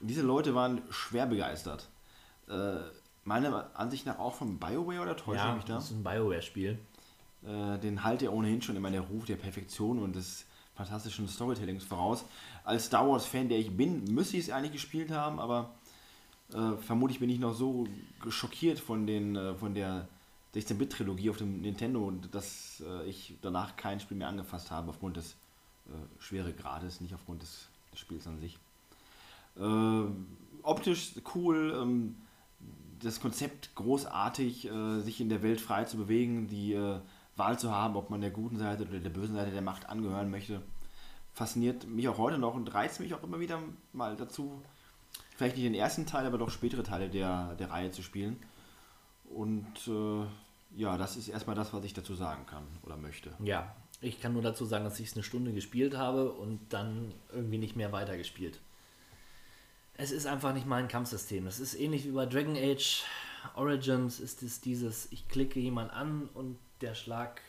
Diese 0.00 0.22
Leute 0.22 0.54
waren 0.54 0.82
schwer 0.90 1.26
begeistert. 1.26 1.88
Äh, 2.48 2.76
meiner 3.24 3.70
Ansicht 3.74 4.06
nach 4.06 4.18
auch 4.18 4.34
von 4.34 4.58
BioWare 4.58 5.00
oder 5.02 5.16
täusche 5.16 5.40
ich 5.40 5.44
Ja, 5.44 5.54
mich 5.54 5.64
da? 5.64 5.74
das 5.74 5.86
ist 5.86 5.96
ein 5.96 6.04
Bioware-Spiel. 6.04 6.78
Äh, 7.44 7.78
den 7.78 8.04
halte 8.04 8.26
er 8.26 8.32
ohnehin 8.32 8.62
schon 8.62 8.76
immer 8.76 8.90
der 8.90 9.02
Ruf 9.02 9.26
der 9.26 9.36
Perfektion 9.36 9.98
und 9.98 10.14
des 10.16 10.44
fantastischen 10.76 11.26
Storytellings 11.28 11.82
voraus. 11.84 12.24
Als 12.64 12.86
Star 12.86 13.08
Wars-Fan, 13.08 13.48
der 13.48 13.58
ich 13.58 13.76
bin, 13.76 14.04
müsste 14.04 14.36
ich 14.36 14.44
es 14.44 14.50
eigentlich 14.50 14.72
gespielt 14.72 15.10
haben, 15.10 15.40
aber 15.40 15.70
äh, 16.54 16.76
vermutlich 16.80 17.18
bin 17.18 17.28
ich 17.30 17.40
noch 17.40 17.54
so 17.54 17.86
schockiert 18.28 18.78
von, 18.78 19.06
den, 19.06 19.34
äh, 19.36 19.54
von 19.56 19.74
der 19.74 20.06
16-Bit-Trilogie 20.58 21.30
auf 21.30 21.36
dem 21.36 21.60
Nintendo, 21.60 22.10
dass 22.30 22.82
äh, 22.86 23.08
ich 23.08 23.34
danach 23.42 23.76
kein 23.76 24.00
Spiel 24.00 24.16
mehr 24.16 24.28
angefasst 24.28 24.70
habe, 24.70 24.90
aufgrund 24.90 25.16
des 25.16 25.32
äh, 25.86 25.90
Schweregrades, 26.18 27.00
nicht 27.00 27.14
aufgrund 27.14 27.42
des, 27.42 27.68
des 27.92 28.00
Spiels 28.00 28.26
an 28.26 28.38
sich. 28.40 28.58
Äh, 29.56 30.04
optisch 30.62 31.12
cool, 31.34 31.78
ähm, 31.80 32.16
das 33.00 33.20
Konzept 33.20 33.74
großartig, 33.74 34.68
äh, 34.70 35.00
sich 35.00 35.20
in 35.20 35.28
der 35.28 35.42
Welt 35.42 35.60
frei 35.60 35.84
zu 35.84 35.96
bewegen, 35.96 36.48
die 36.48 36.74
äh, 36.74 36.98
Wahl 37.36 37.58
zu 37.58 37.70
haben, 37.70 37.96
ob 37.96 38.10
man 38.10 38.20
der 38.20 38.30
guten 38.30 38.58
Seite 38.58 38.84
oder 38.84 38.98
der 38.98 39.10
bösen 39.10 39.36
Seite 39.36 39.52
der 39.52 39.62
Macht 39.62 39.88
angehören 39.88 40.30
möchte, 40.30 40.60
fasziniert 41.32 41.86
mich 41.86 42.08
auch 42.08 42.18
heute 42.18 42.38
noch 42.38 42.54
und 42.54 42.74
reizt 42.74 43.00
mich 43.00 43.14
auch 43.14 43.22
immer 43.22 43.38
wieder 43.38 43.60
mal 43.92 44.16
dazu, 44.16 44.60
vielleicht 45.36 45.56
nicht 45.56 45.66
den 45.66 45.74
ersten 45.74 46.04
Teil, 46.04 46.26
aber 46.26 46.38
doch 46.38 46.50
spätere 46.50 46.82
Teile 46.82 47.08
der, 47.08 47.54
der 47.54 47.70
Reihe 47.70 47.92
zu 47.92 48.02
spielen. 48.02 48.36
Und 49.30 49.88
ja, 50.76 50.96
das 50.96 51.16
ist 51.16 51.28
erstmal 51.28 51.56
das, 51.56 51.72
was 51.72 51.84
ich 51.84 51.94
dazu 51.94 52.14
sagen 52.14 52.46
kann 52.46 52.64
oder 52.82 52.96
möchte. 52.96 53.32
Ja, 53.42 53.74
ich 54.00 54.20
kann 54.20 54.32
nur 54.32 54.42
dazu 54.42 54.64
sagen, 54.64 54.84
dass 54.84 55.00
ich 55.00 55.08
es 55.08 55.14
eine 55.14 55.22
Stunde 55.22 55.52
gespielt 55.52 55.96
habe 55.96 56.30
und 56.32 56.60
dann 56.70 57.12
irgendwie 57.32 57.58
nicht 57.58 57.76
mehr 57.76 57.92
weitergespielt. 57.92 58.60
Es 59.94 60.12
ist 60.12 60.26
einfach 60.26 60.54
nicht 60.54 60.66
mein 60.66 60.86
Kampfsystem. 60.86 61.44
Das 61.44 61.58
ist 61.58 61.74
ähnlich 61.74 62.04
wie 62.04 62.12
bei 62.12 62.26
Dragon 62.26 62.56
Age 62.56 63.04
Origins 63.54 64.20
ist 64.20 64.42
es 64.42 64.60
dieses, 64.60 65.10
ich 65.12 65.28
klicke 65.28 65.60
jemand 65.60 65.92
an 65.92 66.28
und 66.34 66.58
der 66.80 66.94
Schlag 66.94 67.40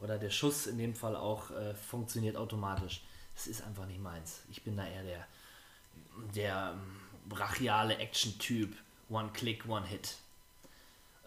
oder 0.00 0.18
der 0.18 0.30
Schuss 0.30 0.66
in 0.66 0.78
dem 0.78 0.94
Fall 0.94 1.16
auch 1.16 1.50
äh, 1.50 1.74
funktioniert 1.74 2.36
automatisch. 2.36 3.02
Das 3.34 3.46
ist 3.46 3.62
einfach 3.62 3.86
nicht 3.86 4.00
meins. 4.00 4.42
Ich 4.50 4.62
bin 4.62 4.76
da 4.76 4.86
eher 4.86 5.02
der, 5.02 5.26
der 6.34 6.74
ähm, 6.74 6.96
brachiale 7.28 7.96
Action-Typ. 7.98 8.74
One-Click, 9.08 9.68
One-Hit. 9.68 10.16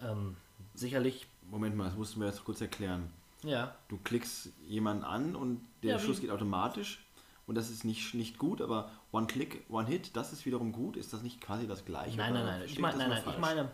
Ähm, 0.02 0.36
sicherlich, 0.80 1.26
Moment 1.50 1.76
mal, 1.76 1.84
das 1.84 1.96
musst 1.96 2.14
du 2.14 2.20
mir 2.20 2.26
jetzt 2.26 2.44
kurz 2.44 2.60
erklären. 2.60 3.10
ja, 3.42 3.74
Du 3.88 3.98
klickst 3.98 4.50
jemanden 4.66 5.04
an 5.04 5.36
und 5.36 5.60
der 5.82 5.92
Ja, 5.92 5.98
Schuss 5.98 6.20
geht 6.20 6.30
automatisch 6.30 7.04
und 7.46 7.54
das 7.56 7.70
ist 7.70 7.84
nicht, 7.84 8.14
nicht 8.14 8.38
gut, 8.38 8.60
aber 8.60 8.90
One-Click, 9.12 9.64
One-Hit, 9.68 10.14
das 10.16 10.32
ist 10.32 10.46
wiederum 10.46 10.72
gut. 10.72 10.96
Ist 10.96 11.12
das 11.12 11.22
nicht 11.22 11.40
quasi 11.40 11.66
das 11.66 11.84
gleiche? 11.84 12.16
Nein, 12.16 12.32
nein, 12.34 12.44
nein. 12.46 12.62
Ich 12.64 12.78
meine, 12.78 12.98
das 12.98 13.08
nein, 13.08 13.22
nein. 13.24 13.34
Ich 13.34 13.38
meine, 13.40 13.70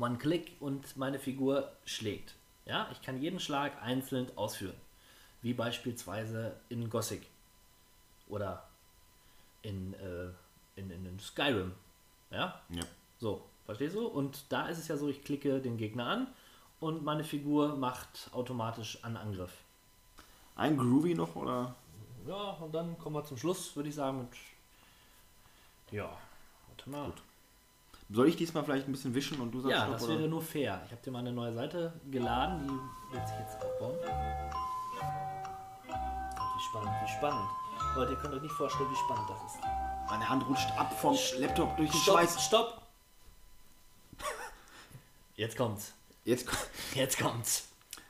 One-Click 0.00 0.52
und 0.60 0.96
meine 0.96 1.18
Figur 1.18 1.70
schlägt. 1.84 2.34
Ja, 2.64 2.88
ich 2.92 3.00
kann 3.02 3.20
jeden 3.20 3.38
Schlag 3.40 3.80
einzeln 3.82 4.26
ausführen. 4.36 4.74
Wie 5.42 5.52
beispielsweise 5.54 6.56
in 6.68 6.88
Gothic 6.90 7.26
oder 8.28 8.66
in, 9.62 9.94
äh, 9.94 10.28
in, 10.76 10.90
in, 10.90 11.06
in 11.06 11.18
Skyrim. 11.20 11.72
Ja, 12.30 12.60
Ja. 12.70 12.82
so, 13.18 13.44
verstehst 13.66 13.94
du? 13.94 14.06
Und 14.06 14.44
da 14.48 14.66
ist 14.68 14.78
es 14.78 14.88
ja 14.88 14.96
so, 14.96 15.08
ich 15.08 15.22
klicke 15.24 15.60
den 15.60 15.76
Gegner 15.76 16.06
an 16.06 16.26
und 16.80 17.04
meine 17.04 17.24
Figur 17.24 17.76
macht 17.76 18.30
automatisch 18.32 19.02
einen 19.04 19.16
Angriff. 19.16 19.52
Ein 20.56 20.76
Groovy 20.78 21.14
noch 21.14 21.36
oder? 21.36 21.74
Ja, 22.26 22.52
und 22.60 22.74
dann 22.74 22.98
kommen 22.98 23.14
wir 23.16 23.24
zum 23.24 23.36
Schluss, 23.36 23.76
würde 23.76 23.88
ich 23.90 23.94
sagen. 23.94 24.18
Mit 24.18 24.28
ja, 25.92 26.08
warte 26.68 26.90
mal. 26.90 27.12
Soll 28.10 28.28
ich 28.28 28.36
diesmal 28.36 28.64
vielleicht 28.64 28.88
ein 28.88 28.92
bisschen 28.92 29.14
wischen 29.14 29.40
und 29.40 29.52
du 29.52 29.60
sagst 29.60 29.72
Ja, 29.76 29.82
Stopp, 29.82 29.92
das 29.94 30.04
oder? 30.04 30.18
wäre 30.18 30.28
nur 30.28 30.42
fair. 30.42 30.80
Ich 30.86 30.92
habe 30.92 31.02
dir 31.02 31.10
mal 31.10 31.18
eine 31.20 31.32
neue 31.32 31.52
Seite 31.52 31.92
geladen, 32.10 32.66
die 33.10 33.16
wird 33.16 33.28
sich 33.28 33.38
jetzt 33.38 33.56
aufbauen. 33.62 33.96
Und 33.98 34.06
wie 36.56 36.62
spannend, 36.70 36.90
wie 37.04 37.12
spannend. 37.12 37.48
Leute, 37.96 38.12
ihr 38.12 38.18
könnt 38.18 38.34
euch 38.34 38.42
nicht 38.42 38.54
vorstellen, 38.54 38.90
wie 38.90 38.96
spannend 38.96 39.28
das 39.30 39.52
ist. 39.52 39.58
Meine 40.08 40.28
Hand 40.28 40.46
rutscht 40.48 40.70
ab 40.78 40.92
vom 41.00 41.16
Laptop 41.38 41.76
durch 41.76 41.90
den 41.90 42.00
Stopp, 42.00 42.16
Schweiß. 42.18 42.44
stopp! 42.46 42.82
Jetzt 45.36 45.56
kommt's. 45.56 45.92
Jetzt, 46.24 46.48
Jetzt 46.94 47.18
kommt's. 47.18 47.68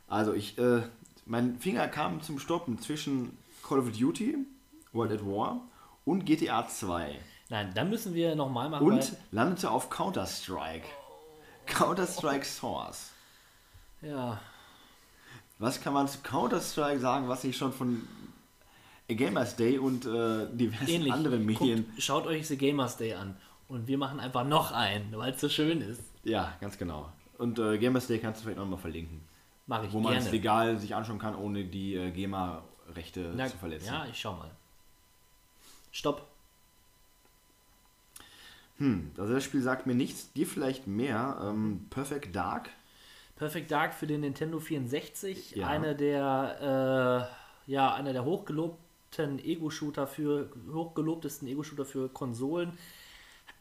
also 0.09 0.33
ich, 0.33 0.57
äh, 0.59 0.83
mein 1.27 1.59
Finger 1.59 1.89
kam 1.89 2.23
zum 2.23 2.39
Stoppen 2.39 2.81
zwischen 2.81 3.37
Call 3.63 3.79
of 3.81 3.93
Duty, 3.93 4.37
World 4.93 5.13
at 5.13 5.27
War 5.27 5.61
und 6.05 6.25
GTA 6.25 6.67
2 6.69 7.19
Nein, 7.49 7.73
dann 7.75 7.91
müssen 7.91 8.15
wir 8.15 8.35
nochmal 8.35 8.69
machen. 8.71 8.85
und 8.87 9.13
landete 9.31 9.71
auf 9.71 9.89
Counter-Strike. 9.91 10.87
Counter-Strike 11.67 12.45
Source. 12.45 13.11
ja, 14.03 14.41
Was 15.59 15.81
kann 15.81 15.93
man 15.93 16.09
zu 16.09 16.19
Counter-Strike 16.23 16.99
sagen, 17.01 17.29
was 17.29 17.45
ich 17.45 17.57
schon 17.57 17.73
von 17.73 18.07
A 19.09 19.15
Gamers 19.15 19.55
Day 19.57 19.79
und 19.79 20.05
äh, 20.07 20.47
diversen 20.53 20.89
ähnlich. 20.89 21.13
anderen 21.13 21.45
Medien. 21.47 21.87
Guckt, 21.87 22.03
schaut 22.03 22.27
euch 22.27 22.47
The 22.49 22.57
Gamers 22.59 22.97
Day 22.97 23.15
an. 23.15 23.37
Und 23.69 23.87
wir 23.87 23.99
machen 23.99 24.19
einfach 24.21 24.45
noch 24.45 24.73
einen, 24.73 25.17
weil 25.17 25.33
es 25.33 25.41
so 25.41 25.49
schön 25.49 25.81
ist. 25.81 26.01
Ja, 26.25 26.57
ganz 26.61 26.77
genau. 26.79 27.13
Und 27.39 27.59
äh, 27.59 27.79
Gamers 27.79 28.07
Day 28.07 28.19
kannst 28.19 28.41
du 28.41 28.45
vielleicht 28.45 28.59
noch 28.59 28.67
mal 28.67 28.77
verlinken. 28.79 29.21
Mache 29.67 29.87
ich 29.87 29.93
Wo 29.93 30.01
man 30.01 30.13
gerne. 30.13 30.27
es 30.27 30.33
legal 30.33 30.79
sich 30.79 30.95
anschauen 30.95 31.19
kann, 31.19 31.35
ohne 31.35 31.65
die 31.65 31.95
äh, 31.95 32.11
GEMA-Rechte 32.11 33.33
Na, 33.37 33.47
zu 33.49 33.57
verletzen. 33.59 33.87
Ja, 33.87 34.07
ich 34.11 34.19
schau 34.19 34.35
mal. 34.35 34.51
Stopp. 35.91 36.27
Hm, 38.79 39.11
also 39.17 39.33
das 39.33 39.45
Spiel 39.45 39.63
sagt 39.63 39.87
mir 39.87 39.95
nichts, 39.95 40.33
dir 40.33 40.47
vielleicht 40.47 40.87
mehr. 40.87 41.39
Ähm, 41.43 41.87
Perfect 41.91 42.35
Dark. 42.37 42.71
Perfect 43.37 43.71
Dark 43.71 43.95
für 43.95 44.07
den 44.07 44.21
Nintendo 44.21 44.61
64, 44.61 45.57
Ja. 45.57 45.67
eine 45.69 45.95
der 45.95 47.31
äh, 47.67 47.71
ja, 47.73 47.95
einer 47.95 48.13
der 48.13 48.25
hochgelobten 48.25 49.39
Ego-Shooter 49.39 50.07
für 50.07 50.51
hochgelobtesten 50.73 51.49
Ego-Shooter 51.49 51.85
für 51.85 52.09
Konsolen. 52.09 52.73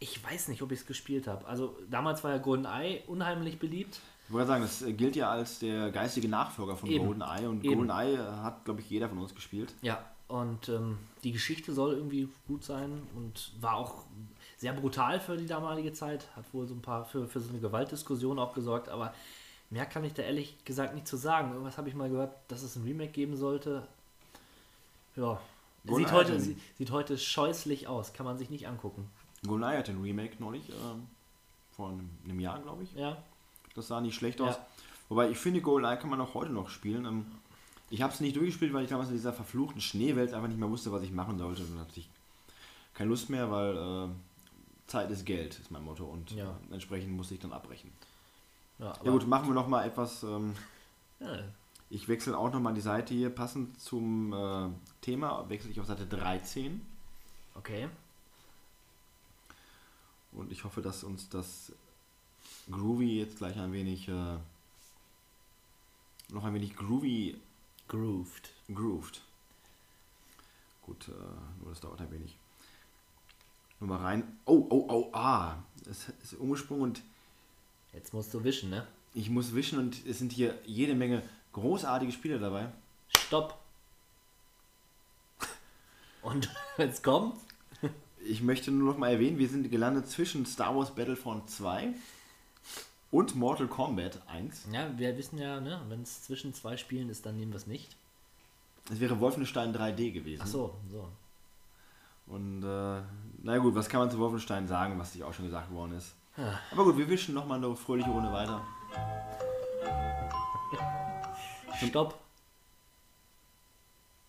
Ich 0.06 0.24
weiß 0.24 0.50
nicht, 0.50 0.62
ob 0.62 0.72
ich 0.72 0.82
es 0.82 0.86
gespielt 0.86 1.26
habe. 1.26 1.48
Also 1.48 1.76
damals 1.90 2.24
war 2.24 2.30
ja 2.30 2.38
GoldenEye 2.38 3.02
unheimlich 3.08 3.58
beliebt. 3.58 4.00
Ich 4.28 4.34
wollte 4.34 4.48
sagen, 4.48 4.62
das 4.62 4.84
äh, 4.84 4.94
gilt 4.94 5.16
ja 5.16 5.32
als 5.32 5.58
der 5.58 5.90
geistige 5.90 6.28
Nachfolger 6.28 6.76
von 6.76 6.90
Eben. 6.90 7.06
GoldenEye 7.06 7.50
und 7.50 7.66
Eben. 7.66 7.88
GoldenEye 7.88 8.20
hat, 8.44 8.66
glaube 8.66 8.82
ich, 8.82 8.90
jeder 8.90 9.10
von 9.10 9.18
uns 9.18 9.34
gespielt. 9.34 9.74
Ja. 9.82 10.06
Und 10.28 10.70
ähm, 10.70 11.00
die 11.24 11.32
Geschichte 11.32 11.74
soll 11.74 11.94
irgendwie 11.94 12.30
gut 12.48 12.64
sein 12.64 13.02
und 13.16 13.52
war 13.62 13.76
auch 13.76 14.04
sehr 14.58 14.74
brutal 14.74 15.20
für 15.20 15.38
die 15.38 15.48
damalige 15.48 15.92
Zeit. 15.94 16.28
Hat 16.36 16.46
wohl 16.54 16.68
so 16.68 16.76
ein 16.76 16.82
paar 16.82 17.06
für, 17.06 17.28
für 17.28 17.40
so 17.40 17.50
eine 17.50 17.60
Gewaltdiskussion 17.60 18.38
auch 18.38 18.54
gesorgt, 18.54 18.90
aber 18.90 19.14
mehr 19.72 19.86
kann 19.88 20.04
ich 20.04 20.14
da 20.14 20.22
ehrlich 20.22 20.64
gesagt 20.66 20.94
nicht 20.94 21.08
zu 21.08 21.18
sagen. 21.18 21.52
Irgendwas 21.52 21.78
habe 21.78 21.90
ich 21.90 21.96
mal 21.96 22.10
gehört, 22.10 22.36
dass 22.48 22.62
es 22.62 22.76
ein 22.76 22.84
Remake 22.84 23.12
geben 23.12 23.38
sollte. 23.38 23.88
Ja. 25.16 25.40
Sieht 25.84 26.12
heute, 26.12 26.40
sieht, 26.40 26.60
sieht 26.78 26.92
heute 26.92 27.18
scheußlich 27.18 27.88
aus, 27.88 28.14
kann 28.14 28.26
man 28.26 28.40
sich 28.40 28.50
nicht 28.50 28.68
angucken. 28.68 29.08
Goliath, 29.48 29.90
ein 29.90 30.02
Remake 30.02 30.36
neulich, 30.40 30.70
ähm, 30.70 31.08
vor 31.76 31.90
einem, 31.90 32.10
einem 32.24 32.40
Jahr, 32.40 32.60
glaube 32.62 32.84
ich. 32.84 32.94
Ja, 32.94 33.18
Das 33.76 33.88
sah 33.88 34.00
nicht 34.02 34.16
schlecht 34.16 34.40
Ja. 34.40 34.48
aus. 34.48 34.60
Wobei 35.10 35.30
ich 35.30 35.38
finde, 35.38 35.62
Goliath 35.62 36.00
kann 36.02 36.10
man 36.10 36.22
auch 36.22 36.34
heute 36.34 36.52
noch 36.52 36.70
spielen. 36.70 37.06
Ähm, 37.06 37.26
ich 37.90 38.02
habe 38.02 38.14
es 38.14 38.20
nicht 38.22 38.36
durchgespielt, 38.36 38.74
weil 38.74 38.84
ich 38.84 38.90
damals 38.90 39.10
in 39.10 39.16
dieser 39.16 39.34
verfluchten 39.34 39.82
Schneewelt 39.82 40.34
einfach 40.34 40.48
nicht 40.48 40.60
mehr 40.60 40.70
wusste, 40.70 40.92
was 40.92 41.04
ich 41.04 41.12
machen 41.12 41.38
sollte. 41.38 41.62
Und 41.64 41.72
dann 41.72 41.80
hatte 41.82 42.00
ich 42.00 42.10
keine 42.94 43.10
Lust 43.10 43.30
mehr, 43.30 43.52
weil 43.52 43.76
äh, 43.78 44.08
Zeit 44.88 45.12
ist 45.12 45.26
Geld, 45.26 45.60
ist 45.60 45.70
mein 45.72 45.84
Motto. 45.84 46.06
Und 46.06 46.32
Ja. 46.32 46.56
äh, 46.70 46.74
entsprechend 46.74 47.12
musste 47.12 47.34
ich 47.36 47.40
dann 47.40 47.52
abbrechen. 47.54 47.92
ja, 48.80 48.94
Ja 49.04 49.12
gut, 49.12 49.28
machen 49.28 49.48
wir 49.48 49.54
noch 49.54 49.68
mal 49.68 49.86
etwas. 49.86 50.24
Ähm, 50.24 50.54
ja, 51.20 51.28
ich 51.90 52.08
wechsle 52.08 52.36
auch 52.38 52.52
noch 52.52 52.60
mal 52.60 52.74
die 52.74 52.82
Seite 52.82 53.14
hier. 53.14 53.30
Passend 53.30 53.80
zum 53.80 54.34
äh, 54.34 54.70
Thema 55.02 55.48
wechsle 55.50 55.70
ich 55.70 55.80
auf 55.80 55.86
Seite 55.86 56.06
13. 56.08 56.82
okay. 57.56 57.88
Und 60.36 60.52
ich 60.52 60.64
hoffe, 60.64 60.82
dass 60.82 61.04
uns 61.04 61.30
das 61.30 61.72
Groovy 62.70 63.20
jetzt 63.20 63.38
gleich 63.38 63.58
ein 63.58 63.74
wenig... 63.74 64.08
Äh, 64.08 64.38
noch 66.30 66.44
ein 66.44 66.54
wenig 66.54 66.76
Groovy 66.76 67.40
Grooved. 67.88 68.52
grooved. 68.74 69.22
Gut, 70.82 71.08
äh, 71.08 71.12
nur 71.60 71.70
das 71.70 71.80
dauert 71.80 72.02
ein 72.02 72.12
wenig. 72.12 72.38
Nur 73.80 73.90
mal 73.90 74.02
rein. 74.02 74.40
Oh, 74.46 74.66
oh, 74.70 74.86
oh, 74.90 75.10
ah. 75.14 75.64
Es 75.90 76.10
ist 76.24 76.34
umgesprungen 76.34 76.84
und 76.84 77.04
Jetzt 77.94 78.14
musst 78.14 78.34
du 78.34 78.44
wischen, 78.44 78.70
ne? 78.70 78.86
ich 79.16 79.30
muss 79.30 79.56
wischen 79.56 79.80
und 79.80 80.06
es 80.06 80.20
sind 80.20 80.34
hier 80.34 80.60
jede 80.66 80.94
Menge 80.94 81.24
großartige 81.54 82.12
Spiele 82.12 82.38
dabei. 82.38 82.68
Stopp. 83.18 83.58
Und 86.22 86.54
jetzt 86.78 87.02
kommt. 87.02 87.40
Ich 88.28 88.42
möchte 88.42 88.72
nur 88.72 88.92
noch 88.92 88.98
mal 88.98 89.12
erwähnen, 89.12 89.38
wir 89.38 89.48
sind 89.48 89.70
gelandet 89.70 90.08
zwischen 90.08 90.46
Star 90.46 90.76
Wars 90.76 90.96
Battlefront 90.96 91.50
2 91.50 91.94
und 93.12 93.36
Mortal 93.36 93.68
Kombat 93.68 94.20
1. 94.28 94.68
Ja, 94.72 94.90
wir 94.98 95.16
wissen 95.18 95.38
ja, 95.38 95.60
ne, 95.62 95.80
wenn 95.90 96.02
es 96.02 96.24
zwischen 96.24 96.54
zwei 96.54 96.76
Spielen 96.76 97.10
ist, 97.10 97.26
dann 97.26 97.38
nehmen 97.38 97.52
wir 97.52 97.58
es 97.58 97.68
nicht. 97.68 97.96
Es 98.92 99.00
wäre 99.00 99.20
Wolfenstein 99.20 99.76
3D 99.76 100.12
gewesen. 100.12 100.42
Ach 100.44 100.48
so, 100.48 100.76
so. 100.92 101.08
Und 102.28 102.64
äh, 102.64 103.02
na 103.44 103.58
gut, 103.60 103.76
was 103.76 103.90
kann 103.90 104.00
man 104.00 104.10
zu 104.10 104.18
Wolfenstein 104.18 104.68
sagen, 104.68 104.98
was 104.98 105.14
nicht 105.14 105.24
auch 105.24 105.34
schon 105.34 105.46
gesagt 105.46 105.72
worden 105.72 105.94
ist. 105.94 106.16
Ja. 106.36 106.60
Aber 106.72 106.86
gut, 106.86 106.98
wir 106.98 107.08
wischen 107.08 107.36
noch 107.36 107.46
mal 107.46 107.56
eine 107.56 107.76
fröhliche 107.76 108.10
Runde 108.10 108.32
weiter. 108.32 108.66
Stopp. 111.88 112.20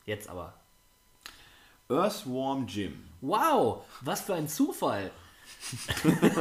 Jetzt 0.05 0.29
aber. 0.29 0.55
Earthworm 1.89 2.67
Jim. 2.67 3.05
Wow, 3.21 3.85
was 4.01 4.23
für 4.23 4.35
ein 4.35 4.49
Zufall. 4.49 5.11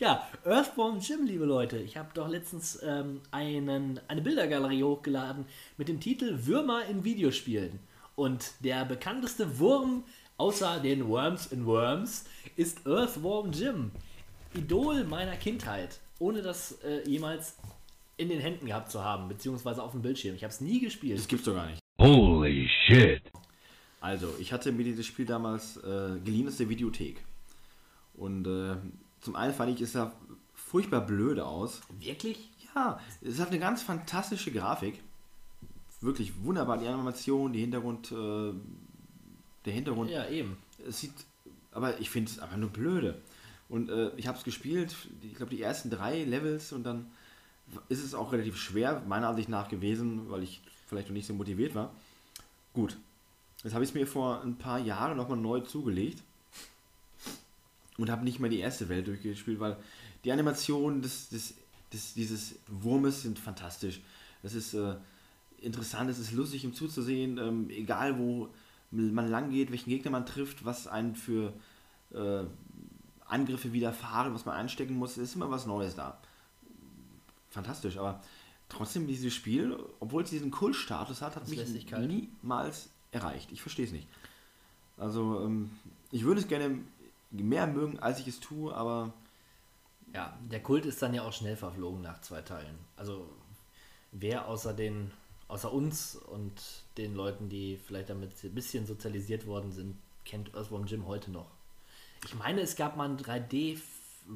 ja, 0.00 0.26
Earthborn 0.44 0.98
Jim, 0.98 1.24
liebe 1.24 1.44
Leute. 1.44 1.78
Ich 1.78 1.96
habe 1.96 2.08
doch 2.14 2.28
letztens 2.28 2.82
ähm, 2.82 3.20
einen, 3.30 4.00
eine 4.08 4.22
Bildergalerie 4.22 4.82
hochgeladen 4.82 5.46
mit 5.76 5.88
dem 5.88 6.00
Titel 6.00 6.46
Würmer 6.46 6.84
in 6.86 7.04
Videospielen. 7.04 7.78
Und 8.16 8.52
der 8.60 8.84
bekannteste 8.84 9.60
Wurm 9.60 10.02
außer 10.36 10.80
den 10.80 11.08
Worms 11.08 11.46
in 11.46 11.64
Worms 11.64 12.24
ist 12.56 12.86
Earthworm 12.86 13.52
Jim. 13.52 13.92
Idol 14.54 15.04
meiner 15.04 15.36
Kindheit. 15.36 16.00
Ohne 16.18 16.42
das 16.42 16.72
äh, 16.82 17.08
jemals 17.08 17.56
in 18.16 18.28
den 18.28 18.40
Händen 18.40 18.66
gehabt 18.66 18.90
zu 18.90 19.02
haben, 19.02 19.28
beziehungsweise 19.28 19.82
auf 19.82 19.92
dem 19.92 20.02
Bildschirm. 20.02 20.34
Ich 20.34 20.42
habe 20.42 20.52
es 20.52 20.60
nie 20.60 20.80
gespielt. 20.80 21.18
Das 21.18 21.28
gibt's 21.28 21.44
doch 21.44 21.54
gar 21.54 21.66
nicht. 21.66 21.82
Holy 22.02 22.68
shit. 22.94 23.22
Also, 24.00 24.34
ich 24.40 24.52
hatte 24.52 24.72
mir 24.72 24.84
dieses 24.84 25.06
Spiel 25.06 25.26
damals 25.26 25.76
äh, 25.76 26.18
geliehen 26.24 26.48
aus 26.48 26.56
der 26.56 26.68
Videothek. 26.68 27.22
Und 28.14 28.46
äh, 28.46 28.76
zum 29.20 29.36
einen 29.36 29.54
fand 29.54 29.74
ich, 29.74 29.80
es 29.80 29.92
sah 29.92 30.12
furchtbar 30.54 31.02
blöde 31.02 31.46
aus. 31.46 31.80
Wirklich? 32.00 32.50
Ja, 32.74 33.00
es 33.20 33.38
hat 33.38 33.48
eine 33.48 33.58
ganz 33.58 33.82
fantastische 33.82 34.50
Grafik. 34.50 35.00
Wirklich 36.00 36.32
wunderbar, 36.42 36.78
die 36.78 36.88
Animation, 36.88 37.52
die 37.52 37.60
Hintergrund, 37.60 38.10
äh, 38.10 38.52
der 39.64 39.72
Hintergrund. 39.72 40.10
Ja, 40.10 40.28
eben. 40.28 40.56
Es 40.86 41.00
sieht, 41.00 41.12
aber 41.70 42.00
ich 42.00 42.10
finde 42.10 42.30
es 42.30 42.38
einfach 42.40 42.56
nur 42.56 42.70
blöde. 42.70 43.20
Und 43.68 43.88
äh, 43.88 44.10
ich 44.16 44.26
habe 44.26 44.36
es 44.36 44.44
gespielt, 44.44 44.94
ich 45.22 45.34
glaube 45.34 45.54
die 45.54 45.62
ersten 45.62 45.90
drei 45.90 46.24
Levels 46.24 46.72
und 46.72 46.82
dann 46.84 47.06
ist 47.88 48.04
es 48.04 48.14
auch 48.14 48.32
relativ 48.32 48.56
schwer, 48.56 49.02
meiner 49.06 49.28
Ansicht 49.28 49.48
nach 49.48 49.68
gewesen, 49.68 50.28
weil 50.28 50.42
ich 50.42 50.60
vielleicht 50.88 51.08
noch 51.08 51.14
nicht 51.14 51.26
so 51.26 51.34
motiviert 51.34 51.74
war. 51.74 51.92
Gut, 52.74 52.96
jetzt 53.62 53.74
habe 53.74 53.84
ich 53.84 53.90
es 53.90 53.94
mir 53.94 54.06
vor 54.06 54.42
ein 54.42 54.56
paar 54.56 54.78
Jahren 54.78 55.16
nochmal 55.16 55.38
neu 55.38 55.60
zugelegt 55.60 56.22
und 57.98 58.10
habe 58.10 58.24
nicht 58.24 58.40
mehr 58.40 58.50
die 58.50 58.60
erste 58.60 58.88
Welt 58.88 59.06
durchgespielt, 59.06 59.60
weil 59.60 59.76
die 60.24 60.32
Animationen 60.32 61.02
des, 61.02 61.28
des, 61.28 61.54
des, 61.92 62.14
dieses 62.14 62.54
Wurmes 62.68 63.22
sind 63.22 63.38
fantastisch. 63.38 64.00
Es 64.42 64.54
ist 64.54 64.74
äh, 64.74 64.94
interessant, 65.60 66.10
es 66.10 66.18
ist 66.18 66.32
lustig 66.32 66.64
ihm 66.64 66.74
zuzusehen, 66.74 67.38
ähm, 67.38 67.70
egal 67.70 68.18
wo 68.18 68.48
man 68.90 69.30
lang 69.30 69.50
geht, 69.50 69.70
welchen 69.70 69.90
Gegner 69.90 70.10
man 70.10 70.26
trifft, 70.26 70.64
was 70.64 70.86
einen 70.86 71.14
für 71.14 71.52
äh, 72.12 72.44
Angriffe 73.26 73.72
widerfahren, 73.72 74.34
was 74.34 74.44
man 74.44 74.56
einstecken 74.56 74.96
muss, 74.96 75.16
ist 75.16 75.34
immer 75.34 75.50
was 75.50 75.66
Neues 75.66 75.94
da. 75.94 76.18
Fantastisch, 77.50 77.96
aber 77.96 78.22
trotzdem 78.72 79.06
dieses 79.06 79.34
Spiel, 79.34 79.78
obwohl 80.00 80.22
es 80.22 80.30
diesen 80.30 80.50
Kultstatus 80.50 81.22
hat, 81.22 81.36
hat 81.36 81.48
mich 81.48 81.90
niemals 81.90 82.88
erreicht. 83.10 83.52
Ich 83.52 83.60
verstehe 83.60 83.86
es 83.86 83.92
nicht. 83.92 84.08
Also, 84.96 85.44
ähm, 85.44 85.70
ich 86.10 86.24
würde 86.24 86.40
es 86.40 86.48
gerne 86.48 86.78
mehr 87.30 87.66
mögen, 87.66 87.98
als 87.98 88.20
ich 88.20 88.28
es 88.28 88.40
tue, 88.40 88.74
aber 88.74 89.12
Ja, 90.14 90.36
der 90.50 90.62
Kult 90.62 90.84
ist 90.84 91.00
dann 91.00 91.14
ja 91.14 91.22
auch 91.22 91.32
schnell 91.32 91.56
verflogen 91.56 92.02
nach 92.02 92.20
zwei 92.20 92.42
Teilen. 92.42 92.76
Also 92.96 93.26
wer 94.12 94.48
außer 94.48 94.74
den, 94.74 95.10
außer 95.48 95.72
uns 95.72 96.16
und 96.16 96.52
den 96.98 97.14
Leuten, 97.14 97.48
die 97.48 97.78
vielleicht 97.86 98.10
damit 98.10 98.32
ein 98.44 98.54
bisschen 98.54 98.86
sozialisiert 98.86 99.46
worden 99.46 99.72
sind, 99.72 99.96
kennt 100.24 100.54
Earthworm 100.54 100.86
Jim 100.86 101.06
heute 101.06 101.30
noch. 101.30 101.50
Ich 102.24 102.34
meine, 102.34 102.60
es 102.60 102.76
gab 102.76 102.96
mal 102.96 103.08
ein 103.08 103.18
3D, 103.18 103.80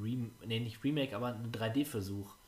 Rem 0.03 0.32
nee, 0.45 0.61
nicht 0.61 0.82
Remake, 0.82 1.14
aber 1.14 1.28
einen 1.28 1.53
3D-Versuch 1.53 2.26
äh, 2.26 2.46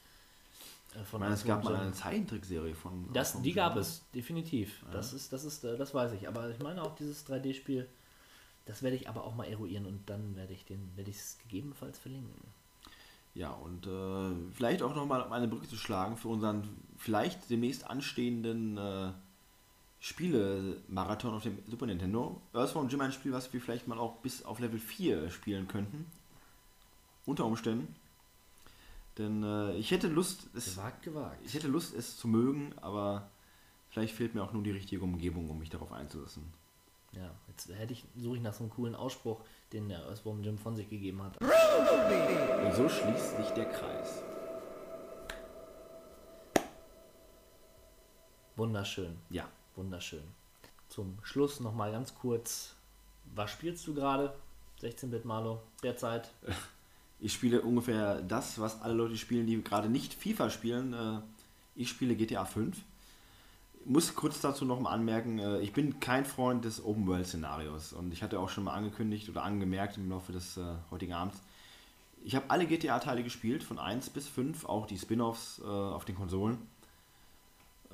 von 0.93 1.03
ich 1.03 1.12
meine, 1.20 1.35
es 1.35 1.44
gab 1.44 1.65
mal 1.65 1.77
eine 1.77 1.93
Zeichentrickserie 1.93 2.74
von. 2.74 3.12
Das, 3.12 3.32
von 3.32 3.43
die 3.43 3.52
gab 3.52 3.77
es, 3.77 4.05
definitiv. 4.15 4.85
Das 4.90 5.12
ist, 5.12 5.32
das 5.32 5.44
ist, 5.44 5.65
äh, 5.65 5.77
das 5.77 5.94
weiß 5.94 6.12
ich. 6.12 6.28
Aber 6.28 6.48
ich 6.51 6.59
meine 6.60 6.82
auch 6.82 6.94
dieses 6.94 7.27
3D-Spiel, 7.27 7.89
das 8.66 8.82
werde 8.82 8.97
ich 8.97 9.09
aber 9.09 9.24
auch 9.24 9.35
mal 9.35 9.47
eruieren 9.47 9.86
und 9.86 10.09
dann 10.09 10.36
werde 10.36 10.52
ich 10.52 10.65
den, 10.65 10.90
werde 10.97 11.10
ich 11.10 11.16
es 11.16 11.39
gegebenenfalls 11.43 11.98
verlinken. 11.98 12.43
Ja, 13.35 13.52
und 13.52 13.86
äh, 13.86 14.52
vielleicht 14.52 14.82
auch 14.82 14.94
nochmal 14.94 15.23
um 15.23 15.32
eine 15.32 15.47
Brücke 15.47 15.69
zu 15.69 15.77
schlagen 15.77 16.16
für 16.16 16.28
unseren 16.28 16.69
vielleicht 16.97 17.51
demnächst 17.51 17.89
anstehenden 17.89 18.77
äh, 18.78 19.12
Spiele-Marathon 20.01 21.35
auf 21.35 21.43
dem 21.43 21.59
Super 21.69 21.86
Nintendo. 21.86 22.40
Earthworm 22.52 22.89
Jim 22.89 23.01
ein 23.01 23.12
Spiel, 23.12 23.32
was 23.32 23.52
wir 23.52 23.60
vielleicht 23.60 23.89
mal 23.89 23.98
auch 23.98 24.16
bis 24.16 24.44
auf 24.44 24.59
Level 24.59 24.78
4 24.78 25.31
spielen 25.31 25.69
könnten. 25.69 26.06
Unter 27.27 27.44
Umständen. 27.44 27.94
Denn 29.19 29.43
äh, 29.43 29.74
ich 29.74 29.90
hätte 29.90 30.07
Lust, 30.09 30.49
es, 30.55 30.77
Gewagt, 30.77 31.03
gewagt. 31.03 31.39
ich 31.45 31.53
hätte 31.55 31.66
Lust, 31.69 31.95
es 31.95 32.16
zu 32.16 32.28
mögen, 32.28 32.73
aber 32.81 33.28
vielleicht 33.90 34.15
fehlt 34.15 34.35
mir 34.35 34.43
auch 34.43 34.53
nur 34.53 34.62
die 34.62 34.70
richtige 34.70 35.03
Umgebung, 35.03 35.51
um 35.51 35.59
mich 35.59 35.70
darauf 35.70 35.93
einzulassen. 35.93 36.45
Ja, 37.12 37.31
jetzt 37.49 37.69
hätte 37.74 37.95
ich, 37.95 38.05
suche 38.16 38.36
ich 38.36 38.43
nach 38.43 38.53
so 38.55 38.62
einem 38.65 38.70
coolen 38.70 38.95
Ausspruch, 38.95 39.40
den 39.73 39.89
der 39.89 40.05
Earthworm 40.07 40.43
Jim 40.43 40.57
von 40.59 40.77
sich 40.77 40.89
gegeben 40.89 41.23
hat. 41.23 41.36
Und 41.40 42.74
so 42.74 42.89
schließt 42.89 43.36
sich 43.39 43.49
der 43.57 43.65
Kreis. 43.65 44.23
Wunderschön, 48.57 49.16
Ja. 49.31 49.49
wunderschön. 49.77 50.24
Zum 50.89 51.19
Schluss 51.23 51.61
nochmal 51.61 51.93
ganz 51.93 52.15
kurz, 52.15 52.74
was 53.35 53.51
spielst 53.51 53.86
du 53.86 53.95
gerade? 53.95 54.35
16-Bit 54.81 55.24
Malo, 55.24 55.62
derzeit? 55.82 56.31
Ich 57.20 57.32
spiele 57.32 57.62
ungefähr 57.62 58.23
das, 58.23 58.61
was 58.61 58.81
alle 58.82 58.95
Leute 58.95 59.16
spielen, 59.16 59.47
die 59.47 59.62
gerade 59.62 59.89
nicht 59.89 60.15
FIFA 60.15 60.51
spielen. 60.51 60.93
Äh, 60.93 61.20
Ich 61.74 61.89
spiele 61.90 62.16
GTA 62.16 62.45
5. 62.45 62.77
Muss 63.85 64.15
kurz 64.15 64.40
dazu 64.40 64.65
noch 64.65 64.81
mal 64.81 64.90
anmerken, 64.93 65.39
äh, 65.39 65.61
ich 65.61 65.73
bin 65.73 66.01
kein 66.01 66.24
Freund 66.24 66.65
des 66.65 66.85
Open-World-Szenarios 66.85 67.93
und 67.93 68.12
ich 68.12 68.23
hatte 68.23 68.39
auch 68.40 68.49
schon 68.51 68.65
mal 68.65 68.74
angekündigt 68.74 69.28
oder 69.31 69.43
angemerkt 69.45 69.97
im 69.97 70.11
Laufe 70.11 70.32
des 70.32 70.57
äh, 70.59 70.62
heutigen 70.90 71.15
Abends, 71.15 71.39
ich 72.24 72.35
habe 72.35 72.51
alle 72.51 72.66
GTA-Teile 72.66 73.23
gespielt, 73.23 73.62
von 73.62 73.78
1 73.78 74.11
bis 74.11 74.28
5, 74.28 74.65
auch 74.66 74.86
die 74.86 74.99
Spin-Offs 74.99 75.61
auf 75.62 76.05
den 76.05 76.16
Konsolen. 76.16 76.59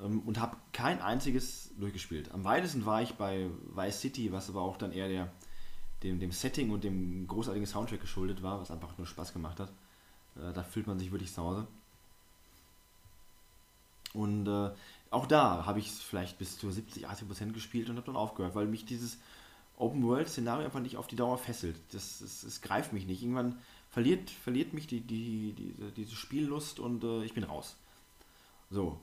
ähm, 0.03 0.21
und 0.25 0.39
habe 0.39 0.57
kein 0.73 1.01
einziges 1.01 1.71
durchgespielt. 1.79 2.31
Am 2.31 2.43
weitesten 2.43 2.85
war 2.85 3.01
ich 3.01 3.13
bei 3.15 3.49
Vice 3.73 4.01
City, 4.01 4.31
was 4.31 4.49
aber 4.49 4.61
auch 4.61 4.77
dann 4.77 4.91
eher 4.91 5.07
der, 5.07 5.31
dem, 6.05 6.19
dem 6.19 6.31
Setting 6.31 6.69
und 6.71 6.83
dem 6.83 7.27
großartigen 7.27 7.67
Soundtrack 7.67 8.01
geschuldet 8.01 8.43
war, 8.43 8.61
was 8.61 8.71
einfach 8.71 8.97
nur 8.97 9.07
Spaß 9.07 9.33
gemacht 9.33 9.59
hat. 9.59 9.69
Äh, 10.37 10.53
da 10.53 10.63
fühlt 10.63 10.87
man 10.87 10.99
sich 10.99 11.11
wirklich 11.11 11.33
zu 11.33 11.41
Hause. 11.41 11.67
Und 14.13 14.47
äh, 14.47 14.71
auch 15.09 15.25
da 15.25 15.65
habe 15.65 15.79
ich 15.79 15.87
es 15.89 16.01
vielleicht 16.01 16.37
bis 16.37 16.57
zu 16.57 16.71
70, 16.71 17.07
80 17.07 17.27
Prozent 17.27 17.53
gespielt 17.53 17.89
und 17.89 17.97
habe 17.97 18.05
dann 18.05 18.15
aufgehört, 18.15 18.55
weil 18.55 18.67
mich 18.67 18.85
dieses 18.85 19.17
Open-World-Szenario 19.77 20.65
einfach 20.65 20.79
nicht 20.79 20.95
auf 20.95 21.07
die 21.07 21.17
Dauer 21.17 21.37
fesselt. 21.37 21.75
Das, 21.91 22.19
das, 22.19 22.41
das 22.41 22.61
greift 22.61 22.93
mich 22.93 23.05
nicht. 23.05 23.21
Irgendwann 23.21 23.59
verliert, 23.89 24.29
verliert 24.29 24.73
mich 24.73 24.87
die, 24.87 25.01
die, 25.01 25.53
diese, 25.53 25.91
diese 25.91 26.15
Spiellust 26.15 26.79
und 26.79 27.03
äh, 27.03 27.23
ich 27.23 27.33
bin 27.33 27.43
raus. 27.43 27.75
So. 28.69 28.99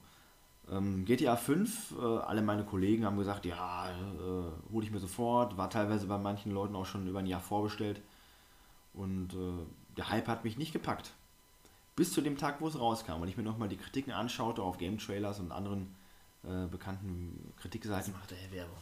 Ähm, 0.70 1.04
GTA 1.04 1.36
5, 1.36 1.94
äh, 1.98 2.02
alle 2.02 2.42
meine 2.42 2.64
Kollegen 2.64 3.04
haben 3.04 3.18
gesagt, 3.18 3.44
ja, 3.44 3.90
äh, 3.90 4.72
hole 4.72 4.84
ich 4.84 4.92
mir 4.92 5.00
sofort. 5.00 5.56
War 5.56 5.70
teilweise 5.70 6.06
bei 6.06 6.18
manchen 6.18 6.52
Leuten 6.52 6.76
auch 6.76 6.86
schon 6.86 7.06
über 7.06 7.18
ein 7.18 7.26
Jahr 7.26 7.40
vorbestellt. 7.40 8.00
Und 8.94 9.34
äh, 9.34 9.96
der 9.96 10.10
Hype 10.10 10.28
hat 10.28 10.44
mich 10.44 10.56
nicht 10.56 10.72
gepackt. 10.72 11.12
Bis 11.96 12.12
zu 12.12 12.20
dem 12.20 12.38
Tag, 12.38 12.60
wo 12.60 12.68
es 12.68 12.78
rauskam 12.78 13.20
und 13.20 13.28
ich 13.28 13.36
mir 13.36 13.42
nochmal 13.42 13.68
die 13.68 13.76
Kritiken 13.76 14.12
anschaute 14.12 14.62
auf 14.62 14.78
Game 14.78 14.98
Trailers 14.98 15.40
und 15.40 15.52
anderen 15.52 15.94
äh, 16.44 16.66
bekannten 16.66 17.52
Kritikseiten. 17.58 18.12
Macht 18.12 18.32
er 18.32 18.38
ja 18.38 18.52
Werbung. 18.52 18.76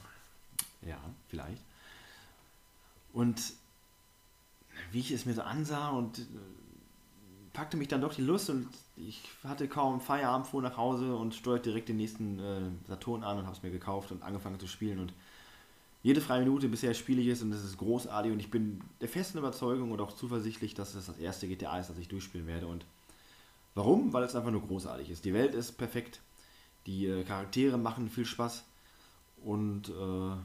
Ja, 0.82 0.98
vielleicht. 1.28 1.62
Und 3.12 3.52
wie 4.92 5.00
ich 5.00 5.10
es 5.10 5.26
mir 5.26 5.34
so 5.34 5.42
ansah 5.42 5.90
und 5.90 6.20
äh, 6.20 6.22
packte 7.52 7.76
mich 7.76 7.88
dann 7.88 8.00
doch 8.00 8.14
die 8.14 8.22
Lust 8.22 8.50
und 8.50 8.68
ich 9.06 9.22
hatte 9.44 9.68
kaum 9.68 10.00
Feierabend, 10.00 10.46
fuhr 10.46 10.62
nach 10.62 10.76
Hause 10.76 11.14
und 11.16 11.34
steuerte 11.34 11.70
direkt 11.70 11.88
den 11.88 11.96
nächsten 11.96 12.38
äh, 12.38 12.88
Saturn 12.88 13.24
an 13.24 13.38
und 13.38 13.44
habe 13.46 13.56
es 13.56 13.62
mir 13.62 13.70
gekauft 13.70 14.12
und 14.12 14.22
angefangen 14.22 14.58
zu 14.58 14.66
spielen. 14.66 14.98
Und 14.98 15.12
jede 16.02 16.20
freie 16.20 16.40
Minute 16.40 16.68
bisher 16.68 16.94
spiele 16.94 17.20
ich 17.20 17.28
es 17.28 17.42
und 17.42 17.52
es 17.52 17.64
ist 17.64 17.78
großartig. 17.78 18.32
Und 18.32 18.40
ich 18.40 18.50
bin 18.50 18.80
der 19.00 19.08
festen 19.08 19.38
Überzeugung 19.38 19.90
und 19.92 20.00
auch 20.00 20.12
zuversichtlich, 20.12 20.74
dass 20.74 20.94
es 20.94 21.06
das 21.06 21.18
erste 21.18 21.48
GTA 21.48 21.78
ist, 21.78 21.90
das 21.90 21.98
ich 21.98 22.08
durchspielen 22.08 22.46
werde. 22.46 22.66
Und 22.66 22.84
warum? 23.74 24.12
Weil 24.12 24.24
es 24.24 24.34
einfach 24.34 24.50
nur 24.50 24.66
großartig 24.66 25.10
ist. 25.10 25.24
Die 25.24 25.34
Welt 25.34 25.54
ist 25.54 25.72
perfekt, 25.72 26.20
die 26.86 27.06
äh, 27.06 27.24
Charaktere 27.24 27.78
machen 27.78 28.08
viel 28.08 28.26
Spaß. 28.26 28.64
Und 29.42 29.88
äh, 29.88 30.36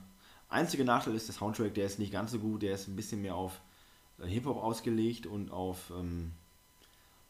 einzige 0.49 0.85
Nachteil 0.85 1.15
ist 1.15 1.27
der 1.27 1.35
Soundtrack, 1.35 1.73
der 1.73 1.85
ist 1.85 1.99
nicht 1.99 2.13
ganz 2.13 2.31
so 2.31 2.39
gut, 2.39 2.61
der 2.61 2.75
ist 2.75 2.87
ein 2.87 2.95
bisschen 2.95 3.21
mehr 3.21 3.35
auf 3.35 3.59
äh, 4.19 4.27
Hip-Hop 4.27 4.57
ausgelegt 4.57 5.25
und 5.25 5.51
auf, 5.51 5.91
ähm, 5.91 6.31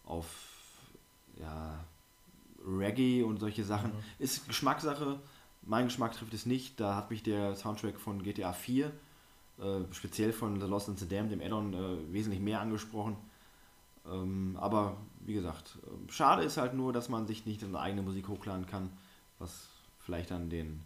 auf 0.04 0.55
ja, 1.40 1.84
Reggae 2.66 3.24
und 3.24 3.40
solche 3.40 3.64
Sachen. 3.64 3.92
Ist 4.20 4.48
Geschmackssache. 4.48 5.20
Mein 5.62 5.86
Geschmack 5.86 6.14
trifft 6.14 6.34
es 6.34 6.46
nicht. 6.46 6.80
Da 6.80 6.96
hat 6.96 7.10
mich 7.10 7.24
der 7.24 7.56
Soundtrack 7.56 8.00
von 8.00 8.24
GTA 8.24 8.54
4, 8.54 8.88
äh, 8.88 8.92
speziell 9.92 10.32
von 10.34 10.60
The 10.60 10.68
Lost 10.68 10.88
in 10.88 10.98
the 10.98 11.08
Dam, 11.08 11.30
dem 11.30 11.42
Addon, 11.42 11.74
äh, 11.74 12.14
wesentlich 12.14 12.42
mehr 12.42 12.62
angesprochen. 12.62 13.16
Ähm, 14.08 14.58
aber 14.60 14.98
wie 15.22 15.34
gesagt, 15.34 15.80
äh, 15.84 16.12
schade 16.12 16.44
ist 16.44 16.58
halt 16.58 16.74
nur, 16.74 16.94
dass 16.94 17.10
man 17.10 17.26
sich 17.26 17.46
nicht 17.46 17.62
seine 17.62 17.80
eigene 17.80 18.04
Musik 18.04 18.28
hochladen 18.28 18.68
kann, 18.68 18.90
was 19.40 19.68
vielleicht 20.00 20.30
dann 20.32 20.50
den 20.50 20.84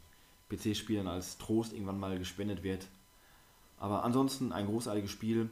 PC-Spielern 0.50 1.08
als 1.08 1.38
Trost 1.38 1.74
irgendwann 1.74 2.00
mal 2.00 2.18
gespendet 2.18 2.64
wird. 2.64 2.88
Aber 3.78 4.04
ansonsten 4.04 4.52
ein 4.52 4.66
großartiges 4.66 5.12
Spiel. 5.12 5.50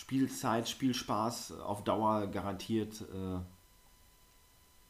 Spielzeit, 0.00 0.66
Spielspaß 0.66 1.60
auf 1.60 1.84
Dauer 1.84 2.26
garantiert. 2.28 3.02
Äh, 3.02 3.38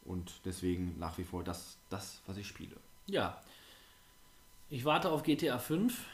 und 0.09 0.33
deswegen 0.45 0.97
nach 1.01 1.19
wie 1.19 1.25
vor 1.25 1.43
das, 1.43 1.79
das, 1.89 2.21
was 2.27 2.37
ich 2.37 2.47
spiele. 2.47 2.77
Ja. 3.07 3.43
Ich 4.71 4.85
warte 4.85 5.11
auf 5.11 5.25
GTA 5.25 5.59
5, 5.59 6.07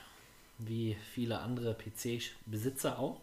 wie 0.59 0.97
viele 1.13 1.41
andere 1.41 1.75
PC-Besitzer 1.75 2.99
auch. 2.99 3.21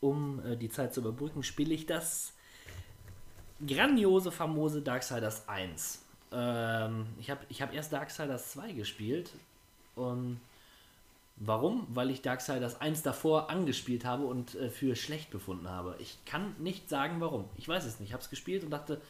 Um 0.00 0.40
äh, 0.46 0.56
die 0.56 0.68
Zeit 0.68 0.94
zu 0.94 1.00
überbrücken, 1.00 1.42
spiele 1.42 1.74
ich 1.74 1.86
das 1.86 2.32
grandiose, 3.66 4.30
famose 4.30 4.80
Darksiders 4.80 5.48
1. 5.48 6.02
Ähm, 6.30 7.06
ich 7.18 7.30
habe 7.30 7.44
ich 7.48 7.60
hab 7.62 7.74
erst 7.74 7.92
Darksiders 7.92 8.52
2 8.52 8.72
gespielt. 8.72 9.32
Und 9.96 10.40
warum? 11.36 11.86
Weil 11.90 12.10
ich 12.10 12.22
Darksiders 12.22 12.80
1 12.80 13.02
davor 13.02 13.50
angespielt 13.50 14.04
habe 14.04 14.24
und 14.24 14.54
äh, 14.54 14.70
für 14.70 14.96
schlecht 14.96 15.30
befunden 15.30 15.68
habe. 15.68 15.96
Ich 15.98 16.24
kann 16.24 16.54
nicht 16.58 16.88
sagen, 16.88 17.20
warum. 17.20 17.48
Ich 17.56 17.68
weiß 17.68 17.84
es 17.84 18.00
nicht. 18.00 18.10
Ich 18.10 18.12
habe 18.12 18.22
es 18.22 18.30
gespielt 18.30 18.64
und 18.64 18.70
dachte, 18.70 19.00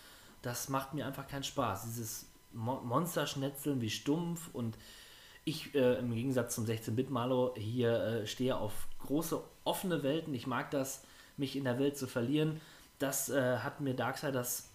das 0.42 0.68
macht 0.68 0.94
mir 0.94 1.06
einfach 1.06 1.26
keinen 1.26 1.44
Spaß. 1.44 1.84
Dieses 1.84 2.26
Mo 2.52 2.80
Monsterschnetzeln 2.84 3.80
wie 3.80 3.90
stumpf 3.90 4.48
und 4.52 4.76
ich 5.44 5.74
äh, 5.74 5.98
im 5.98 6.14
Gegensatz 6.14 6.54
zum 6.54 6.64
16-Bit-Malo 6.64 7.54
hier 7.56 7.92
äh, 7.92 8.26
stehe 8.26 8.56
auf 8.56 8.88
große 9.00 9.42
offene 9.64 10.02
Welten. 10.02 10.34
Ich 10.34 10.46
mag 10.46 10.70
das, 10.70 11.02
mich 11.36 11.56
in 11.56 11.64
der 11.64 11.78
Welt 11.78 11.98
zu 11.98 12.06
verlieren. 12.06 12.60
Das 12.98 13.28
äh, 13.28 13.58
hat 13.58 13.80
mir 13.80 13.94
Darksiders 13.94 14.70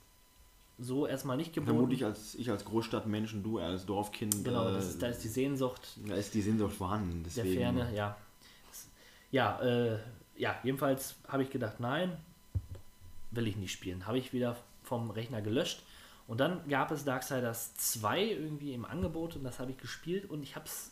so 0.80 1.06
erstmal 1.06 1.38
nicht 1.38 1.54
geboten. 1.54 1.74
Vermutlich 1.74 2.06
als 2.06 2.36
ich 2.36 2.50
als 2.50 2.64
Großstadtmensch 2.66 3.34
und 3.34 3.44
du 3.44 3.60
als 3.60 3.86
Dorfkind. 3.86 4.44
Genau, 4.44 4.70
äh, 4.70 4.74
das 4.74 4.88
ist, 4.90 5.02
da 5.02 5.08
ist 5.08 5.24
die 5.24 5.28
Sehnsucht 5.28 5.98
da 6.08 6.16
ist 6.16 6.34
die 6.34 6.42
Sehnsucht 6.42 6.74
vorhanden. 6.74 7.24
der 7.24 7.32
Deswegen, 7.34 7.60
Ferne, 7.60 7.96
ja. 7.96 8.18
Ja, 9.32 9.62
äh, 9.62 10.00
ja, 10.38 10.58
jedenfalls 10.64 11.16
habe 11.28 11.44
ich 11.44 11.50
gedacht, 11.50 11.80
nein, 11.80 12.18
will 13.32 13.48
ich 13.48 13.58
nicht 13.58 13.72
spielen. 13.72 14.08
Habe 14.08 14.18
ich 14.18 14.34
wieder 14.34 14.56
vom 14.84 15.12
Rechner 15.12 15.42
gelöscht. 15.42 15.84
Und 16.28 16.40
dann 16.40 16.68
gab 16.68 16.92
es 16.92 17.06
Darksiders 17.06 17.76
2 17.76 18.24
irgendwie 18.24 18.74
im 18.74 18.86
Angebot 18.86 19.36
und 19.36 19.44
das 19.44 19.60
habe 19.60 19.72
ich 19.72 19.78
gespielt 19.78 20.30
und 20.30 20.44
ich 20.44 20.56
habe 20.56 20.66
es 20.66 20.92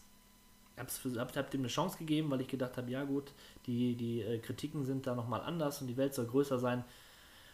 hab's 0.77 0.97
für- 0.97 1.19
hab, 1.19 1.35
hab 1.35 1.49
dem 1.51 1.61
eine 1.61 1.67
Chance 1.69 1.97
gegeben, 1.97 2.29
weil 2.29 2.41
ich 2.41 2.47
gedacht 2.47 2.77
habe, 2.77 2.89
ja 2.91 3.03
gut, 3.03 3.31
die, 3.65 3.95
die 3.95 4.21
äh, 4.21 4.39
Kritiken 4.39 4.83
sind 4.85 5.07
da 5.07 5.15
nochmal 5.15 5.41
anders 5.41 5.81
und 5.81 5.87
die 5.87 5.97
Welt 5.97 6.13
soll 6.13 6.25
größer 6.25 6.59
sein. 6.59 6.83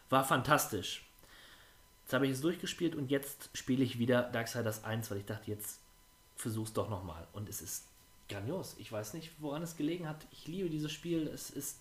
War 0.09 0.23
fantastisch. 0.25 1.05
Jetzt 2.03 2.13
habe 2.13 2.25
ich 2.25 2.33
es 2.33 2.41
durchgespielt 2.41 2.95
und 2.95 3.09
jetzt 3.11 3.49
spiele 3.53 3.83
ich 3.83 3.99
wieder 3.99 4.23
Darksiders 4.23 4.83
1, 4.83 5.09
weil 5.09 5.19
ich 5.19 5.25
dachte, 5.25 5.49
jetzt 5.49 5.79
versuch's 6.35 6.73
doch 6.73 6.89
nochmal. 6.89 7.27
Und 7.33 7.49
es 7.49 7.61
ist 7.61 7.85
grandios. 8.29 8.75
Ich 8.77 8.91
weiß 8.91 9.13
nicht, 9.13 9.31
woran 9.39 9.63
es 9.63 9.77
gelegen 9.77 10.07
hat. 10.07 10.25
Ich 10.31 10.47
liebe 10.47 10.69
dieses 10.69 10.91
Spiel. 10.91 11.27
Es 11.27 11.49
ist 11.49 11.77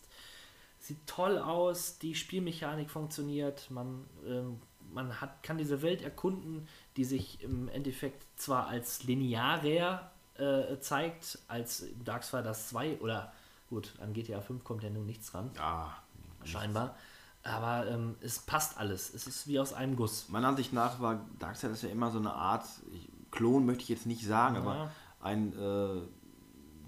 sieht 0.83 1.07
toll 1.07 1.39
aus, 1.39 1.99
die 1.99 2.15
Spielmechanik 2.15 2.91
funktioniert, 2.91 3.71
man, 3.71 4.05
ähm, 4.27 4.61
man 4.93 5.21
hat, 5.21 5.43
kann 5.43 5.57
diese 5.57 5.81
Welt 5.81 6.03
erkunden, 6.03 6.67
die 6.97 7.05
sich 7.05 7.41
im 7.41 7.69
Endeffekt 7.69 8.27
zwar 8.37 8.67
als 8.67 9.05
linearer 9.05 10.11
äh, 10.37 10.79
zeigt, 10.81 11.39
als 11.47 11.87
Darksiders 12.05 12.69
2 12.71 12.99
oder 12.99 13.33
gut, 13.71 13.93
an 14.01 14.13
GTA 14.13 14.41
5 14.41 14.65
kommt 14.65 14.83
ja 14.83 14.91
nun 14.91 15.07
nichts 15.07 15.33
ran, 15.35 15.51
Ja, 15.57 16.03
scheinbar. 16.45 16.97
Aber 17.45 17.89
ähm, 17.89 18.15
es 18.21 18.39
passt 18.39 18.79
alles. 18.79 19.13
Es 19.13 19.27
ist 19.27 19.49
wie 19.49 19.59
aus 19.59 19.73
einem 19.73 19.97
Guss. 19.97 20.29
meiner 20.29 20.49
Ansicht 20.49 20.73
nach 20.73 21.01
war 21.01 21.21
Darksiders 21.39 21.83
ja 21.83 21.89
immer 21.89 22.11
so 22.11 22.19
eine 22.19 22.33
Art, 22.33 22.65
ich, 22.93 23.09
Klon 23.31 23.67
möchte 23.67 23.83
ich 23.83 23.89
jetzt 23.89 24.07
nicht 24.07 24.25
sagen, 24.25 24.57
aber 24.57 24.75
Ja. 24.75 24.91
ein 25.21 25.53
äh, 25.59 26.03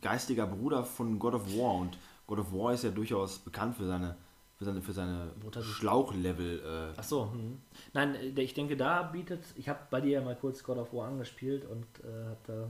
geistiger 0.00 0.46
Bruder 0.46 0.84
von 0.84 1.18
God 1.18 1.34
of 1.34 1.56
War 1.56 1.74
und 1.74 1.98
God 2.26 2.38
of 2.38 2.52
War 2.52 2.72
ist 2.74 2.84
ja 2.84 2.90
durchaus 2.90 3.38
bekannt 3.38 3.76
für 3.76 3.86
seine 3.86 4.16
für 4.56 4.64
seine, 4.64 4.82
für 4.82 4.92
seine. 4.92 5.32
Schlauchlevel. 5.62 6.60
Äh, 6.60 6.94
Ach 6.96 7.02
so, 7.02 7.32
hm. 7.32 7.60
nein, 7.92 8.14
äh, 8.14 8.40
ich 8.40 8.54
denke, 8.54 8.76
da 8.76 9.02
bietet, 9.02 9.42
ich 9.56 9.68
habe 9.68 9.80
bei 9.90 10.00
dir 10.00 10.12
ja 10.12 10.20
mal 10.20 10.36
kurz 10.36 10.62
God 10.62 10.78
of 10.78 10.92
War 10.92 11.08
angespielt 11.08 11.64
und 11.64 11.84
äh, 12.04 12.26
habe 12.26 12.38
da 12.46 12.66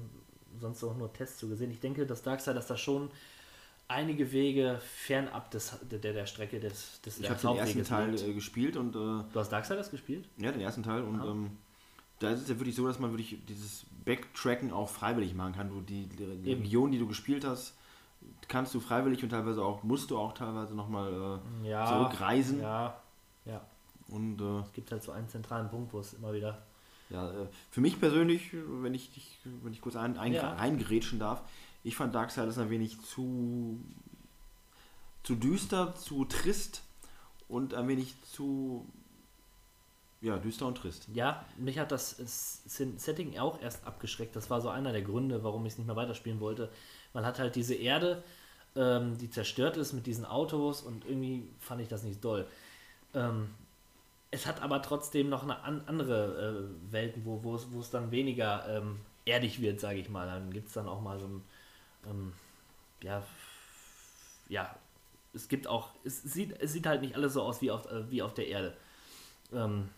sonst 0.60 0.82
auch 0.84 0.96
nur 0.96 1.12
Tests 1.12 1.38
zu 1.38 1.48
gesehen. 1.48 1.70
Ich 1.70 1.80
denke, 1.80 2.06
dass 2.06 2.22
Darksiders 2.22 2.66
da 2.66 2.76
schon 2.78 3.10
einige 3.88 4.32
Wege 4.32 4.80
fernab 4.82 5.50
des, 5.50 5.78
der, 5.82 5.98
der 5.98 6.26
Strecke 6.26 6.58
des, 6.60 7.00
des 7.02 7.20
ich 7.20 7.28
habe 7.30 7.40
den 7.40 7.56
ersten 7.56 7.84
Teil 7.84 8.10
liegt. 8.10 8.22
äh, 8.24 8.32
gespielt 8.32 8.76
und 8.76 8.94
äh, 8.96 8.98
Du 8.98 9.34
hast 9.34 9.50
Darksiders 9.50 9.90
gespielt? 9.90 10.26
Ja, 10.38 10.52
den 10.52 10.60
ersten 10.60 10.82
Teil. 10.82 11.02
Und 11.02 11.20
Ah. 11.20 11.26
ähm, 11.30 11.50
da 12.18 12.30
ist 12.30 12.42
es 12.42 12.48
ja 12.48 12.58
wirklich 12.58 12.74
so, 12.76 12.86
dass 12.86 12.98
man 12.98 13.10
wirklich 13.12 13.38
dieses 13.46 13.84
Backtracken 14.04 14.72
auch 14.72 14.88
freiwillig 14.88 15.34
machen 15.34 15.54
kann. 15.54 15.68
Du 15.68 15.80
die, 15.80 16.06
die. 16.06 16.24
Region, 16.52 16.92
die 16.92 16.98
du 16.98 17.06
gespielt 17.06 17.44
hast, 17.44 17.76
kannst 18.48 18.74
du 18.74 18.80
freiwillig 18.80 19.22
und 19.22 19.30
teilweise 19.30 19.62
auch, 19.62 19.82
musst 19.82 20.10
du 20.10 20.18
auch 20.18 20.32
teilweise 20.32 20.74
nochmal 20.74 21.40
äh, 21.64 21.68
Ja. 21.68 21.86
zurückreisen. 21.86 22.60
Ja, 22.60 23.00
ja. 23.44 23.60
Und 24.08 24.40
äh, 24.40 24.60
Es 24.60 24.72
gibt 24.72 24.90
halt 24.92 25.02
so 25.02 25.12
einen 25.12 25.28
zentralen 25.28 25.68
Punkt, 25.68 25.92
wo 25.92 25.98
es 26.00 26.14
immer 26.14 26.32
wieder. 26.32 26.62
ja, 27.10 27.30
äh, 27.30 27.46
für 27.70 27.80
mich 27.80 27.98
persönlich, 28.00 28.50
wenn 28.54 28.94
ich, 28.94 29.38
wenn 29.62 29.72
ich 29.72 29.80
kurz 29.80 29.96
ein, 29.96 30.16
ein, 30.18 30.32
Ja. 30.34 30.54
reingerätschen 30.54 31.18
darf, 31.18 31.42
ich 31.84 31.96
fand 31.96 32.14
Darksiders 32.14 32.58
ein 32.58 32.70
wenig 32.70 33.00
zu, 33.02 33.78
zu 35.22 35.36
düster, 35.36 35.94
zu 35.94 36.24
trist 36.24 36.82
und 37.48 37.74
ein 37.74 37.86
wenig 37.86 38.14
zu 38.32 38.86
ja, 40.22 40.38
düster 40.38 40.66
und 40.66 40.78
trist. 40.78 41.06
Ja, 41.12 41.44
mich 41.58 41.78
hat 41.78 41.92
das 41.92 42.16
Setting 42.66 43.38
auch 43.38 43.60
erst 43.60 43.86
abgeschreckt. 43.86 44.34
Das 44.34 44.48
war 44.48 44.62
so 44.62 44.70
einer 44.70 44.90
der 44.90 45.02
Gründe, 45.02 45.44
warum 45.44 45.66
ich 45.66 45.74
es 45.74 45.78
nicht 45.78 45.86
mehr 45.86 45.96
weiterspielen 45.96 46.40
wollte. 46.40 46.70
Man 47.12 47.26
hat 47.26 47.38
halt 47.38 47.54
diese 47.54 47.74
Erde, 47.74 48.24
ähm, 48.74 49.18
die 49.18 49.30
zerstört 49.30 49.76
ist 49.76 49.92
mit 49.92 50.06
diesen 50.06 50.24
Autos 50.24 50.80
und 50.80 51.04
irgendwie 51.04 51.46
fand 51.60 51.82
ich 51.82 51.88
das 51.88 52.02
nicht 52.02 52.24
doll. 52.24 52.46
Ähm, 53.12 53.50
es 54.30 54.46
hat 54.46 54.62
aber 54.62 54.80
trotzdem 54.80 55.28
noch 55.28 55.42
eine 55.42 55.62
an, 55.62 55.82
andere 55.86 56.70
äh, 56.88 56.92
Welten, 56.92 57.26
wo, 57.26 57.44
wo, 57.44 57.54
es, 57.54 57.70
wo 57.70 57.80
es 57.80 57.90
dann 57.90 58.10
weniger 58.10 58.66
ähm, 58.68 59.00
erdig 59.26 59.60
wird, 59.60 59.78
sage 59.78 59.98
ich 59.98 60.08
mal. 60.08 60.26
Dann 60.26 60.50
gibt 60.50 60.68
es 60.68 60.72
dann 60.72 60.88
auch 60.88 61.02
mal 61.02 61.20
so 61.20 61.26
ein, 61.26 61.42
ähm, 62.08 62.32
ja, 63.02 63.22
ja, 64.48 64.74
es 65.32 65.48
gibt 65.48 65.66
auch, 65.66 65.90
es 66.04 66.22
sieht, 66.22 66.60
es 66.60 66.72
sieht 66.72 66.86
halt 66.86 67.02
nicht 67.02 67.14
alles 67.16 67.34
so 67.34 67.42
aus 67.42 67.60
wie 67.60 67.70
auf, 67.70 67.86
äh, 67.90 68.10
wie 68.10 68.22
auf 68.22 68.34
der 68.34 68.48
Erde. 68.48 68.76
Ähm, 69.52 69.88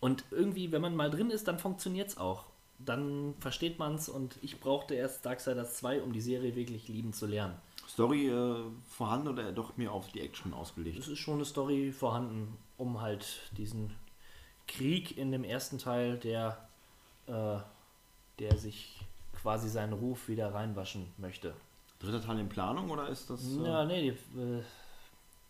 und 0.00 0.24
irgendwie, 0.30 0.72
wenn 0.72 0.82
man 0.82 0.94
mal 0.94 1.10
drin 1.10 1.30
ist, 1.30 1.48
dann 1.48 1.58
funktioniert 1.58 2.08
es 2.08 2.18
auch. 2.18 2.44
Dann 2.78 3.34
versteht 3.40 3.78
man 3.78 3.94
es 3.94 4.08
und 4.08 4.38
ich 4.42 4.60
brauchte 4.60 4.94
erst 4.94 5.24
Darksiders 5.24 5.76
2, 5.76 6.02
um 6.02 6.12
die 6.12 6.20
Serie 6.20 6.54
wirklich 6.54 6.88
lieben 6.88 7.12
zu 7.12 7.26
lernen. 7.26 7.54
Story 7.88 8.28
äh, 8.28 8.56
vorhanden 8.90 9.28
oder 9.28 9.52
doch 9.52 9.76
mehr 9.76 9.92
auf 9.92 10.12
die 10.12 10.20
Action 10.20 10.52
ausgelegt? 10.52 10.98
Es 10.98 11.08
ist 11.08 11.18
schon 11.18 11.36
eine 11.36 11.44
Story 11.44 11.92
vorhanden, 11.92 12.56
um 12.76 13.00
halt 13.00 13.50
diesen 13.56 13.94
Krieg 14.68 15.16
in 15.16 15.30
dem 15.32 15.44
ersten 15.44 15.78
Teil, 15.78 16.18
der, 16.18 16.68
äh, 17.26 17.58
der 18.38 18.56
sich 18.58 19.00
quasi 19.46 19.68
seinen 19.68 19.92
Ruf 19.92 20.26
wieder 20.26 20.52
reinwaschen 20.52 21.06
möchte. 21.18 21.54
Dritter 22.00 22.20
Teil 22.20 22.40
in 22.40 22.48
Planung 22.48 22.90
oder 22.90 23.08
ist 23.08 23.30
das. 23.30 23.40
Äh, 23.44 23.62
Ja, 23.64 23.84
nee, 23.84 24.10
die, 24.10 24.40
äh, 24.40 24.62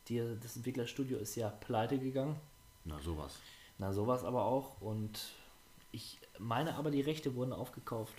die, 0.08 0.36
das 0.42 0.54
Entwicklerstudio 0.56 1.16
ist 1.16 1.34
ja 1.34 1.48
pleite 1.48 1.98
gegangen. 1.98 2.36
Na, 2.84 3.00
sowas. 3.00 3.36
Na, 3.78 3.94
sowas 3.94 4.22
aber 4.22 4.44
auch. 4.44 4.82
Und 4.82 5.18
ich 5.92 6.18
meine 6.38 6.74
aber, 6.74 6.90
die 6.90 7.00
Rechte 7.00 7.34
wurden 7.36 7.54
aufgekauft. 7.54 8.12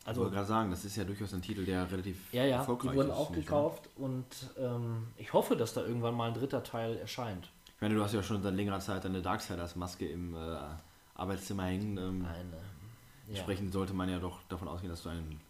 Ich 0.00 0.08
Also, 0.08 0.22
wollte 0.22 0.34
gerade 0.34 0.48
sagen, 0.48 0.70
das 0.72 0.84
ist 0.84 0.96
ja 0.96 1.04
durchaus 1.04 1.32
ein 1.34 1.42
Titel, 1.42 1.64
der 1.64 1.88
relativ 1.92 2.32
ja, 2.32 2.44
ja, 2.44 2.56
erfolgreich 2.56 2.90
die 2.90 2.96
wurden 2.96 3.10
ist. 3.10 3.16
auch 3.16 3.30
nicht 3.30 3.48
wahr? 3.48 3.62
gekauft 3.62 3.88
und 3.96 4.26
ähm, 4.58 5.06
ich 5.18 5.32
hoffe, 5.32 5.54
dass 5.56 5.72
da 5.72 5.82
irgendwann 5.82 6.16
mal 6.16 6.26
ein 6.28 6.34
dritter 6.34 6.64
Teil 6.64 6.96
erscheint. 6.96 7.48
Ich 7.76 7.80
meine, 7.80 7.94
du 7.94 8.02
hast 8.02 8.12
ja 8.12 8.24
schon 8.24 8.42
seit 8.42 8.54
längerer 8.54 8.80
Zeit 8.80 9.06
eine 9.06 9.22
Darksiders-Maske 9.22 10.08
im 10.08 10.34
äh, 10.34 10.58
Arbeitszimmer 11.14 11.64
hängen. 11.66 11.96
Ähm, 11.96 12.24
Eine, 12.26 12.56
ja. 12.56 12.79
Entsprechend 13.30 13.72
sollte 13.72 13.94
man 13.94 14.08
ja 14.08 14.18
doch 14.18 14.42
davon 14.48 14.68
ausgehen, 14.68 14.90
dass 14.90 15.02
du 15.02 15.10
ein 15.10 15.40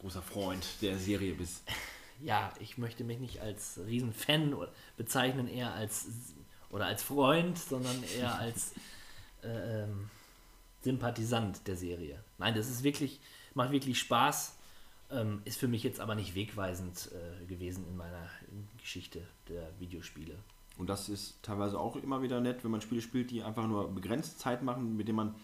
großer 0.00 0.22
Freund 0.22 0.66
der 0.82 0.98
Serie 0.98 1.34
bist. 1.34 1.62
ja, 2.22 2.52
ich 2.60 2.78
möchte 2.78 3.04
mich 3.04 3.18
nicht 3.18 3.40
als 3.40 3.80
Riesenfan 3.86 4.54
bezeichnen, 4.96 5.48
eher 5.48 5.72
als 5.72 6.06
oder 6.70 6.86
als 6.86 7.02
Freund, 7.02 7.58
sondern 7.58 8.02
eher 8.18 8.34
als 8.38 8.72
äh, 9.42 9.82
ähm, 9.82 10.10
Sympathisant 10.82 11.66
der 11.66 11.76
Serie. 11.76 12.22
Nein, 12.38 12.54
das 12.54 12.68
ist 12.68 12.82
wirklich, 12.82 13.20
macht 13.54 13.70
wirklich 13.70 13.98
Spaß, 14.00 14.56
ähm, 15.10 15.42
ist 15.44 15.58
für 15.58 15.68
mich 15.68 15.82
jetzt 15.82 16.00
aber 16.00 16.14
nicht 16.14 16.34
wegweisend 16.34 17.10
äh, 17.12 17.44
gewesen 17.46 17.86
in 17.86 17.96
meiner 17.96 18.28
Geschichte 18.78 19.22
der 19.48 19.68
Videospiele. 19.78 20.34
Und 20.78 20.88
das 20.88 21.08
ist 21.08 21.42
teilweise 21.42 21.78
auch 21.78 21.96
immer 21.96 22.22
wieder 22.22 22.40
nett, 22.40 22.64
wenn 22.64 22.70
man 22.70 22.80
Spiele 22.80 23.02
spielt, 23.02 23.30
die 23.30 23.42
einfach 23.42 23.66
nur 23.66 23.94
begrenzt 23.94 24.40
Zeit 24.40 24.62
machen, 24.62 24.96
mit 24.96 25.06
denen 25.06 25.16
man 25.16 25.34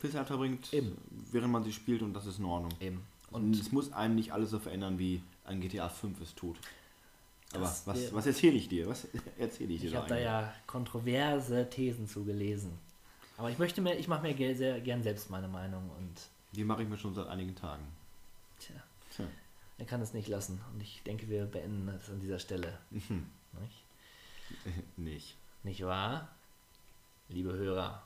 viel 0.00 0.10
Zeit 0.10 0.26
verbringt, 0.26 0.72
Eben. 0.72 0.96
während 1.30 1.52
man 1.52 1.62
sie 1.64 1.72
spielt 1.72 2.02
und 2.02 2.14
das 2.14 2.26
ist 2.26 2.38
in 2.38 2.44
Ordnung. 2.46 2.72
Eben. 2.80 3.02
Und 3.30 3.54
es 3.54 3.70
muss 3.70 3.92
einem 3.92 4.16
nicht 4.16 4.32
alles 4.32 4.50
so 4.50 4.58
verändern, 4.58 4.98
wie 4.98 5.22
ein 5.44 5.60
GTA 5.60 5.88
5 5.88 6.20
es 6.20 6.34
tut. 6.34 6.56
Aber 7.52 7.62
Das 7.62 7.86
was, 7.86 8.12
was 8.14 8.26
erzähle 8.26 8.56
ich 8.56 8.68
dir? 8.68 8.86
Was 8.88 9.06
erzähle 9.38 9.74
ich 9.74 9.80
dir 9.82 9.88
ich 9.88 9.94
habe 9.96 10.08
da 10.08 10.18
ja 10.18 10.54
kontroverse 10.66 11.68
Thesen 11.70 12.08
zu 12.08 12.24
gelesen. 12.24 12.72
Aber 13.36 13.50
ich 13.50 13.58
möchte 13.58 13.80
mir, 13.80 13.94
ich 13.98 14.08
mache 14.08 14.22
mir 14.22 14.56
sehr 14.56 14.80
gern 14.80 15.02
selbst 15.02 15.30
meine 15.30 15.48
Meinung 15.48 15.88
und 15.98 16.12
Die 16.52 16.64
mache 16.64 16.82
ich 16.82 16.88
mir 16.88 16.98
schon 16.98 17.14
seit 17.14 17.26
einigen 17.28 17.54
Tagen. 17.54 17.84
tja, 18.58 18.74
Tja. 19.14 19.24
er 19.78 19.84
kann 19.86 20.00
es 20.00 20.12
nicht 20.12 20.28
lassen. 20.28 20.60
Und 20.72 20.82
ich 20.82 21.02
denke, 21.04 21.28
wir 21.28 21.44
beenden 21.46 21.88
es 21.88 22.08
an 22.10 22.20
dieser 22.20 22.38
Stelle. 22.38 22.78
Mhm. 22.90 23.26
Nicht? 23.60 23.84
Nicht. 24.96 25.36
Nicht 25.62 25.84
wahr? 25.84 26.28
Liebe 27.28 27.52
Hörer. 27.52 28.02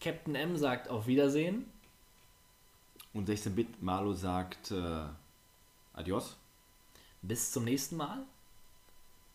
Captain 0.00 0.34
M 0.34 0.56
sagt 0.56 0.88
auf 0.88 1.06
Wiedersehen. 1.06 1.66
Und 3.12 3.28
16-Bit 3.28 3.82
Malo 3.82 4.12
sagt 4.14 4.70
äh, 4.70 5.02
Adios. 5.94 6.36
Bis 7.22 7.52
zum 7.52 7.64
nächsten 7.64 7.96
Mal. 7.96 8.22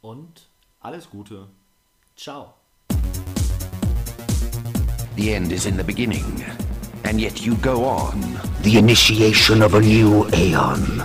Und 0.02 0.48
Alles 0.82 1.10
Gute. 1.10 1.48
ciao. 2.16 2.54
The 5.16 5.34
end 5.34 5.52
is 5.52 5.66
in 5.66 5.78
the 5.78 5.84
beginning, 5.84 6.44
and 7.04 7.20
yet 7.20 7.40
you 7.40 7.56
go 7.56 7.86
on. 7.86 8.22
The 8.64 8.78
initiation 8.78 9.62
of 9.64 9.74
a 9.74 9.80
new 9.80 10.28
aeon. 10.34 11.02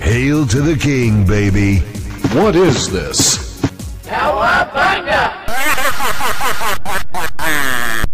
Hail 0.00 0.46
to 0.46 0.60
the 0.62 0.76
king, 0.76 1.26
baby. 1.26 1.80
What 2.34 2.54
is 2.54 2.88
this? 2.88 3.47